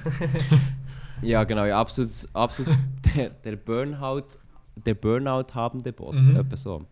ja 1.22 1.44
genau, 1.44 1.66
ja, 1.66 1.78
absolut, 1.78 2.10
absolut 2.32 2.74
der, 3.14 3.28
der 3.30 3.56
Burnout, 3.56 4.22
der 4.74 4.94
Burnout 4.94 5.54
habende 5.54 5.92
Boss, 5.92 6.16
Mhm. 6.16 6.36
etwa 6.36 6.56
so. 6.56 6.84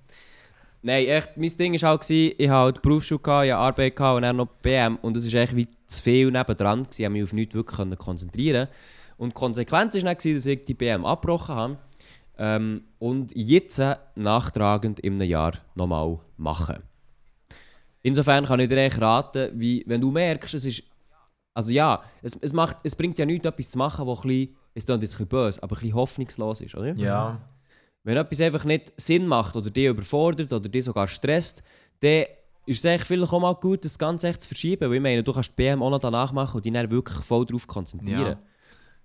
Nein, 0.82 1.06
echt, 1.06 1.34
mein 1.36 1.48
Ding 1.56 1.80
war 1.80 1.90
halt, 1.90 2.10
ich 2.10 2.30
hatte 2.36 2.50
halt 2.50 2.82
Berufsschule, 2.82 3.20
ich 3.24 3.30
hatte 3.52 3.56
Arbeit 3.56 3.98
und 4.00 4.22
dann 4.22 4.36
noch 4.36 4.48
BM 4.60 4.96
und 5.00 5.16
es 5.16 5.32
war 5.32 5.40
echt 5.40 5.56
wie 5.56 5.66
zu 5.86 6.02
viel 6.02 6.30
nebendran, 6.30 6.82
gewesen, 6.82 6.92
ich 6.92 7.04
konnte 7.04 7.12
mich 7.14 7.24
auf 7.24 7.32
nichts 7.32 7.54
wirklich 7.54 7.98
konzentrieren 7.98 8.68
Und 9.16 9.30
die 9.30 9.34
Konsequenz 9.34 9.94
war 9.94 10.02
dann, 10.02 10.14
dass 10.14 10.46
ich 10.46 10.64
die 10.66 10.74
BM 10.74 11.06
abgebrochen 11.06 11.54
habe 11.54 11.78
ähm, 12.36 12.82
und 12.98 13.34
jetzt 13.34 13.80
nachtragend 14.14 15.02
einem 15.02 15.22
Jahr 15.22 15.54
nochmal 15.74 16.18
machen. 16.36 16.82
Insofern 18.06 18.44
kann 18.44 18.60
ich 18.60 18.68
dir 18.68 18.76
echt 18.76 19.00
raten, 19.00 19.50
wie, 19.58 19.82
wenn 19.88 20.00
du 20.00 20.12
merkst, 20.12 20.54
es 20.54 20.64
ist 20.64 20.84
also 21.52 21.72
ja, 21.72 22.02
es, 22.22 22.36
es, 22.40 22.52
macht, 22.52 22.76
es 22.84 22.94
bringt 22.94 23.18
ja 23.18 23.24
nichts, 23.24 23.46
etwas 23.46 23.70
zu 23.70 23.78
machen, 23.78 24.06
das 24.06 24.18
ein 24.18 24.28
bisschen, 24.28 24.56
es 24.74 24.84
klingt 24.84 25.02
jetzt 25.02 25.14
ein 25.14 25.26
bisschen 25.26 25.26
böse, 25.26 25.62
aber 25.62 25.74
ein 25.74 25.80
bisschen 25.80 25.94
hoffnungslos 25.94 26.60
ist, 26.60 26.74
oder? 26.74 26.94
Ja. 26.94 27.40
Wenn 28.04 28.16
etwas 28.16 28.40
einfach 28.42 28.64
nicht 28.64 28.92
Sinn 28.96 29.26
macht 29.26 29.56
oder 29.56 29.70
dich 29.70 29.86
überfordert 29.86 30.52
oder 30.52 30.68
dich 30.68 30.84
sogar 30.84 31.08
stresst, 31.08 31.64
dann 31.98 32.26
ist 32.66 32.78
es 32.78 32.84
echt 32.84 33.06
vielleicht 33.06 33.32
auch 33.32 33.40
mal 33.40 33.54
gut, 33.54 33.84
das 33.84 33.98
Ganze 33.98 34.28
echt 34.28 34.42
zu 34.42 34.48
verschieben. 34.48 34.88
Weil 34.88 34.96
ich 34.96 35.02
meine, 35.02 35.24
du 35.24 35.32
kannst 35.32 35.50
die 35.50 35.54
BM 35.56 35.82
auch 35.82 35.90
noch 35.90 35.98
danach 35.98 36.30
machen 36.30 36.56
und 36.56 36.64
dich 36.64 36.72
dann 36.72 36.90
wirklich 36.90 37.18
voll 37.24 37.44
darauf 37.46 37.66
konzentrieren. 37.66 38.20
Ja. 38.20 38.38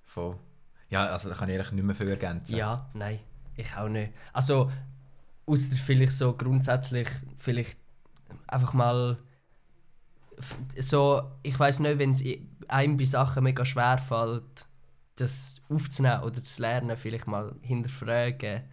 Voll. 0.04 0.36
Ja, 0.90 1.06
also 1.06 1.30
da 1.30 1.36
kann 1.36 1.50
ich 1.50 1.56
eigentlich 1.56 1.72
nicht 1.72 1.86
mehr 1.86 1.96
viel 1.96 2.10
ergänzen. 2.10 2.56
Ja, 2.56 2.90
nein, 2.94 3.20
ich 3.56 3.76
auch 3.76 3.88
nicht. 3.88 4.12
Also, 4.34 4.70
außer 5.46 5.76
vielleicht 5.78 6.12
so 6.12 6.34
grundsätzlich, 6.34 7.08
vielleicht 7.40 7.81
einfach 8.48 8.74
mal 8.74 9.18
so, 10.80 11.24
ich 11.44 11.60
weiß 11.60 11.80
nicht, 11.80 12.00
wenn 12.00 12.12
es 12.12 12.24
einem 12.68 12.98
bei 12.98 13.06
Sachen 13.06 13.44
mega 13.44 13.66
schwer 13.66 13.98
fällt, 13.98 14.66
das 15.16 15.62
aufzunehmen 15.70 16.24
oder 16.24 16.44
zu 16.44 16.62
lernen, 16.62 16.98
vielleicht 16.98 17.28
mal 17.28 17.56
hinterfragen. 17.62 18.64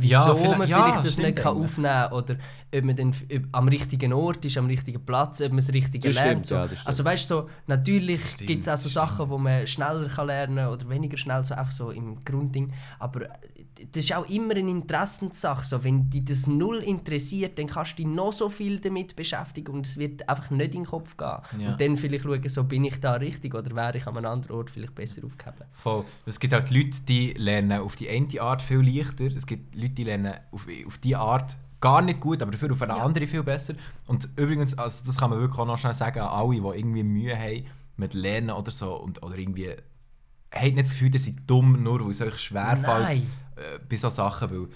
Wieso 0.00 0.12
Ja, 0.14 0.34
vielleicht- 0.34 0.58
man 0.58 0.68
ja, 0.68 0.82
vielleicht 0.82 1.04
das 1.06 1.12
stimmt 1.12 1.26
nicht 1.28 1.38
kann 1.38 1.56
aufnehmen 1.56 2.12
oder 2.12 2.36
ob 2.74 2.84
man 2.84 2.96
dann 2.96 3.08
ob 3.10 3.42
am 3.52 3.68
richtigen 3.68 4.12
Ort 4.12 4.44
ist, 4.44 4.56
am 4.56 4.66
richtigen 4.66 5.04
Platz, 5.04 5.40
ob 5.40 5.48
man 5.48 5.56
das 5.58 5.72
Richtige 5.72 6.08
Das 6.08 6.16
lernt. 6.16 6.30
stimmt, 6.30 6.46
so. 6.46 6.54
ja, 6.54 6.68
das. 6.68 6.86
Also 6.86 7.04
weißt 7.04 7.30
du, 7.30 7.34
so, 7.34 7.48
natürlich 7.66 8.36
gibt 8.38 8.62
es 8.62 8.68
auch 8.68 8.76
so 8.76 8.84
das 8.84 8.94
Sachen, 8.94 9.28
wo 9.30 9.38
man 9.38 9.66
schneller 9.66 10.08
kann 10.08 10.26
lernen 10.28 10.66
oder 10.68 10.88
weniger 10.88 11.16
schnell, 11.16 11.44
so 11.44 11.54
einfach 11.54 11.72
so 11.72 11.90
im 11.90 12.24
Grundding. 12.24 12.72
Aber 12.98 13.22
äh, 13.22 13.28
das 13.92 14.04
ist 14.04 14.14
auch 14.14 14.28
immer 14.28 14.54
eine 14.54 14.70
Interessenssache. 14.70 15.64
So, 15.64 15.82
wenn 15.82 16.10
dich 16.10 16.24
das 16.24 16.46
null 16.46 16.78
interessiert, 16.78 17.58
dann 17.58 17.66
kannst 17.66 17.92
du 17.92 17.96
dich 18.02 18.06
noch 18.06 18.32
so 18.32 18.48
viel 18.50 18.78
damit 18.78 19.16
beschäftigen 19.16 19.72
und 19.72 19.86
es 19.86 19.96
wird 19.98 20.28
einfach 20.28 20.50
nicht 20.50 20.74
in 20.74 20.82
den 20.82 20.86
Kopf 20.86 21.16
gehen. 21.16 21.38
Ja. 21.58 21.72
Und 21.72 21.80
dann 21.80 21.96
vielleicht 21.96 22.24
schauen, 22.24 22.46
so 22.48 22.64
bin 22.64 22.84
ich 22.84 23.00
da 23.00 23.14
richtig 23.14 23.54
oder 23.54 23.74
wäre 23.74 23.96
ich 23.96 24.06
an 24.06 24.16
einem 24.16 24.26
anderen 24.26 24.56
Ort 24.56 24.70
vielleicht 24.70 24.94
besser 24.94 25.24
aufgehoben. 25.24 25.64
Voll. 25.72 26.04
Es 26.26 26.38
gibt 26.38 26.54
auch 26.54 26.60
die 26.64 26.78
Leute, 26.82 26.98
die 27.08 27.32
lernen 27.32 27.80
auf 27.80 27.96
die 27.96 28.08
eine 28.08 28.40
Art 28.40 28.60
viel 28.62 28.80
leichter. 28.80 29.24
Es 29.34 29.46
gibt 29.46 29.74
Leute, 29.74 29.89
die 29.94 30.04
lernen 30.04 30.34
auf, 30.52 30.66
auf 30.86 30.98
die 30.98 31.16
Art 31.16 31.56
gar 31.80 32.02
nicht 32.02 32.20
gut, 32.20 32.42
aber 32.42 32.50
dafür 32.52 32.72
auf 32.72 32.82
eine 32.82 32.96
Ja. 32.96 33.04
andere 33.04 33.26
viel 33.26 33.42
besser. 33.42 33.74
Und 34.06 34.28
übrigens, 34.36 34.76
also 34.76 35.04
das 35.06 35.16
kann 35.16 35.30
man 35.30 35.40
wirklich 35.40 35.58
auch 35.58 35.66
noch 35.66 35.78
schnell 35.78 35.94
sagen 35.94 36.20
an 36.20 36.28
alle, 36.28 36.60
die 36.60 36.78
irgendwie 36.78 37.02
Mühe 37.02 37.36
haben 37.38 37.64
mit 37.96 38.14
Lernen 38.14 38.50
oder 38.50 38.70
so 38.70 38.94
und, 38.96 39.22
oder 39.22 39.36
irgendwie 39.38 39.70
habt 40.52 40.64
nicht 40.64 40.78
das 40.78 40.90
Gefühl, 40.92 41.10
dass 41.10 41.24
sie 41.24 41.36
dumm, 41.46 41.82
nur 41.82 42.00
weil 42.04 42.10
es 42.10 42.20
euch 42.20 42.38
schwerfällt 42.38 43.18
äh, 43.56 43.78
bei 43.88 43.96
solchen 43.96 44.16
Sachen, 44.16 44.50
weil 44.50 44.68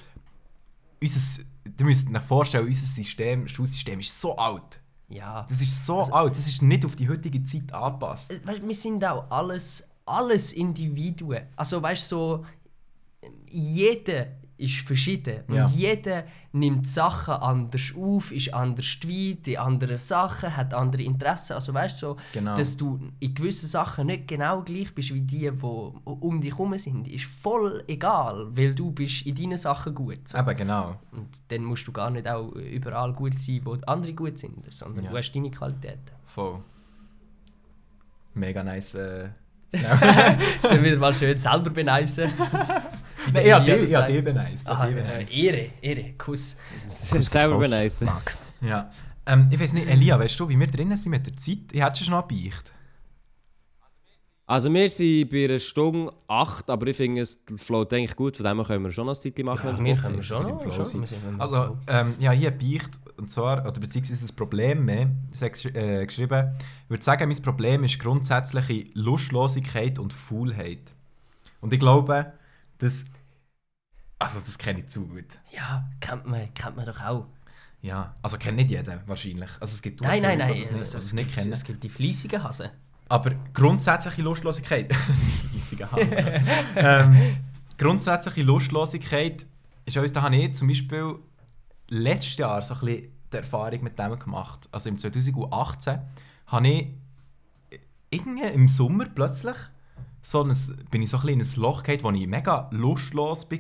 unser, 1.03 1.43
ihr 1.79 1.85
müsst 1.85 2.15
euch 2.15 2.23
vorstellen, 2.23 2.67
unser 2.67 2.87
System, 2.87 3.49
Schulsystem 3.49 4.01
ist 4.01 4.19
so 4.21 4.37
alt. 4.37 4.81
Ja. 5.09 5.45
Das 5.49 5.61
ist 5.61 5.85
so 5.85 6.01
alt, 6.01 6.33
das 6.37 6.47
ist 6.47 6.63
nicht 6.63 6.85
auf 6.85 6.97
die 6.97 7.09
heutige 7.09 7.43
Zeit 7.45 7.73
angepasst. 7.75 8.31
Äh, 8.31 8.41
Weißt, 8.47 8.67
wir 8.67 8.75
sind 8.75 9.05
auch 9.05 9.31
alles, 9.31 9.87
alles 10.07 10.53
Individuen. 10.53 11.43
Also 11.57 11.83
weißt 11.83 12.11
du, 12.13 12.17
so, 12.17 12.45
jeder 13.51 14.27
ist 14.57 14.77
verschieden. 14.87 15.43
Ja. 15.49 15.67
Und 15.67 15.75
jeder 15.75 16.25
nimmt 16.53 16.87
Sachen 16.87 17.35
anders 17.35 17.93
auf, 17.99 18.31
ist 18.31 18.55
anders 18.55 18.99
weit, 19.05 19.49
in 19.49 19.57
anderen 19.59 19.99
Sachen, 19.99 20.57
hat 20.57 20.73
andere 20.73 21.03
Interessen. 21.03 21.55
Also 21.55 21.75
weißt 21.75 22.01
du, 22.03 22.07
so, 22.07 22.17
Genau. 22.33 22.55
dass 22.55 22.77
du 22.77 23.01
in 23.19 23.35
gewissen 23.35 23.67
Sachen 23.67 24.07
nicht 24.07 24.29
genau 24.29 24.63
gleich 24.63 24.95
bist 24.95 25.13
wie 25.13 25.21
die, 25.23 25.51
die 25.51 25.61
um 25.61 26.41
dich 26.41 26.53
herum 26.53 26.79
sind, 26.79 27.09
ist 27.09 27.25
voll 27.25 27.83
egal, 27.89 28.47
weil 28.57 28.75
du 28.75 28.93
bist 28.93 29.27
in 29.27 29.35
deinen 29.35 29.57
Sachen 29.57 29.95
gut. 29.95 30.29
So. 30.29 30.39
Eben, 30.39 30.57
genau. 30.57 30.97
Und 31.13 31.29
dann 31.49 31.65
musst 31.65 31.87
du 31.89 31.93
gar 31.93 32.11
nicht 32.11 32.29
auch 32.29 32.53
überall 32.53 33.13
gut 33.13 33.39
sein, 33.39 33.61
wo 33.65 33.77
andere 33.87 34.13
gut 34.13 34.39
sind, 34.39 34.73
sondern 34.73 35.05
Ja. 35.07 35.11
du 35.11 35.17
hast 35.19 35.33
deine 35.33 35.51
Qualitäten. 35.51 36.13
Voll. 36.27 36.61
Mega 38.35 38.63
nice. 38.63 38.95
Äh, 38.95 39.31
Sollen 40.63 40.85
wir 40.85 40.91
wieder 40.93 40.99
mal 40.99 41.13
schön 41.15 41.37
selber 41.39 41.71
beneisen? 41.71 42.31
Nein, 43.35 43.47
ja, 43.47 43.61
die, 43.61 43.71
Elia 43.71 43.83
das 43.83 43.91
ja, 43.91 43.99
sagt. 44.01 44.13
die 44.13 44.21
beneist. 44.23 44.69
Aha. 44.69 44.89
Ehre, 44.89 45.71
Ehre, 45.83 46.13
Kuss. 46.19 46.57
Selber 46.87 47.59
beneisen. 47.59 48.09
Ja. 48.61 48.91
Ähm, 49.27 49.49
ich 49.51 49.59
weiß 49.61 49.73
nicht, 49.75 49.89
Elia, 49.89 50.19
weißt 50.19 50.39
du, 50.41 50.49
wie 50.49 50.59
wir 50.59 50.67
drinnen 50.67 50.97
sind 50.97 51.11
mit 51.11 51.27
der 51.27 51.37
Zeit? 51.37 51.59
Ich 51.73 51.83
hätte 51.83 52.03
schon 52.05 52.13
noch 52.15 52.27
Beicht. 52.29 52.73
Also 54.47 54.71
wir 54.73 54.89
sind 54.91 55.31
bei 55.31 55.47
einer 55.47 55.59
Stunde 55.59 56.13
8, 56.29 56.69
aber 56.69 56.87
ich 56.89 56.97
finde, 56.99 57.23
es 57.23 57.41
float 57.57 57.95
eigentlich 57.95 58.15
gut, 58.15 58.37
von 58.37 58.45
dem 58.45 58.59
her 58.59 58.67
können 58.67 58.85
wir 58.85 58.93
schon 58.93 59.07
noch 59.07 59.15
ein 59.15 59.21
Zeitchen 59.21 59.47
machen. 59.47 59.67
Ja, 59.67 59.83
wir 59.83 59.97
können 59.97 60.17
Bock 60.17 60.25
schon 60.25 60.43
noch. 60.43 60.61
Flow 60.63 60.85
schon. 60.85 61.01
Wir 61.01 61.09
Also, 61.41 61.79
ähm, 61.87 62.15
ja, 62.19 62.31
hier 62.33 62.51
Beicht, 62.51 62.91
und 63.17 63.31
zwar, 63.31 63.63
oder 63.67 63.81
beziehungsweise 63.81 64.27
ein 64.27 64.37
Problem 64.37 64.85
mehr, 64.85 65.09
ich 65.33 65.41
habe 65.41 65.53
geschri- 65.53 65.75
äh, 65.75 66.05
geschrieben, 66.05 66.55
ich 66.85 66.91
würde 66.91 67.03
sagen, 67.03 67.27
mein 67.31 67.43
Problem 67.43 67.85
ist 67.85 67.99
grundsätzliche 67.99 68.85
Lustlosigkeit 68.93 69.99
und 69.99 70.13
Faulheit. 70.13 70.93
Und 71.63 71.73
ich 71.73 71.81
glaube, 71.81 72.35
das, 72.77 73.07
also 74.25 74.41
das 74.41 74.59
kenne 74.59 74.81
ich 74.81 74.89
zu 74.89 75.07
gut. 75.07 75.39
Ja, 75.53 75.89
kennt 76.01 76.27
man, 76.27 76.53
kennt 76.55 76.77
man 76.77 76.87
doch 76.87 77.01
auch. 77.01 77.27
Ja, 77.83 78.15
also 78.23 78.39
kennt 78.39 78.57
nicht 78.57 78.71
jeder 78.71 79.07
wahrscheinlich. 79.07 79.51
Also 79.61 79.75
es 79.75 79.83
gibt 79.83 80.01
Nein, 80.01 80.23
nein, 80.23 80.39
nein. 80.39 80.49
das 80.59 80.71
nicht, 80.71 80.81
also, 80.81 80.99
es, 80.99 81.13
nicht 81.13 81.35
gibt, 81.35 81.47
es 81.49 81.65
gibt 81.65 81.83
die 81.83 81.91
fleissigen 81.91 82.43
Hasen. 82.43 82.71
Aber 83.11 83.33
grundsätzliche 83.53 84.23
Lustlosigkeit. 84.23 84.91
Riesiger 85.55 85.93
Hase. 85.93 86.43
ähm, 86.77 87.37
grundsätzliche 87.77 88.43
Lustlosigkeit 88.43 89.45
ist 89.85 89.97
uns, 89.99 90.13
da 90.13 90.23
habe 90.23 90.37
ich 90.37 90.55
zum 90.55 90.69
Beispiel 90.69 91.17
letztes 91.91 92.39
Jahr 92.39 92.63
so 92.63 92.75
ein 92.75 92.81
bisschen 92.81 93.13
die 93.31 93.37
Erfahrung 93.37 93.83
mit 93.83 93.99
dem 93.99 94.19
gemacht. 94.19 94.67
Also 94.73 94.89
im 94.89 94.97
2018 94.97 96.01
habe 96.47 96.69
ich 96.69 96.89
irgendwie 98.09 98.47
im 98.47 98.69
Sommer 98.69 99.05
plötzlich 99.15 99.57
so 100.23 100.43
ein, 100.43 100.57
bin 100.91 101.03
ich 101.03 101.11
so 101.11 101.19
ein 101.19 101.27
bisschen 101.27 101.41
in 101.41 101.47
ein 101.47 101.61
Loch 101.61 101.83
gefallen, 101.83 102.03
wo 102.03 102.11
ich 102.13 102.27
mega 102.27 102.69
lustlos 102.71 103.51
war 103.51 103.59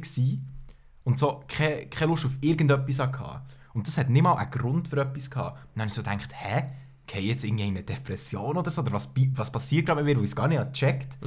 und 1.04 1.18
so 1.18 1.44
keine, 1.46 1.86
keine 1.86 2.10
Lust 2.10 2.26
auf 2.26 2.32
irgendetwas 2.40 2.98
hatte. 2.98 3.42
Und 3.72 3.86
das 3.86 3.98
hat 3.98 4.08
nicht 4.08 4.22
mal 4.22 4.34
einen 4.36 4.50
Grund 4.50 4.88
für 4.88 5.00
etwas 5.00 5.30
gehabt. 5.30 5.58
Und 5.58 5.70
dann 5.74 5.80
habe 5.82 5.88
ich 5.88 5.94
so 5.94 6.02
gedacht, 6.02 6.30
hä? 6.34 6.64
Gehe 7.06 7.20
ich 7.20 7.26
jetzt 7.26 7.44
in 7.44 7.60
eine 7.60 7.82
Depression 7.82 8.56
oder 8.56 8.70
so? 8.70 8.80
Oder 8.80 8.92
was, 8.92 9.12
was 9.34 9.52
passiert 9.52 9.84
gerade 9.86 10.02
mit 10.02 10.14
mir, 10.14 10.18
wo 10.18 10.24
ich 10.24 10.30
es 10.30 10.36
gar 10.36 10.48
nicht 10.48 10.72
gecheckt 10.72 11.18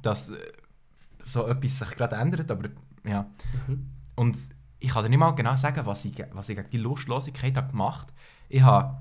dass 0.00 0.30
äh, 0.30 0.36
so 1.22 1.46
etwas 1.46 1.78
sich 1.78 1.90
gerade 1.90 2.16
ändert. 2.16 2.50
Aber 2.50 2.68
ja. 3.04 3.26
Und 4.14 4.38
ich 4.78 4.88
kann 4.88 5.02
dir 5.02 5.10
nicht 5.10 5.18
mal 5.18 5.32
genau 5.32 5.54
sagen, 5.56 5.84
was 5.84 6.04
ich, 6.06 6.24
was 6.32 6.48
ich 6.48 6.56
gegen 6.56 6.70
die 6.70 6.78
Lustlosigkeit 6.78 7.54
habe 7.56 7.70
gemacht 7.70 8.08
Ich 8.48 8.62
habe 8.62 8.96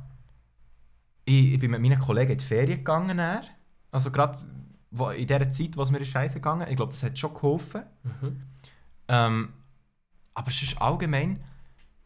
ich, 1.26 1.54
ich 1.54 1.60
bin 1.60 1.72
mit 1.72 1.82
meinen 1.82 2.00
Kollegen 2.00 2.34
in 2.34 2.38
die 2.38 2.44
Ferien 2.46 2.80
gegangen. 2.80 3.18
Dann. 3.18 3.44
Also 3.92 4.12
gerade 4.12 4.38
wo- 4.92 5.10
in 5.12 5.28
der 5.28 5.50
Zeit, 5.52 5.78
wo 5.78 5.84
es 5.84 5.92
mir 5.92 6.04
scheiße 6.04 6.36
gegangen 6.36 6.68
Ich 6.70 6.76
glaube, 6.76 6.92
das 6.92 7.04
hat 7.04 7.18
schon 7.18 7.34
geholfen. 7.34 7.84
Ähm, 9.08 9.50
aber 10.36 10.50
ist 10.50 10.80
allgemein, 10.80 11.40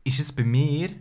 ist 0.04 0.20
es 0.20 0.32
bei 0.32 0.44
mir 0.44 0.92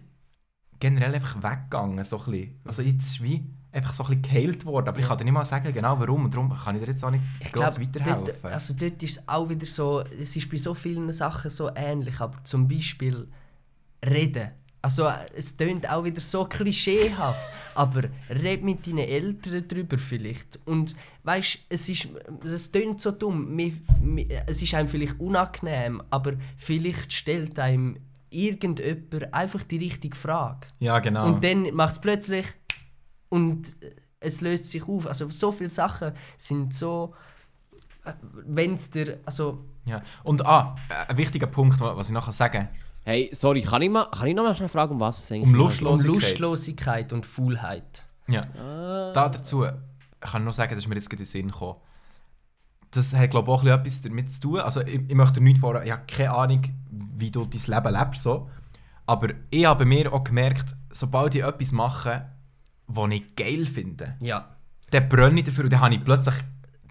generell 0.80 1.14
einfach 1.14 1.36
weggegangen. 1.42 2.04
So 2.04 2.18
ein 2.18 2.24
bisschen. 2.24 2.60
Also 2.64 2.82
jetzt 2.82 3.06
ist 3.06 3.22
wie 3.22 3.44
einfach 3.70 3.92
so 3.92 4.04
ein 4.04 4.08
bisschen 4.08 4.22
geheilt 4.22 4.64
worden. 4.64 4.88
Aber 4.88 4.98
ich 4.98 5.06
kann 5.06 5.18
dir 5.18 5.24
nicht 5.24 5.32
mal 5.32 5.44
sagen, 5.44 5.72
genau 5.72 5.98
warum. 6.00 6.24
Und 6.24 6.34
darum 6.34 6.50
kann 6.50 6.76
ich 6.76 6.82
dir 6.82 6.90
jetzt 6.90 7.04
auch 7.04 7.10
nicht 7.10 7.22
Ich 7.40 7.52
groß 7.52 7.74
glaube, 7.74 7.80
weiterhelfen. 7.80 8.24
dort, 8.24 8.44
also 8.44 8.74
dort 8.74 9.02
ist 9.02 9.18
es 9.18 9.28
auch 9.28 9.48
wieder 9.48 9.66
so, 9.66 10.00
es 10.00 10.34
ist 10.36 10.50
bei 10.50 10.56
so 10.56 10.74
vielen 10.74 11.12
Sachen 11.12 11.50
so 11.50 11.70
ähnlich, 11.74 12.20
aber 12.20 12.42
zum 12.44 12.66
Beispiel 12.66 13.28
reden. 14.04 14.50
Also 14.80 15.06
äh, 15.06 15.26
es 15.36 15.56
tönt 15.56 15.88
auch 15.88 16.04
wieder 16.04 16.20
so 16.20 16.44
klischeehaft, 16.44 17.46
aber 17.74 18.04
red 18.30 18.62
mit 18.62 18.86
deinen 18.86 18.98
Eltern 18.98 19.66
drüber 19.66 19.98
vielleicht. 19.98 20.58
Und 20.66 20.94
weißt, 21.24 21.58
es 21.68 21.88
ist, 21.88 22.08
es 22.44 22.70
tönt 22.70 23.00
so 23.00 23.10
dumm. 23.10 23.58
Es 24.46 24.62
ist 24.62 24.74
einem 24.74 24.88
vielleicht 24.88 25.18
unangenehm, 25.18 26.02
aber 26.10 26.34
vielleicht 26.56 27.12
stellt 27.12 27.58
einem 27.58 27.98
irgendjemand 28.30 29.32
einfach 29.32 29.62
die 29.64 29.78
richtige 29.78 30.16
Frage. 30.16 30.68
ja, 30.80 30.98
genau. 31.00 31.26
Und 31.26 31.42
dann 31.42 31.74
macht 31.74 31.92
es 31.92 32.00
plötzlich 32.00 32.46
und 33.30 33.68
äh, 33.82 33.94
es 34.20 34.40
löst 34.40 34.70
sich 34.70 34.86
auf. 34.86 35.06
Also 35.06 35.30
so 35.30 35.52
viele 35.52 35.70
Sachen 35.70 36.12
sind 36.36 36.74
so, 36.74 37.14
wenn 38.46 38.74
es 38.74 38.90
dir, 38.90 39.18
also 39.24 39.64
Ja. 39.84 40.02
Und 40.24 40.44
ah, 40.44 40.76
ein 41.08 41.16
wichtiger 41.16 41.46
Punkt, 41.46 41.80
was 41.80 42.08
ich 42.08 42.14
noch 42.14 42.30
sagen 42.32 42.66
kann. 42.66 42.68
Hey, 43.08 43.30
sorry, 43.32 43.62
kann 43.62 43.80
ich, 43.80 43.88
mal, 43.88 44.04
kann 44.10 44.26
ich 44.26 44.34
noch 44.34 44.42
mal 44.42 44.54
schnell 44.54 44.68
fragen, 44.68 44.92
um 44.92 45.00
was 45.00 45.24
es 45.24 45.32
eigentlich 45.32 45.44
Um 45.44 45.52
geht? 45.52 45.60
Lustlos- 45.62 45.80
um 45.80 46.06
Lustlosigkeit. 46.06 46.38
Lustlosigkeit 46.40 47.12
und 47.14 47.24
Faulheit. 47.24 48.06
Ja. 48.26 48.42
Ah. 48.62 49.12
Da 49.14 49.30
dazu 49.30 49.62
kann 50.20 50.42
ich 50.42 50.44
noch 50.44 50.52
sagen, 50.52 50.74
das 50.74 50.80
ist 50.84 50.88
mir 50.88 50.96
jetzt 50.96 51.08
gerade 51.08 51.22
in 51.22 51.26
den 51.26 51.30
Sinn 51.30 51.48
gekommen. 51.50 51.76
Das 52.90 53.14
hat, 53.14 53.30
glaube 53.30 53.50
ich, 53.50 53.58
auch 53.58 53.64
etwas 53.80 54.02
damit 54.02 54.30
zu 54.30 54.40
tun. 54.42 54.60
Also, 54.60 54.82
ich, 54.82 55.00
ich 55.08 55.14
möchte 55.14 55.40
dir 55.40 55.44
nicht 55.44 55.56
vor, 55.56 55.82
ich 55.82 55.90
habe 55.90 56.02
keine 56.06 56.32
Ahnung, 56.32 56.62
wie 56.90 57.30
du 57.30 57.46
dein 57.46 57.62
Leben 57.82 57.94
lebst. 57.98 58.22
So. 58.22 58.50
Aber 59.06 59.28
ich 59.48 59.64
habe 59.64 59.86
mir 59.86 60.12
auch 60.12 60.22
gemerkt, 60.24 60.76
sobald 60.92 61.34
ich 61.34 61.42
etwas 61.44 61.72
mache, 61.72 62.28
was 62.88 63.10
ich 63.10 63.36
geil 63.36 63.64
finde, 63.64 64.16
Ja, 64.20 64.54
dann 64.90 65.08
brenne 65.08 65.40
ich 65.40 65.46
dafür 65.46 65.64
und 65.64 65.72
dann 65.72 65.80
habe 65.80 65.94
ich 65.94 66.04
plötzlich, 66.04 66.34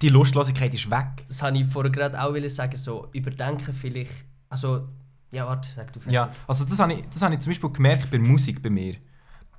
die 0.01 0.09
Lustlosigkeit 0.09 0.73
ist 0.73 0.89
weg. 0.89 1.23
das 1.27 1.43
habe 1.43 1.59
ich 1.59 1.67
vorher 1.67 1.91
gerade 1.91 2.19
auch 2.19 2.35
sagen, 2.49 2.75
so 2.75 3.07
überdenken 3.13 3.71
vielleicht, 3.71 4.11
also, 4.49 4.87
ja 5.31 5.45
warte, 5.45 5.69
sag 5.75 5.91
du 5.93 5.99
Ja, 6.09 6.29
also 6.47 6.65
das 6.65 6.79
habe 6.79 6.93
ich, 6.93 7.05
das 7.09 7.21
habe 7.21 7.33
ich 7.33 7.39
zum 7.41 7.51
Beispiel 7.51 7.69
gemerkt 7.71 8.09
bei 8.11 8.19
Musik 8.19 8.61
bei 8.61 8.69
mir. 8.69 8.95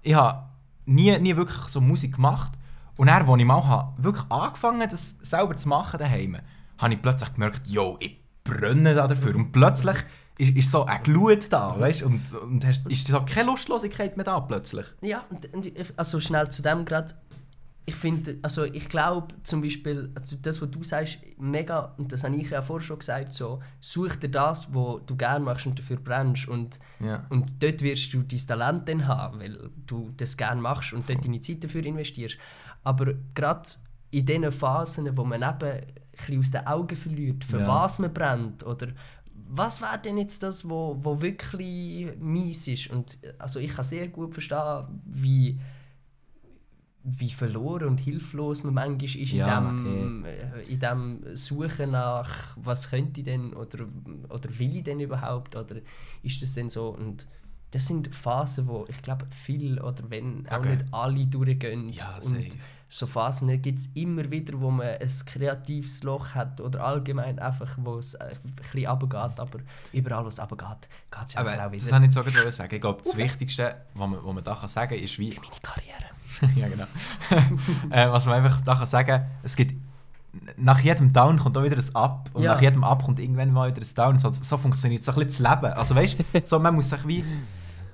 Ich 0.03 0.15
habe 0.15 0.45
nie, 0.87 1.17
nie 1.19 1.37
wirklich 1.37 1.69
so 1.69 1.81
Musik 1.81 2.15
gemacht. 2.17 2.53
Und 2.97 3.07
dann, 3.09 3.29
als 3.29 3.39
ich 3.41 3.45
mal 3.47 3.65
habe, 3.65 4.03
wirklich 4.03 4.25
angefangen 4.31 4.89
das 4.89 5.17
selber 5.23 5.57
zu 5.57 5.69
machen 5.69 5.99
daheim, 5.99 6.39
habe 6.79 6.95
ich 6.95 7.03
plötzlich 7.03 7.33
gemerkt, 7.33 7.67
yo, 7.67 7.97
ich 8.01 8.19
brenne 8.45 8.95
da 8.95 9.07
dafür. 9.07 9.37
Und 9.37 9.53
plötzlich 9.53 9.97
ist, 10.39 10.57
ist 10.57 10.71
so 10.71 10.85
eine 10.85 11.01
Glut 11.03 11.53
da, 11.53 11.79
weißt? 11.79 12.03
Und, 12.03 12.33
und 12.33 12.65
hast, 12.67 12.87
ist 12.87 13.07
so 13.07 13.21
keine 13.25 13.51
Lustlosigkeit 13.51 14.17
mehr 14.17 14.25
da 14.25 14.41
plötzlich. 14.41 14.87
Ja, 15.01 15.25
und, 15.31 15.53
und 15.53 15.67
ich- 15.67 15.93
also 15.97 16.19
schnell 16.21 16.49
zu 16.49 16.63
dem 16.63 16.85
gerade. 16.85 17.15
Ich 17.89 17.95
finde, 17.95 18.37
also 18.43 18.65
ich 18.65 18.87
glaube 18.91 19.29
zum 19.45 19.63
Beispiel, 19.63 20.11
also 20.15 20.37
das, 20.43 20.61
was 20.61 20.71
du 20.71 20.83
sagst, 20.85 21.19
mega, 21.39 21.95
und 21.97 22.13
das 22.13 22.23
habe 22.23 22.37
ich 22.37 22.51
ja 22.51 22.61
vorher 22.61 22.85
schon 22.87 22.99
gesagt, 22.99 23.33
so, 23.33 23.61
such 23.81 24.17
dir 24.17 24.29
das, 24.29 24.69
was 24.75 25.01
du 25.07 25.17
gerne 25.17 25.43
machst 25.43 25.65
und 25.67 25.79
dafür 25.79 25.97
brennst 25.97 26.49
und, 26.49 26.79
Ja. 27.01 27.25
und 27.31 27.63
dort 27.63 27.81
wirst 27.81 28.13
du 28.13 28.23
dein 28.23 28.47
Talent 28.47 28.89
dann 28.91 29.07
haben, 29.07 29.41
weil 29.41 29.71
du 29.87 30.11
das 30.19 30.37
gerne 30.37 30.61
machst 30.61 30.93
und 30.93 31.09
dort 31.09 31.25
deine 31.25 31.41
Zeit 31.41 31.65
dafür 31.65 31.83
investierst. 31.83 32.37
Aber 32.85 33.15
gerade 33.35 33.69
in 34.11 34.27
diesen 34.27 34.53
Phasen, 34.53 35.17
wo 35.17 35.25
man 35.25 35.41
eben 35.41 35.71
ein 35.71 35.87
bisschen 36.13 36.41
aus 36.41 36.51
den 36.51 36.67
Augen 36.67 36.95
verliert, 36.97 37.43
für 37.43 37.61
Ja. 37.61 37.69
was 37.69 37.99
man 37.99 38.13
brennt 38.13 38.65
oder 38.67 38.89
was 39.51 39.81
wäre 39.81 39.99
denn 39.99 40.19
jetzt 40.19 40.43
das, 40.43 40.69
wo, 40.69 40.99
wo 41.03 41.23
wirklich 41.23 42.11
mies 42.21 42.69
ist? 42.69 42.91
Und 42.91 43.19
also 43.39 43.61
ich 43.61 43.75
kann 43.75 43.85
sehr 43.85 44.09
gut 44.09 44.35
verstehen, 44.35 44.85
wie, 45.07 45.59
wie 47.05 47.31
verloren 47.31 47.89
und 47.89 48.01
hilflos 48.01 48.65
man 48.65 48.75
manchmal 48.75 49.05
ist 49.23 49.33
Ja, 49.33 49.59
in, 49.83 49.83
dem, 49.83 50.25
äh, 50.25 50.61
in 50.63 50.81
dem 50.81 51.37
Suchen 51.37 51.93
nach, 51.93 52.57
was 52.57 52.91
könnte 52.91 53.21
ich 53.21 53.25
denn 53.27 53.55
oder, 53.55 53.87
oder 54.29 54.59
will 54.59 54.77
ich 54.77 54.85
denn 54.85 55.01
überhaupt 55.01 55.57
oder 55.57 55.77
ist 56.23 56.43
das 56.43 56.55
denn 56.55 56.69
so? 56.71 56.89
Und 56.91 57.27
das 57.71 57.87
sind 57.87 58.15
Phasen, 58.15 58.67
wo 58.67 58.87
ich 58.89 59.01
glaube 59.03 59.27
viel 59.31 59.81
oder 59.81 60.11
wenn 60.11 60.47
auch 60.49 60.59
Okay. 60.59 60.69
nicht 60.71 60.85
alle 60.93 61.27
durchgehen. 61.27 61.89
Ja, 61.93 62.17
und 62.19 62.25
safe. 62.25 62.59
So 62.91 63.07
Phasen 63.07 63.61
gibt 63.61 63.79
es 63.81 63.87
immer 63.95 64.31
wieder, 64.31 64.59
wo 64.61 64.71
man 64.71 64.87
ein 64.87 65.11
kreatives 65.27 66.03
Loch 66.03 66.35
hat 66.35 66.61
oder 66.61 66.83
allgemein 66.83 67.39
einfach, 67.39 67.77
wo 67.77 67.99
es 67.99 68.15
äh, 68.15 68.35
ein 68.45 68.53
bisschen 68.55 68.87
runtergeht, 68.87 69.39
aber 69.39 69.59
überall, 69.93 70.25
wo 70.25 70.29
es 70.29 70.41
runtergeht, 70.41 70.89
geht 71.11 71.27
es 71.27 71.33
ja 71.35 71.41
Aber 71.41 71.51
auch 71.53 71.71
das 71.71 71.73
wieder. 71.73 71.93
wollte 71.93 71.97
ich 72.07 72.15
jetzt 72.15 72.19
auch 72.19 72.25
gerade 72.33 72.53
sagen. 72.53 72.75
Ich 72.75 72.81
glaube, 72.81 73.03
das 73.03 73.17
Wichtigste, 73.17 73.77
was 73.95 74.09
man, 74.09 74.25
was 74.25 74.35
man 74.35 74.45
da 74.45 74.55
kann 74.55 74.69
sagen 74.69 74.95
kann, 74.95 75.05
ist 75.05 75.19
wie... 75.19 75.31
Meine 75.31 75.61
Karriere. 75.63 76.57
ja, 76.59 76.69
genau. 76.69 76.87
äh, 77.91 78.11
was 78.11 78.25
man 78.27 78.35
einfach 78.37 78.61
da 78.63 78.75
kann 78.75 78.87
sagen 78.87 79.27
es 79.43 79.55
gibt 79.57 79.75
nach 80.57 80.79
jedem 80.81 81.13
Down 81.13 81.39
kommt 81.39 81.57
auch 81.57 81.65
wieder 81.65 81.77
ein 81.79 81.95
Up 81.97 82.31
und 82.33 82.43
Ja. 82.43 82.55
nach 82.55 82.63
jedem 82.63 82.85
Up 82.85 83.03
kommt 83.03 83.19
irgendwann 83.19 83.53
mal 83.53 83.75
wieder 83.75 83.85
ein 83.85 83.95
Down. 83.95 84.19
So, 84.19 84.31
so 84.33 84.57
funktioniert 84.57 85.05
so 85.05 85.13
ein 85.13 85.27
bisschen 85.27 85.45
das 85.45 85.55
Leben. 85.63 85.73
Also 85.75 85.95
weißt 85.95 86.17
du, 86.19 86.43
so, 86.45 86.59
man 86.59 86.75
muss 86.75 86.91
sich 86.91 87.07
wie... 87.07 87.25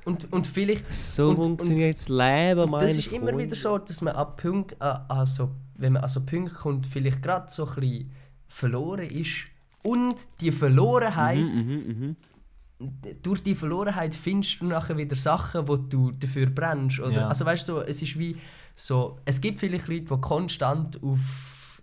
Und, 0.05 0.31
und 0.33 0.47
vielleicht 0.47 0.93
So 0.93 1.31
Und- 1.31 1.37
funktioniert 1.37 1.97
das 1.97 2.09
Leben, 2.09 2.61
Und 2.61 2.71
meine 2.71 2.87
das 2.87 2.97
ist 2.97 3.11
immer 3.13 3.29
Freunde. 3.29 3.45
wieder 3.45 3.57
so, 3.57 3.79
dass 3.79 4.01
man 4.03 4.15
an 4.15 4.37
Punkt, 4.37 4.77
also, 4.81 5.51
wenn 5.77 5.95
man 5.95 6.03
an 6.03 6.09
so 6.09 6.21
Punkte 6.21 6.55
kommt, 6.55 6.87
vielleicht 6.87 7.23
gerade 7.23 7.51
so 7.51 7.67
ein 7.67 7.75
bisschen 7.81 8.11
verloren 8.49 9.07
ist. 9.09 9.47
Und 9.83 10.17
die 10.41 10.53
Verlorenheit, 10.53 11.39
Mhm, 11.39 12.17
mhm, 12.81 12.87
durch 13.23 13.43
die 13.43 13.55
Verlorenheit 13.55 14.15
findest 14.15 14.61
du 14.61 14.67
nachher 14.67 14.97
wieder 14.97 15.17
Sachen, 15.17 15.67
wo 15.69 15.77
du 15.77 16.11
dafür 16.11 16.47
brennst. 16.47 17.01
Oder, 17.01 17.13
Ja. 17.13 17.29
Also 17.29 17.45
weißt 17.47 17.69
du, 17.69 17.75
so, 17.75 17.81
es 17.83 18.03
ist 18.03 18.19
wie 18.19 18.37
so, 18.77 19.19
es 19.25 19.41
gibt 19.41 19.61
vielleicht 19.61 19.89
Leute, 19.89 20.03
die 20.03 20.21
konstant 20.21 21.03
auf 21.03 21.19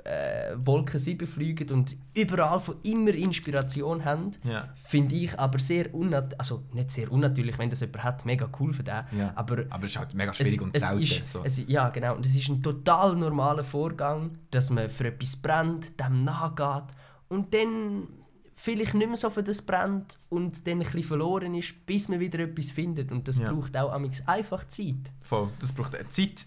äh, 0.03 0.55
Wolke 0.55 0.97
7 0.99 1.27
fliegen 1.27 1.69
und 1.71 1.95
überall 2.15 2.59
von 2.59 2.75
immer 2.83 3.13
Inspiration 3.13 4.03
haben. 4.03 4.31
Ja. 4.43 4.69
Finde 4.85 5.15
ich 5.15 5.37
aber 5.39 5.59
sehr 5.59 5.93
unnatürlich, 5.93 6.39
also 6.39 6.63
nicht 6.73 6.91
sehr 6.91 7.11
unnatürlich, 7.11 7.57
wenn 7.59 7.69
das 7.69 7.81
jemand 7.81 8.03
hat, 8.03 8.25
mega 8.25 8.49
cool 8.59 8.73
für 8.73 8.83
den. 8.83 9.03
Ja. 9.17 9.31
Aber 9.35 9.65
Aber 9.69 9.85
es 9.85 9.91
ist 9.91 9.99
halt 9.99 10.13
mega 10.13 10.33
schwierig 10.33 10.61
und 10.61 10.77
selten. 10.77 11.01
ist, 11.01 11.27
so. 11.31 11.43
es, 11.43 11.63
ja, 11.67 11.89
genau. 11.89 12.15
Und 12.15 12.25
es 12.25 12.35
ist 12.35 12.49
ein 12.49 12.61
total 12.63 13.15
normaler 13.15 13.63
Vorgang, 13.63 14.37
dass 14.51 14.69
man 14.69 14.89
für 14.89 15.07
etwas 15.07 15.35
brennt, 15.35 15.99
dem 15.99 16.23
nachgeht 16.23 16.95
und 17.29 17.53
dann 17.53 18.07
vielleicht 18.55 18.93
nicht 18.93 19.07
mehr 19.07 19.17
so 19.17 19.29
für 19.29 19.41
das 19.43 19.61
brennt 19.61 20.19
und 20.29 20.67
dann 20.67 20.73
ein 20.73 20.79
bisschen 20.79 21.03
verloren 21.03 21.55
ist, 21.55 21.85
bis 21.85 22.09
man 22.09 22.19
wieder 22.19 22.39
etwas 22.39 22.71
findet. 22.71 23.11
Und 23.11 23.27
das 23.27 23.37
Ja. 23.39 23.51
braucht 23.51 23.75
auch 23.77 23.91
einfach 24.27 24.67
Zeit. 24.67 25.11
Voll. 25.21 25.49
Das 25.59 25.71
braucht 25.71 25.93
äh, 25.95 26.07
Zeit. 26.09 26.45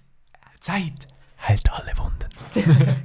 Zeit 0.61 1.09
heilt 1.41 1.71
alle 1.73 1.93
Wunden. 1.97 2.29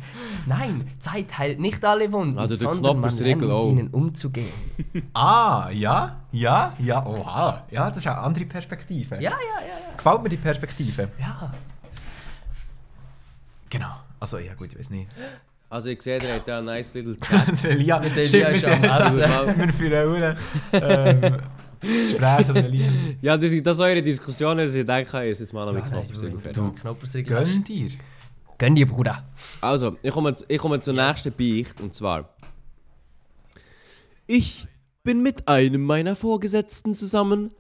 Nein, 0.45 0.91
Zeit 0.99 1.38
heilt 1.38 1.60
nicht 1.60 1.84
alle 1.84 2.11
Wunden, 2.11 2.35
der 2.38 2.56
sondern 2.56 2.99
man 2.99 3.15
lernt 3.18 3.41
mit 3.41 3.49
auch. 3.51 3.69
ihnen 3.72 3.88
umzugehen. 3.89 4.49
Ah, 5.14 5.69
ja, 5.72 6.22
ja, 6.31 6.73
ja, 6.80 7.06
oha. 7.06 7.65
Ja, 7.72 7.89
das 7.89 7.97
ist 7.97 8.07
eine 8.07 8.18
andere 8.19 8.45
Perspektive. 8.45 9.15
Ja, 9.15 9.22
ja, 9.22 9.31
ja, 9.31 9.95
Gefällt 9.97 10.23
mir 10.23 10.30
die 10.30 10.38
Perspektive. 10.38 11.10
ja. 11.19 11.26
ja. 11.27 11.53
Genau. 13.69 13.91
Also, 14.19 14.39
ja 14.39 14.53
gut, 14.56 14.72
ich 14.72 14.80
weiß 14.80 14.89
nicht. 14.89 15.07
Also 15.69 15.89
ich 15.89 16.01
sehe, 16.01 16.18
der 16.18 16.35
hat 16.35 16.47
ja 16.47 16.57
ein 16.57 16.65
nice 16.65 16.93
little 16.95 17.18
chat. 17.19 17.64
Elia, 17.64 17.99
der 17.99 18.23
stimmt, 18.23 18.34
Elia 18.34 18.47
wir 18.47 18.51
ist 18.56 18.68
am 18.68 18.84
Essen. 18.84 19.57
wir 19.68 19.73
führen 19.73 20.34
auch 20.34 20.35
ähm, 20.73 21.22
das 21.80 21.89
Gespräch 21.89 22.47
mit 22.47 22.57
Elia. 22.57 22.88
ja, 23.22 23.38
das 23.38 23.49
sind 23.51 23.68
das 23.68 23.80
eure 23.80 24.01
Diskussionen, 24.01 24.65
dass 24.65 24.73
ich 24.73 24.85
denke, 24.85 25.23
ich 25.30 25.39
jetzt 25.39 25.53
mal 25.53 25.65
noch 25.68 25.73
mit 25.73 25.85
Knoppersriegel 25.85 26.39
fertig. 26.39 26.76
Knoppersriegel 26.81 27.39
hast. 27.39 27.51
Gönn 27.53 27.64
dir. 27.64 27.91
Gönn 28.60 28.76
dir, 28.76 28.88
Bruder. 28.88 29.23
Also, 29.61 29.95
ich 30.03 30.11
komme, 30.11 30.36
ich 30.49 30.57
komme 30.57 30.81
zur 30.81 30.94
nächsten 30.94 31.31
Beicht 31.31 31.80
und 31.80 31.95
zwar. 31.95 32.36
Ich 34.27 34.68
bin 35.02 35.23
mit 35.23 35.48
einem 35.48 35.81
meiner 35.81 36.18
Vorgesetzten 36.18 36.94
zusammen. 36.94 37.52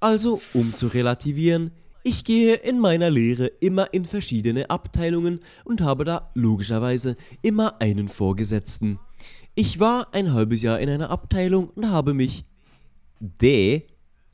Also, 0.00 0.40
um 0.54 0.74
zu 0.74 0.86
relativieren, 0.86 1.72
ich 2.02 2.24
gehe 2.24 2.54
in 2.54 2.80
meiner 2.80 3.10
Lehre 3.10 3.48
immer 3.60 3.92
in 3.92 4.06
verschiedene 4.06 4.70
Abteilungen 4.70 5.40
und 5.64 5.82
habe 5.82 6.04
da 6.06 6.30
logischerweise 6.34 7.16
immer 7.42 7.82
einen 7.82 8.08
Vorgesetzten. 8.08 8.98
Ich 9.54 9.78
war 9.78 10.14
ein 10.14 10.32
halbes 10.32 10.62
Jahr 10.62 10.80
in 10.80 10.88
einer 10.88 11.10
Abteilung 11.10 11.68
und 11.68 11.90
habe 11.90 12.14
mich 12.14 12.46
D 13.20 13.86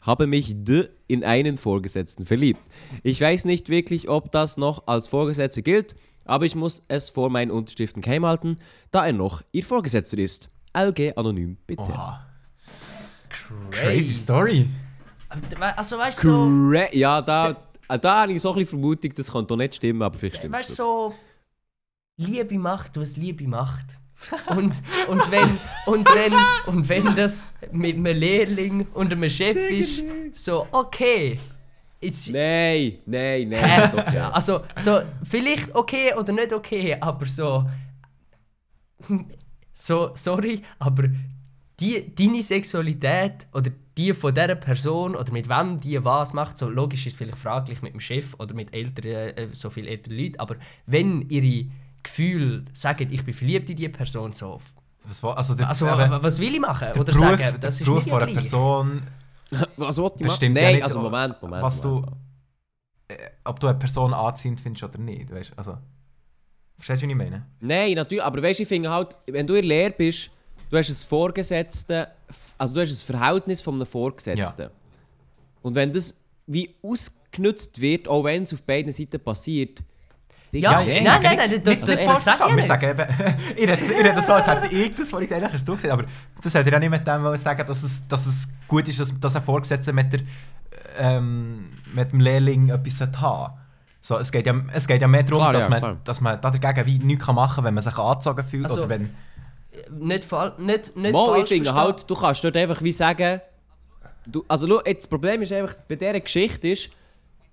habe 0.02 0.26
mich 0.26 0.52
D 0.56 0.88
in 1.06 1.24
einen 1.24 1.56
Vorgesetzten 1.56 2.24
verliebt. 2.24 2.60
Ich 3.02 3.20
weiß 3.20 3.44
nicht 3.44 3.68
wirklich, 3.68 4.08
ob 4.08 4.30
das 4.30 4.56
noch 4.56 4.86
als 4.86 5.06
Vorgesetzter 5.06 5.62
gilt, 5.62 5.94
aber 6.24 6.44
ich 6.44 6.54
muss 6.54 6.82
es 6.88 7.10
vor 7.10 7.30
meinen 7.30 7.50
Unterschriften 7.50 8.02
geheim 8.02 8.24
halten, 8.24 8.56
da 8.90 9.06
er 9.06 9.12
noch 9.12 9.42
ihr 9.52 9.64
Vorgesetzter 9.64 10.18
ist. 10.18 10.50
LG 10.76 11.12
anonym, 11.16 11.56
bitte. 11.66 11.82
Oha. 11.82 12.26
Crazy 13.70 14.14
Story. 14.14 14.68
Also 15.76 15.98
weißt 15.98 16.22
du, 16.22 16.28
so, 16.28 16.70
Cra 16.70 16.94
ja, 16.94 17.22
da, 17.22 17.56
äh, 17.88 17.98
da 17.98 18.22
habe 18.22 18.32
ich 18.32 18.42
so 18.42 18.50
ein 18.50 18.56
bisschen 18.56 18.80
Vermutung, 18.80 19.12
das 19.14 19.30
kann 19.30 19.46
doch 19.46 19.56
nicht 19.56 19.74
stimmen, 19.74 20.02
aber 20.02 20.18
vielleicht 20.18 20.36
stimmt 20.36 20.54
weißt 20.54 20.70
du, 20.70 20.72
es. 20.72 20.76
so 20.76 21.14
Liebe 22.16 22.58
macht, 22.58 22.98
was 22.98 23.16
Liebe 23.16 23.46
macht. 23.46 23.86
Und, 24.46 24.82
und, 25.08 25.30
wenn, 25.32 25.58
und, 25.86 26.06
wenn, 26.06 26.32
und 26.66 26.88
wenn 26.88 27.16
das 27.16 27.50
mit 27.72 27.96
einem 27.96 28.16
Lehrling 28.16 28.86
und 28.94 29.10
einem 29.10 29.28
Chef 29.28 29.56
ist, 29.56 30.04
so 30.32 30.68
okay. 30.70 31.40
It's, 32.02 32.28
Nein, 32.28 32.98
nein, 33.06 33.48
nein. 33.48 33.80
Nicht 33.82 33.94
okay. 33.94 34.18
Also, 34.18 34.62
so, 34.76 35.02
vielleicht 35.22 35.74
okay 35.74 36.12
oder 36.18 36.32
nicht 36.32 36.52
okay, 36.52 36.96
aber 37.00 37.26
so. 37.26 37.64
So, 39.74 40.10
sorry, 40.14 40.62
aber 40.78 41.04
die, 41.80 42.14
deine 42.14 42.42
Sexualität 42.42 43.46
oder 43.54 43.70
die 43.96 44.12
von 44.14 44.34
dieser 44.34 44.54
Person 44.54 45.16
oder 45.16 45.32
mit 45.32 45.48
wem 45.48 45.80
die 45.80 46.02
was 46.04 46.32
macht, 46.32 46.58
so 46.58 46.68
logisch 46.68 47.06
ist 47.06 47.14
es 47.14 47.18
vielleicht 47.18 47.38
fraglich 47.38 47.82
mit 47.82 47.92
dem 47.94 48.00
Chef 48.00 48.34
oder 48.38 48.54
mit 48.54 48.72
älteren, 48.74 49.36
äh, 49.36 49.48
so 49.52 49.70
viel 49.70 49.86
älteren 49.88 50.18
Leuten, 50.18 50.38
aber 50.40 50.56
wenn 50.86 51.22
ihre 51.30 51.66
Gefühle 52.02 52.64
sagen, 52.72 53.08
ich 53.10 53.24
bin 53.24 53.34
verliebt 53.34 53.70
in 53.70 53.76
diese 53.76 53.90
Person, 53.90 54.32
so. 54.32 54.60
Was 55.04 55.22
also 55.24 55.54
der, 55.54 55.68
Also, 55.68 55.86
wa- 55.86 56.22
was 56.22 56.38
will 56.40 56.54
ich 56.54 56.60
machen? 56.60 56.88
der 56.92 56.96
Oder 57.00 57.12
Beruf, 57.12 57.18
sagen, 57.18 57.38
das 57.60 57.60
der 57.60 57.68
ist 57.68 57.84
Beruf 57.84 58.04
von 58.04 58.22
einer. 58.22 58.32
Person 58.34 59.02
Was 59.76 59.98
wollte 59.98 60.24
ich 60.24 60.26
machen? 60.26 60.54
ja 60.54 60.62
Nein, 60.62 60.82
also 60.82 61.00
Moment, 61.00 61.40
Moment. 61.42 61.62
was 61.62 61.82
Moment. 61.82 62.06
du, 63.08 63.14
äh, 63.14 63.30
ob 63.44 63.60
du 63.60 63.66
eine 63.68 63.78
Person 63.78 64.14
anziehend 64.14 64.60
findest 64.60 64.84
oder 64.84 64.98
nicht. 64.98 65.30
Weißt? 65.30 65.52
Also, 65.56 65.76
verstehst 66.76 67.02
du, 67.02 67.06
was 67.06 67.10
ich 67.10 67.16
meine? 67.16 67.46
Nein, 67.60 67.94
natürlich, 67.94 68.24
aber 68.24 68.42
weißt 68.42 68.60
du, 68.60 68.62
ich 68.62 68.68
finde 68.68 68.90
halt, 68.90 69.16
wenn 69.26 69.46
du 69.46 69.54
in 69.54 69.62
der 69.62 69.68
Lehre 69.68 69.90
bist, 69.90 70.30
du 70.70 70.78
hast 70.78 70.88
ein 70.88 70.96
Vorgesetzte, 70.96 72.08
also 72.56 72.74
du 72.74 72.80
hast 72.80 72.90
ein 72.90 73.16
Verhältnis 73.16 73.60
von 73.60 73.74
einem 73.74 73.86
Vorgesetzten. 73.86 74.70
Und 75.62 75.74
wenn 75.74 75.92
das 75.92 76.18
wie 76.46 76.74
ausgenutzt 76.82 77.80
wird, 77.80 78.08
auch 78.08 78.24
wenn 78.24 78.42
es 78.42 78.52
auf 78.52 78.62
beiden 78.62 78.92
Seiten 78.92 79.20
passiert, 79.20 79.82
Ja, 80.54 80.82
ich 80.82 80.86
nein, 80.88 81.04
sage 81.04 81.24
nein, 81.24 81.50
nicht- 81.50 81.64
nein, 81.64 81.64
das- 81.64 81.86
nicht 81.86 81.88
das- 82.08 82.24
das 82.24 82.24
sag 82.24 82.58
ich 82.58 82.64
sagen 82.66 82.90
eben, 82.90 83.06
ich 83.56 83.68
rede, 83.68 84.14
ich 84.18 84.26
so, 84.26 84.32
als 84.34 84.46
hätte 84.46 84.66
ich 84.74 84.94
das 84.94 85.08
vorhin 85.10 85.26
gesagt, 85.28 85.52
hast 85.54 85.66
du 85.66 85.74
gesehen, 85.74 85.90
aber 85.92 86.04
das 86.42 86.54
hätte 86.54 86.68
ich 86.68 86.74
auch 86.74 86.78
nicht 86.78 86.90
mit 86.90 87.06
dem 87.06 87.36
sagen, 87.38 87.66
dass 87.66 87.82
es, 87.82 88.06
dass 88.06 88.26
es 88.26 88.48
gut 88.68 88.86
ist, 88.86 89.00
dass, 89.00 89.18
dass 89.18 89.34
ein 89.34 89.42
Vorgesetzter 89.42 89.94
mit, 89.94 90.12
der, 90.12 90.20
ähm, 90.98 91.70
mit 91.94 92.12
dem 92.12 92.20
Lehrling 92.20 92.68
etwas 92.68 93.00
haben 93.00 93.12
sollte. 93.14 93.52
so, 94.02 94.18
es, 94.18 94.30
geht 94.30 94.46
ja, 94.46 94.54
es 94.74 94.86
geht 94.86 95.00
ja 95.00 95.08
mehr 95.08 95.22
darum, 95.22 95.38
Klar, 95.38 95.52
dass, 95.54 95.64
ja, 95.64 95.70
man, 95.70 95.78
klar. 95.80 95.96
dass 96.04 96.20
man 96.20 96.38
da 96.40 96.50
dagegen 96.50 96.86
wie 96.86 96.98
nichts 96.98 97.26
machen 97.28 97.54
kann, 97.56 97.64
wenn 97.64 97.74
man 97.74 97.82
sich 97.82 97.96
angezogen 97.96 98.44
fühlt. 98.44 98.64
Also, 98.66 98.80
oder 98.80 98.88
wenn, 98.90 99.10
Nicht, 99.90 100.26
fall, 100.26 100.52
nicht, 100.58 100.94
nicht 100.96 101.12
Mal, 101.14 101.28
ich 101.28 101.32
falsch 101.34 101.48
finde 101.48 101.64
verstehen. 101.64 101.74
halt, 101.74 102.10
du 102.10 102.14
kannst 102.14 102.44
dort 102.44 102.56
einfach 102.58 102.82
wie 102.82 102.92
sagen, 102.92 103.40
du, 104.26 104.44
also 104.48 104.68
schau, 104.68 104.82
jetzt, 104.84 105.04
das 105.04 105.08
Problem 105.08 105.40
ist 105.40 105.50
einfach, 105.52 105.76
bei 105.88 105.96
dieser 105.96 106.20
Geschichte 106.20 106.68
ist, 106.68 106.90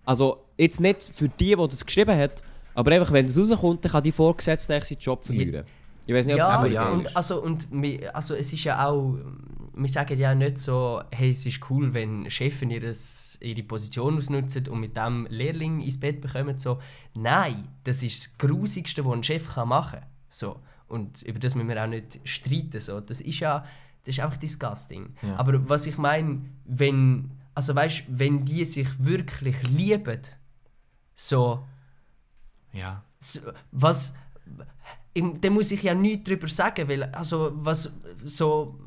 also 0.06 0.44
jetzt 0.58 0.82
nicht 0.82 1.02
für 1.02 1.30
die, 1.30 1.56
die 1.56 1.68
das 1.70 1.86
geschrieben 1.86 2.18
hat, 2.20 2.42
aber 2.80 2.92
einfach, 2.92 3.12
wenn 3.12 3.28
das 3.28 3.38
rauskommt, 3.38 3.84
dann 3.84 3.92
kann 3.92 4.04
die 4.04 4.12
Vorgesetzte 4.12 4.74
eigentlich 4.74 4.90
seinen 4.90 5.00
Job 5.00 5.24
verlieren. 5.24 5.66
Ich 6.06 6.14
weiß 6.14 6.26
nicht, 6.26 6.36
ob 6.36 6.40
Ja, 6.40 6.64
das 6.64 6.72
ja. 6.72 6.90
und, 6.90 7.16
also, 7.16 7.44
und 7.44 7.68
wir, 7.72 8.16
also 8.16 8.34
es 8.36 8.52
ist 8.52 8.64
ja 8.64 8.88
auch, 8.88 9.18
wir 9.74 9.90
sagen 9.90 10.18
ja 10.18 10.34
nicht 10.34 10.60
so, 10.60 11.02
hey, 11.12 11.32
es 11.32 11.46
ist 11.46 11.60
cool, 11.70 11.94
wenn 11.94 12.30
Chefs 12.32 12.62
ihres, 12.62 13.38
ihre 13.42 13.64
Position 13.64 14.18
ausnutzen 14.18 14.68
und 14.70 14.80
mit 14.80 14.98
dem 14.98 15.28
Lehrling 15.30 15.82
ins 15.82 16.00
Bett 16.00 16.22
bekommen. 16.22 16.58
So. 16.58 16.80
Nein, 17.14 17.68
das 17.84 18.02
ist 18.02 18.26
das 18.26 18.38
Grusigste, 18.38 19.06
was 19.06 19.14
ein 19.14 19.24
Chef 19.24 19.54
kann 19.54 19.68
machen 19.68 20.00
kann. 20.00 20.10
So. 20.30 20.60
Und 20.88 21.22
über 21.22 21.38
das 21.38 21.56
müssen 21.56 21.70
wir 21.70 21.84
auch 21.84 21.88
nicht 21.88 22.20
streiten. 22.24 22.80
So. 22.80 23.00
Das 23.02 23.22
ist 23.22 23.40
ja 23.40 23.64
das 24.04 24.18
ist 24.18 24.24
einfach 24.24 24.38
disgusting. 24.38 25.14
Ja. 25.22 25.36
Aber 25.36 25.70
was 25.70 25.86
ich 25.86 25.98
meine, 25.98 26.42
wenn, 26.66 27.32
also 27.54 27.76
weißt, 27.76 28.06
wenn 28.08 28.46
die 28.46 28.66
sich 28.66 28.88
wirklich 29.04 29.62
lieben, 29.64 30.22
so, 31.14 31.68
ja. 32.74 33.04
so, 33.20 33.40
was 33.72 34.14
dann 35.16 35.54
muss 35.54 35.72
ich 35.72 35.84
ja 35.84 35.94
nichts 35.94 36.24
darüber 36.26 36.48
sagen, 36.48 36.88
weil 36.88 37.04
also 37.04 37.52
was 37.56 37.92
so 38.26 38.80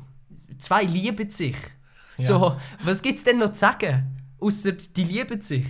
zwei 0.59 0.83
lieben 0.83 1.29
sich. 1.29 1.57
So, 2.17 2.55
was 2.83 3.01
gibt's 3.01 3.23
denn 3.23 3.39
noch 3.39 3.53
zu 3.53 3.59
sagen? 3.59 4.03
Außer 4.39 4.71
die 4.71 5.03
lieben 5.03 5.41
sich. 5.41 5.65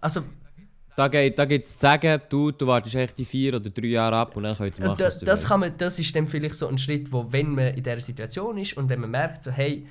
Also 0.00 0.22
Da 0.96 1.08
gibt 1.08 1.38
da 1.38 1.44
gibt's 1.44 1.74
zu 1.74 1.80
sagen, 1.80 2.20
du, 2.28 2.50
du 2.50 2.66
wartest 2.66 2.94
echt 2.94 3.18
die 3.18 3.24
vier 3.24 3.54
oder 3.54 3.70
drei 3.70 3.88
Jahre 3.88 4.16
ab 4.16 4.36
und 4.36 4.44
dann 4.44 4.56
könnt 4.56 4.78
ihr 4.78 4.86
machen, 4.86 4.98
da, 4.98 5.10
das 5.10 5.46
kann 5.46 5.60
man, 5.60 5.76
das 5.76 5.98
ist 5.98 6.14
dann 6.14 6.26
vielleicht 6.26 6.54
so 6.54 6.68
ein 6.68 6.78
Schritt, 6.78 7.12
wo 7.12 7.30
wenn 7.32 7.54
man 7.54 7.74
in 7.74 7.82
dieser 7.82 8.00
Situation 8.00 8.58
ist 8.58 8.76
und 8.76 8.88
wenn 8.88 9.00
man 9.00 9.10
merkt 9.10 9.42
so 9.42 9.50
hey 9.50 9.86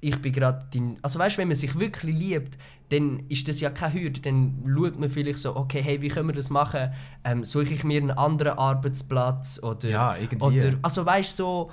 ich 0.00 0.16
bin 0.16 0.32
gerade 0.32 0.66
dein, 0.72 0.96
also 1.02 1.18
weißt, 1.18 1.38
wenn 1.38 1.48
man 1.48 1.54
sich 1.54 1.78
wirklich 1.78 2.16
liebt, 2.16 2.58
dann 2.88 3.20
ist 3.28 3.48
das 3.48 3.60
ja 3.60 3.70
keine 3.70 3.94
Hürde, 3.94 4.20
dann 4.20 4.62
schaut 4.66 4.98
man 4.98 5.08
vielleicht 5.08 5.38
so, 5.38 5.54
okay, 5.54 5.80
hey, 5.82 6.02
wie 6.02 6.08
können 6.08 6.28
wir 6.28 6.34
das 6.34 6.50
machen? 6.50 6.92
Ähm, 7.24 7.44
suche 7.44 7.74
ich 7.74 7.84
mir 7.84 8.00
einen 8.00 8.10
anderen 8.10 8.58
Arbeitsplatz 8.58 9.60
oder 9.62 9.88
Ja, 9.88 10.16
irgendwie. 10.16 10.66
Oder, 10.66 10.78
also 10.82 11.06
weißt 11.06 11.36
so, 11.36 11.70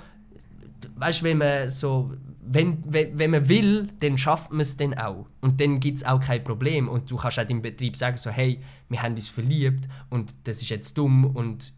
weißt 0.96 1.22
wenn 1.24 1.38
man 1.38 1.70
so, 1.70 2.12
wenn, 2.50 2.82
wenn, 2.86 3.18
wenn 3.18 3.30
man 3.30 3.48
will, 3.48 3.88
dann 4.00 4.16
schafft 4.16 4.52
man 4.52 4.60
es 4.60 4.76
dann 4.76 4.94
auch. 4.94 5.26
Und 5.40 5.60
dann 5.60 5.80
gibt 5.80 5.98
es 5.98 6.04
auch 6.04 6.20
kein 6.20 6.42
Problem. 6.42 6.88
Und 6.88 7.10
du 7.10 7.16
kannst 7.16 7.38
auch 7.38 7.44
deinem 7.44 7.62
Betrieb 7.62 7.96
sagen, 7.96 8.16
so, 8.16 8.30
hey, 8.30 8.60
wir 8.88 9.02
haben 9.02 9.14
uns 9.14 9.28
verliebt 9.28 9.88
und 10.08 10.34
das 10.44 10.62
ist 10.62 10.68
jetzt 10.70 10.96
dumm 10.96 11.24
und 11.24 11.72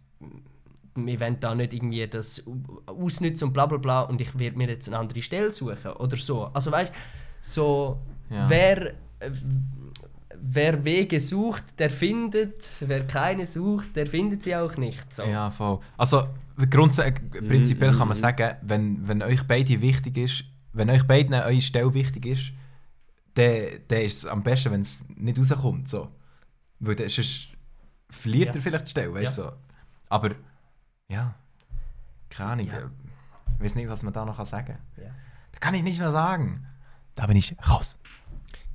wir 0.96 1.20
wollen 1.20 1.38
da 1.40 1.54
nicht 1.54 1.72
irgendwie 1.72 2.06
das 2.06 2.42
ausnutzen 2.86 3.48
und 3.48 3.52
bla 3.54 3.66
bla 3.66 3.78
bla 3.78 4.00
und 4.02 4.20
ich 4.20 4.36
werde 4.38 4.56
mir 4.58 4.68
jetzt 4.68 4.88
eine 4.88 4.98
andere 4.98 5.22
Stelle 5.22 5.50
suchen 5.50 5.92
oder 5.98 6.16
so. 6.16 6.44
Also 6.46 6.70
weißt 6.72 6.92
so, 7.42 7.98
Ja. 8.28 8.48
wer, 8.50 8.86
äh, 9.20 9.30
wer 10.36 10.84
Wege 10.84 11.20
sucht, 11.20 11.78
der 11.78 11.90
findet, 11.90 12.76
wer 12.80 13.06
keine 13.06 13.46
sucht, 13.46 13.94
der 13.96 14.06
findet 14.06 14.42
sie 14.44 14.54
auch 14.56 14.76
nicht. 14.76 15.14
So. 15.14 15.22
Ja, 15.24 15.50
voll. 15.50 15.80
Also, 15.96 16.24
grundsätzlich, 16.70 17.30
prinzipiell 17.48 17.92
kann 17.92 18.08
man 18.08 18.16
sagen, 18.16 18.56
wenn, 18.62 19.06
wenn 19.08 19.22
euch 19.22 19.42
beide 19.46 19.80
wichtig 19.80 20.16
ist, 20.18 20.44
wenn 20.72 20.90
euch 20.90 21.04
beiden 21.04 21.34
eure 21.34 21.60
Stelle 21.60 21.92
wichtig 21.94 22.26
ist, 22.26 22.52
dann, 23.34 23.62
dann 23.88 24.00
ist 24.02 24.18
es 24.18 24.26
am 24.26 24.42
besten, 24.42 24.72
wenn 24.72 24.80
es 24.82 24.98
nicht 25.16 25.38
rauskommt. 25.38 25.88
So. 25.88 26.08
Weil 26.78 26.94
dann, 26.96 27.08
sonst 27.08 27.48
verliert 28.10 28.48
Ja. 28.50 28.54
er 28.56 28.62
vielleicht 28.62 28.86
die 28.86 28.90
Stelle, 28.90 29.14
weißt 29.14 29.38
du? 29.38 29.42
Ja. 29.42 29.48
So. 29.50 29.56
Aber, 30.08 30.30
ja, 31.10 31.34
keine 32.30 32.50
Ahnung. 32.52 32.66
Ja. 32.66 32.90
Ich 33.58 33.64
weiß 33.64 33.74
nicht, 33.74 33.88
was 33.88 34.02
man 34.02 34.12
da 34.12 34.24
noch 34.24 34.42
sagen 34.46 34.66
kann. 34.68 34.78
Ja. 35.04 35.10
Da 35.52 35.58
kann 35.58 35.74
ich 35.74 35.82
nicht 35.82 35.98
mehr 36.00 36.10
sagen. 36.10 36.66
Da 37.14 37.26
bin 37.26 37.36
ich 37.36 37.54
raus. 37.68 37.98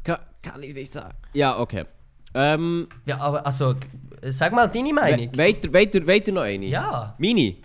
Kann, 0.04 0.18
kann 0.44 0.62
ich 0.62 0.76
nicht 0.76 0.92
sagen. 0.92 1.16
Ja, 1.34 1.58
okay. 1.58 1.86
Ähm, 2.36 2.88
Ja, 3.06 3.18
aber 3.20 3.46
also, 3.46 3.76
sag 4.24 4.52
mal 4.54 4.68
deine 4.68 4.94
Meinung. 4.94 5.32
we 5.34 5.38
weiter, 5.38 5.74
weiter, 5.74 6.06
weiter 6.06 6.32
noch 6.32 6.42
eine? 6.44 6.66
Ja. 6.66 7.16
Meine? 7.18 7.56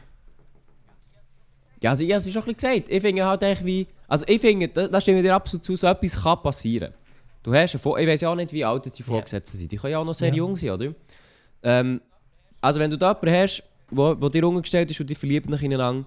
Ja, 1.82 1.90
also 1.90 2.04
ich 2.04 2.10
habe 2.12 2.18
es 2.18 2.32
schon 2.32 2.42
ein 2.42 2.54
bisschen 2.54 2.74
gesagt. 2.78 2.88
Ich 2.90 3.00
finde 3.02 3.24
halt 3.24 3.42
echt 3.42 3.64
wie... 3.64 3.86
Also 4.06 4.24
ich 4.28 4.40
finde, 4.40 4.68
da, 4.68 4.86
da 4.86 5.00
stimme 5.00 5.18
ich 5.18 5.24
dir 5.24 5.34
absolut 5.34 5.64
zu, 5.64 5.76
so 5.76 5.86
etwas 5.86 6.22
kann 6.22 6.42
passieren. 6.42 6.92
Du 7.42 7.54
hast 7.54 7.78
Vor 7.80 7.98
Ich 7.98 8.06
weiß 8.06 8.20
ja 8.20 8.28
auch 8.28 8.34
nicht, 8.34 8.52
wie 8.52 8.64
alt 8.64 8.96
die 8.98 9.02
Vorgesetzten 9.02 9.56
sind. 9.58 9.72
Die 9.72 9.76
können 9.76 9.92
ja 9.92 9.98
auch 9.98 10.04
noch 10.04 10.14
sehr 10.14 10.28
Ja. 10.28 10.34
jung 10.34 10.56
sein, 10.56 10.70
oder? 10.70 10.92
Ähm, 11.62 12.00
also 12.60 12.78
wenn 12.80 12.90
du 12.90 12.98
da 12.98 13.08
jemanden 13.14 13.42
hast, 13.42 13.62
wo, 13.90 14.20
wo 14.20 14.28
dir 14.28 14.46
umgestellt 14.46 14.90
ist 14.90 15.00
und 15.00 15.08
die 15.08 15.14
verliebt 15.14 15.48
nach 15.48 15.62
ineinander, 15.62 16.06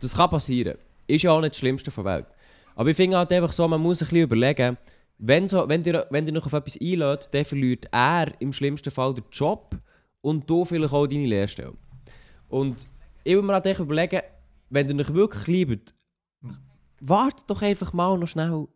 das 0.00 0.14
kann 0.14 0.30
passieren. 0.30 0.78
Ist 1.06 1.22
ja 1.22 1.32
auch 1.32 1.40
nicht 1.40 1.52
das 1.52 1.58
Schlimmste 1.58 1.90
der 1.90 2.04
Welt. 2.04 2.26
Aber 2.74 2.90
ich 2.90 2.96
finde 2.96 3.16
halt 3.16 3.32
einfach 3.32 3.52
so, 3.52 3.66
man 3.66 3.80
muss 3.80 4.02
ein 4.02 4.08
bisschen 4.08 4.24
überlegen, 4.24 4.76
wenn, 5.18 5.48
so, 5.48 5.66
wenn, 5.68 5.82
dir, 5.82 6.06
wenn 6.10 6.26
dir 6.26 6.32
noch 6.32 6.46
auf 6.46 6.52
etwas 6.52 6.78
einlädt, 6.80 7.28
dann 7.32 7.44
verliert 7.44 7.86
er 7.90 8.32
im 8.38 8.52
schlimmsten 8.52 8.90
Fall 8.90 9.14
den 9.14 9.24
Job 9.32 9.74
und 10.20 10.48
du 10.48 10.64
vielleicht 10.64 10.92
auch 10.92 11.06
deine 11.06 11.26
Lehrstelle. 11.26 11.72
Und 12.48 12.86
ich 13.24 13.34
würde 13.34 13.46
mir 13.46 13.54
halt 13.54 13.66
echt 13.66 13.80
überlegen, 13.80 14.20
wenn 14.68 14.88
ihr 14.88 15.00
euch 15.00 15.14
wirklich 15.14 15.46
liebt, 15.46 15.94
wart 17.00 17.48
doch 17.48 17.62
einfach 17.62 17.92
mal 17.92 18.18
noch 18.18 18.28
schnell 18.28 18.66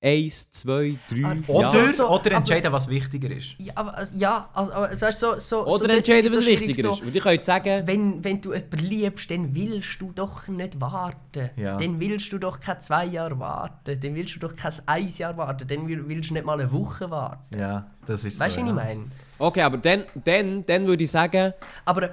eins, 0.00 0.50
zwei, 0.52 0.96
drei 1.10 1.38
Oder, 1.48 1.72
Ja. 1.86 1.92
So, 1.92 2.06
oder 2.08 2.12
aber- 2.20 2.30
entscheiden, 2.36 2.72
was 2.72 2.88
wichtiger 2.88 3.30
ist. 3.30 3.56
Ja, 3.58 3.72
aber, 3.74 3.96
also, 3.96 4.14
ja, 4.16 4.48
also, 4.54 4.72
aber, 4.72 4.88
das 4.88 5.02
heißt 5.02 5.18
so, 5.18 5.32
so, 5.34 5.38
so 5.38 5.66
Oder 5.66 5.88
dort 5.88 5.98
entscheiden, 5.98 6.32
was 6.32 6.40
so 6.40 6.46
wichtiger 6.46 6.82
so, 6.82 6.90
ist. 6.90 7.02
Und 7.02 7.16
ich 7.16 7.22
könnte 7.22 7.44
sagen, 7.44 7.82
Wenn, 7.86 8.22
wenn 8.22 8.40
du 8.40 8.54
jemanden 8.54 8.78
liebst, 8.78 9.30
dann 9.30 9.54
willst 9.54 10.00
du 10.00 10.12
doch 10.12 10.46
nicht 10.46 10.80
warten. 10.80 11.50
Ja. 11.56 11.76
Dann 11.76 11.98
willst 11.98 12.32
du 12.32 12.38
doch 12.38 12.60
keine 12.60 12.78
zwei 12.78 13.06
Jahre 13.06 13.38
warten. 13.40 13.98
Dann 14.00 14.14
willst 14.14 14.36
du 14.36 14.38
doch 14.38 14.54
kein 14.54 14.72
ein 14.86 15.08
Jahr 15.08 15.36
warten. 15.36 15.66
Dann 15.66 15.88
will- 15.88 16.08
willst 16.08 16.30
du 16.30 16.34
nicht 16.34 16.46
mal 16.46 16.60
eine 16.60 16.70
Woche 16.70 17.10
warten. 17.10 17.58
Ja, 17.58 17.90
das 18.06 18.22
ist 18.24 18.38
Weißt 18.38 18.56
du, 18.56 18.60
so. 18.60 18.66
was 18.66 18.70
ich 18.70 18.76
meine? 18.76 19.06
okay, 19.38 19.62
aber 19.62 19.78
dann, 19.78 20.04
dann, 20.24 20.64
dann 20.64 20.86
würde 20.86 21.02
ich 21.02 21.10
sagen, 21.10 21.52
Aber 21.84 22.10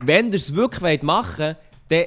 wenn 0.00 0.28
ihr 0.28 0.34
es 0.36 0.54
wirklich 0.54 1.02
machen 1.02 1.54
wollt, 1.54 1.56
dann 1.90 2.06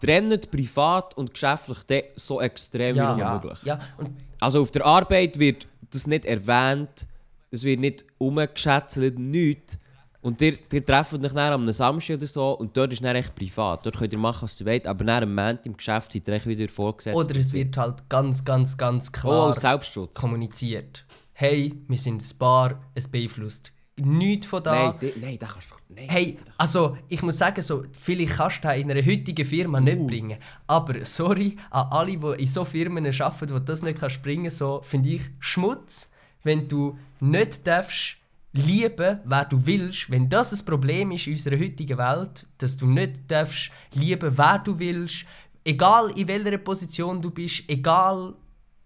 trennt 0.00 0.50
privat 0.50 1.16
und 1.16 1.32
geschäftlich 1.32 2.04
so 2.16 2.40
extrem 2.40 2.96
ja, 2.96 3.16
wie 3.16 3.20
Ja. 3.20 3.32
möglich. 3.34 3.58
ja, 3.64 3.78
und 3.96 4.10
Also 4.42 4.60
auf 4.60 4.72
der 4.72 4.84
Arbeit 4.84 5.38
wird 5.38 5.68
das 5.92 6.08
nicht 6.08 6.24
erwähnt, 6.24 7.06
es 7.52 7.62
wird 7.62 7.78
nicht 7.78 8.04
umgeschätzelt, 8.18 9.16
nichts. 9.16 9.78
Und 10.20 10.42
ihr, 10.42 10.58
ihr 10.72 10.84
trefft 10.84 11.12
euch 11.14 11.20
dann 11.32 11.52
am 11.52 11.62
einem 11.62 11.72
Samstag 11.72 12.16
oder 12.16 12.26
so 12.26 12.58
und 12.58 12.76
dort 12.76 12.92
ist 12.92 13.04
dann 13.04 13.14
echt 13.14 13.36
privat. 13.36 13.86
Dort 13.86 13.96
könnt 13.98 14.12
ihr 14.12 14.18
machen, 14.18 14.42
was 14.42 14.58
ihr 14.60 14.66
wollt, 14.66 14.88
aber 14.88 15.04
dann 15.04 15.22
am 15.22 15.34
Montag 15.36 15.64
im 15.66 15.76
Geschäft 15.76 16.12
seid 16.12 16.26
ihr 16.26 16.34
echt 16.34 16.46
wieder 16.48 16.68
vorgesetzt. 16.68 17.16
oder 17.16 17.36
es 17.36 17.52
wird 17.52 17.76
halt 17.76 18.08
ganz, 18.08 18.44
ganz, 18.44 18.76
ganz 18.76 19.10
Oh, 19.10 19.20
klar 19.20 19.54
Selbstschutz. 19.54 20.14
kommuniziert. 20.18 21.06
Hey, 21.34 21.72
wir 21.86 21.98
sind 21.98 22.20
ein 22.20 22.38
Paar, 22.38 22.80
es 22.96 23.06
beeinflusst 23.06 23.72
nichts 24.04 24.46
von 24.46 24.62
da. 24.62 24.74
Nein, 24.74 24.94
die- 25.00 25.12
nein, 25.20 25.38
das 25.38 25.52
kannst 25.52 25.70
du 25.70 25.94
nicht. 25.94 26.10
Hey, 26.10 26.38
also 26.58 26.96
ich 27.08 27.22
muss 27.22 27.38
sagen, 27.38 27.62
so, 27.62 27.84
vielleicht 27.92 28.34
kannst 28.36 28.58
du 28.58 28.68
das 28.68 28.76
in 28.78 28.90
einer 28.90 29.04
heutigen 29.04 29.44
Firma 29.44 29.80
nicht 29.80 30.06
bringen. 30.06 30.38
Aber 30.66 31.04
sorry 31.04 31.56
an 31.70 31.86
alle, 31.90 32.16
die 32.16 32.40
in 32.42 32.46
so 32.46 32.64
Firmen 32.64 33.06
arbeiten, 33.06 33.46
du 33.48 33.58
das 33.60 33.82
nicht 33.82 33.98
kannst 33.98 34.22
bringen 34.22 34.50
so 34.50 34.80
finde 34.84 35.10
ich 35.10 35.22
Schmutz, 35.40 36.10
wenn 36.42 36.68
du 36.68 36.98
nicht 37.20 37.66
darfst 37.66 38.16
lieben, 38.52 39.20
wer 39.24 39.44
du 39.46 39.64
willst. 39.64 40.10
Wenn 40.10 40.28
das 40.28 40.52
ein 40.52 40.64
Problem 40.64 41.10
ist 41.12 41.26
in 41.26 41.32
unserer 41.34 41.58
heutigen 41.58 41.96
Welt, 41.98 42.46
dass 42.58 42.76
du 42.76 42.86
nicht 42.86 43.30
darfst 43.30 43.70
lieben, 43.94 44.36
wer 44.36 44.58
du 44.58 44.78
willst, 44.78 45.24
egal 45.64 46.10
in 46.18 46.28
welcher 46.28 46.58
Position 46.58 47.22
du 47.22 47.30
bist, 47.30 47.62
egal 47.68 48.34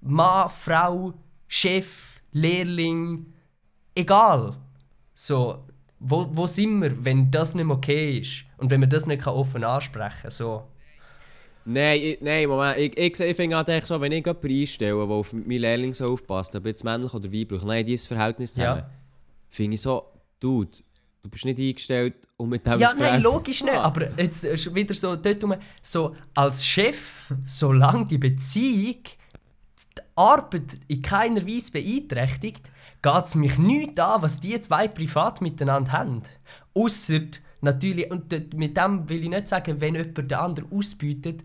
Mann, 0.02 0.48
Frau, 0.50 1.14
Chef, 1.48 2.20
Lehrling, 2.32 3.26
egal. 3.94 4.54
So, 5.18 5.64
wo, 5.98 6.28
wo 6.30 6.46
sind 6.46 6.82
wir, 6.82 7.04
wenn 7.04 7.30
das 7.30 7.54
nicht 7.54 7.66
okay 7.70 8.18
ist? 8.18 8.44
Und 8.58 8.70
wenn 8.70 8.80
man 8.80 8.90
das 8.90 9.06
nicht 9.06 9.26
offen 9.26 9.64
ansprechen 9.64 10.22
kann? 10.22 10.30
So. 10.30 10.64
Nein, 11.64 12.00
ich, 12.02 12.20
nein, 12.20 12.46
Moment. 12.48 12.76
Ich, 12.76 12.96
ich, 12.98 13.18
ich 13.18 13.34
finde 13.36 13.56
halt 13.56 13.68
echt 13.70 13.86
so, 13.86 13.98
wenn 13.98 14.12
ich 14.12 14.24
jemanden 14.24 14.46
einstelle, 14.60 14.94
der 15.06 15.16
auf 15.16 15.32
meinen 15.32 15.58
Lehrling 15.60 15.94
so 15.94 16.04
aufpasst, 16.06 16.54
ob 16.54 16.66
jetzt 16.66 16.84
männlich 16.84 17.14
oder 17.14 17.32
weiblich, 17.32 17.62
nein, 17.64 17.84
dieses 17.86 18.06
Verhältnis 18.06 18.56
Ja. 18.56 18.82
finde 19.48 19.76
ich 19.76 19.80
so, 19.80 20.04
Dude, 20.38 20.70
du 21.22 21.30
bist 21.30 21.46
nicht 21.46 21.58
eingestellt, 21.58 22.16
um 22.36 22.50
mit 22.50 22.66
dem 22.66 22.78
Ja, 22.78 22.90
ein 22.90 22.98
nein, 22.98 23.22
logisch 23.22 23.64
nicht. 23.64 23.72
haben. 23.72 23.84
Aber 23.84 24.20
jetzt 24.20 24.44
ist 24.44 24.74
wieder 24.74 24.92
so, 24.94 25.16
dort 25.16 25.42
rum, 25.42 25.54
so 25.80 26.14
als 26.34 26.64
Chef, 26.64 27.32
solange 27.46 28.04
die 28.04 28.18
Beziehung 28.18 29.02
die 29.02 30.02
Arbeit 30.14 30.78
in 30.88 31.00
keiner 31.02 31.46
Weise 31.46 31.72
beeinträchtigt, 31.72 32.70
geht 33.02 33.24
es 33.24 33.34
mich 33.34 33.58
nicht 33.58 33.98
an, 34.00 34.22
was 34.22 34.40
die 34.40 34.60
zwei 34.60 34.88
privat 34.88 35.40
miteinander 35.40 35.92
haben. 35.92 36.22
Ausser 36.74 37.20
natürlich, 37.60 38.10
und 38.10 38.54
mit 38.54 38.76
dem 38.76 39.08
will 39.08 39.24
ich 39.24 39.28
nicht 39.28 39.48
sagen, 39.48 39.80
wenn 39.80 39.94
jemand 39.94 40.30
den 40.30 40.38
anderen 40.38 40.72
ausbietet, 40.72 41.42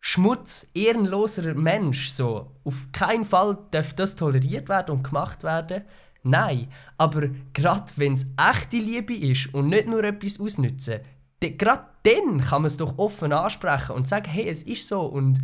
Schmutz, 0.00 0.70
ehrenloser 0.74 1.54
Mensch, 1.54 2.10
so. 2.10 2.52
Auf 2.64 2.86
keinen 2.92 3.24
Fall 3.24 3.58
darf 3.72 3.94
das 3.94 4.14
toleriert 4.14 4.68
werden 4.68 4.96
und 4.96 5.02
gemacht 5.02 5.42
werden. 5.42 5.82
Nein, 6.22 6.68
aber 6.96 7.28
gerade 7.52 7.92
wenn 7.96 8.12
es 8.12 8.26
echte 8.36 8.76
Liebe 8.76 9.14
ist 9.14 9.52
und 9.54 9.68
nicht 9.68 9.88
nur 9.88 10.04
etwas 10.04 10.40
ausnützen, 10.40 11.00
gerade 11.40 11.84
dann 12.02 12.40
kann 12.40 12.62
man 12.62 12.66
es 12.66 12.76
doch 12.76 12.98
offen 12.98 13.32
ansprechen 13.32 13.92
und 13.92 14.08
sagen, 14.08 14.30
hey, 14.30 14.48
es 14.48 14.62
ist 14.62 14.86
so 14.86 15.02
und 15.02 15.40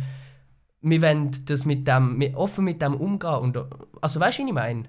wir 0.81 1.01
wollen 1.01 1.31
das 1.45 1.65
mit 1.65 1.87
dem, 1.87 2.21
offen 2.35 2.65
mit 2.65 2.81
dem 2.81 2.95
umgehen. 2.95 3.35
Und, 3.35 3.57
also 4.01 4.19
weißt 4.19 4.39
du, 4.39 4.43
was 4.43 4.49
ich 4.49 4.53
meine? 4.53 4.83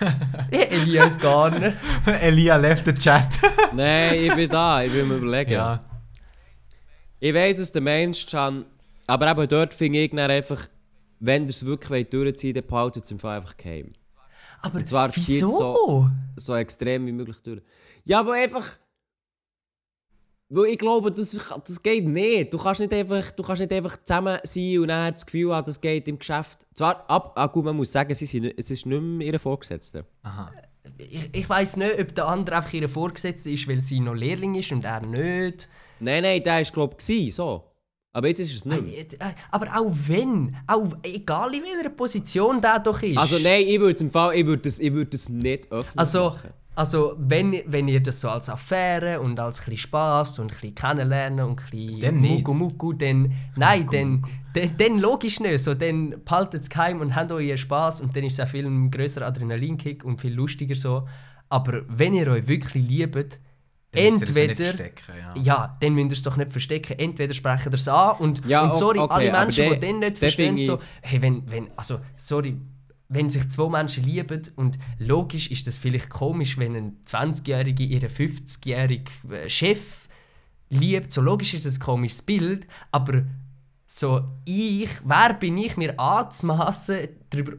Elias 0.50 1.18
gar 1.18 1.50
nicht. 1.50 1.76
Elia 2.20 2.56
left 2.56 2.84
the 2.86 2.92
chat. 2.94 3.38
Nein, 3.72 4.14
ich 4.24 4.34
bin 4.34 4.48
da, 4.50 4.82
ich 4.82 4.92
will 4.92 5.04
mir 5.04 5.16
überlegen. 5.16 5.52
ja. 5.52 5.84
Ich 7.20 7.32
weiss, 7.34 7.60
was 7.60 7.72
du 7.72 7.80
meinst, 7.80 8.30
Can, 8.30 8.64
aber 9.06 9.30
eben 9.30 9.48
dort 9.48 9.72
finde 9.72 10.00
ich 10.00 10.10
dann 10.10 10.30
einfach, 10.30 10.66
wenn 11.20 11.44
ihr 11.44 11.50
es 11.50 11.64
wirklich 11.64 12.08
durchziehen 12.10 12.54
wollt, 12.54 12.64
dann 12.64 12.68
behaltet 12.70 13.04
es 13.04 13.24
einfach 13.24 13.56
geheim. 13.56 13.92
Aber 14.60 14.78
Und 14.78 14.88
zwar 14.88 15.14
wieso? 15.14 15.46
so- 15.48 16.10
So 16.36 16.54
extrem 16.56 17.06
wie 17.06 17.12
möglich 17.12 17.36
durch. 17.42 17.62
Ja, 18.04 18.24
wo 18.26 18.30
einfach... 18.32 18.64
Weil 20.50 20.66
ich 20.66 20.78
glaube, 20.78 21.10
das, 21.10 21.30
das 21.66 21.82
geht 21.82 22.06
nicht. 22.06 22.52
Du 22.52 22.58
kannst 22.58 22.80
nicht, 22.80 22.92
einfach, 22.92 23.30
du 23.30 23.42
kannst 23.42 23.60
nicht 23.60 23.72
einfach 23.72 23.96
zusammen 24.02 24.38
sein 24.42 24.78
und 24.78 24.88
dann 24.88 25.12
das 25.12 25.24
Gefühl 25.24 25.54
haben, 25.54 25.64
das 25.64 25.80
geht 25.80 26.06
im 26.06 26.18
Geschäft. 26.18 26.66
Zwar, 26.74 27.08
ab, 27.08 27.32
ah, 27.36 27.46
gut, 27.46 27.64
man 27.64 27.76
muss 27.76 27.90
sagen, 27.90 28.14
sie 28.14 28.26
sind, 28.26 28.52
es 28.56 28.70
ist 28.70 28.84
nicht 28.84 29.00
mehr 29.00 29.26
ihre 29.26 29.38
Vorgesetzte. 29.38 30.04
Aha. 30.22 30.52
Ich, 30.98 31.30
ich 31.32 31.48
weiß 31.48 31.78
nicht, 31.78 31.98
ob 31.98 32.14
der 32.14 32.26
andere 32.28 32.56
einfach 32.56 32.72
ihr 32.74 32.88
Vorgesetzter 32.88 33.50
ist, 33.50 33.66
weil 33.66 33.80
sie 33.80 34.00
noch 34.00 34.14
Lehrling 34.14 34.54
ist 34.54 34.70
und 34.70 34.84
er 34.84 35.00
nicht. 35.00 35.68
Nein, 35.98 36.22
nein, 36.22 36.42
der 36.42 36.56
war 36.56 36.62
glaube 36.62 36.96
ich, 37.00 37.34
so. 37.34 37.64
Aber 38.12 38.28
jetzt 38.28 38.38
ist 38.38 38.54
es 38.54 38.64
nicht 38.64 38.82
mehr. 38.82 39.34
Aber 39.50 39.66
auch 39.76 39.92
wenn, 40.06 40.56
auch 40.68 40.94
egal 41.02 41.52
in 41.54 41.62
welcher 41.64 41.88
Position 41.88 42.60
der 42.60 42.78
doch 42.78 43.02
ist. 43.02 43.18
Also 43.18 43.38
nein, 43.40 43.64
ich 43.66 43.80
würde 43.80 44.04
im 44.04 44.10
Fall, 44.10 44.36
ich 44.36 44.46
würde 44.46 44.62
das, 44.62 44.78
ich 44.78 44.92
würde 44.92 45.16
nicht 45.32 45.72
öffentlich 45.72 45.98
Also, 45.98 46.24
machen. 46.26 46.50
Also 46.76 47.14
wenn, 47.18 47.60
wenn 47.66 47.86
ihr 47.88 48.02
das 48.02 48.20
so 48.20 48.28
als 48.28 48.48
Affäre 48.48 49.20
und 49.20 49.38
als 49.38 49.66
ein 49.66 49.76
Spass 49.76 50.38
und 50.38 50.46
ein 50.52 50.60
bisschen 50.60 50.74
kennenlernen 50.74 51.44
und 51.46 51.60
ein 51.62 51.70
bisschen 51.70 52.00
Dann. 52.00 52.16
Mugu 52.16 52.54
Mugu, 52.54 52.92
dann, 52.92 53.32
nein, 53.56 53.88
dann, 53.92 54.24
dann, 54.54 54.76
dann 54.76 54.98
logisch 54.98 55.40
nicht. 55.40 55.62
So, 55.62 55.74
dann 55.74 56.16
behaltet 56.24 56.62
es 56.62 56.70
geheim 56.70 57.00
und 57.00 57.14
habt 57.14 57.30
euren 57.30 57.56
Spass 57.58 58.00
und 58.00 58.16
dann 58.16 58.24
ist 58.24 58.38
es 58.38 58.40
auch 58.40 58.48
viel 58.50 58.66
ein 58.66 58.90
grösserer 58.90 59.26
Adrenalinkick 59.26 60.04
und 60.04 60.20
viel 60.20 60.34
lustiger 60.34 60.74
so. 60.74 61.06
Aber 61.48 61.82
wenn 61.88 62.14
ihr 62.14 62.26
euch 62.28 62.48
wirklich 62.48 62.74
liebt, 62.88 63.38
Dann 63.92 64.02
entweder... 64.02 64.74
ja. 64.74 65.34
Ja, 65.40 65.76
dann 65.80 65.94
müsst 65.94 66.10
ihr 66.10 66.12
es 66.14 66.22
doch 66.24 66.36
nicht 66.36 66.50
verstecken. 66.50 66.98
Entweder 66.98 67.32
sprechen 67.34 67.70
ihr 67.70 67.74
es 67.74 67.86
an 67.86 68.16
und, 68.18 68.44
Ja, 68.46 68.62
und 68.64 68.74
sorry, 68.74 68.98
okay, 68.98 69.12
alle 69.14 69.30
Menschen, 69.30 69.64
der- 69.64 69.74
die 69.74 69.80
dann 69.86 69.98
nicht 70.00 70.18
verstehen, 70.18 70.60
so, 70.60 70.80
hey, 71.02 71.22
wenn, 71.22 71.48
wenn, 71.48 71.68
also, 71.76 72.00
sorry, 72.16 72.56
wenn 73.08 73.28
sich 73.28 73.48
zwei 73.50 73.68
Menschen 73.68 74.04
lieben 74.04 74.42
und 74.56 74.78
logisch 74.98 75.50
ist 75.50 75.66
das 75.66 75.78
vielleicht 75.78 76.10
komisch, 76.10 76.58
wenn 76.58 76.74
ein 76.74 76.96
20-Jähriger 77.06 77.82
ihren 77.82 78.08
50-jährigen 78.08 79.30
äh, 79.30 79.48
Chef 79.48 80.08
liebt, 80.70 81.12
so 81.12 81.20
logisch 81.20 81.54
ist 81.54 81.66
das 81.66 81.76
ein 81.76 81.80
komisches 81.80 82.22
Bild, 82.22 82.66
aber 82.90 83.24
so 83.86 84.22
ich, 84.44 84.90
wer 85.04 85.34
bin 85.34 85.58
ich 85.58 85.76
mir 85.76 85.98
anzumaßen, 86.00 87.08
darüber, 87.30 87.52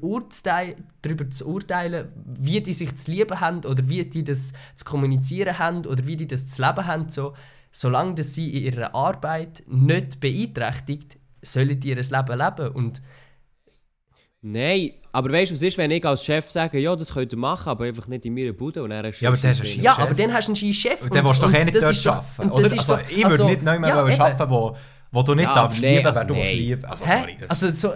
darüber 1.01 1.29
zu 1.29 1.47
urteilen, 1.47 2.09
wie 2.25 2.61
die 2.61 2.73
sich 2.73 2.95
zu 2.95 3.11
lieben 3.11 3.39
haben 3.39 3.63
oder 3.63 3.87
wie 3.87 4.01
die 4.01 4.23
das 4.23 4.51
zu 4.75 4.85
kommunizieren 4.85 5.57
haben 5.57 5.85
oder 5.85 6.05
wie 6.07 6.17
die 6.17 6.27
das 6.27 6.47
zu 6.47 6.61
leben 6.61 6.85
haben, 6.85 7.09
so, 7.09 7.33
solange 7.71 8.15
das 8.15 8.33
sie 8.33 8.49
in 8.49 8.63
ihrer 8.63 8.95
Arbeit 8.95 9.63
nicht 9.67 10.19
beeinträchtigt, 10.19 11.17
sollen 11.41 11.79
die 11.79 11.89
ihr 11.89 11.95
Leben 11.95 12.39
leben. 12.39 12.69
Und 12.73 13.01
Nein, 14.47 14.91
aber 15.11 15.31
weißt 15.31 15.49
du, 15.49 15.55
was 15.55 15.63
ist, 15.63 15.75
wenn 15.79 15.89
ich 15.89 16.05
als 16.05 16.23
Chef 16.23 16.51
sage, 16.51 16.77
ja, 16.77 16.95
das 16.95 17.11
könnt 17.11 17.33
ihr 17.33 17.37
machen, 17.39 17.67
aber 17.67 17.85
einfach 17.85 18.07
nicht 18.07 18.25
in 18.25 18.33
meiner 18.35 18.53
Bude 18.53 18.83
und 18.83 18.91
dann 18.91 19.11
Ja, 19.19 19.29
aber 19.29 19.37
der 19.37 19.51
ist 19.51 19.63
ja, 19.77 19.93
Chef. 19.95 19.99
aber 20.03 20.13
dann 20.13 20.31
hast 20.31 20.47
du 20.47 20.51
einen 20.51 20.55
scheiß 20.55 20.75
Chef 20.75 21.01
Und 21.01 21.15
dann 21.15 21.25
willst 21.25 21.41
du 21.41 21.47
doch 21.47 21.53
eh 21.53 21.63
nicht 21.65 21.75
das 21.75 22.03
dort 22.03 22.15
arbeiten, 22.17 22.41
und 22.43 22.51
oder? 22.51 22.61
das 22.63 22.71
ist 22.73 22.79
Also, 22.79 22.93
doch- 22.95 23.09
ich 23.09 23.15
würde 23.17 23.25
also, 23.25 23.45
nicht 23.47 23.61
neu 23.63 23.79
mehr 23.79 23.89
ja, 23.89 23.95
arbeiten, 24.03 24.49
wo, 24.51 24.77
wo 25.11 25.21
du 25.23 25.33
nicht 25.33 25.45
Ja, 25.45 25.55
darfst 25.55 25.81
nee, 25.81 25.95
lieben, 25.97 26.05
also 26.05 26.19
wer 26.19 26.27
du 26.27 26.33
nein. 26.35 26.57
lieben. 26.57 26.85
Also, 26.85 27.05
Hä? 27.07 27.19
sorry. 27.21 27.37
Das 27.39 27.49
Also 27.63 27.69
so, 27.71 27.93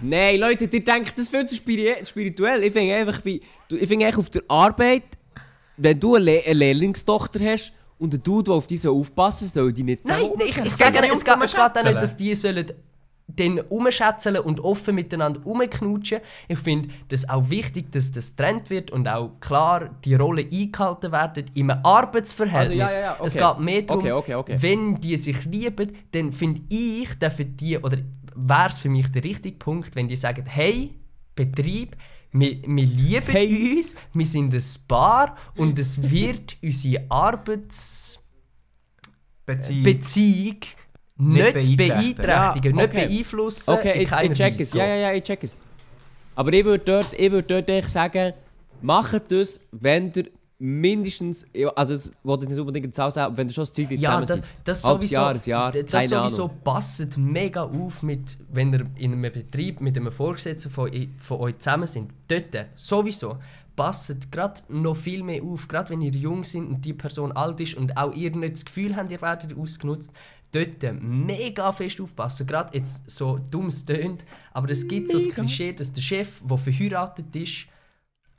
Nein, 0.00 0.38
Leute, 0.40 0.68
die 0.68 0.84
denken, 0.84 1.10
das 1.16 1.24
ist 1.24 1.30
viel 1.30 1.46
zu 1.46 1.54
spiri- 1.56 2.06
spirituell. 2.06 2.62
Ich 2.62 2.72
finde 2.72 2.94
einfach, 2.94 3.24
wie, 3.24 3.40
ich 3.70 3.88
finde 3.88 4.06
eigentlich 4.06 4.16
auf 4.18 4.30
der 4.30 4.42
Arbeit, 4.48 5.02
wenn 5.76 5.98
du 5.98 6.14
eine, 6.14 6.24
Le 6.24 6.42
eine 6.44 6.54
Lehrlingstochter 6.54 7.40
hast 7.44 7.72
und 7.98 8.14
ein 8.14 8.22
Dude, 8.22 8.44
der 8.44 8.54
auf 8.54 8.66
die 8.68 8.76
soll 8.76 8.94
aufpassen 8.94 9.48
soll, 9.48 9.72
die 9.72 9.82
nicht 9.82 10.04
Nein, 10.06 10.18
zusammen 10.22 10.34
nein, 10.38 10.48
ich, 10.48 10.56
ich 10.58 10.72
sage 10.76 10.92
nicht 10.92 11.02
nicht, 11.02 11.14
es, 11.16 11.24
geht, 11.24 11.34
es 11.42 11.52
geht 11.52 11.60
auch 11.60 11.84
nicht, 11.84 12.02
dass 12.02 12.16
die 12.16 12.34
sollen 12.36 12.66
dann 13.36 13.60
umschätzeln 13.60 14.38
und 14.38 14.60
offen 14.60 14.94
miteinander 14.94 15.40
umknutschen. 15.46 16.20
Ich 16.48 16.58
finde 16.58 16.88
das 17.08 17.28
auch 17.28 17.48
wichtig, 17.50 17.92
dass 17.92 18.12
das 18.12 18.36
getrennt 18.36 18.70
wird 18.70 18.90
und 18.90 19.08
auch 19.08 19.38
klar 19.40 19.90
die 20.04 20.14
Rollen 20.14 20.48
eingehalten 20.52 21.12
werden 21.12 21.46
einem 21.56 21.78
Arbeitsverhältnis. 21.82 22.80
Also, 22.80 22.94
ja, 22.94 23.00
ja, 23.00 23.16
ja, 23.18 23.24
Es 23.24 23.36
okay. 23.36 23.46
geht 23.48 23.64
mehr 23.64 23.82
darum, 23.82 24.02
Okay, 24.02 24.12
okay, 24.12 24.34
okay. 24.34 24.56
wenn 24.60 24.96
die 24.96 25.16
sich 25.16 25.44
lieben, 25.44 25.92
dann 26.12 26.32
finde 26.32 26.62
ich, 26.68 27.18
dürfen 27.18 27.56
die, 27.56 27.78
oder 27.78 27.98
wäre 28.34 28.68
es 28.68 28.78
für 28.78 28.88
mich 28.88 29.10
der 29.12 29.24
richtige 29.24 29.56
Punkt, 29.56 29.94
wenn 29.94 30.08
die 30.08 30.16
sagen, 30.16 30.44
hey, 30.46 30.94
Betrieb, 31.34 31.96
wir, 32.32 32.62
wir 32.62 32.86
lieben 32.86 33.26
Hey. 33.26 33.76
uns, 33.76 33.94
wir 34.12 34.26
sind 34.26 34.54
ein 34.54 34.62
Paar 34.88 35.36
und 35.56 35.78
es 35.78 36.10
wird 36.10 36.56
unsere 36.62 37.04
Arbeits... 37.10 38.18
Beziehung 41.28 41.76
nicht, 41.76 41.76
beeinträchtigen. 41.76 42.76
Ja, 42.76 42.82
nicht 42.82 42.94
okay. 42.94 43.06
beeinflussen. 43.08 43.70
Okay, 43.70 43.94
in 43.94 44.00
ich, 44.02 44.30
ich 44.30 44.32
check 44.38 44.60
es. 44.60 44.72
Ja, 44.74 44.86
ja, 44.86 44.96
ja, 44.96 45.12
ich 45.12 45.22
check 45.22 45.42
es. 45.44 45.56
Aber 46.34 46.52
ich 46.52 46.64
würde 46.64 46.84
dort, 46.84 47.12
ich 47.16 47.30
würd 47.30 47.50
dort 47.50 47.68
echt 47.68 47.90
sagen, 47.90 48.32
macht 48.80 49.30
das, 49.30 49.60
wenn 49.70 50.12
ihr 50.16 50.26
mindestens, 50.58 51.44
also 51.74 51.94
es 51.94 52.12
wollte 52.22 52.44
ich 52.44 52.50
nicht 52.50 52.60
unbedingt 52.60 52.84
eine 52.84 52.92
Zahl 52.92 53.10
sagen, 53.10 53.36
wenn 53.36 53.48
ihr 53.48 53.52
schon 53.52 53.64
eine 53.64 53.72
Zeit 53.72 53.90
Ja, 53.90 53.98
zusammen 53.98 54.26
das, 54.26 54.36
seid. 54.36 54.44
das 54.64 54.84
Halbes 54.84 55.08
sowieso, 55.10 55.14
Jahr, 55.20 55.34
ein 55.34 55.40
Jahr, 55.44 55.72
das 55.72 55.90
keine 55.90 56.08
sowieso 56.08 56.44
Ahnung. 56.44 56.58
passt 56.62 57.18
mega 57.18 57.62
auf, 57.64 58.02
mit, 58.02 58.38
wenn 58.52 58.72
ihr 58.72 58.86
in 58.96 59.12
einem 59.12 59.32
Betrieb 59.32 59.80
mit 59.80 59.96
einem 59.96 60.12
Vorgesetzten 60.12 60.70
von, 60.70 60.88
von 61.18 61.40
euch 61.40 61.58
zusammen 61.58 61.88
sind. 61.88 62.12
Dort 62.28 62.66
sowieso 62.76 63.38
passt 63.74 64.30
gerade 64.30 64.60
noch 64.68 64.96
viel 64.96 65.24
mehr 65.24 65.42
auf, 65.42 65.66
gerade 65.66 65.90
wenn 65.90 66.00
ihr 66.00 66.12
jung 66.12 66.44
sind 66.44 66.68
und 66.68 66.84
die 66.84 66.92
Person 66.92 67.32
alt 67.32 67.58
ist 67.58 67.74
und 67.74 67.96
auch 67.96 68.14
ihr 68.14 68.30
nicht 68.30 68.54
das 68.54 68.64
Gefühl 68.64 68.94
habt, 68.94 69.10
ihr 69.10 69.20
werdet 69.20 69.56
ausgenutzt. 69.58 70.12
Dort 70.52 70.82
mega 71.00 71.72
fest 71.72 72.00
aufpassen. 72.00 72.46
Gerade 72.46 72.76
jetzt 72.76 73.08
so 73.10 73.38
dumm 73.38 73.68
es 73.68 73.84
tönt, 73.84 74.24
aber 74.52 74.70
es 74.70 74.86
gibt 74.86 75.08
so 75.08 75.18
das 75.18 75.34
Klischee, 75.34 75.72
dass 75.72 75.92
der 75.92 76.02
Chef, 76.02 76.42
der 76.44 76.58
verheiratet 76.58 77.34
ist, 77.34 77.66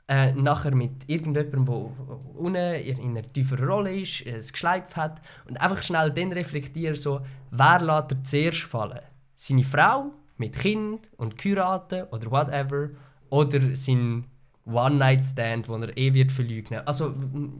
äh, 0.06 0.32
nachher 0.32 0.74
mit 0.74 1.08
irgendjemandem, 1.08 1.64
der 1.64 2.38
unten 2.38 2.56
in 2.56 2.98
in 2.98 3.10
einer 3.10 3.32
tieferen 3.32 3.66
Rolle 3.66 4.00
ist, 4.00 4.24
es 4.26 4.52
geschleift 4.52 4.96
hat 4.96 5.20
und 5.48 5.60
einfach 5.60 5.82
schnell 5.82 6.10
dann 6.10 6.32
reflektieren, 6.32 6.96
so, 6.96 7.20
wer 7.50 7.80
lässt 7.80 8.12
er 8.12 8.24
zuerst 8.24 8.62
fallen? 8.62 9.00
Seine 9.36 9.64
Frau 9.64 10.12
mit 10.36 10.58
Kind 10.58 11.10
und 11.16 11.38
Kuraten 11.38 12.04
oder 12.08 12.30
whatever 12.30 12.90
oder 13.30 13.74
sein 13.74 14.24
One-Night-Stand, 14.66 15.68
den 15.68 15.82
er 15.82 15.96
eh 15.96 16.14
wird 16.14 16.32
verleugnen. 16.32 16.86
Also, 16.86 17.14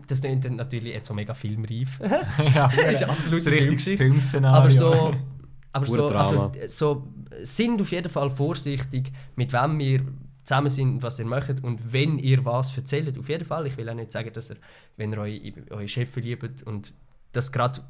das 0.06 0.20
klingt 0.20 0.44
dann 0.44 0.56
natürlich 0.56 0.94
jetzt 0.94 1.08
so 1.08 1.14
mega 1.14 1.34
filmreif. 1.34 2.00
ja, 2.54 2.70
Das 2.76 3.00
ist 3.00 3.02
absolut 3.04 3.40
Film. 3.40 3.78
Filmszenario. 3.78 4.58
Aber 4.58 4.70
so, 4.70 5.14
aber 5.72 5.86
so, 5.86 6.06
also, 6.06 6.52
so 6.66 7.08
sind 7.42 7.80
auf 7.80 7.92
jeden 7.92 8.08
Fall 8.08 8.30
vorsichtig, 8.30 9.12
mit 9.36 9.52
wem 9.52 9.80
ihr 9.80 10.00
zusammen 10.44 10.70
sind 10.70 10.88
und 10.94 11.02
was 11.02 11.18
ihr 11.18 11.26
macht 11.26 11.62
und 11.62 11.92
wenn 11.92 12.18
ihr 12.18 12.44
was 12.44 12.76
erzählt. 12.76 13.18
Auf 13.18 13.28
jeden 13.28 13.44
Fall. 13.44 13.66
Ich 13.66 13.76
will 13.76 13.88
auch 13.88 13.94
nicht 13.94 14.12
sagen, 14.12 14.30
dass 14.32 14.50
ihr, 14.50 14.56
wenn 14.96 15.12
ihr 15.12 15.18
euch, 15.18 15.54
euren 15.70 15.88
Chef 15.88 16.10
verliebt 16.10 16.62
und 16.62 16.94
das 17.32 17.52
gerade 17.52 17.80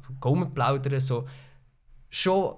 plaudern, 0.53 0.99
so 0.99 1.25
schon 2.09 2.55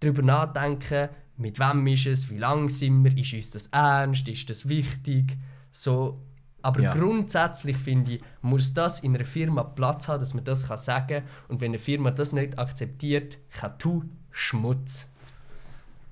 darüber 0.00 0.22
nachdenken, 0.22 1.10
mit 1.36 1.58
wem 1.58 1.86
ist 1.86 2.06
es, 2.06 2.30
wie 2.30 2.36
lange 2.36 2.70
sind 2.70 3.02
wir, 3.04 3.16
ist 3.16 3.32
uns 3.32 3.50
das 3.50 3.66
ernst, 3.68 4.28
ist 4.28 4.48
das 4.48 4.68
wichtig. 4.68 5.36
So, 5.72 6.20
aber 6.62 6.80
Ja. 6.82 6.92
grundsätzlich 6.94 7.76
finde 7.76 8.12
ich, 8.14 8.22
muss 8.42 8.74
das 8.74 9.00
in 9.00 9.14
einer 9.14 9.24
Firma 9.24 9.62
Platz 9.62 10.08
haben, 10.08 10.20
dass 10.20 10.34
man 10.34 10.44
das 10.44 10.66
kann 10.66 10.76
sagen 10.78 11.06
kann. 11.08 11.22
Und 11.48 11.60
wenn 11.60 11.70
eine 11.70 11.78
Firma 11.78 12.10
das 12.10 12.32
nicht 12.32 12.58
akzeptiert, 12.58 13.38
kann 13.50 13.72
du 13.78 14.04
Schmutz. 14.30 15.08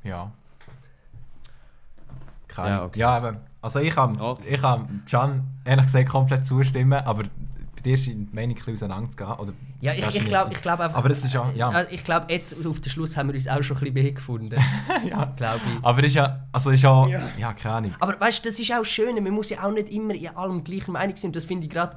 Ja. 0.04 0.32
Keine 2.48 2.68
Ja, 2.68 2.74
Ahnung. 2.76 2.88
okay. 2.88 2.98
Ja, 3.00 3.16
aber, 3.16 3.36
also 3.60 3.80
ich 3.80 3.94
kann, 3.94 4.20
Okay. 4.20 4.54
ich 4.54 4.60
kann 4.60 5.02
Can 5.08 5.44
ehrlich 5.64 5.86
gesagt 5.86 6.08
komplett 6.08 6.46
zustimmen, 6.46 7.04
aber 7.04 7.24
bei 7.78 7.90
dir 7.90 7.96
scheint 7.96 8.30
die 8.30 8.34
Meinung 8.34 8.50
ein 8.50 8.54
bisschen 8.56 8.72
auseinanderzugehen. 8.74 9.32
Oder 9.38 9.52
Ja, 9.80 9.92
ich, 9.92 10.14
ich 10.16 10.26
glaube 10.26 10.52
ich 10.52 10.60
glaub 10.62 10.80
einfach. 10.80 10.98
Aber 10.98 11.08
das 11.08 11.24
ist 11.24 11.32
ja- 11.32 11.50
ja. 11.54 11.86
Ich 11.90 12.04
glaube, 12.04 12.26
jetzt 12.32 12.54
auf 12.66 12.80
den 12.80 12.90
Schluss 12.90 13.16
haben 13.16 13.28
wir 13.28 13.34
uns 13.34 13.46
auch 13.48 13.62
schon 13.62 13.76
ein 13.76 13.80
bisschen 13.80 13.94
mehr 14.04 14.12
gefunden. 14.12 14.56
ja. 15.08 15.24
glaube 15.36 15.60
ich. 15.66 15.84
Aber 15.84 16.02
das 16.02 16.10
ist 16.10 16.14
ja, 16.14 16.46
also 16.52 16.70
ist 16.70 16.82
ja, 16.82 17.06
ja, 17.38 17.52
keine 17.52 17.74
Ahnung. 17.74 17.94
Aber 18.00 18.18
weißt 18.20 18.44
du, 18.44 18.48
das 18.48 18.58
ist 18.58 18.72
auch 18.72 18.84
schön. 18.84 19.14
Man 19.22 19.32
muss 19.32 19.50
ja 19.50 19.64
auch 19.64 19.72
nicht 19.72 19.88
immer 19.90 20.14
in 20.14 20.28
allem 20.28 20.62
gleicher 20.64 20.92
Meinung 20.92 21.16
sein. 21.16 21.32
Das 21.32 21.44
finde 21.44 21.66
ich 21.66 21.70
gerade. 21.72 21.96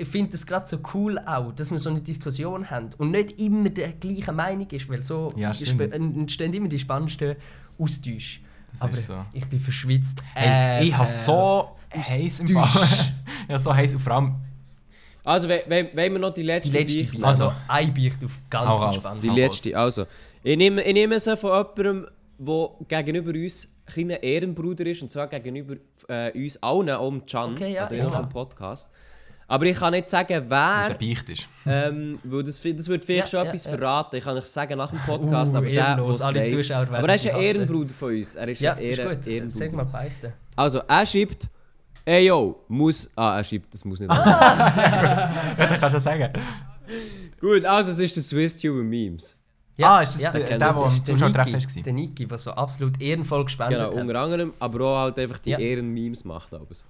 Ich 0.00 0.06
finde 0.08 0.30
das 0.30 0.46
gerade 0.46 0.64
so 0.64 0.78
cool 0.94 1.18
auch, 1.18 1.50
dass 1.52 1.72
wir 1.72 1.78
so 1.78 1.90
eine 1.90 2.00
Diskussion 2.00 2.70
haben 2.70 2.90
und 2.98 3.10
nicht 3.10 3.40
immer 3.40 3.68
der 3.68 3.88
gleichen 3.94 4.36
Meinung 4.36 4.68
ist, 4.70 4.88
weil 4.88 5.02
so 5.02 5.32
Ja, 5.36 5.50
entstehen 5.50 6.52
immer 6.54 6.68
die 6.68 6.78
spannendsten 6.78 7.34
Austausche. 7.76 8.40
Das 8.70 8.82
Aber 8.82 8.92
ist 8.92 9.06
so. 9.06 9.24
ich 9.32 9.44
bin 9.46 9.58
verschwitzt. 9.58 10.22
Hey, 10.34 10.84
ich 10.84 10.90
Äh, 10.90 10.94
habe 10.94 11.04
äh, 11.08 11.12
so 11.12 11.76
heiß 11.92 12.40
im 12.40 12.48
Fall. 12.48 13.08
ja, 13.48 13.58
so 13.58 13.74
heiß 13.74 13.94
und 13.94 14.00
vor 14.00 14.12
allem 14.14 14.36
Also, 15.28 15.48
we- 15.48 15.62
we- 15.68 15.90
wollen 15.94 16.12
wir 16.14 16.18
noch 16.18 16.32
die 16.32 16.42
letzte, 16.42 16.72
Die 16.72 16.78
letzte 16.78 16.98
Beichte? 17.04 17.24
Also 17.26 17.52
ein 17.68 17.92
Beicht 17.94 18.24
auf 18.24 18.32
ganz 18.48 18.68
Hau 18.68 18.76
raus. 18.76 18.94
entspannt. 18.94 19.22
Die 19.22 19.28
letzte, 19.28 19.76
also. 19.76 20.06
Ich 20.42 20.56
nehme, 20.56 20.82
ich 20.82 20.92
nehme 20.94 21.20
sie 21.20 21.36
von 21.36 21.50
jemandem, 21.76 22.06
der 22.38 23.02
gegenüber 23.02 23.30
uns 23.38 23.68
ein 23.86 23.92
kleiner 23.92 24.22
Ehrenbruder 24.22 24.86
ist, 24.86 25.02
und 25.02 25.10
zwar 25.10 25.26
gegenüber 25.26 25.74
äh, 26.08 26.30
uns 26.32 26.62
allen, 26.62 26.90
auch 26.90 27.08
dem 27.10 27.26
Can, 27.26 27.52
Okay, 27.54 27.74
ja, 27.74 27.82
also 27.82 27.94
ja. 27.94 28.10
vom 28.10 28.28
Podcast. 28.28 28.90
Aber 29.50 29.64
ich 29.64 29.78
kann 29.78 29.92
nicht 29.92 30.10
sagen, 30.10 30.44
wer, 30.48 30.94
Beicht 30.98 31.28
ist. 31.30 31.48
ähm, 31.66 32.18
weil 32.22 32.42
das, 32.42 32.60
das 32.62 32.88
würde 32.88 33.04
vielleicht 33.04 33.32
Ja, 33.32 33.38
schon 33.38 33.44
ja, 33.44 33.50
etwas 33.50 33.64
ja. 33.64 33.70
verraten. 33.70 34.16
Ich 34.16 34.24
kann 34.24 34.36
euch 34.36 34.44
sagen 34.44 34.76
nach 34.76 34.90
dem 34.90 34.98
Podcast, 35.00 35.54
Uh, 35.54 35.56
aber 35.56 35.66
der, 35.66 35.74
ehrenlos. 35.74 36.18
der 36.18 36.26
Alle 36.26 36.40
weiss. 36.42 36.52
Zuschauer 36.56 36.80
werden 36.82 36.94
Aber 36.96 37.08
er 37.08 37.14
ist 37.14 37.26
ein. 37.28 37.40
Ehrenbruder 37.40 37.94
von 37.94 38.14
uns. 38.14 38.34
Er 38.34 38.48
ist 38.48 38.60
Ja, 38.60 38.74
ein 38.74 38.82
ist 38.84 38.98
Ehren, 38.98 39.14
gut. 39.14 39.24
Sag 39.24 39.32
Ehrenbruder. 39.32 39.76
mal 39.76 39.84
beichten. 39.84 40.32
Also, 40.54 40.78
er 40.86 41.06
schreibt, 41.06 41.48
ey 42.08 42.26
yo, 42.26 42.64
muss... 42.68 43.10
Ah, 43.16 43.36
er 43.38 43.44
schreibt, 43.44 43.72
das 43.74 43.84
muss 43.84 44.00
nicht... 44.00 44.10
Ja, 44.12 45.30
das 45.56 45.68
kannst 45.80 45.82
du 45.82 45.96
ja 45.96 46.00
sagen. 46.00 46.32
Gut, 47.40 47.64
also 47.64 47.90
es 47.90 48.00
ist 48.00 48.16
der 48.16 48.22
Swiss 48.22 48.60
Tuber 48.60 48.82
Memes. 48.82 49.36
Ah, 49.80 50.00
ist 50.02 50.14
das 50.14 50.22
der- 50.22 50.32
der, 50.32 50.40
der, 50.48 50.58
das 50.58 50.74
der 50.76 50.84
am 50.84 50.88
ist 50.90 51.06
der 51.06 51.14
Zuschauertreffen 51.14 51.52
Niki, 51.52 51.76
war? 51.76 51.82
der 51.82 51.92
Niki, 51.92 52.26
der 52.26 52.38
so 52.38 52.50
absolut 52.50 53.00
ehrenvoll 53.00 53.44
gespendet 53.44 53.78
Genau, 53.78 53.90
hat. 53.94 54.00
unter 54.02 54.20
anderem, 54.20 54.52
aber 54.58 54.84
auch 54.84 54.98
halt 54.98 55.18
einfach 55.20 55.38
die 55.38 55.50
Ja. 55.50 55.58
Ehren-Memes 55.58 56.24
macht. 56.24 56.52
Aber 56.52 56.66
so. 56.74 56.84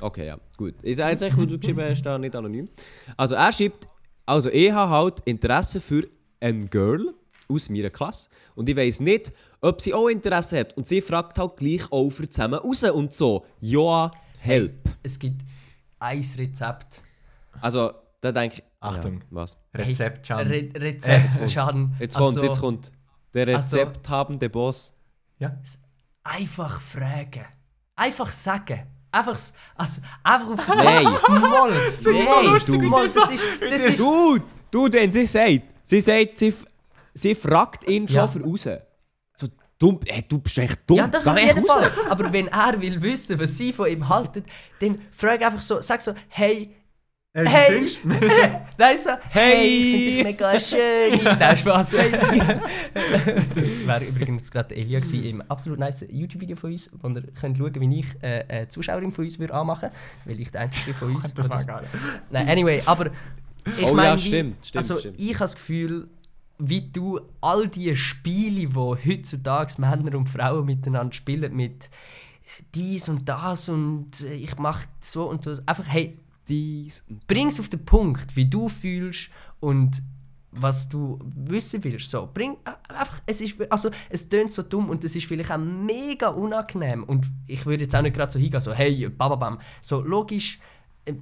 Okay, 0.00 0.26
ja, 0.26 0.36
gut. 0.56 0.74
Ich 0.82 0.96
sage 0.96 1.12
jetzt 1.12 1.22
echt, 1.22 1.36
wo 1.36 1.44
du 1.44 1.58
geschrieben 1.58 1.80
hast, 1.88 2.02
da 2.02 2.18
nicht 2.18 2.34
anonym. 2.34 2.68
Also 3.16 3.34
er 3.36 3.52
schreibt, 3.52 3.86
also 4.26 4.50
ich 4.50 4.72
habe 4.72 4.90
halt 4.90 5.20
Interesse 5.26 5.80
für 5.80 6.08
ein 6.40 6.68
Girl 6.70 7.14
aus 7.48 7.68
meiner 7.70 7.90
Klasse 7.90 8.28
und 8.56 8.68
ich 8.68 8.76
weiß 8.76 9.00
nicht, 9.00 9.30
ob 9.60 9.80
sie 9.80 9.94
auch 9.94 10.08
Interesse 10.08 10.58
hat. 10.60 10.76
Und 10.76 10.86
sie 10.88 11.00
fragt 11.00 11.38
halt 11.38 11.56
gleich 11.56 11.90
auch 11.92 12.10
für 12.10 12.28
zusammen 12.28 12.54
raus 12.60 12.82
und 12.84 13.12
so. 13.12 13.44
Ja, 13.60 14.10
help. 14.38 14.72
Es 15.02 15.18
gibt 15.18 15.42
ein 15.98 16.24
Rezept. 16.36 17.02
Also, 17.60 17.92
da 18.20 18.32
denke 18.32 18.56
ich... 18.58 18.62
Achtung. 18.80 19.18
Ja, 19.20 19.26
was? 19.30 19.56
Rezept, 19.74 20.26
Can. 20.26 20.46
Re 20.46 20.70
Rezept, 20.74 21.40
Äh, 21.40 21.46
Can. 21.46 21.96
Jetzt 21.98 22.14
kommt, 22.16 22.26
Also, 22.28 22.42
jetzt 22.44 22.60
kommt. 22.60 22.92
Der 23.34 23.48
also- 23.56 23.76
rezepthabende 23.78 24.48
Boss. 24.48 24.94
Ja. 25.38 25.56
Einfach 26.22 26.80
fragen. 26.80 27.44
Einfach 27.96 28.30
sagen. 28.32 28.80
Einfach, 29.10 29.34
s- 29.34 29.52
also, 29.74 30.02
einfach 30.22 30.50
auf 30.50 30.64
den 30.66 30.76
Nein. 30.76 31.04
Moll. 31.40 31.72
finde 31.96 32.18
ich 32.20 32.28
so 32.28 32.40
lustig, 32.42 32.80
du, 32.80 33.06
so- 33.08 33.20
das 33.20 33.30
ist, 33.32 33.46
das 33.60 33.80
ist, 33.80 33.98
Du, 33.98 34.38
du, 34.70 34.88
denn 34.88 35.10
sie 35.10 35.26
sagt, 35.26 35.62
sie 35.84 36.00
sagt, 36.00 36.38
sie, 36.38 36.54
sie 37.14 37.34
fragt 37.34 37.88
ihn 37.88 38.06
schon 38.06 38.16
Ja. 38.16 38.26
für 38.28 38.42
raus. 38.44 38.68
Dumm, 39.78 40.00
hey, 40.08 40.24
du 40.28 40.38
bist 40.40 40.58
echt 40.58 40.80
dumm. 40.86 40.96
Ja, 40.98 41.06
das 41.06 41.24
Geh 41.24 41.30
auf 41.30 41.38
jeden 41.40 41.58
raus. 41.60 41.74
Fall. 41.76 41.90
Aber 42.10 42.32
wenn 42.32 42.48
er 42.48 42.80
will 42.80 43.00
wissen, 43.00 43.38
was 43.38 43.56
sie 43.56 43.72
von 43.72 43.88
ihm 43.88 44.08
halten, 44.08 44.44
dann 44.80 44.98
frag 45.12 45.40
einfach 45.42 45.62
so, 45.62 45.80
sag 45.80 46.02
so, 46.02 46.12
hey, 46.28 46.74
Hey, 47.34 47.46
Hey. 47.46 47.86
du? 48.02 48.08
Nein, 48.78 48.98
so, 48.98 49.10
hey, 49.28 49.54
Hey. 49.54 49.66
ich 49.66 49.92
finde 49.92 50.14
dich 50.14 50.24
mega 50.24 50.58
schön. 50.60 51.24
Nein, 51.38 51.56
Spaß. 51.56 51.94
das 53.54 53.86
wäre 53.86 54.04
übrigens 54.06 54.50
gerade 54.50 54.74
Elia 54.74 54.98
gewesen, 55.00 55.22
im 55.24 55.42
absolut 55.42 55.78
nice 55.78 56.04
YouTube-Video 56.10 56.56
von 56.56 56.72
uns, 56.72 56.90
wo 57.00 57.08
ihr 57.08 57.22
könnt 57.38 57.58
schauen 57.58 57.74
wie 57.74 57.98
ich 58.00 58.06
äh, 58.22 58.44
eine 58.48 58.68
Zuschauerin 58.68 59.12
von 59.12 59.24
uns 59.24 59.38
würde 59.38 59.54
anmachen 59.54 59.90
weil 60.24 60.40
ich 60.40 60.50
der 60.50 60.62
Einzige 60.62 60.94
von 60.94 61.14
uns 61.14 61.32
Das 61.34 61.48
war 61.48 61.62
geil. 61.64 61.84
Nein, 62.30 62.48
anyway, 62.48 62.82
aber 62.86 63.10
ich 63.66 63.84
Oh 63.84 63.88
ja, 63.88 63.92
meine, 63.92 64.16
wie- 64.16 64.26
stimmt, 64.26 64.66
stimmt, 64.66 64.76
also 64.82 64.96
stimmt. 64.96 65.20
ich 65.20 65.28
habe 65.34 65.38
das 65.40 65.54
Gefühl, 65.54 66.08
wie 66.58 66.90
du 66.90 67.20
all 67.40 67.68
die 67.68 67.96
Spiele, 67.96 68.68
die 68.68 68.74
heutzutage 68.74 69.80
Männer 69.80 70.16
und 70.16 70.28
Frauen 70.28 70.66
miteinander 70.66 71.12
spielen, 71.12 71.54
mit 71.54 71.88
dies 72.74 73.08
und 73.08 73.28
das 73.28 73.68
und 73.68 74.24
äh, 74.24 74.34
ich 74.34 74.58
mache 74.58 74.88
so 75.00 75.28
und 75.28 75.44
so, 75.44 75.56
einfach 75.66 75.86
hey, 75.86 76.18
Dies. 76.48 77.04
bring's 77.26 77.60
auf 77.60 77.68
den 77.68 77.84
Punkt, 77.84 78.34
wie 78.34 78.46
du 78.46 78.68
fühlst 78.68 79.28
und 79.60 80.02
was 80.50 80.88
du 80.88 81.18
wissen 81.22 81.84
willst. 81.84 82.10
So, 82.10 82.28
bring 82.32 82.56
äh, 82.64 82.92
einfach, 82.92 83.20
es 83.26 83.42
ist, 83.42 83.60
also 83.70 83.90
es 84.08 84.28
tönt 84.28 84.50
so 84.50 84.62
dumm 84.62 84.88
und 84.88 85.04
es 85.04 85.14
ist 85.14 85.26
vielleicht 85.26 85.50
auch 85.50 85.58
mega 85.58 86.28
unangenehm 86.28 87.04
und 87.04 87.26
ich 87.46 87.66
würde 87.66 87.84
jetzt 87.84 87.94
auch 87.94 88.00
nicht 88.00 88.16
gerade 88.16 88.32
so 88.32 88.38
hingehen, 88.38 88.60
so 88.60 88.72
hey, 88.72 89.08
bababam. 89.10 89.58
So 89.82 90.00
logisch 90.00 90.58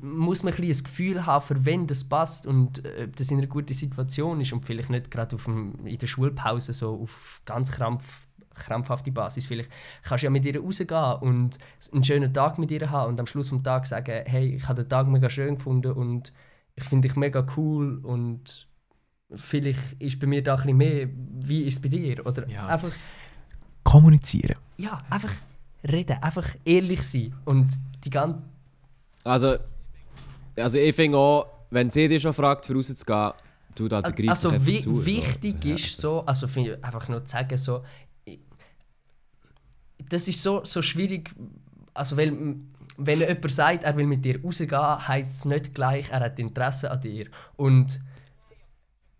muss 0.01 0.43
man 0.43 0.53
ein 0.55 0.63
ein 0.63 0.69
Gefühl 0.85 1.27
haben, 1.27 1.45
für 1.45 1.65
wen 1.65 1.87
das 1.87 2.05
passt 2.05 2.47
und 2.47 2.85
äh, 2.85 3.05
ob 3.09 3.17
das 3.17 3.31
in 3.31 3.39
einer 3.39 3.47
guten 3.47 3.75
Situation 3.75 4.41
ist 4.41 4.53
und 4.53 4.65
vielleicht 4.65 4.91
nicht 4.91 5.11
gerade 5.11 5.37
in 5.85 5.99
der 5.99 6.07
Schulpause 6.07 6.73
so 6.73 7.03
auf 7.03 7.41
ganz 7.45 7.71
krampf, 7.73 8.05
krampfhafte 8.55 9.11
Basis. 9.13 9.47
Vielleicht 9.47 9.71
kannst 10.03 10.23
du 10.23 10.27
ja 10.27 10.31
mit 10.31 10.45
ihr 10.45 10.61
rausgehen 10.61 11.15
und 11.21 11.59
einen 11.93 12.05
schönen 12.05 12.33
Tag 12.33 12.59
mit 12.59 12.71
ihr 12.71 12.91
haben 12.91 13.11
und 13.11 13.21
am 13.21 13.27
Schluss 13.27 13.51
des 13.51 13.63
Tages 13.63 13.91
sagen, 13.91 14.23
hey, 14.27 14.57
ich 14.57 14.69
habe 14.69 14.83
den 14.83 14.89
Tag 14.89 15.07
mega 15.09 15.29
schön 15.31 15.57
gefunden 15.57 15.93
und 15.93 16.33
ich 16.75 16.85
finde 16.85 17.09
dich 17.09 17.17
mega 17.17 17.47
cool 17.57 17.99
und 18.03 18.67
vielleicht 19.35 20.01
ist 20.01 20.21
bei 20.21 20.27
mir 20.27 20.43
da 20.43 20.55
ein 20.55 20.63
bisschen 20.63 20.77
mehr, 20.77 21.09
wie 21.41 21.63
ist 21.63 21.75
es 21.75 21.83
bei 21.83 21.89
dir? 21.89 22.25
Oder 22.27 22.49
Ja. 22.49 22.67
einfach, 22.67 22.91
Kommunizieren. 23.83 24.57
ja, 24.79 24.99
einfach 25.11 25.33
reden, 25.87 26.21
einfach 26.23 26.49
ehrlich 26.65 27.03
sein 27.03 27.35
und 27.45 27.69
die 28.05 28.11
ganze 28.11 28.43
Also, 29.25 29.57
also 30.57 30.79
ich 30.79 30.95
finde 30.95 31.19
auch, 31.19 31.47
wenn 31.71 31.91
sie 31.91 32.09
dich 32.09 32.23
schon 32.23 32.33
fragt, 32.33 32.67
für 32.67 32.75
rauszugehen, 32.75 33.33
Du, 33.75 33.89
da, 33.89 34.01
greifst 34.01 34.47
Also 34.47 34.67
wi 34.67 34.79
zu, 34.79 34.95
so. 34.97 35.05
wichtig 35.05 35.63
ist 35.67 35.99
so, 35.99 36.21
also 36.25 36.49
finde 36.49 36.77
ich 36.79 36.85
einfach 36.85 37.09
nur 37.09 37.23
zu 37.27 37.33
sagen, 37.33 37.59
so, 37.59 37.83
ich- 38.25 38.41
das 40.09 40.27
ist 40.29 40.43
so, 40.43 40.65
so 40.65 40.81
schwierig, 40.81 41.35
also 41.93 42.17
weil, 42.17 42.57
wenn 42.97 43.21
jemand 43.21 43.51
sagt, 43.51 43.85
er 43.85 43.95
will 43.97 44.07
mit 44.07 44.25
dir 44.25 44.43
rausgehen, 44.43 45.07
heisst 45.09 45.37
es 45.41 45.45
nicht 45.45 45.75
gleich, 45.75 46.09
er 46.11 46.21
hat 46.21 46.39
Interesse 46.39 46.91
an 46.91 47.01
dir. 47.03 47.27
Und 47.57 48.01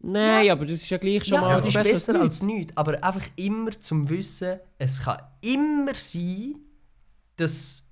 Nein, 0.01 0.51
aber 0.51 0.65
das 0.65 0.75
ist 0.83 0.89
ja 0.91 0.99
gleich 0.99 1.25
schon 1.25 1.35
ja, 1.35 1.41
mal 1.41 1.55
es 1.55 1.65
ist 1.67 1.75
besser 1.75 1.93
besser 1.93 2.13
nichts. 2.15 2.25
als 2.37 2.43
nichts, 2.43 2.73
aber 2.77 3.03
einfach 3.03 3.27
immer 3.37 3.73
zum 3.81 4.09
Wissen, 4.09 4.59
es 4.79 5.03
kann 5.03 5.19
immer 5.43 5.95
sein, 5.95 6.57
dass 7.37 7.87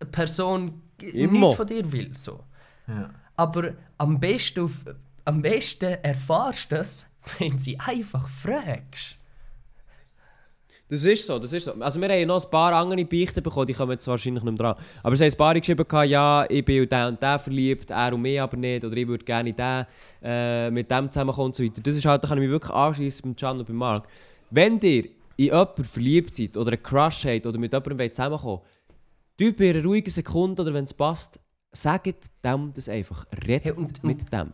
eine 0.00 0.10
Person 0.10 0.82
Immer. 1.02 1.32
nichts 1.32 1.56
von 1.56 1.66
dir 1.66 1.92
will. 1.92 2.14
So. 2.14 2.40
Ja. 2.88 3.10
Aber 3.36 3.72
am 3.98 4.18
besten, 4.18 4.60
auf, 4.60 4.72
am 5.24 5.42
besten 5.42 5.96
erfahrst 6.02 6.72
du 6.72 6.76
das, 6.76 7.08
wenn 7.38 7.58
sie 7.58 7.78
einfach 7.78 8.28
fragst. 8.28 9.16
Das 10.88 11.04
ist 11.04 11.26
so, 11.26 11.36
das 11.40 11.52
ist 11.52 11.64
so. 11.64 11.72
Also 11.80 12.00
wir 12.00 12.08
haben 12.08 12.28
noch 12.28 12.44
ein 12.44 12.50
paar 12.50 12.72
andere 12.72 13.04
Beichten 13.04 13.42
bekommen, 13.42 13.66
die 13.66 13.72
kommen 13.72 13.90
jetzt 13.92 14.06
wahrscheinlich 14.06 14.44
nicht 14.44 14.58
mehr 14.58 14.72
dran. 14.72 14.84
Aber 15.02 15.14
es 15.14 15.20
haben 15.20 15.32
ein 15.32 15.36
paar 15.36 15.54
geschrieben, 15.54 15.86
gehabt, 15.86 16.08
ja, 16.08 16.46
ich 16.48 16.64
bin 16.64 16.84
in 16.84 16.88
den 16.88 17.06
und 17.08 17.20
den 17.20 17.38
verliebt, 17.40 17.90
er 17.90 18.14
und 18.14 18.22
mich 18.22 18.40
aber 18.40 18.56
nicht, 18.56 18.84
oder 18.84 18.96
ich 18.96 19.08
würde 19.08 19.24
gerne 19.24 19.50
in 19.50 19.56
den, 19.56 19.86
äh, 20.22 20.70
mit 20.70 20.88
dem 20.88 21.10
zusammenkommen 21.10 21.46
und 21.46 21.56
so 21.56 21.64
weiter. 21.64 21.82
Das 21.82 21.96
ist 21.96 22.04
halt, 22.04 22.22
da 22.22 22.28
kann 22.28 22.38
ich 22.38 22.42
mich 22.42 22.50
wirklich 22.50 22.72
anschließen 22.72 23.28
mit 23.28 23.40
Can 23.40 23.58
und 23.58 23.66
bei 23.66 23.72
Marc. 23.72 24.06
Wenn 24.50 24.78
ihr 24.80 25.06
in 25.36 25.46
jemanden 25.46 25.82
verliebt 25.82 26.32
seid, 26.32 26.56
oder 26.56 26.70
einen 26.70 26.82
Crush 26.82 27.24
habt, 27.26 27.46
oder 27.46 27.58
mit 27.58 27.72
jemandem 27.72 28.14
zusammenkommen 28.14 28.60
wollt, 28.60 28.62
bei 29.38 29.70
einer 29.70 29.84
ruhigen 29.84 30.10
Sekunde, 30.10 30.62
oder 30.62 30.72
wenn 30.74 30.84
es 30.84 30.94
passt, 30.94 31.38
sagt 31.72 32.06
dem 32.44 32.72
das 32.74 32.88
einfach. 32.88 33.26
Redet 33.46 33.64
Hey, 33.64 33.72
und- 33.72 34.02
mit 34.04 34.32
dem. 34.32 34.52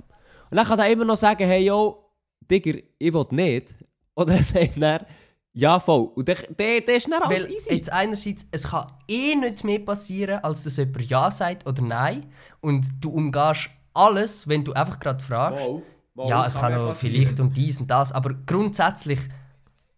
Und 0.50 0.56
dann 0.56 0.66
kann 0.66 0.78
er 0.78 0.90
immer 0.90 1.04
noch 1.04 1.16
sagen, 1.16 1.44
hey, 1.46 1.64
yo, 1.64 2.04
Digger, 2.50 2.78
ich 2.98 3.12
will 3.12 3.26
nicht. 3.30 3.74
Oder 4.14 4.34
er 4.34 4.42
sagt 4.44 4.80
dann, 4.82 5.06
ja, 5.54 5.78
voll. 5.80 6.10
Und 6.14 6.26
der, 6.28 6.34
der, 6.36 6.80
der 6.80 6.96
ist 6.96 7.06
dann 7.10 7.22
alles 7.22 7.44
Weil 7.44 7.52
easy. 7.52 7.74
jetzt 7.74 7.92
einerseits, 7.92 8.46
es 8.50 8.64
kann 8.68 8.90
eh 9.08 9.34
nicht 9.34 9.64
mehr 9.64 9.78
passieren, 9.78 10.42
als 10.42 10.64
dass 10.64 10.76
jemand 10.76 11.02
Ja 11.08 11.30
sagt 11.30 11.66
oder 11.66 11.82
Nein. 11.82 12.32
Und 12.60 12.86
du 13.00 13.10
umgehst 13.10 13.70
alles, 13.94 14.48
wenn 14.48 14.64
du 14.64 14.72
einfach 14.72 14.98
gerade 14.98 15.22
fragst. 15.22 15.60
Mal, 15.64 15.82
mal, 16.14 16.28
ja, 16.28 16.46
es 16.46 16.54
kann 16.54 16.62
kann 16.62 16.72
mehr 16.72 16.80
noch 16.82 16.88
passieren. 16.88 17.14
vielleicht 17.14 17.40
und 17.40 17.56
dies 17.56 17.80
und 17.80 17.90
das, 17.90 18.12
aber 18.12 18.34
grundsätzlich, 18.46 19.20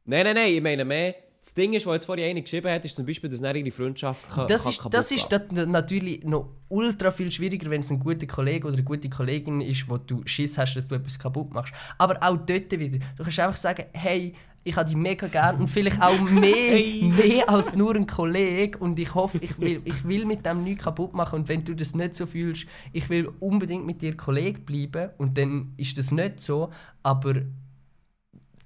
Nein, 0.06 0.24
nein, 0.24 0.34
nein, 0.34 0.52
ich 0.52 0.60
meine 0.62 0.84
mehr. 0.84 1.14
Das 1.44 1.52
Ding 1.52 1.74
ist, 1.74 1.84
was 1.84 1.96
jetzt 1.96 2.06
vorhin 2.06 2.24
einer 2.24 2.40
geschrieben 2.40 2.72
hat, 2.72 2.86
ist 2.86 2.96
zum 2.96 3.04
Beispiel, 3.04 3.28
dass 3.28 3.42
dann 3.42 3.54
ihre 3.54 3.70
Freundschaft 3.70 4.30
kann, 4.30 4.46
das 4.46 4.62
kann 4.62 4.70
ist, 4.72 4.88
das 4.94 5.12
ist 5.12 5.30
natürlich 5.52 6.24
noch 6.24 6.48
ultra 6.70 7.10
viel 7.10 7.30
schwieriger, 7.30 7.68
wenn 7.68 7.82
es 7.82 7.90
ein 7.90 8.00
guter 8.00 8.26
Kollege 8.26 8.66
oder 8.66 8.76
eine 8.76 8.82
gute 8.82 9.10
Kollegin 9.10 9.60
ist, 9.60 9.86
wo 9.86 9.98
du 9.98 10.22
Schiss 10.24 10.56
hast, 10.56 10.74
dass 10.74 10.88
du 10.88 10.94
etwas 10.94 11.18
kaputt 11.18 11.52
machst. 11.52 11.74
Aber 11.98 12.16
auch 12.22 12.38
dort 12.38 12.70
wieder, 12.70 12.98
du 12.98 13.22
kannst 13.22 13.38
einfach 13.40 13.56
sagen, 13.56 13.84
hey, 13.92 14.32
ich 14.66 14.74
habe 14.74 14.88
dich 14.88 14.96
mega 14.96 15.26
gern 15.26 15.60
und 15.60 15.68
vielleicht 15.68 16.00
auch 16.00 16.18
mehr, 16.30 16.80
mehr 17.02 17.50
als 17.50 17.74
nur 17.74 17.94
ein 17.94 18.06
Kollege 18.06 18.78
und 18.78 18.98
ich 18.98 19.14
hoffe, 19.14 19.36
ich 19.42 19.60
will, 19.60 19.82
ich 19.84 20.02
will 20.08 20.24
mit 20.24 20.46
dem 20.46 20.64
nichts 20.64 20.84
kaputt 20.84 21.12
machen 21.12 21.40
und 21.40 21.48
wenn 21.48 21.62
du 21.62 21.76
das 21.76 21.94
nicht 21.94 22.14
so 22.14 22.24
fühlst, 22.24 22.64
ich 22.94 23.10
will 23.10 23.30
unbedingt 23.40 23.84
mit 23.84 24.00
dir 24.00 24.16
Kollege 24.16 24.60
bleiben 24.60 25.10
und 25.18 25.36
dann 25.36 25.74
ist 25.76 25.98
das 25.98 26.10
nicht 26.10 26.40
so, 26.40 26.70
aber 27.02 27.42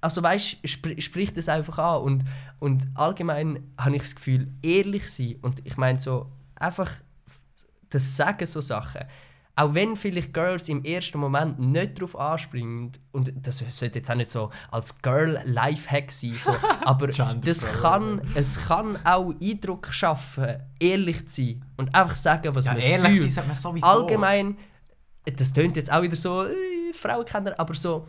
also 0.01 0.23
weißt 0.23 0.59
spr 0.65 1.01
sprich 1.01 1.33
das 1.33 1.49
einfach 1.49 1.79
an. 1.79 2.03
Und, 2.03 2.25
und 2.59 2.87
allgemein 2.95 3.73
habe 3.79 3.97
ich 3.97 4.03
das 4.03 4.15
Gefühl, 4.15 4.49
ehrlich 4.63 5.11
sein 5.11 5.37
und 5.43 5.65
ich 5.65 5.77
meine 5.77 5.99
so 5.99 6.31
einfach 6.57 6.91
das 7.91 8.17
Sagen 8.17 8.47
so 8.47 8.61
Sachen, 8.61 9.03
auch 9.57 9.75
wenn 9.75 9.97
vielleicht 9.97 10.33
Girls 10.33 10.69
im 10.69 10.85
ersten 10.85 11.19
Moment 11.19 11.59
nicht 11.59 11.99
darauf 11.99 12.17
anspringen 12.17 12.93
und 13.11 13.33
das 13.45 13.59
sollte 13.59 13.99
jetzt 13.99 14.09
auch 14.11 14.15
nicht 14.15 14.31
so 14.31 14.51
als 14.71 15.03
Girl 15.03 15.41
Lifehack 15.45 16.13
sein, 16.13 16.35
so, 16.35 16.55
aber 16.85 17.09
das 17.09 17.81
kann, 17.81 18.21
es 18.37 18.69
kann 18.69 19.05
auch 19.05 19.35
Eindruck 19.43 19.89
schaffen, 19.93 20.61
ehrlich 20.79 21.27
zu 21.29 21.43
sein 21.43 21.65
und 21.77 21.93
einfach 21.93 22.15
sagen, 22.15 22.55
was 22.55 22.67
Ja, 22.67 22.75
man 22.75 22.83
ehrlich 22.83 23.11
fühlt 23.13 23.23
sein 23.23 23.31
sagt 23.31 23.49
man 23.49 23.57
sowieso. 23.57 23.87
allgemein, 23.87 24.59
das 25.25 25.53
tönt 25.53 25.75
jetzt 25.77 25.91
auch 25.91 26.03
wieder 26.03 26.17
so 26.17 26.45
äh, 26.45 26.93
Frauenkenner, 26.93 27.59
aber 27.59 27.75
so 27.75 28.07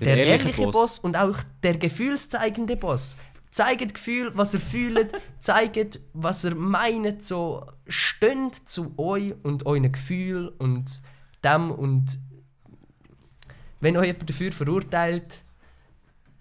der, 0.00 0.16
Der 0.16 0.26
ehrliche 0.26 0.48
ehrliche 0.48 0.62
Boss. 0.64 0.72
Boss. 0.74 0.98
und 1.00 1.16
auch 1.16 1.38
der 1.62 1.76
gefühlszeigende 1.76 2.76
Boss. 2.76 3.16
Zeigt 3.50 3.94
Gefühl, 3.94 4.32
was 4.34 4.52
er 4.52 4.60
fühlt, 4.60 5.12
zeigt, 5.40 6.00
was 6.12 6.44
er 6.44 6.54
meint, 6.54 7.22
so 7.22 7.66
stönt 7.88 8.68
zu 8.68 8.92
euch 8.98 9.34
und 9.42 9.64
euren 9.64 9.90
Gefühl 9.90 10.48
und 10.58 11.00
dem 11.42 11.70
und 11.70 12.18
wenn 13.80 13.96
euch 13.96 14.06
jemand 14.06 14.28
dafür 14.28 14.52
verurteilt, 14.52 15.42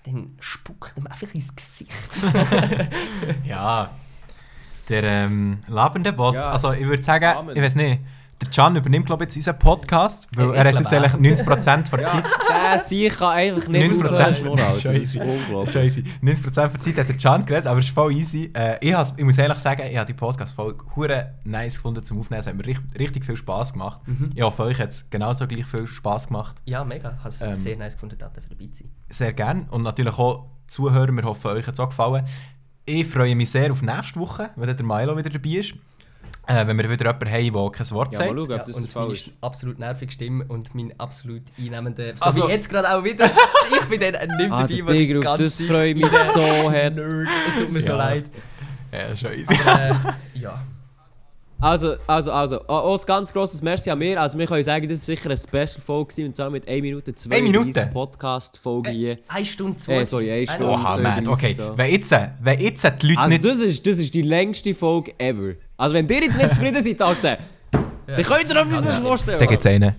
dann 0.03 0.35
spuckt 0.39 0.97
ihm 0.97 1.07
einfach 1.07 1.33
ins 1.33 1.55
Gesicht. 1.55 1.91
Ja. 3.45 3.91
Der 4.89 5.03
ähm, 5.03 5.59
labende 5.67 6.13
Boss. 6.13 6.35
Ja. 6.35 6.51
Also 6.51 6.71
ich 6.71 6.85
würde 6.85 7.01
sagen, 7.01 7.25
Amen. 7.37 7.55
ich 7.55 7.61
weiß 7.61 7.75
nicht. 7.75 8.01
Der 8.41 8.49
Can 8.49 8.75
übernimmt 8.75 9.05
glaube 9.05 9.23
ich 9.23 9.27
jetzt 9.29 9.37
unseren 9.37 9.57
Podcast, 9.59 10.27
weil 10.35 10.49
Ich 10.49 10.55
er 10.55 10.65
hat 10.65 10.73
jetzt 10.79 10.93
eigentlich 10.93 11.37
90% 11.39 11.89
der 11.89 12.03
Zeit. 12.03 12.25
Der 12.49 12.79
sie 12.81 13.07
kann 13.07 13.29
einfach 13.31 13.67
nicht 13.69 13.93
90% 13.95 14.03
aufhören. 14.03 14.57
Das 14.57 14.75
ist 14.75 14.81
Scheiße. 14.83 15.19
unglaublich. 15.21 15.71
Scheiße. 15.71 16.03
90% 16.21 16.53
der 16.71 16.79
Zeit 16.79 16.97
hat 16.97 17.07
der 17.07 17.17
Can 17.17 17.45
geredet, 17.45 17.67
aber 17.67 17.79
es 17.79 17.85
ist 17.85 17.93
voll 17.93 18.11
easy. 18.11 18.51
Äh, 18.53 18.77
ich, 18.85 18.93
has, 18.93 19.13
ich 19.15 19.23
muss 19.23 19.37
ehrlich 19.37 19.59
sagen, 19.59 19.83
ich 19.89 19.95
habe 19.95 20.05
die 20.05 20.13
Podcast-Folge 20.13 20.83
hure 20.97 21.33
nice 21.45 21.75
gefunden 21.75 22.03
zum 22.03 22.19
Aufnehmen. 22.19 22.41
Es 22.41 22.47
hat 22.47 22.55
mir 22.55 22.65
richtig, 22.65 22.99
richtig 22.99 23.23
viel 23.25 23.37
Spass 23.37 23.71
gemacht. 23.71 24.01
Ich 24.33 24.41
hoffe, 24.41 24.63
euch 24.63 24.79
hat 24.79 24.89
es 24.89 25.09
genauso 25.09 25.47
gleich 25.47 25.65
viel 25.65 25.87
Spass 25.87 26.27
gemacht. 26.27 26.57
ja, 26.65 26.83
mega. 26.83 27.11
Ich 27.11 27.19
habe 27.19 27.29
es 27.29 27.41
Ähm. 27.41 27.53
sehr 27.53 27.77
nice 27.77 27.93
gefunden, 27.93 28.17
dafür 28.17 28.43
dabei 28.49 28.65
zu 28.67 28.83
sein. 28.83 28.91
Sehr 29.09 29.31
gerne. 29.33 29.65
Und 29.71 29.83
natürlich 29.83 30.17
auch 30.17 30.45
die 30.65 30.67
Zuhörer, 30.73 31.11
wir 31.13 31.23
hoffen, 31.23 31.47
euch 31.51 31.65
hat 31.67 31.75
es 31.75 31.79
auch 31.79 31.89
gefallen. 31.89 32.25
Ich 32.85 33.07
freue 33.07 33.35
mich 33.35 33.49
sehr 33.49 33.71
auf 33.71 33.81
nächste 33.81 34.19
Woche, 34.19 34.49
wenn 34.57 34.67
dann 34.67 34.75
der 34.77 34.85
Milo 34.85 35.15
wieder 35.17 35.29
dabei 35.29 35.49
ist. 35.51 35.73
Äh, 36.47 36.67
wenn 36.67 36.77
wir 36.77 36.89
wieder 36.89 37.05
jemanden 37.05 37.29
haben, 37.31 37.71
der 37.71 37.71
kein 37.71 37.91
Wort 37.91 38.13
Ja, 38.13 38.19
mal 38.19 38.25
sagt. 38.25 38.29
schauen, 38.37 38.49
Ja, 38.49 38.55
ob 38.57 38.65
das 38.65 38.75
und 38.75 38.83
der 38.85 38.91
Fall 38.91 39.01
meine 39.03 39.13
ist. 39.13 39.31
absolut 39.41 39.79
nervige 39.79 40.11
Stimme 40.11 40.45
und 40.47 40.75
mein 40.75 40.93
absolut 40.99 41.41
einnehmender. 41.57 42.13
So 42.17 42.25
Also- 42.25 42.47
wie 42.47 42.51
jetzt 42.51 42.69
gerade 42.69 42.89
auch 42.95 43.03
wieder. 43.03 43.25
ich 43.81 43.85
bin 43.85 43.99
dann 43.99 44.11
nicht 44.13 44.37
mehr 44.37 44.51
Ah, 44.51 44.67
dabei, 44.67 45.05
der 45.05 45.19
ganze 45.21 45.43
das 45.43 45.59
ich 45.61 45.95
mich 45.95 46.11
so 46.11 46.41
hart. 46.71 46.95
Nerd. 46.95 47.27
Es 47.47 47.61
tut 47.63 47.71
mir 47.71 47.81
so 47.81 47.89
Ja. 47.93 47.97
leid. 47.97 48.25
Ja, 48.91 49.15
schon 49.15 49.33
easy. 49.33 49.53
Aber, 49.65 49.81
äh, 50.35 50.39
ja. 50.39 50.63
Also, 51.59 51.95
also, 52.05 52.31
also, 52.31 52.61
oh, 52.67 52.97
ein 52.99 53.05
ganz 53.05 53.31
grosses 53.31 53.61
Merci 53.61 53.89
an 53.89 53.97
mir. 53.97 54.19
Also 54.19 54.37
wir 54.37 54.45
können 54.45 54.63
sagen, 54.63 54.87
das 54.89 54.99
war 54.99 55.15
sicher 55.15 55.29
eine 55.29 55.37
Special-Folge 55.37 56.25
und 56.25 56.35
zwar 56.35 56.49
mit 56.49 56.67
1 56.67 56.81
Minute 56.81 57.15
2 57.15 57.41
Minute? 57.41 57.89
Podcast-Folge 57.93 58.91
hier. 58.91 59.19
Eine 59.27 59.45
Stunde 59.45 59.77
zwei. 59.77 60.01
Äh, 60.01 60.05
sorry, 60.05 60.31
eine 60.31 60.47
Stunde. 60.47 60.73
Oha, 60.73 60.97
man. 60.97 61.23
30 61.23 61.27
Okay, 61.29 61.53
so. 61.53 61.77
wenn 61.77 61.91
jetzt, 61.91 62.13
wenn 62.41 62.59
jetzt 62.59 62.83
die 63.01 63.07
Leute 63.07 63.19
Also 63.19 63.29
nicht... 63.37 63.45
das 63.45 63.57
ist, 63.57 63.87
das 63.87 63.97
ist 63.99 64.13
die 64.13 64.21
längste 64.21 64.73
Folge 64.73 65.13
ever. 65.17 65.53
Also 65.77 65.95
wenn 65.95 66.09
ihr 66.09 66.21
jetzt 66.21 66.37
nicht 66.37 66.53
zufrieden 66.53 66.83
seid, 66.83 67.01
Alter, 67.01 67.37
dann 67.71 68.23
könnt 68.23 68.53
ihr 68.53 68.55
euch 68.55 68.67
etwas 68.67 68.97
vorstellen. 68.97 69.39
Dann 69.39 69.47
gibt 69.47 69.65
es 69.65 69.71
einen 69.71 69.95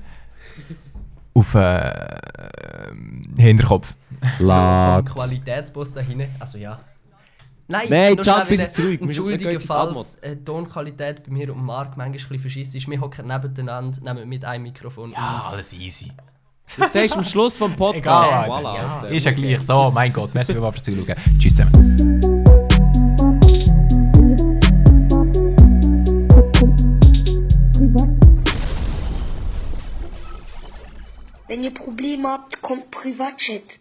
auf 1.35 1.55
äh, 1.55 2.93
Hinterkopf. 3.39 3.95
Latz. 4.39 5.13
Qualitätsboss 5.13 5.93
da 5.95 6.01
hinten. 6.01 6.29
Also 6.39 6.59
ja. 6.59 6.79
Nein, 7.69 7.89
Nein, 7.91 8.17
wieder 8.19 8.49
jetzt 8.49 8.79
ruhig. 8.79 9.01
Die 9.39 9.59
falls 9.59 10.15
äh, 10.17 10.37
die 10.37 10.45
Tonqualität 10.45 11.25
bei 11.25 11.33
mir 11.33 11.53
und 11.53 11.65
Marc 11.65 11.97
manchmal 11.97 12.07
ein 12.07 12.13
bisschen 12.13 12.39
verschissen 12.39 12.77
ist. 12.77 12.89
Wir 12.89 13.01
hocken 13.01 13.27
nebeneinander, 13.27 14.01
nehmen 14.03 14.29
mit 14.29 14.45
einem 14.45 14.63
Mikrofon 14.63 15.11
Ja, 15.13 15.39
auf. 15.47 15.53
alles 15.53 15.73
easy. 15.73 16.13
Das 16.79 16.93
sagst 16.93 17.15
du 17.15 17.19
am 17.19 17.25
Schluss 17.25 17.59
vom 17.59 17.75
Podcast. 17.77 18.31
Egal, 18.31 18.49
Voilà, 18.51 18.75
ja. 18.77 18.95
Alter. 19.01 19.09
Ist 19.09 19.25
ja 19.25 19.33
gleich 19.33 19.63
so, 19.63 19.91
mein 19.95 20.13
Gott. 20.13 20.33
Merci 20.35 20.53
vielmals 20.53 20.77
fürs 20.81 20.97
Zuschauen. 20.97 21.17
Tschüss 21.41 21.55
zusammen. 21.57 22.21
Wenn 31.49 31.63
ihr 31.63 31.73
Probleme 31.73 32.29
habt, 32.29 32.61
kommt 32.61 32.91
Privatchat. 32.91 33.79